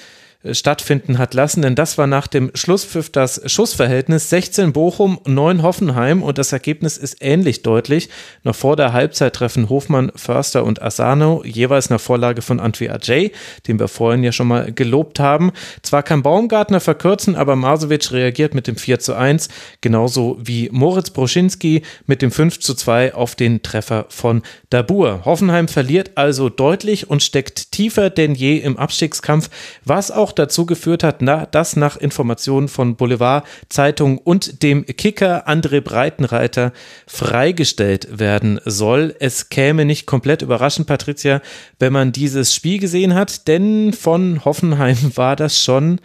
[0.44, 6.22] stattfinden hat lassen, denn das war nach dem Schlusspfiff das Schussverhältnis 16 Bochum, 9 Hoffenheim
[6.22, 8.08] und das Ergebnis ist ähnlich deutlich.
[8.44, 13.32] Noch vor der Halbzeit treffen Hofmann, Förster und Asano jeweils eine Vorlage von Antwi Ajay,
[13.66, 15.50] den wir vorhin ja schon mal gelobt haben.
[15.82, 19.48] Zwar kann Baumgartner verkürzen, aber Masovic reagiert mit dem 4 zu 1,
[19.80, 25.24] genauso wie Moritz Broschinski mit dem 5 zu 2 auf den Treffer von Dabur.
[25.24, 29.50] Hoffenheim verliert also deutlich und steckt tiefer denn je im Abstiegskampf,
[29.84, 31.22] was auch auch dazu geführt hat,
[31.54, 36.72] dass nach Informationen von Boulevard, Zeitung und dem Kicker André Breitenreiter
[37.06, 39.14] freigestellt werden soll.
[39.20, 41.40] Es käme nicht komplett überraschend, Patricia,
[41.78, 45.98] wenn man dieses Spiel gesehen hat, denn von Hoffenheim war das schon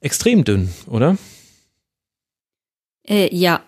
[0.00, 1.16] extrem dünn, oder?
[3.06, 3.62] Äh, ja.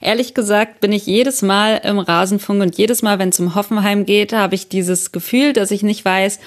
[0.00, 4.06] Ehrlich gesagt bin ich jedes Mal im Rasenfunk und jedes Mal, wenn es um Hoffenheim
[4.06, 6.38] geht, habe ich dieses Gefühl, dass ich nicht weiß,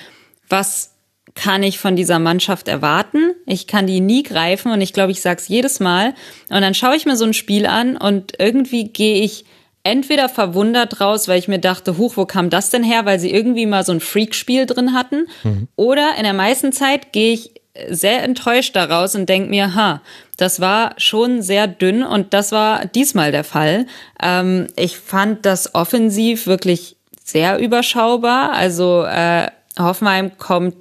[0.47, 0.96] was
[1.37, 3.33] kann ich von dieser Mannschaft erwarten?
[3.45, 6.15] Ich kann die nie greifen und ich glaube, ich sag's jedes Mal.
[6.49, 9.45] Und dann schaue ich mir so ein Spiel an und irgendwie gehe ich
[9.83, 13.31] entweder verwundert raus, weil ich mir dachte, huch, wo kam das denn her, weil sie
[13.31, 15.27] irgendwie mal so ein Freak-Spiel drin hatten.
[15.43, 15.67] Mhm.
[15.75, 17.51] Oder in der meisten Zeit gehe ich
[17.87, 20.01] sehr enttäuscht daraus und denke mir, ha,
[20.37, 23.85] das war schon sehr dünn und das war diesmal der Fall.
[24.21, 28.53] Ähm, ich fand das offensiv wirklich sehr überschaubar.
[28.53, 30.75] Also äh, Hoffenheim kommt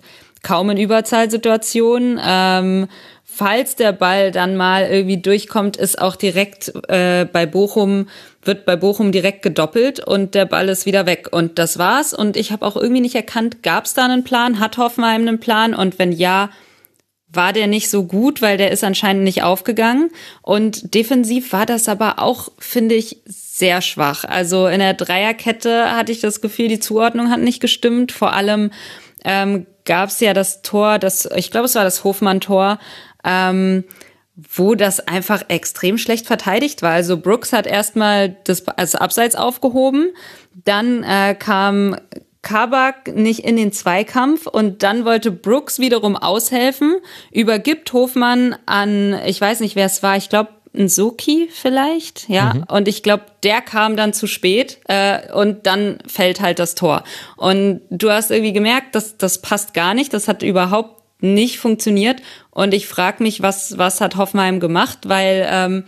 [0.47, 2.20] kaum in Überzahlsituationen.
[2.25, 2.86] Ähm,
[3.25, 8.08] falls der Ball dann mal irgendwie durchkommt, ist auch direkt äh, bei Bochum,
[8.42, 11.31] wird bei Bochum direkt gedoppelt und der Ball ist wieder weg.
[11.33, 12.15] Und das war's.
[12.15, 14.60] Und ich habe auch irgendwie nicht erkannt, gab es da einen Plan?
[14.60, 15.75] Hat Hoffenheim einen Plan?
[15.75, 16.50] Und wenn ja,
[17.28, 20.10] war der nicht so gut, weil der ist anscheinend nicht aufgegangen.
[20.42, 24.23] Und defensiv war das aber auch, finde ich, sehr schwach.
[24.23, 28.12] Also in der Dreierkette hatte ich das Gefühl, die Zuordnung hat nicht gestimmt.
[28.12, 28.70] Vor allem
[29.25, 32.79] ähm, gab es ja das Tor, das, ich glaube, es war das Hofmann-Tor,
[33.25, 33.85] ähm,
[34.53, 36.93] wo das einfach extrem schlecht verteidigt war.
[36.93, 40.09] Also Brooks hat erstmal das also Abseits aufgehoben,
[40.65, 41.97] dann äh, kam
[42.43, 46.97] Kabak nicht in den Zweikampf und dann wollte Brooks wiederum aushelfen,
[47.33, 52.55] übergibt Hofmann an, ich weiß nicht, wer es war, ich glaube Nsoki vielleicht, ja.
[52.55, 52.65] Mhm.
[52.69, 57.05] Und ich glaube, der kam dann zu spät äh, und dann fällt halt das Tor.
[57.37, 62.21] Und du hast irgendwie gemerkt, dass das passt gar nicht, das hat überhaupt nicht funktioniert.
[62.51, 65.85] Und ich frage mich, was was hat Hoffenheim gemacht, weil ähm,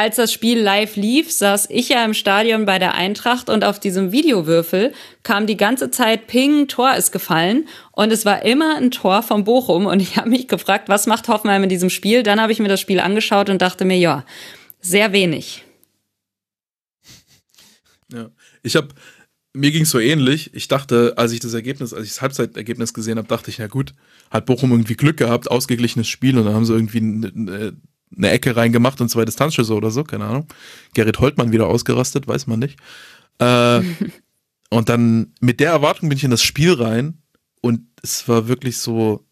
[0.00, 3.78] als das Spiel live lief, saß ich ja im Stadion bei der Eintracht und auf
[3.78, 8.90] diesem Videowürfel kam die ganze Zeit Ping, Tor ist gefallen und es war immer ein
[8.90, 12.22] Tor von Bochum und ich habe mich gefragt, was macht Hoffenheim in diesem Spiel?
[12.22, 14.24] Dann habe ich mir das Spiel angeschaut und dachte mir, ja,
[14.80, 15.64] sehr wenig.
[18.10, 18.30] Ja,
[18.62, 18.88] ich habe
[19.52, 20.54] mir ging es so ähnlich.
[20.54, 23.66] Ich dachte, als ich das Ergebnis, als ich das Halbzeitergebnis gesehen habe, dachte ich, na
[23.66, 23.92] gut,
[24.30, 27.00] hat Bochum irgendwie Glück gehabt, ausgeglichenes Spiel und dann haben sie irgendwie
[28.16, 30.46] eine Ecke reingemacht und zwei Distanzschüsse oder so, keine Ahnung.
[30.94, 32.78] Gerrit Holtmann wieder ausgerastet, weiß man nicht.
[33.38, 33.80] Äh,
[34.70, 37.22] und dann mit der Erwartung bin ich in das Spiel rein
[37.60, 39.26] und es war wirklich so,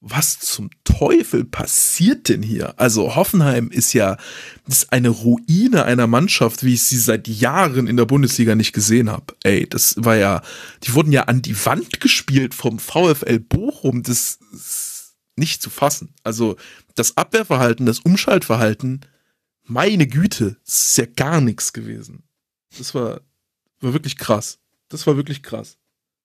[0.00, 2.78] was zum Teufel passiert denn hier?
[2.78, 4.16] Also Hoffenheim ist ja
[4.68, 9.10] ist eine Ruine einer Mannschaft, wie ich sie seit Jahren in der Bundesliga nicht gesehen
[9.10, 9.34] habe.
[9.42, 10.42] Ey, das war ja,
[10.84, 14.04] die wurden ja an die Wand gespielt vom VfL Bochum.
[14.04, 14.87] Das ist
[15.38, 16.14] nicht zu fassen.
[16.22, 16.56] Also
[16.94, 19.00] das Abwehrverhalten, das Umschaltverhalten,
[19.64, 22.24] meine Güte, das ist ja gar nichts gewesen.
[22.76, 23.20] Das war,
[23.80, 24.58] war wirklich krass.
[24.88, 25.78] Das war wirklich krass.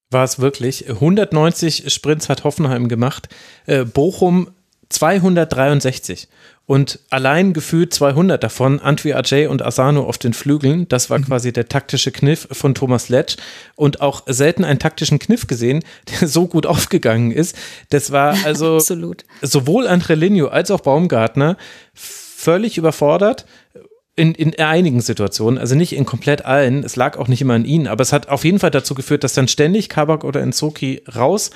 [0.09, 0.89] War es wirklich.
[0.89, 3.29] 190 Sprints hat Hoffenheim gemacht.
[3.65, 4.51] Äh, Bochum
[4.93, 6.27] 263
[6.65, 10.87] und allein gefühlt 200 davon Antwi Ajay und Asano auf den Flügeln.
[10.87, 11.25] Das war mhm.
[11.25, 13.35] quasi der taktische Kniff von Thomas Letsch
[13.75, 15.83] und auch selten einen taktischen Kniff gesehen,
[16.21, 17.57] der so gut aufgegangen ist.
[17.89, 19.25] Das war also Absolut.
[19.41, 21.57] sowohl Andrelinho als auch Baumgartner
[21.93, 23.45] völlig überfordert.
[24.15, 27.65] In, in einigen Situationen, also nicht in komplett allen, es lag auch nicht immer an
[27.65, 31.01] ihnen, aber es hat auf jeden Fall dazu geführt, dass dann ständig Kabak oder Enzoki
[31.15, 31.49] raus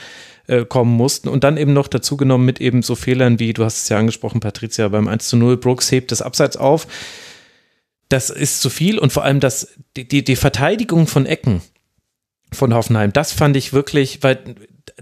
[0.48, 3.64] äh, kommen mussten und dann eben noch dazu genommen mit eben so Fehlern wie, du
[3.64, 6.88] hast es ja angesprochen, Patricia, beim 1 zu 0, Brooks hebt das Abseits auf.
[8.10, 11.62] Das ist zu viel und vor allem das, die, die, die Verteidigung von Ecken
[12.54, 14.56] von Hoffenheim, das fand ich wirklich, weil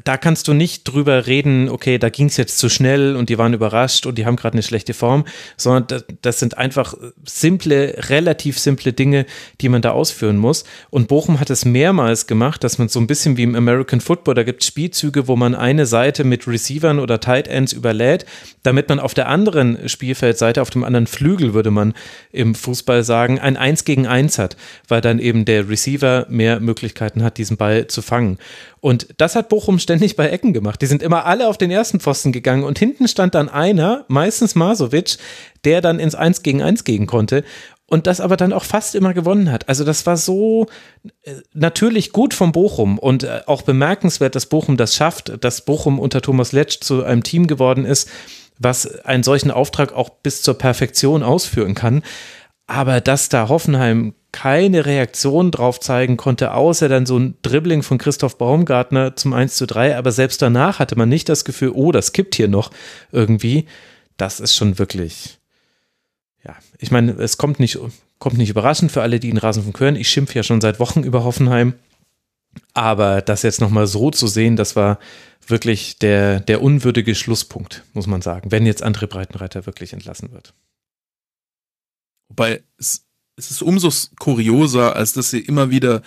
[0.04, 3.38] da kannst du nicht drüber reden, okay, da ging es jetzt zu schnell und die
[3.38, 5.26] waren überrascht und die haben gerade eine schlechte Form,
[5.58, 9.26] sondern das, sind einfach simple, relativ simple Dinge,
[9.62, 10.66] die man da ausführen muss.
[10.90, 14.36] Und Bochum hat es mehrmals gemacht, dass man so ein bisschen wie im American Football,
[14.36, 18.26] da gibt es Spielzüge, wo man eine Seite mit Receivern oder Tight Ends überlädt,
[18.64, 21.94] damit man auf der anderen Spielfeldseite, auf dem anderen Flügel, würde man
[22.32, 24.58] im Fußball sagen, ein Eins gegen Eins hat,
[24.88, 28.38] weil dann eben der Receiver mehr Möglichkeiten hat, diesen Ball zu fangen.
[28.86, 30.80] Und das hat Bochum ständig bei Ecken gemacht.
[30.80, 34.54] Die sind immer alle auf den ersten Pfosten gegangen und hinten stand dann einer, meistens
[34.54, 35.18] Masovic,
[35.64, 37.44] der dann ins Eins gegen Eins gehen konnte
[37.88, 39.68] und das aber dann auch fast immer gewonnen hat.
[39.70, 40.68] Also das war so
[41.24, 45.98] äh, natürlich gut vom Bochum und äh, auch bemerkenswert, dass Bochum das schafft, dass Bochum
[45.98, 48.08] unter Thomas Letsch zu einem Team geworden ist,
[48.60, 52.04] was einen solchen Auftrag auch bis zur Perfektion ausführen kann.
[52.68, 57.98] Aber dass da Hoffenheim keine Reaktion drauf zeigen konnte, außer dann so ein Dribbling von
[57.98, 59.96] Christoph Baumgartner zum 1 zu 3.
[59.96, 62.72] Aber selbst danach hatte man nicht das Gefühl, oh, das kippt hier noch
[63.14, 63.66] irgendwie.
[64.18, 65.40] Das ist schon wirklich,
[66.44, 67.80] ja, ich meine, es kommt nicht,
[68.20, 69.96] kommt nicht überraschend für alle, die ihn Rasen von hören.
[69.96, 71.74] Ich schimpfe ja schon seit Wochen über Hoffenheim.
[72.74, 75.00] Aber das jetzt nochmal so zu sehen, das war
[75.48, 80.54] wirklich der, der unwürdige Schlusspunkt, muss man sagen, wenn jetzt André Breitenreiter wirklich entlassen wird.
[82.28, 83.06] Wobei es
[83.36, 86.02] es ist umso kurioser, als dass sie immer wieder,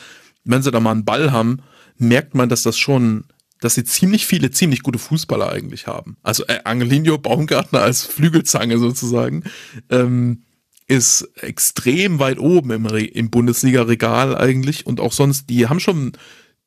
[0.44, 1.62] wenn sie da mal einen Ball haben,
[1.96, 3.24] merkt man, dass das schon
[3.60, 6.16] dass sie ziemlich viele, ziemlich gute Fußballer eigentlich haben.
[6.22, 9.44] Also äh, Angelino Baumgartner als Flügelzange sozusagen
[9.90, 10.44] ähm,
[10.86, 16.12] ist extrem weit oben im, im Bundesliga-Regal eigentlich und auch sonst, die haben schon,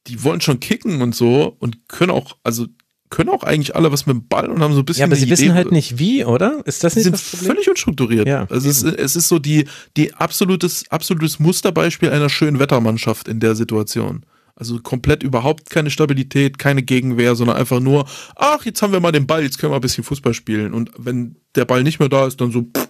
[0.08, 2.68] die wollen schon kicken und so und können auch, also
[3.12, 5.02] können auch eigentlich alle was mit dem Ball und haben so ein bisschen.
[5.02, 6.62] Ja, aber sie Idee, wissen halt nicht wie, oder?
[6.66, 7.46] Ist das nicht sind das Problem?
[7.48, 8.28] völlig unstrukturiert.
[8.28, 9.66] Ja, also es, ist- es ist so die,
[9.98, 14.26] die absolutes, absolutes Musterbeispiel einer schönen Wettermannschaft in der Situation.
[14.56, 19.12] Also komplett überhaupt keine Stabilität, keine Gegenwehr, sondern einfach nur, ach, jetzt haben wir mal
[19.12, 20.74] den Ball, jetzt können wir ein bisschen Fußball spielen.
[20.74, 22.88] Und wenn der Ball nicht mehr da ist, dann so, pff,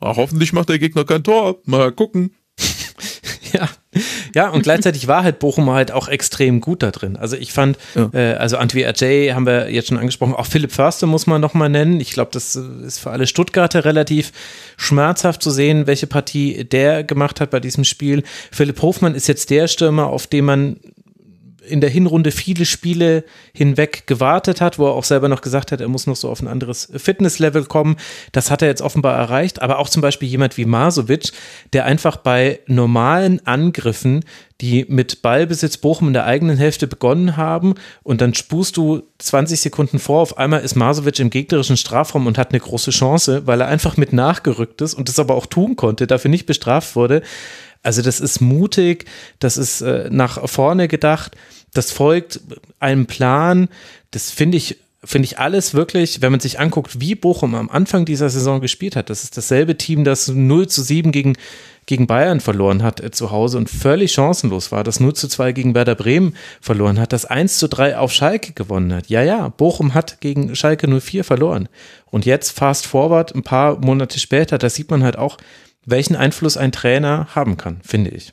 [0.00, 1.58] ach, hoffentlich macht der Gegner kein Tor.
[1.64, 2.32] Mal gucken.
[3.52, 3.68] Ja.
[4.34, 7.16] Ja, und gleichzeitig war halt Bochum halt auch extrem gut da drin.
[7.16, 8.10] Also ich fand, Ja.
[8.12, 11.68] äh, also Antwi Ajay haben wir jetzt schon angesprochen, auch Philipp Förster muss man nochmal
[11.68, 12.00] nennen.
[12.00, 14.32] Ich glaube, das äh, ist für alle Stuttgarter relativ
[14.76, 18.22] schmerzhaft zu sehen, welche Partie der gemacht hat bei diesem Spiel.
[18.50, 20.76] Philipp Hofmann ist jetzt der Stürmer, auf den man
[21.68, 23.24] in der Hinrunde viele Spiele
[23.54, 26.40] hinweg gewartet hat, wo er auch selber noch gesagt hat, er muss noch so auf
[26.40, 27.96] ein anderes Fitnesslevel kommen.
[28.32, 29.62] Das hat er jetzt offenbar erreicht.
[29.62, 31.32] Aber auch zum Beispiel jemand wie Masovic,
[31.72, 34.24] der einfach bei normalen Angriffen,
[34.62, 37.74] die mit Ballbesitz Bochum in der eigenen Hälfte begonnen haben
[38.04, 42.38] und dann spust du 20 Sekunden vor, auf einmal ist Masovic im gegnerischen Strafraum und
[42.38, 45.74] hat eine große Chance, weil er einfach mit nachgerückt ist und das aber auch tun
[45.74, 47.22] konnte, dafür nicht bestraft wurde.
[47.82, 49.06] Also das ist mutig,
[49.38, 51.36] das ist äh, nach vorne gedacht,
[51.74, 52.40] das folgt
[52.78, 53.68] einem Plan.
[54.10, 58.04] Das finde ich, finde ich alles wirklich, wenn man sich anguckt, wie Bochum am Anfang
[58.04, 59.10] dieser Saison gespielt hat.
[59.10, 61.36] Das ist dasselbe Team, das 0 zu 7 gegen,
[61.86, 65.50] gegen Bayern verloren hat äh, zu Hause und völlig chancenlos war, das 0 zu 2
[65.50, 69.08] gegen Werder Bremen verloren hat, das 1 zu 3 auf Schalke gewonnen hat.
[69.08, 71.68] Ja, ja, Bochum hat gegen Schalke 04 verloren.
[72.10, 75.38] Und jetzt fast forward, ein paar Monate später, da sieht man halt auch,
[75.84, 78.32] welchen Einfluss ein Trainer haben kann, finde ich.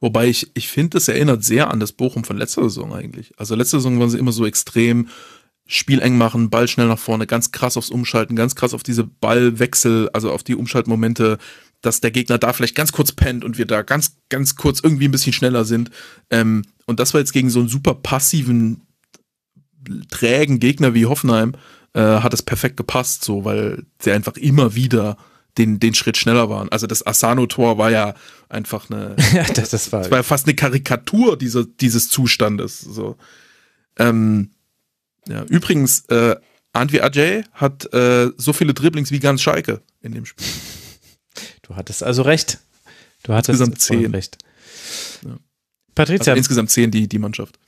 [0.00, 3.32] Wobei ich, ich finde, das erinnert sehr an das Bochum von letzter Saison eigentlich.
[3.36, 5.08] Also letzte Saison waren sie immer so extrem
[5.66, 9.04] Spiel eng machen, Ball schnell nach vorne, ganz krass aufs Umschalten, ganz krass auf diese
[9.04, 11.38] Ballwechsel, also auf die Umschaltmomente,
[11.80, 15.06] dass der Gegner da vielleicht ganz kurz pennt und wir da ganz, ganz kurz irgendwie
[15.06, 15.90] ein bisschen schneller sind.
[16.30, 18.82] Ähm, und das war jetzt gegen so einen super passiven,
[20.10, 21.54] trägen Gegner wie Hoffenheim,
[21.92, 25.16] äh, hat es perfekt gepasst, so, weil sie einfach immer wieder
[25.58, 26.68] den, den Schritt schneller waren.
[26.70, 28.14] Also das Asano-Tor war ja
[28.48, 30.00] einfach eine, ja, das, das war.
[30.00, 32.80] das war ja fast eine Karikatur dieser, dieses Zustandes.
[32.80, 33.16] So.
[33.98, 34.50] Ähm,
[35.28, 36.36] ja, übrigens, äh,
[36.72, 40.46] Antwi Ajay hat äh, so viele Dribblings wie ganz Schalke in dem Spiel.
[41.62, 42.58] Du hattest also recht.
[43.22, 44.10] Du hattest Insgesamt zehn.
[44.10, 44.38] recht.
[45.24, 45.36] Ja.
[45.94, 47.60] Patricia, Also insgesamt zehn die, die Mannschaft.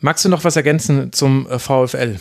[0.00, 2.18] magst du noch was ergänzen zum äh, VfL?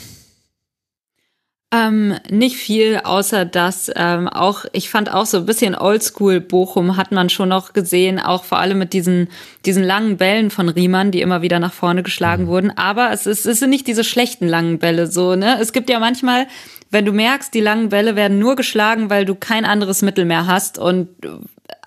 [1.74, 6.98] Ähm, nicht viel, außer dass ähm, auch, ich fand auch so ein bisschen Oldschool Bochum
[6.98, 9.28] hat man schon noch gesehen, auch vor allem mit diesen,
[9.66, 12.70] diesen langen Bällen von Riemann, die immer wieder nach vorne geschlagen wurden.
[12.78, 15.58] Aber es, ist, es sind nicht diese schlechten langen Bälle so, ne?
[15.60, 16.46] Es gibt ja manchmal,
[16.92, 20.46] wenn du merkst, die langen Bälle werden nur geschlagen, weil du kein anderes Mittel mehr
[20.46, 21.30] hast und äh,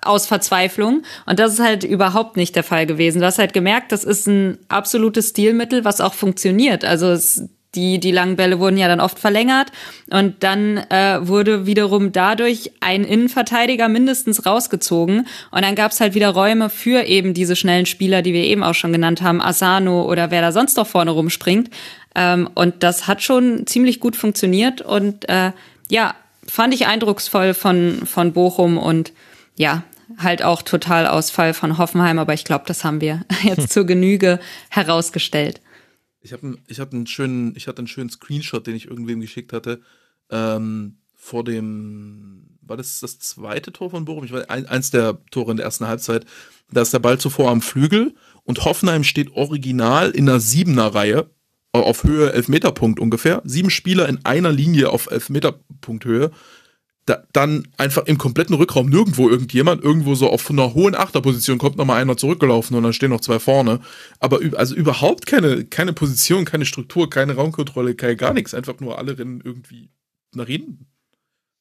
[0.01, 1.03] aus Verzweiflung.
[1.25, 3.21] Und das ist halt überhaupt nicht der Fall gewesen.
[3.21, 6.83] Du hast halt gemerkt, das ist ein absolutes Stilmittel, was auch funktioniert.
[6.83, 7.47] Also es,
[7.77, 9.71] die, die langen Bälle wurden ja dann oft verlängert.
[10.09, 15.27] Und dann äh, wurde wiederum dadurch ein Innenverteidiger mindestens rausgezogen.
[15.51, 18.73] Und dann gab's halt wieder Räume für eben diese schnellen Spieler, die wir eben auch
[18.73, 21.69] schon genannt haben, Asano oder wer da sonst noch vorne rumspringt.
[22.15, 24.81] Ähm, und das hat schon ziemlich gut funktioniert.
[24.81, 25.51] Und äh,
[25.89, 26.15] ja,
[26.47, 29.13] fand ich eindrucksvoll von, von Bochum und
[29.55, 29.83] ja,
[30.17, 34.39] halt auch Totalausfall von Hoffenheim, aber ich glaube, das haben wir jetzt zur Genüge
[34.69, 35.61] herausgestellt.
[36.27, 39.79] Ich habe ich hab einen hatte einen schönen Screenshot, den ich irgendwem geschickt hatte.
[40.29, 44.25] Ähm, vor dem, war das das zweite Tor von Bochum?
[44.25, 46.25] Ich weiß, ein, eins der Tore in der ersten Halbzeit.
[46.69, 51.29] Da ist der Ball zuvor am Flügel und Hoffenheim steht original in einer Siebener Reihe
[51.71, 53.41] äh, auf Höhe Elfmeterpunkt ungefähr.
[53.45, 56.31] Sieben Spieler in einer Linie auf Elfmeterpunkthöhe.
[57.07, 61.77] Da, dann einfach im kompletten Rückraum nirgendwo irgendjemand, irgendwo so auf einer hohen Achterposition kommt
[61.77, 63.79] nochmal einer zurückgelaufen und dann stehen noch zwei vorne.
[64.19, 68.53] Aber also überhaupt keine, keine Position, keine Struktur, keine Raumkontrolle, kein, gar nichts.
[68.53, 69.89] Einfach nur alle rennen irgendwie
[70.35, 70.87] nach hinten.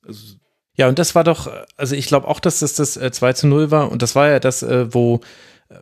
[0.05, 0.34] Also,
[0.75, 3.47] Ja, und das war doch, also ich glaube auch, dass das das äh, 2 zu
[3.47, 5.20] 0 war und das war ja das, äh, wo
[5.68, 5.76] äh,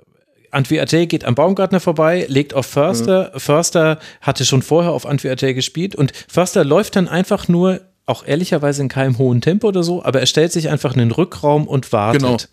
[0.51, 3.33] Antwi Ajay geht am Baumgartner vorbei, legt auf Förster.
[3.41, 8.27] Förster hatte schon vorher auf Antwi Ajay gespielt und Förster läuft dann einfach nur, auch
[8.27, 11.67] ehrlicherweise in keinem hohen Tempo oder so, aber er stellt sich einfach in den Rückraum
[11.67, 12.49] und wartet.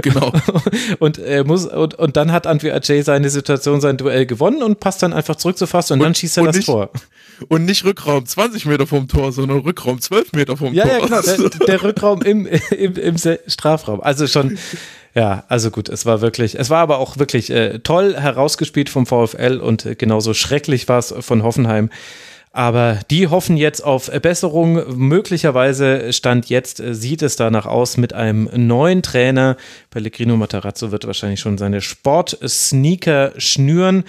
[0.00, 0.32] Genau.
[0.98, 4.80] und er muss, und, und dann hat Antwi Ajay seine Situation, sein Duell gewonnen und
[4.80, 6.90] passt dann einfach zurück zu Förster und, dann schießt er und das nicht- Tor.
[7.48, 10.92] Und nicht Rückraum 20 Meter vom Tor, sondern Rückraum 12 Meter vom Ja, Tor.
[10.92, 11.20] ja, genau.
[11.20, 13.16] Der, der Rückraum im, im, im
[13.46, 14.00] Strafraum.
[14.00, 14.56] Also schon,
[15.14, 19.04] Ja, also gut, es war wirklich, es war aber auch wirklich äh, toll herausgespielt vom
[19.04, 21.90] VfL und äh, genauso schrecklich war es von Hoffenheim.
[22.56, 24.96] Aber die hoffen jetzt auf Besserung.
[24.96, 29.58] Möglicherweise stand jetzt, äh, sieht es danach aus, mit einem neuen Trainer.
[29.90, 34.04] Pellegrino Matarazzo wird wahrscheinlich schon seine Sportsneaker schnüren.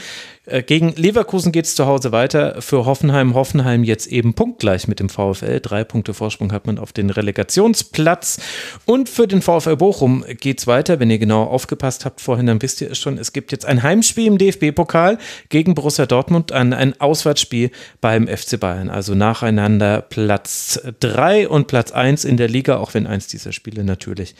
[0.48, 2.61] Äh, gegen Leverkusen geht es zu Hause weiter.
[2.61, 5.59] Für Hoffenheim, Hoffenheim jetzt eben punktgleich mit dem VfL.
[5.59, 8.40] Drei Punkte Vorsprung hat man auf den Relegationsplatz.
[8.85, 11.00] Und für den VfL Bochum geht es weiter.
[11.00, 13.17] Wenn ihr genau aufgepasst habt vorhin, dann wisst ihr es schon.
[13.17, 15.17] Es gibt jetzt ein Heimspiel im DFB-Pokal
[15.50, 18.90] gegen Borussia Dortmund, ein, ein Auswärtsspiel beim FC Bayern.
[18.90, 23.84] Also nacheinander Platz 3 und Platz 1 in der Liga, auch wenn eins dieser Spiele
[23.84, 24.34] natürlich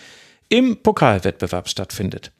[0.48, 2.32] im Pokalwettbewerb stattfindet.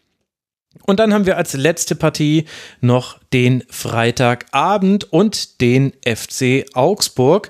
[0.86, 2.46] Und dann haben wir als letzte Partie
[2.82, 7.50] noch den Freitagabend und den FC Augsburg.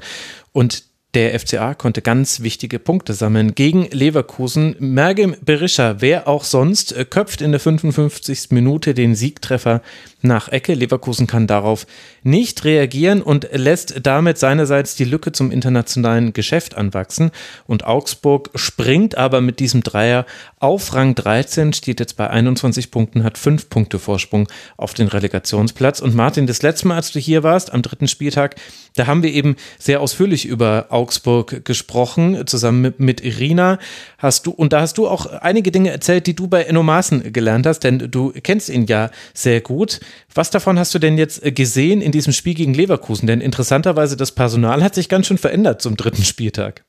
[0.53, 4.75] Und der FCA konnte ganz wichtige Punkte sammeln gegen Leverkusen.
[4.79, 8.51] Mergim Berisha, wer auch sonst, köpft in der 55.
[8.51, 9.81] Minute den Siegtreffer
[10.21, 10.73] nach Ecke.
[10.73, 11.87] Leverkusen kann darauf
[12.23, 17.31] nicht reagieren und lässt damit seinerseits die Lücke zum internationalen Geschäft anwachsen.
[17.65, 20.25] Und Augsburg springt aber mit diesem Dreier
[20.59, 26.01] auf Rang 13, steht jetzt bei 21 Punkten, hat fünf Punkte Vorsprung auf den Relegationsplatz.
[26.01, 28.55] Und Martin, das letzte Mal, als du hier warst, am dritten Spieltag,
[28.95, 33.77] da haben wir eben sehr ausführlich über Augsburg gesprochen, zusammen mit, mit Irina.
[34.17, 37.31] Hast du, und da hast du auch einige Dinge erzählt, die du bei Enno Maaßen
[37.31, 39.99] gelernt hast, denn du kennst ihn ja sehr gut.
[40.33, 43.27] Was davon hast du denn jetzt gesehen in diesem Spiel gegen Leverkusen?
[43.27, 46.83] Denn interessanterweise, das Personal hat sich ganz schön verändert zum dritten Spieltag.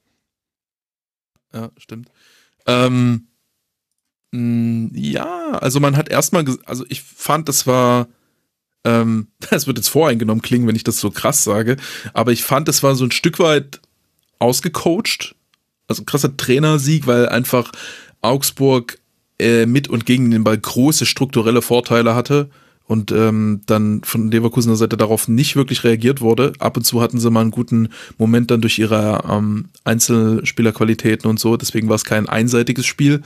[1.52, 2.10] Ja, stimmt.
[2.66, 3.28] Ähm,
[4.32, 8.08] mh, mm, ja, also man hat erstmal, also ich fand, das war,
[8.84, 11.76] ähm, das wird jetzt voreingenommen klingen, wenn ich das so krass sage,
[12.14, 13.80] aber ich fand, das war so ein Stück weit
[14.38, 15.34] ausgecoacht.
[15.86, 17.72] Also krasser Trainersieg, weil einfach
[18.20, 18.98] Augsburg
[19.38, 22.50] äh, mit und gegen den Ball große strukturelle Vorteile hatte
[22.88, 26.54] und ähm, dann von Leverkusener Seite darauf nicht wirklich reagiert wurde.
[26.58, 31.38] Ab und zu hatten sie mal einen guten Moment dann durch ihre ähm, Einzelspielerqualitäten und
[31.38, 31.56] so.
[31.58, 33.22] Deswegen war es kein einseitiges Spiel,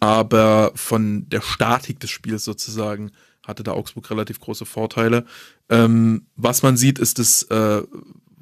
[0.00, 3.12] aber von der Statik des Spiels sozusagen
[3.46, 5.24] hatte da Augsburg relativ große Vorteile.
[5.68, 7.82] Ähm, was man sieht, ist das, äh,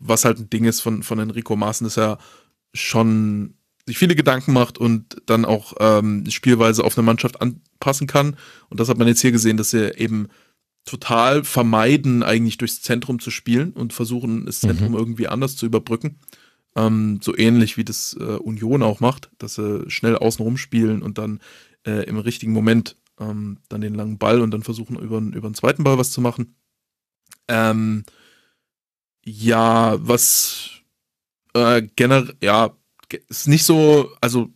[0.02, 2.18] was halt ein Ding ist von, von Enrico Maaßen, dass er
[2.74, 3.54] schon
[3.86, 8.36] sich viele Gedanken macht und dann auch ähm, Spielweise auf eine Mannschaft anpassen kann.
[8.68, 10.28] Und das hat man jetzt hier gesehen, dass er eben
[10.84, 14.98] total vermeiden, eigentlich durchs Zentrum zu spielen und versuchen, das Zentrum mhm.
[14.98, 16.18] irgendwie anders zu überbrücken.
[16.74, 21.18] Ähm, so ähnlich wie das äh, Union auch macht, dass sie schnell außenrum spielen und
[21.18, 21.40] dann
[21.86, 25.54] äh, im richtigen Moment ähm, dann den langen Ball und dann versuchen, über, über den
[25.54, 26.54] zweiten Ball was zu machen.
[27.48, 28.04] Ähm,
[29.24, 30.70] ja, was
[31.54, 32.76] äh, generell, ja,
[33.28, 34.50] ist nicht so, also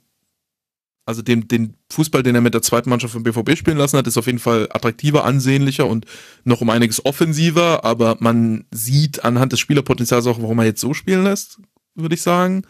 [1.07, 4.09] also den, den Fußball, den er mit der zweiten Mannschaft vom BVB spielen lassen hat,
[4.09, 6.05] ist auf jeden Fall attraktiver, ansehnlicher und
[6.43, 10.95] noch um einiges offensiver, aber man sieht anhand des Spielerpotenzials auch, warum er jetzt so
[10.95, 11.61] spielen lässt,
[11.95, 12.65] würde ich sagen.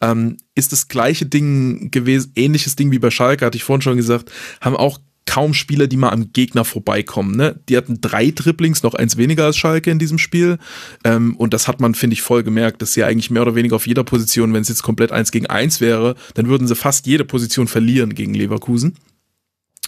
[0.00, 3.96] Ähm, ist das gleiche Ding gewesen, ähnliches Ding wie bei Schalke, hatte ich vorhin schon
[3.96, 4.30] gesagt,
[4.60, 7.36] haben auch kaum Spieler, die mal am Gegner vorbeikommen.
[7.36, 7.60] Ne?
[7.68, 10.58] Die hatten drei Dribblings, noch eins weniger als Schalke in diesem Spiel.
[11.04, 13.76] Ähm, und das hat man, finde ich, voll gemerkt, dass sie eigentlich mehr oder weniger
[13.76, 17.06] auf jeder Position, wenn es jetzt komplett eins gegen eins wäre, dann würden sie fast
[17.06, 18.96] jede Position verlieren gegen Leverkusen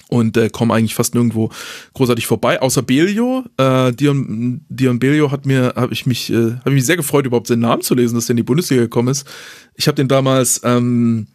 [0.09, 1.51] und äh, kommen eigentlich fast nirgendwo
[1.95, 3.43] großartig vorbei, außer Belio.
[3.57, 7.49] Äh, Dion, Dion Belio hat mir, habe ich mich, äh, habe mich sehr gefreut, überhaupt
[7.49, 9.27] seinen Namen zu lesen, dass der in die Bundesliga gekommen ist.
[9.75, 11.27] Ich habe den damals ähm,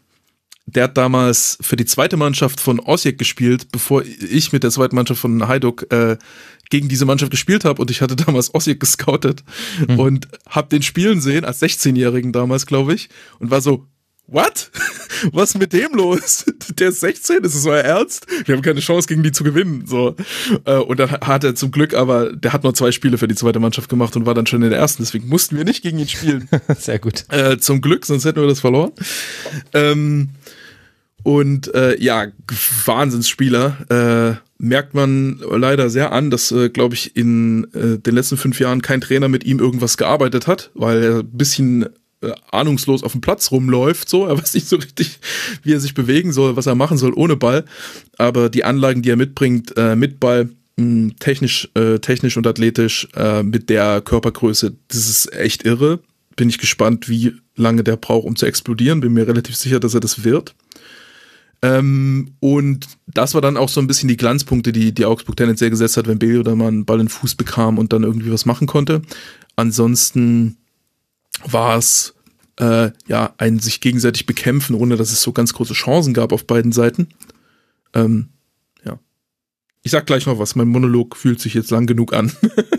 [0.67, 4.95] der hat damals für die zweite Mannschaft von Osijek gespielt, bevor ich mit der zweiten
[4.95, 6.17] Mannschaft von Hajduk äh,
[6.69, 9.43] gegen diese Mannschaft gespielt habe und ich hatte damals Osijek gescoutet
[9.87, 9.99] mhm.
[9.99, 13.07] und hab den spielen sehen als 16-Jährigen damals, glaube ich,
[13.39, 13.87] und war so,
[14.27, 14.69] what?
[15.31, 16.45] Was mit dem los?
[16.77, 18.27] Der ist 16, ist es euer Ernst?
[18.45, 19.85] Wir haben keine Chance gegen die zu gewinnen.
[19.87, 20.15] So.
[20.65, 23.35] Äh, und dann hat er zum Glück aber, der hat nur zwei Spiele für die
[23.35, 25.97] zweite Mannschaft gemacht und war dann schon in der ersten, deswegen mussten wir nicht gegen
[25.97, 26.49] ihn spielen.
[26.77, 27.25] Sehr gut.
[27.29, 28.91] Äh, zum Glück, sonst hätten wir das verloren.
[29.73, 30.31] Ähm,
[31.27, 32.27] und äh, ja,
[32.85, 34.39] Wahnsinnsspieler.
[34.39, 38.61] Äh, merkt man leider sehr an, dass, äh, glaube ich, in äh, den letzten fünf
[38.61, 41.89] Jahren kein Trainer mit ihm irgendwas gearbeitet hat, weil er ein bisschen
[42.21, 44.25] äh, ahnungslos auf dem Platz rumläuft, so.
[44.25, 45.19] Er weiß nicht so richtig,
[45.63, 47.65] wie er sich bewegen soll, was er machen soll ohne Ball.
[48.17, 50.47] Aber die Anlagen, die er mitbringt, äh, mit Ball,
[50.77, 55.99] mh, technisch, äh, technisch und athletisch, äh, mit der Körpergröße, das ist echt irre.
[56.37, 59.01] Bin ich gespannt, wie lange der braucht, um zu explodieren.
[59.01, 60.55] Bin mir relativ sicher, dass er das wird.
[61.61, 65.69] Ähm, und das war dann auch so ein bisschen die Glanzpunkte, die, die Augsburg tendenziell
[65.69, 68.31] gesetzt hat, wenn Belio dann mal einen Ball in den Fuß bekam und dann irgendwie
[68.31, 69.01] was machen konnte.
[69.55, 70.57] Ansonsten
[71.43, 72.13] war es
[72.59, 76.45] äh, ja ein sich gegenseitig bekämpfen, ohne dass es so ganz große Chancen gab auf
[76.45, 77.09] beiden Seiten.
[77.93, 78.29] Ähm,
[79.87, 82.29] Ich sag gleich noch was, mein Monolog fühlt sich jetzt lang genug an.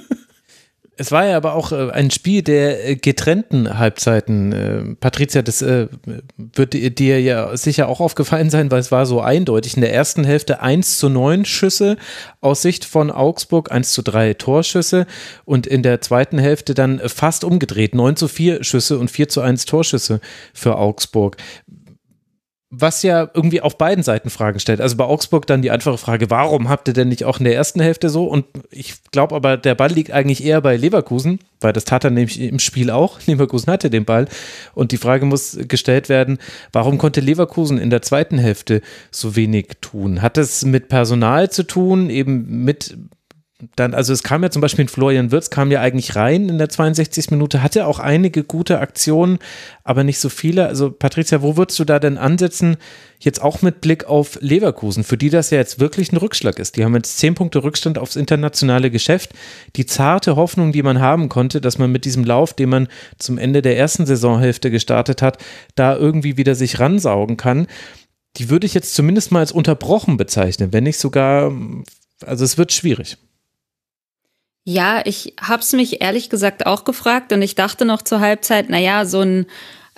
[1.01, 4.53] Es war ja aber auch äh, ein Spiel der äh, getrennten Halbzeiten.
[4.53, 9.77] Äh, Patricia, das wird dir ja sicher auch aufgefallen sein, weil es war so eindeutig.
[9.77, 11.97] In der ersten Hälfte 1 zu 9 Schüsse
[12.41, 15.07] aus Sicht von Augsburg, 1 zu 3 Torschüsse
[15.45, 19.41] und in der zweiten Hälfte dann fast umgedreht, 9 zu 4 Schüsse und 4 zu
[19.41, 20.21] 1 Torschüsse
[20.53, 21.37] für Augsburg
[22.71, 24.83] was ja irgendwie auf beiden Seiten Fragen stellt.
[24.83, 27.55] Also bei Augsburg dann die einfache Frage, warum habt ihr denn nicht auch in der
[27.55, 28.27] ersten Hälfte so?
[28.27, 32.11] Und ich glaube aber, der Ball liegt eigentlich eher bei Leverkusen, weil das tat er
[32.11, 33.21] nämlich im Spiel auch.
[33.27, 34.29] Leverkusen hatte den Ball.
[34.75, 36.39] Und die Frage muss gestellt werden,
[36.73, 40.21] warum konnte Leverkusen in der zweiten Hälfte so wenig tun?
[40.21, 42.99] Hat es mit Personal zu tun, eben mit
[43.75, 46.69] dann, also es kam ja zum Beispiel Florian Wirtz, kam ja eigentlich rein in der
[46.69, 47.33] 62.
[47.33, 49.41] Minute, hatte auch einige gute Aktionen,
[49.83, 50.69] aber nicht so viele.
[50.69, 52.77] Also Patricia, wo würdest du da denn ansetzen,
[53.19, 56.77] jetzt auch mit Blick auf Leverkusen, für die das ja jetzt wirklich ein Rückschlag ist?
[56.77, 59.33] Die haben jetzt zehn Punkte Rückstand aufs internationale Geschäft.
[59.75, 62.89] Die zarte Hoffnung, die man haben konnte, dass man mit diesem Lauf, den man
[63.19, 65.39] zum Ende der ersten Saisonhälfte gestartet hat,
[65.75, 67.67] da irgendwie wieder sich ransaugen kann,
[68.37, 71.53] die würde ich jetzt zumindest mal als unterbrochen bezeichnen, wenn nicht sogar,
[72.25, 73.19] also es wird schwierig.
[74.71, 79.07] Ja, ich hab's mich ehrlich gesagt auch gefragt und ich dachte noch zur Halbzeit, naja,
[79.07, 79.47] so ein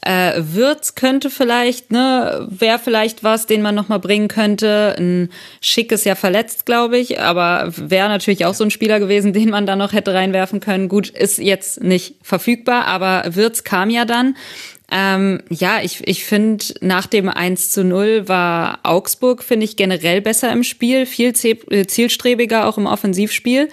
[0.01, 4.95] äh, Wirtz könnte vielleicht, ne, wäre vielleicht was, den man nochmal bringen könnte.
[4.97, 9.33] Ein Schick ist ja verletzt, glaube ich, aber wäre natürlich auch so ein Spieler gewesen,
[9.33, 10.89] den man da noch hätte reinwerfen können.
[10.89, 14.37] Gut, ist jetzt nicht verfügbar, aber Wirtz kam ja dann.
[14.91, 20.21] Ähm, ja, ich, ich finde, nach dem 1 zu 0 war Augsburg, finde ich, generell
[20.21, 23.69] besser im Spiel, viel zielstrebiger auch im Offensivspiel.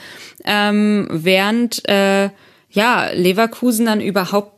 [0.46, 2.30] Ähm, während äh,
[2.70, 4.57] ja Leverkusen dann überhaupt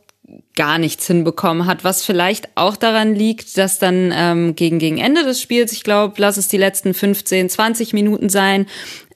[0.56, 5.24] gar nichts hinbekommen hat, was vielleicht auch daran liegt, dass dann ähm, gegen, gegen Ende
[5.24, 8.66] des Spiels, ich glaube, lass es die letzten 15, 20 Minuten sein,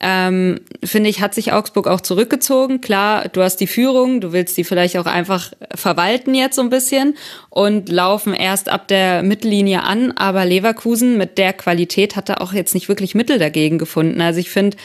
[0.01, 2.81] ähm, finde ich, hat sich Augsburg auch zurückgezogen.
[2.81, 6.70] Klar, du hast die Führung, du willst die vielleicht auch einfach verwalten jetzt so ein
[6.70, 7.17] bisschen
[7.49, 12.52] und laufen erst ab der Mittellinie an, aber Leverkusen mit der Qualität hat da auch
[12.52, 14.20] jetzt nicht wirklich Mittel dagegen gefunden.
[14.20, 14.76] Also ich finde,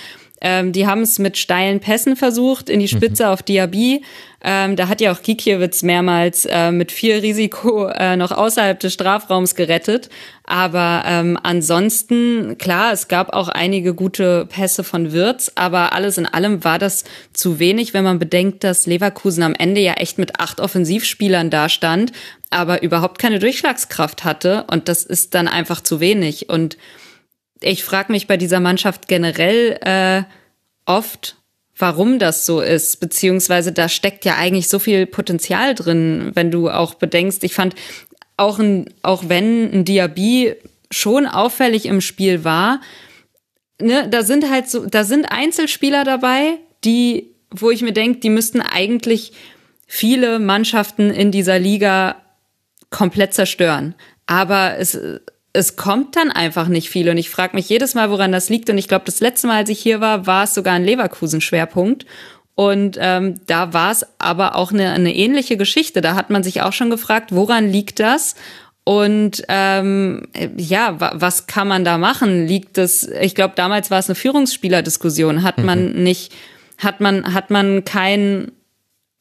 [0.41, 3.29] ähm, die haben es mit steilen Pässen versucht, in die Spitze mhm.
[3.29, 4.03] auf Diaby.
[4.41, 8.93] Ähm, da hat ja auch Kikiewicz mehrmals äh, mit viel Risiko äh, noch außerhalb des
[8.93, 10.09] Strafraums gerettet.
[10.45, 16.25] Aber ähm, ansonsten, klar, es gab auch einige gute Pässe von Wirtz, aber alles in
[16.25, 17.03] allem war das
[17.33, 22.13] zu wenig, wenn man bedenkt, dass Leverkusen am Ende ja echt mit acht Offensivspielern dastand,
[22.49, 24.63] aber überhaupt keine Durchschlagskraft hatte.
[24.71, 26.49] Und das ist dann einfach zu wenig.
[26.49, 26.77] Und
[27.61, 30.23] ich frage mich bei dieser Mannschaft generell äh,
[30.85, 31.35] oft,
[31.77, 36.69] warum das so ist, beziehungsweise da steckt ja eigentlich so viel Potenzial drin, wenn du
[36.69, 37.43] auch bedenkst.
[37.43, 37.75] Ich fand
[38.38, 40.55] auch ein, auch wenn ein Diaby
[40.91, 42.81] schon auffällig im Spiel war,
[43.81, 48.29] ne, da sind halt so, da sind Einzelspieler dabei, die, wo ich mir denke, die
[48.29, 49.33] müssten eigentlich
[49.88, 52.15] viele Mannschaften in dieser Liga
[52.89, 53.95] komplett zerstören.
[54.25, 54.99] Aber es
[55.53, 57.09] es kommt dann einfach nicht viel.
[57.09, 58.69] Und ich frage mich jedes Mal, woran das liegt.
[58.69, 62.05] Und ich glaube, das letzte Mal, als ich hier war, war es sogar ein Leverkusen-Schwerpunkt.
[62.55, 66.01] Und ähm, da war es aber auch eine, eine ähnliche Geschichte.
[66.01, 68.35] Da hat man sich auch schon gefragt, woran liegt das?
[68.83, 72.47] Und ähm, ja, was kann man da machen?
[72.47, 73.03] Liegt das?
[73.03, 75.43] Ich glaube, damals war es eine Führungsspielerdiskussion.
[75.43, 76.03] Hat man mhm.
[76.03, 76.33] nicht,
[76.77, 78.51] hat man, hat man keinen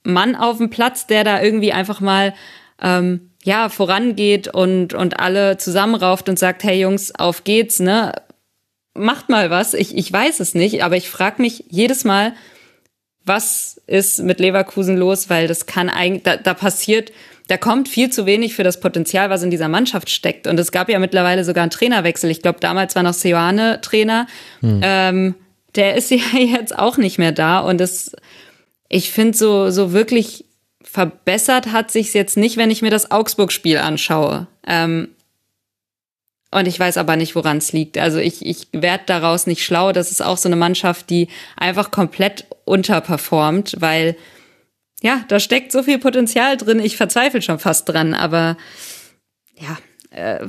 [0.05, 2.35] Mann auf dem Platz, der da irgendwie einfach mal
[2.83, 8.13] ähm, ja, vorangeht und, und alle zusammenrauft und sagt, hey Jungs, auf geht's, ne?
[8.95, 9.75] Macht mal was.
[9.75, 12.35] Ich, ich weiß es nicht, aber ich frage mich jedes Mal,
[13.25, 17.13] was ist mit Leverkusen los, weil das kann eigentlich, da, da passiert,
[17.47, 20.47] da kommt viel zu wenig für das Potenzial, was in dieser Mannschaft steckt.
[20.47, 22.31] Und es gab ja mittlerweile sogar einen Trainerwechsel.
[22.31, 24.27] Ich glaube, damals war noch Seoane Trainer.
[24.61, 24.81] Hm.
[24.83, 25.35] Ähm,
[25.75, 27.61] der ist ja jetzt auch nicht mehr da.
[27.61, 28.13] Und das,
[28.89, 30.45] ich finde so, so wirklich
[30.83, 34.47] verbessert hat sich's jetzt nicht, wenn ich mir das Augsburg-Spiel anschaue.
[34.67, 35.09] Ähm,
[36.51, 37.99] und ich weiß aber nicht, woran es liegt.
[37.99, 39.93] Also ich, ich werde daraus nicht schlau.
[39.93, 44.17] Das ist auch so eine Mannschaft, die einfach komplett unterperformt, weil
[45.03, 46.81] ja, da steckt so viel Potenzial drin.
[46.81, 48.15] Ich verzweifle schon fast dran.
[48.15, 48.57] Aber
[49.57, 49.79] ja,
[50.11, 50.49] äh,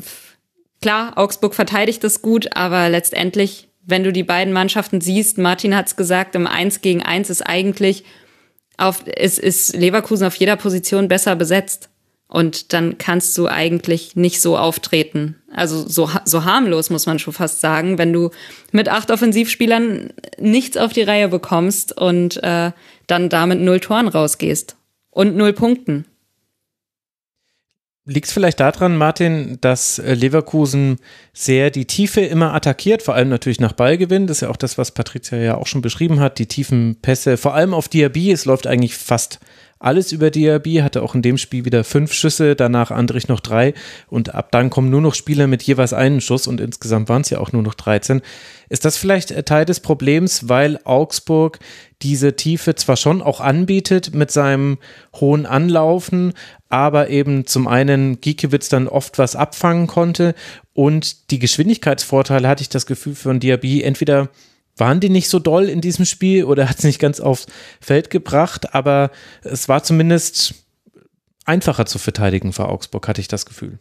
[0.82, 5.98] klar, Augsburg verteidigt das gut, aber letztendlich, wenn du die beiden Mannschaften siehst, Martin hat's
[5.98, 8.06] gesagt, im Eins gegen Eins ist eigentlich
[8.80, 11.90] auf, es ist Leverkusen auf jeder Position besser besetzt.
[12.32, 15.42] Und dann kannst du eigentlich nicht so auftreten.
[15.52, 18.30] Also so, so harmlos muss man schon fast sagen, wenn du
[18.72, 22.72] mit acht Offensivspielern nichts auf die Reihe bekommst und äh,
[23.08, 24.76] dann damit null Toren rausgehst
[25.10, 26.06] und null Punkten.
[28.10, 30.98] Liegt es vielleicht daran, Martin, dass äh, Leverkusen
[31.32, 34.26] sehr die Tiefe immer attackiert, vor allem natürlich nach Ballgewinn.
[34.26, 36.40] Das ist ja auch das, was Patricia ja auch schon beschrieben hat.
[36.40, 38.32] Die tiefen Pässe, vor allem auf Diaby.
[38.32, 39.40] Es läuft eigentlich fast
[39.80, 43.74] alles über Diaby, hatte auch in dem Spiel wieder fünf Schüsse, danach Andrich noch drei
[44.08, 47.30] und ab dann kommen nur noch Spieler mit jeweils einen Schuss und insgesamt waren es
[47.30, 48.22] ja auch nur noch 13.
[48.68, 51.60] Ist das vielleicht äh, Teil des Problems, weil Augsburg
[52.02, 54.80] diese Tiefe zwar schon auch anbietet mit seinem
[55.16, 56.34] hohen Anlaufen,
[56.68, 60.36] aber eben zum einen Giekewitz dann oft was abfangen konnte
[60.74, 64.30] und die Geschwindigkeitsvorteile hatte ich das Gefühl von Diaby entweder
[64.80, 67.48] waren die nicht so doll in diesem Spiel oder hat es nicht ganz aufs
[67.82, 70.56] Feld gebracht, aber es war zumindest
[71.46, 73.80] einfacher zu verteidigen für Augsburg, hatte ich das Gefühl.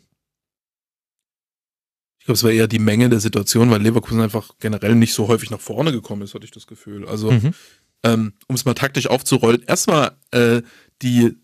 [2.19, 5.29] Ich glaube, es war eher die Menge der Situation, weil Leverkusen einfach generell nicht so
[5.29, 7.07] häufig nach vorne gekommen ist, hatte ich das Gefühl.
[7.09, 7.55] Also, mhm.
[8.03, 10.63] ähm, um es mal taktisch aufzurollen, erstmal äh,
[11.01, 11.37] die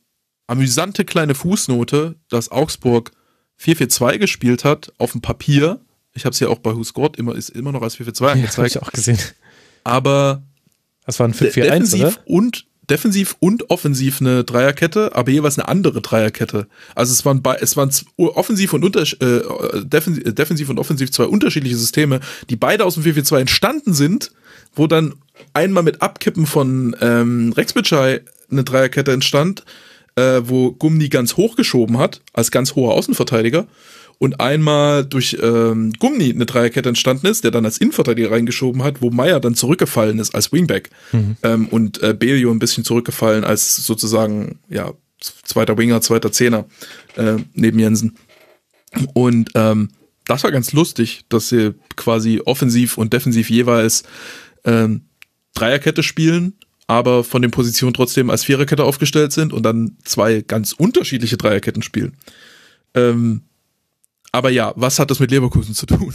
[0.47, 3.13] amüsante kleine Fußnote, dass Augsburg
[3.61, 5.81] 4-4-2 gespielt hat auf dem Papier.
[6.13, 8.53] Ich habe es ja auch bei Who Scored immer, ist immer noch als 4-4-2 angezeigt.
[8.53, 9.19] Ja, habe ich auch gesehen.
[9.85, 10.43] Aber
[11.07, 12.15] das war ein 5-4-1, oder?
[12.25, 16.67] Und defensiv und offensiv eine Dreierkette, aber jeweils eine andere Dreierkette.
[16.95, 21.25] Also es waren bei, es waren offensiv und unter, äh, defensiv, defensiv und offensiv zwei
[21.25, 24.33] unterschiedliche Systeme, die beide aus dem 4-4-2 entstanden sind,
[24.75, 25.15] wo dann
[25.53, 29.65] einmal mit Abkippen von ähm, Rex Bitschei eine Dreierkette entstand,
[30.17, 33.67] äh, wo Gumni ganz hoch geschoben hat, als ganz hoher Außenverteidiger.
[34.19, 39.03] Und einmal durch ähm, Gumni eine Dreierkette entstanden ist, der dann als Innenverteidiger reingeschoben hat,
[39.03, 40.91] wo Meier dann zurückgefallen ist als Wingback.
[41.13, 41.37] Mhm.
[41.43, 46.67] Ähm, und äh, Belio ein bisschen zurückgefallen als sozusagen, ja, zweiter Winger, zweiter Zehner
[47.17, 48.17] äh, neben Jensen.
[49.15, 49.89] Und ähm,
[50.27, 54.05] das war ganz lustig, dass sie quasi offensiv und defensiv jeweils
[54.65, 55.03] ähm,
[55.55, 56.55] Dreierkette spielen
[56.87, 61.83] aber von den Positionen trotzdem als Viererkette aufgestellt sind und dann zwei ganz unterschiedliche Dreierketten
[61.83, 62.17] spielen.
[62.95, 63.43] Ähm,
[64.35, 66.13] aber ja, was hat das mit Leverkusen zu tun?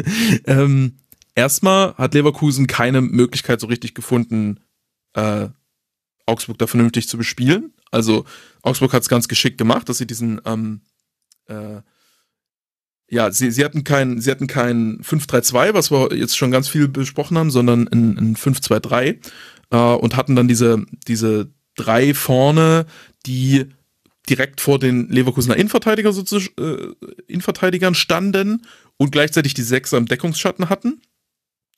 [0.46, 0.98] ähm,
[1.34, 4.60] erstmal hat Leverkusen keine Möglichkeit so richtig gefunden,
[5.14, 5.48] äh,
[6.26, 7.72] Augsburg da vernünftig zu bespielen.
[7.90, 8.26] Also
[8.60, 10.82] Augsburg hat es ganz geschickt gemacht, dass sie diesen ähm,
[11.46, 11.80] äh,
[13.08, 16.88] ja, sie, sie hatten kein, sie hatten kein 5-3-2, was wir jetzt schon ganz viel
[16.88, 19.16] besprochen haben, sondern ein, ein 5-2-3
[19.70, 22.84] äh, und hatten dann diese, diese drei vorne,
[23.24, 23.66] die
[24.28, 28.62] direkt vor den Leverkusener Innenverteidiger sozusagen, äh, Innenverteidigern standen
[28.96, 31.02] und gleichzeitig die Sechser im Deckungsschatten hatten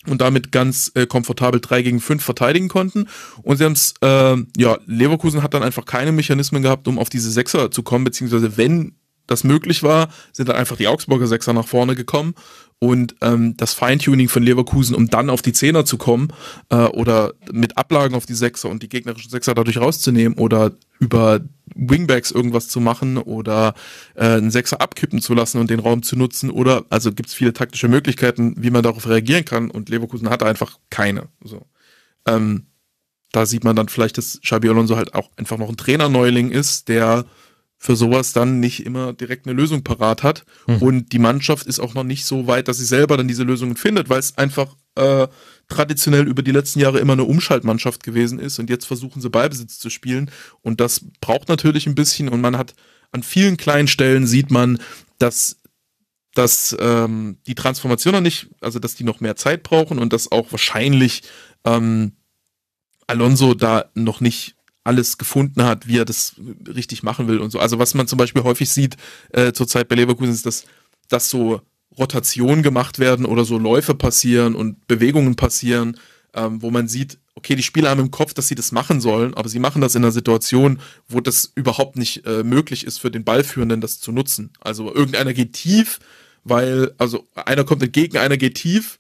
[0.07, 3.09] und damit ganz äh, komfortabel drei gegen fünf verteidigen konnten.
[3.43, 7.09] Und sie haben es, äh, ja, Leverkusen hat dann einfach keine Mechanismen gehabt, um auf
[7.09, 11.55] diese Sechser zu kommen, beziehungsweise wenn das möglich war, sind dann einfach die Augsburger Sechser
[11.55, 12.35] nach vorne gekommen.
[12.81, 16.29] Und ähm, das Feintuning von Leverkusen, um dann auf die Zehner zu kommen
[16.69, 21.41] äh, oder mit Ablagen auf die Sechser und die gegnerischen Sechser dadurch rauszunehmen oder über
[21.75, 23.75] Wingbacks irgendwas zu machen oder
[24.15, 27.35] äh, einen Sechser abkippen zu lassen und den Raum zu nutzen oder also gibt es
[27.35, 31.29] viele taktische Möglichkeiten, wie man darauf reagieren kann und Leverkusen hat einfach keine.
[31.43, 31.67] So.
[32.27, 32.67] Ähm,
[33.33, 36.89] da sieht man dann vielleicht, dass Xabi Alonso halt auch einfach noch ein Trainerneuling ist,
[36.89, 37.25] der
[37.85, 40.47] für sowas dann nicht immer direkt eine Lösung parat hat.
[40.67, 40.79] Mhm.
[40.79, 43.77] Und die Mannschaft ist auch noch nicht so weit, dass sie selber dann diese Lösungen
[43.77, 45.29] findet, weil es einfach äh,
[45.69, 48.59] traditionell über die letzten Jahre immer eine Umschaltmannschaft gewesen ist.
[48.59, 50.31] Und jetzt versuchen sie Ballbesitz zu spielen.
[50.63, 52.31] Und das braucht natürlich ein bisschen.
[52.31, 52.73] Und man hat
[53.13, 54.79] an vielen kleinen Stellen sieht man,
[55.19, 55.61] dass
[56.33, 60.33] dass ähm, die Transformation noch nicht, also dass die noch mehr Zeit brauchen und dass
[60.33, 61.23] auch wahrscheinlich
[61.65, 62.13] ähm,
[63.07, 64.54] Alonso da noch nicht
[64.85, 66.35] alles gefunden hat, wie er das
[66.69, 67.59] richtig machen will und so.
[67.59, 68.97] Also was man zum Beispiel häufig sieht
[69.33, 70.65] äh, zurzeit bei Leverkusen ist, dass,
[71.09, 71.63] dass so
[71.99, 75.99] Rotationen gemacht werden oder so Läufe passieren und Bewegungen passieren,
[76.35, 79.35] ähm, wo man sieht, okay, die Spieler haben im Kopf, dass sie das machen sollen,
[79.35, 83.11] aber sie machen das in einer Situation, wo das überhaupt nicht äh, möglich ist für
[83.11, 84.51] den Ballführenden, das zu nutzen.
[84.61, 85.99] Also irgendeiner geht tief,
[86.43, 88.99] weil, also einer kommt entgegen, einer geht tief,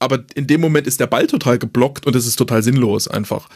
[0.00, 3.48] aber in dem Moment ist der Ball total geblockt und es ist total sinnlos einfach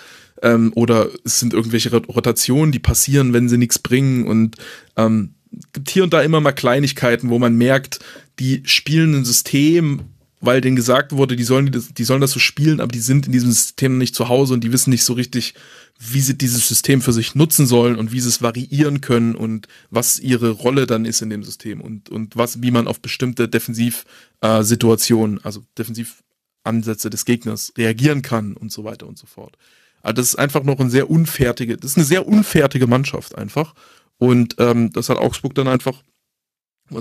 [0.43, 4.57] ähm, oder es sind irgendwelche Rotationen, die passieren, wenn sie nichts bringen und
[4.97, 5.35] ähm,
[5.73, 8.01] gibt hier und da immer mal Kleinigkeiten, wo man merkt,
[8.39, 10.03] die spielen ein System,
[10.41, 13.33] weil denen gesagt wurde, die sollen, die sollen das so spielen, aber die sind in
[13.33, 15.55] diesem System nicht zu Hause und die wissen nicht so richtig,
[16.01, 19.69] wie sie dieses System für sich nutzen sollen und wie sie es variieren können und
[19.91, 23.49] was ihre Rolle dann ist in dem System und, und was, wie man auf bestimmte
[23.49, 29.57] Defensivsituationen, äh, also Defensivansätze des Gegners reagieren kann und so weiter und so fort.
[30.03, 33.75] Also das ist einfach noch ein sehr unfertige, das ist eine sehr unfertige Mannschaft einfach.
[34.19, 36.03] Und ähm, das hat Augsburg dann einfach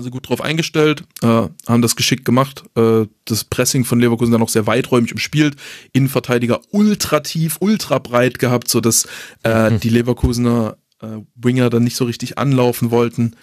[0.00, 2.64] sie gut drauf eingestellt, äh, haben das geschickt gemacht.
[2.76, 5.56] Äh, das Pressing von Leverkusen dann auch sehr weiträumig umspielt.
[5.92, 9.06] Innenverteidiger ultra tief, ultra breit gehabt, so dass
[9.44, 9.80] äh, mhm.
[9.80, 13.36] die Leverkusener äh, Winger dann nicht so richtig anlaufen wollten.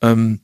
[0.00, 0.40] Ähm,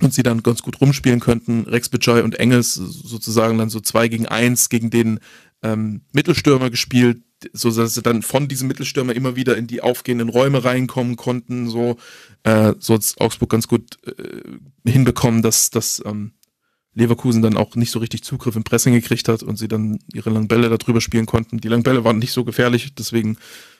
[0.00, 1.62] und sie dann ganz gut rumspielen könnten.
[1.68, 5.20] Rex Bajai und Engels sozusagen dann so zwei gegen eins gegen den
[5.64, 10.28] ähm, Mittelstürmer gespielt, so dass sie dann von diesem Mittelstürmer immer wieder in die aufgehenden
[10.28, 11.68] Räume reinkommen konnten.
[11.68, 11.96] So,
[12.44, 16.32] äh, so hat Augsburg ganz gut äh, hinbekommen, dass, dass ähm,
[16.94, 20.30] Leverkusen dann auch nicht so richtig Zugriff im Pressing gekriegt hat und sie dann ihre
[20.30, 21.58] langen Bälle darüber spielen konnten.
[21.58, 23.36] Die langen Bälle waren nicht so gefährlich, deswegen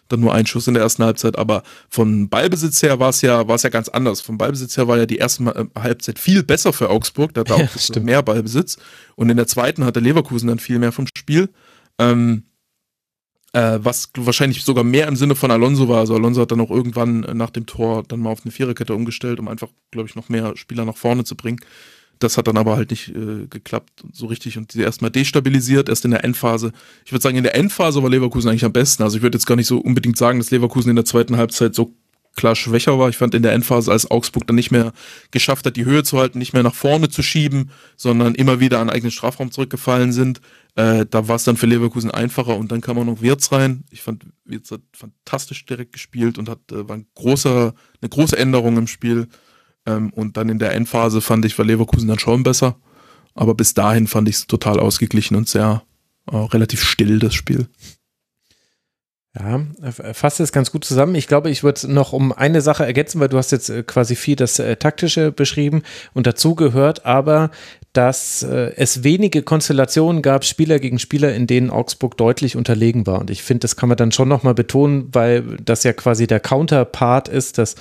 [0.08, 3.48] dann nur ein Schuss in der ersten Halbzeit, aber von Ballbesitz her war es ja,
[3.48, 4.20] war es ja ganz anders.
[4.20, 7.54] Vom Ballbesitz her war ja die erste äh, Halbzeit viel besser für Augsburg, da hatte
[7.54, 8.76] auch ja, mehr Ballbesitz.
[9.16, 11.48] Und in der zweiten hatte Leverkusen dann viel mehr vom Spiel.
[11.98, 12.44] Ähm,
[13.52, 16.00] äh, was wahrscheinlich sogar mehr im Sinne von Alonso war.
[16.00, 19.38] Also Alonso hat dann auch irgendwann nach dem Tor dann mal auf eine Viererkette umgestellt,
[19.38, 21.60] um einfach, glaube ich, noch mehr Spieler nach vorne zu bringen.
[22.18, 26.04] Das hat dann aber halt nicht äh, geklappt so richtig und sie erstmal destabilisiert, erst
[26.04, 26.72] in der Endphase.
[27.04, 29.02] Ich würde sagen, in der Endphase war Leverkusen eigentlich am besten.
[29.02, 31.74] Also ich würde jetzt gar nicht so unbedingt sagen, dass Leverkusen in der zweiten Halbzeit
[31.74, 31.94] so
[32.34, 33.08] klar schwächer war.
[33.08, 34.92] Ich fand in der Endphase, als Augsburg dann nicht mehr
[35.30, 38.80] geschafft hat, die Höhe zu halten, nicht mehr nach vorne zu schieben, sondern immer wieder
[38.80, 40.40] an eigenen Strafraum zurückgefallen sind,
[40.76, 43.84] äh, da war es dann für Leverkusen einfacher und dann kam auch noch Wirtz rein.
[43.90, 48.36] Ich fand, Wirtz hat fantastisch direkt gespielt und hat, äh, war ein großer, eine große
[48.36, 49.28] Änderung im Spiel.
[49.86, 52.76] Ähm, und dann in der Endphase fand ich, war Leverkusen dann schon besser.
[53.34, 55.82] Aber bis dahin fand ich es total ausgeglichen und sehr
[56.30, 57.68] äh, relativ still, das Spiel.
[59.36, 59.60] Ja,
[60.12, 61.16] fasst es ganz gut zusammen.
[61.16, 64.14] Ich glaube, ich würde noch um eine Sache ergänzen, weil du hast jetzt äh, quasi
[64.14, 65.82] viel das äh, Taktische beschrieben
[66.12, 67.50] und dazu gehört aber,
[67.94, 73.20] dass äh, es wenige Konstellationen gab, Spieler gegen Spieler, in denen Augsburg deutlich unterlegen war.
[73.20, 76.38] Und ich finde, das kann man dann schon nochmal betonen, weil das ja quasi der
[76.38, 77.74] Counterpart ist, dass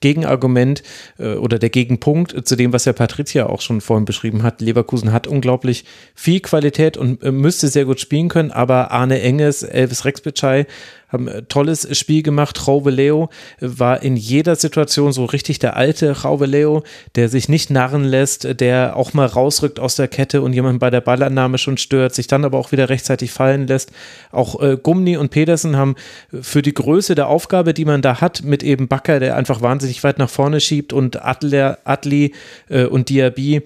[0.00, 0.82] Gegenargument
[1.18, 4.60] äh, oder der Gegenpunkt zu dem, was ja Patricia auch schon vorhin beschrieben hat.
[4.60, 5.84] Leverkusen hat unglaublich
[6.14, 10.66] viel Qualität und äh, müsste sehr gut spielen können, aber Arne Enges, Elvis Rexbitschei
[11.08, 12.66] haben ein tolles Spiel gemacht.
[12.66, 16.82] Rauve Leo war in jeder Situation so richtig der alte Rauve Leo,
[17.14, 20.90] der sich nicht narren lässt, der auch mal rausrückt aus der Kette und jemanden bei
[20.90, 23.92] der Ballannahme schon stört, sich dann aber auch wieder rechtzeitig fallen lässt.
[24.32, 25.94] Auch äh, Gumni und Pedersen haben
[26.40, 30.02] für die Größe der Aufgabe, die man da hat, mit eben Bakker, der einfach wahnsinnig
[30.04, 32.34] weit nach vorne schiebt und Adler, Adli
[32.68, 33.62] äh, und Diaby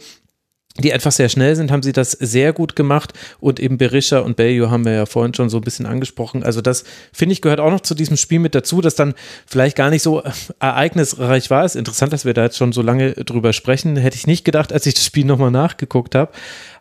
[0.82, 4.36] die einfach sehr schnell sind, haben sie das sehr gut gemacht und eben Berisha und
[4.36, 6.42] Bello haben wir ja vorhin schon so ein bisschen angesprochen.
[6.42, 9.14] Also das finde ich gehört auch noch zu diesem Spiel mit dazu, das dann
[9.46, 10.22] vielleicht gar nicht so
[10.60, 11.64] ereignisreich war.
[11.64, 13.96] Es ist interessant, dass wir da jetzt schon so lange drüber sprechen.
[13.96, 16.32] Hätte ich nicht gedacht, als ich das Spiel nochmal nachgeguckt habe.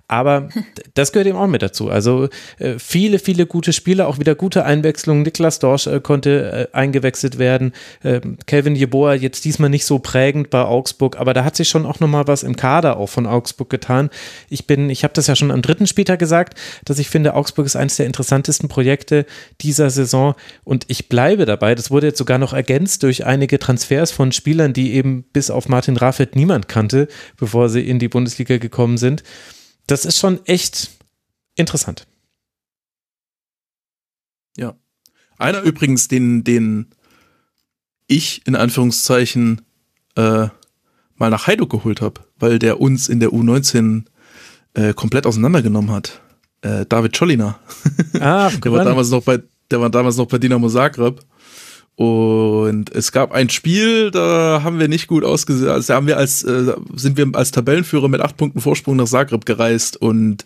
[0.10, 0.50] Aber
[0.96, 1.90] das gehört eben auch mit dazu.
[1.90, 5.22] Also äh, viele, viele gute Spieler, auch wieder gute Einwechslungen.
[5.22, 7.74] Niklas Dorsch äh, konnte äh, eingewechselt werden.
[8.04, 12.00] Ähm, Jeboa jetzt diesmal nicht so prägend bei Augsburg, aber da hat sich schon auch
[12.00, 14.10] nochmal was im Kader auch von Augsburg getan.
[14.50, 17.68] Ich bin, ich habe das ja schon am dritten Spieltag gesagt, dass ich finde, Augsburg
[17.68, 19.28] ist eines der interessantesten Projekte
[19.62, 21.76] dieser Saison und ich bleibe dabei.
[21.76, 25.70] Das wurde jetzt sogar noch ergänzt durch einige Transfers von Spielern, die eben bis auf
[25.70, 27.08] Martin Raffet niemand kannte,
[27.38, 29.24] bevor sie in die Bundesliga gekommen sind
[29.90, 30.92] das ist schon echt
[31.56, 32.08] interessant.
[34.56, 34.76] Ja.
[35.38, 36.88] Einer übrigens, den, den
[38.08, 39.62] ich in Anführungszeichen
[40.16, 40.48] äh,
[41.16, 44.06] mal nach Heiduk geholt habe, weil der uns in der U19
[44.74, 46.22] äh, komplett auseinandergenommen hat.
[46.62, 47.60] Äh, David Cholina.
[48.20, 51.22] Ah, der war damals noch bei, der war damals noch bei Dinamo Zagreb
[52.00, 55.70] und es gab ein Spiel, da haben wir nicht gut ausgesehen.
[55.70, 59.46] Also haben wir als, äh, sind wir als Tabellenführer mit acht Punkten Vorsprung nach Zagreb
[59.46, 60.46] gereist und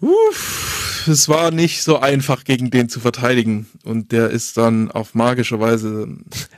[0.00, 3.66] uff, es war nicht so einfach, gegen den zu verteidigen.
[3.84, 6.08] Und der ist dann auf magische Weise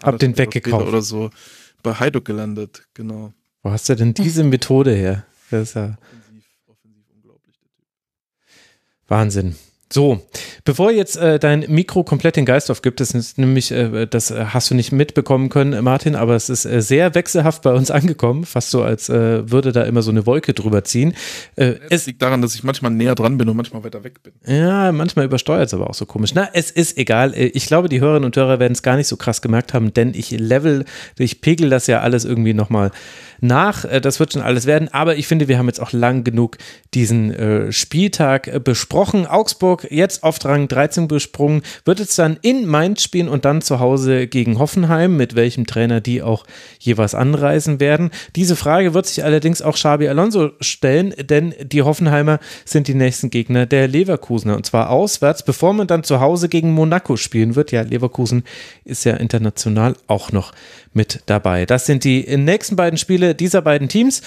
[0.04, 1.30] Hab den weggekauft oder so
[1.82, 3.32] bei Hajduk gelandet, genau.
[3.64, 5.26] Wo hast du denn diese Methode her?
[5.50, 7.56] Das ist ja offensiv, offensiv unglaublich.
[9.08, 9.56] Wahnsinn.
[9.94, 10.20] So,
[10.64, 14.46] bevor jetzt äh, dein Mikro komplett den Geist aufgibt, das ist nämlich, äh, das äh,
[14.46, 18.44] hast du nicht mitbekommen können, Martin, aber es ist äh, sehr wechselhaft bei uns angekommen,
[18.44, 21.14] fast so, als äh, würde da immer so eine Wolke drüber ziehen.
[21.54, 24.32] Äh, es liegt daran, dass ich manchmal näher dran bin und manchmal weiter weg bin.
[24.52, 26.32] Ja, manchmal übersteuert es aber auch so komisch.
[26.34, 27.32] Na, es ist egal.
[27.36, 30.12] Ich glaube, die Hörerinnen und Hörer werden es gar nicht so krass gemerkt haben, denn
[30.12, 30.86] ich level,
[31.18, 32.90] ich pegel das ja alles irgendwie nochmal
[33.40, 33.84] nach.
[34.00, 34.88] Das wird schon alles werden.
[34.92, 36.58] Aber ich finde, wir haben jetzt auch lang genug
[36.94, 39.26] diesen Spieltag besprochen.
[39.26, 43.80] Augsburg jetzt auf Rang 13 besprungen, wird jetzt dann in Mainz spielen und dann zu
[43.80, 46.44] Hause gegen Hoffenheim, mit welchem Trainer die auch
[46.78, 48.10] jeweils anreisen werden.
[48.36, 53.30] Diese Frage wird sich allerdings auch Xabi Alonso stellen, denn die Hoffenheimer sind die nächsten
[53.30, 57.72] Gegner der Leverkusener und zwar auswärts, bevor man dann zu Hause gegen Monaco spielen wird.
[57.72, 58.44] Ja, Leverkusen
[58.84, 60.52] ist ja international auch noch
[60.92, 61.66] mit dabei.
[61.66, 64.22] Das sind die nächsten beiden Spiele dieser beiden Teams.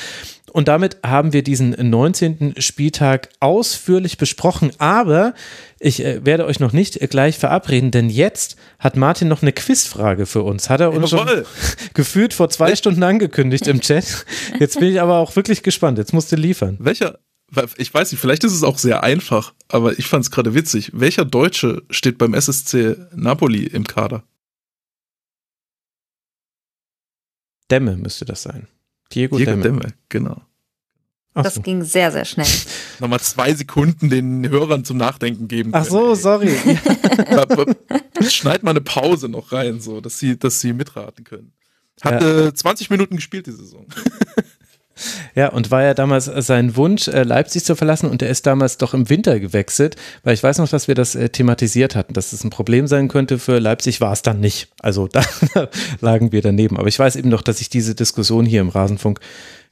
[0.52, 2.56] Und damit haben wir diesen 19.
[2.60, 4.72] Spieltag ausführlich besprochen.
[4.78, 5.34] Aber
[5.80, 9.52] ich äh, werde euch noch nicht äh, gleich verabreden, denn jetzt hat Martin noch eine
[9.52, 10.70] Quizfrage für uns.
[10.70, 11.28] Hat er uns schon
[11.94, 14.26] gefühlt vor zwei Stunden angekündigt im Chat.
[14.60, 15.98] Jetzt bin ich aber auch wirklich gespannt.
[15.98, 16.78] Jetzt musst du liefern.
[16.80, 17.20] Welcher,
[17.76, 20.92] ich weiß nicht, vielleicht ist es auch sehr einfach, aber ich fand es gerade witzig.
[20.94, 24.24] Welcher Deutsche steht beim SSC Napoli im Kader?
[27.70, 28.68] Dämme müsste das sein.
[29.12, 29.64] Diego, Diego Demme.
[29.64, 30.42] Demme, genau.
[31.34, 31.62] Das so.
[31.62, 32.48] ging sehr, sehr schnell.
[33.00, 35.72] Nochmal zwei Sekunden den Hörern zum Nachdenken geben.
[35.72, 35.84] Können.
[35.86, 36.56] Ach so, sorry.
[38.30, 41.54] Schneid mal eine Pause noch rein, so, dass sie, dass sie mitraten können.
[42.02, 42.48] Hat ja.
[42.48, 43.88] äh, 20 Minuten gespielt die Saison.
[45.36, 48.78] Ja, und war ja damals sein Wunsch, äh, Leipzig zu verlassen und er ist damals
[48.78, 52.34] doch im Winter gewechselt, weil ich weiß noch, dass wir das äh, thematisiert hatten, dass
[52.34, 54.70] es ein Problem sein könnte für Leipzig, war es dann nicht.
[54.80, 55.24] Also da
[56.02, 56.78] lagen wir daneben.
[56.78, 59.20] Aber ich weiß eben noch, dass ich diese Diskussion hier im Rasenfunk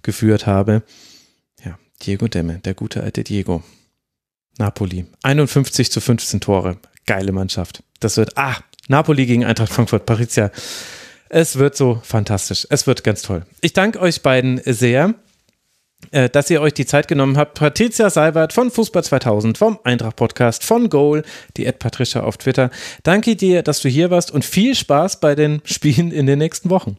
[0.02, 0.84] geführt habe.
[1.64, 3.64] Ja, Diego Demme, der gute alte Diego.
[4.58, 5.06] Napoli.
[5.24, 6.78] 51 zu 15 Tore.
[7.06, 7.84] Geile Mannschaft.
[8.00, 8.56] Das wird, ah,
[8.88, 10.52] Napoli gegen Eintracht Frankfurt, Parizia.
[11.30, 12.68] Es wird so fantastisch.
[12.70, 13.46] Es wird ganz toll.
[13.62, 15.16] Ich danke euch beiden sehr,
[16.12, 17.56] äh, dass ihr euch die Zeit genommen habt.
[17.58, 21.24] Patricia Seibert von Fußball 2000, vom Eintracht Podcast, von Goal,
[21.58, 22.70] die Ed Patricia auf Twitter.
[23.04, 26.70] Danke dir, dass du hier warst und viel Spaß bei den Spielen in den nächsten
[26.70, 26.98] Wochen.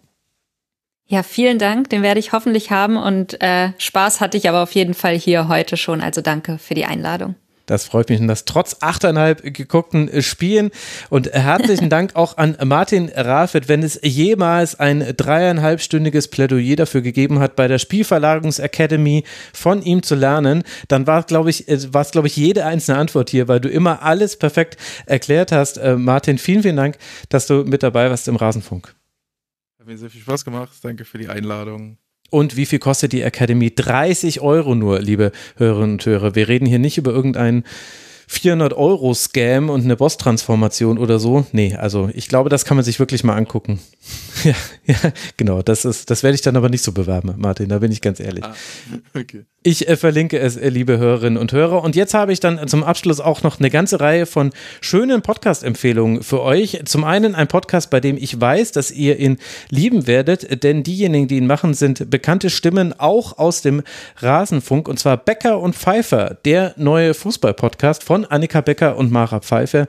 [1.09, 1.89] Ja, vielen Dank.
[1.91, 5.47] Den werde ich hoffentlich haben und äh, Spaß hatte ich aber auf jeden Fall hier
[5.47, 6.01] heute schon.
[6.01, 7.37] Also danke für die Einladung.
[7.67, 10.70] Das freut mich und das trotz achteinhalb geguckten äh, Spielen.
[11.11, 17.41] Und herzlichen Dank auch an Martin Rafet, wenn es jemals ein dreieinhalbstündiges Plädoyer dafür gegeben
[17.41, 22.12] hat, bei der Spielverlagerungsacademy von ihm zu lernen, dann war, glaube ich, äh, war es,
[22.12, 25.77] glaube ich, jede einzelne Antwort hier, weil du immer alles perfekt erklärt hast.
[25.77, 28.95] Äh, Martin, vielen, vielen Dank, dass du mit dabei warst im Rasenfunk.
[29.81, 30.73] Hat mir sehr viel Spaß gemacht.
[30.83, 31.99] Danke für die Einladung.
[32.31, 33.75] Und wie viel kostet die Academy?
[33.75, 36.35] 30 Euro nur, liebe Hörerinnen und Hörer.
[36.35, 37.65] Wir reden hier nicht über irgendeinen
[38.29, 41.47] 400 Euro Scam und eine Boss-Transformation oder so.
[41.53, 43.81] Nee, also ich glaube, das kann man sich wirklich mal angucken.
[44.45, 44.55] ja,
[44.87, 45.63] ja, genau.
[45.63, 47.69] Das ist, das werde ich dann aber nicht so bewerben, Martin.
[47.69, 48.45] Da bin ich ganz ehrlich.
[48.45, 48.55] Ah,
[49.15, 49.45] okay.
[49.63, 51.83] Ich äh, verlinke es, äh, liebe Hörerinnen und Hörer.
[51.83, 56.23] Und jetzt habe ich dann zum Abschluss auch noch eine ganze Reihe von schönen Podcast-Empfehlungen
[56.23, 56.81] für euch.
[56.85, 59.39] Zum einen ein Podcast, bei dem ich weiß, dass ihr ihn
[59.69, 63.83] lieben werdet, denn diejenigen, die ihn machen, sind bekannte Stimmen auch aus dem
[64.19, 69.86] Rasenfunk und zwar Becker und Pfeiffer, der neue Fußball-Podcast von Annika Becker und Mara Pfeiffer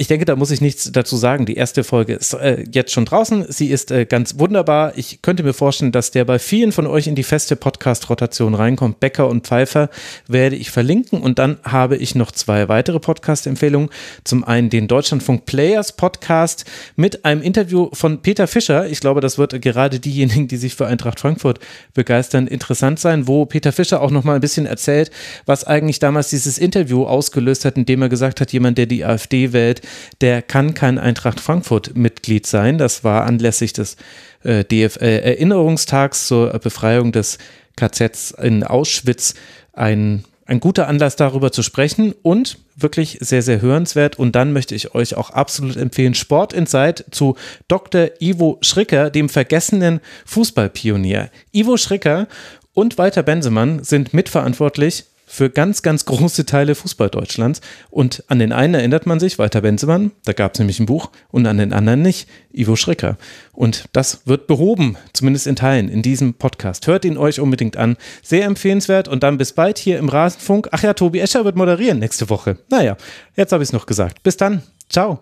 [0.00, 1.44] ich denke, da muss ich nichts dazu sagen.
[1.44, 3.44] Die erste Folge ist äh, jetzt schon draußen.
[3.50, 4.96] Sie ist äh, ganz wunderbar.
[4.96, 8.98] Ich könnte mir vorstellen, dass der bei vielen von euch in die feste Podcast-Rotation reinkommt.
[8.98, 9.90] Becker und Pfeiffer
[10.26, 11.20] werde ich verlinken.
[11.20, 13.90] Und dann habe ich noch zwei weitere Podcast-Empfehlungen.
[14.24, 16.64] Zum einen den Deutschlandfunk Players Podcast
[16.96, 18.88] mit einem Interview von Peter Fischer.
[18.88, 21.58] Ich glaube, das wird gerade diejenigen, die sich für Eintracht Frankfurt
[21.92, 25.10] begeistern, interessant sein, wo Peter Fischer auch noch mal ein bisschen erzählt,
[25.44, 29.52] was eigentlich damals dieses Interview ausgelöst hat, indem er gesagt hat, jemand, der die AfD
[29.52, 29.82] wählt,
[30.20, 32.78] der kann kein Eintracht Frankfurt-Mitglied sein.
[32.78, 33.96] Das war anlässlich des
[34.42, 37.38] äh, DFL-Erinnerungstags zur Befreiung des
[37.76, 39.34] KZs in Auschwitz
[39.72, 44.18] ein ein guter Anlass darüber zu sprechen und wirklich sehr, sehr hörenswert.
[44.18, 47.36] Und dann möchte ich euch auch absolut empfehlen, Sport Insight zu
[47.68, 48.08] Dr.
[48.18, 51.30] Ivo Schricker, dem vergessenen Fußballpionier.
[51.52, 52.26] Ivo Schricker
[52.74, 57.60] und Walter Bensemann sind mitverantwortlich für ganz, ganz große Teile Fußball-Deutschlands.
[57.88, 61.10] Und an den einen erinnert man sich, Walter Benzemann, da gab es nämlich ein Buch,
[61.30, 63.16] und an den anderen nicht, Ivo Schrecker.
[63.52, 66.88] Und das wird behoben, zumindest in Teilen, in diesem Podcast.
[66.88, 67.96] Hört ihn euch unbedingt an.
[68.22, 69.06] Sehr empfehlenswert.
[69.06, 70.68] Und dann bis bald hier im Rasenfunk.
[70.72, 72.58] Ach ja, Tobi Escher wird moderieren nächste Woche.
[72.68, 72.96] Naja,
[73.36, 74.24] jetzt habe ich es noch gesagt.
[74.24, 74.64] Bis dann.
[74.88, 75.20] Ciao.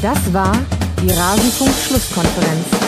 [0.00, 0.56] Das war
[1.02, 2.87] die Rasenfunk-Schlusskonferenz.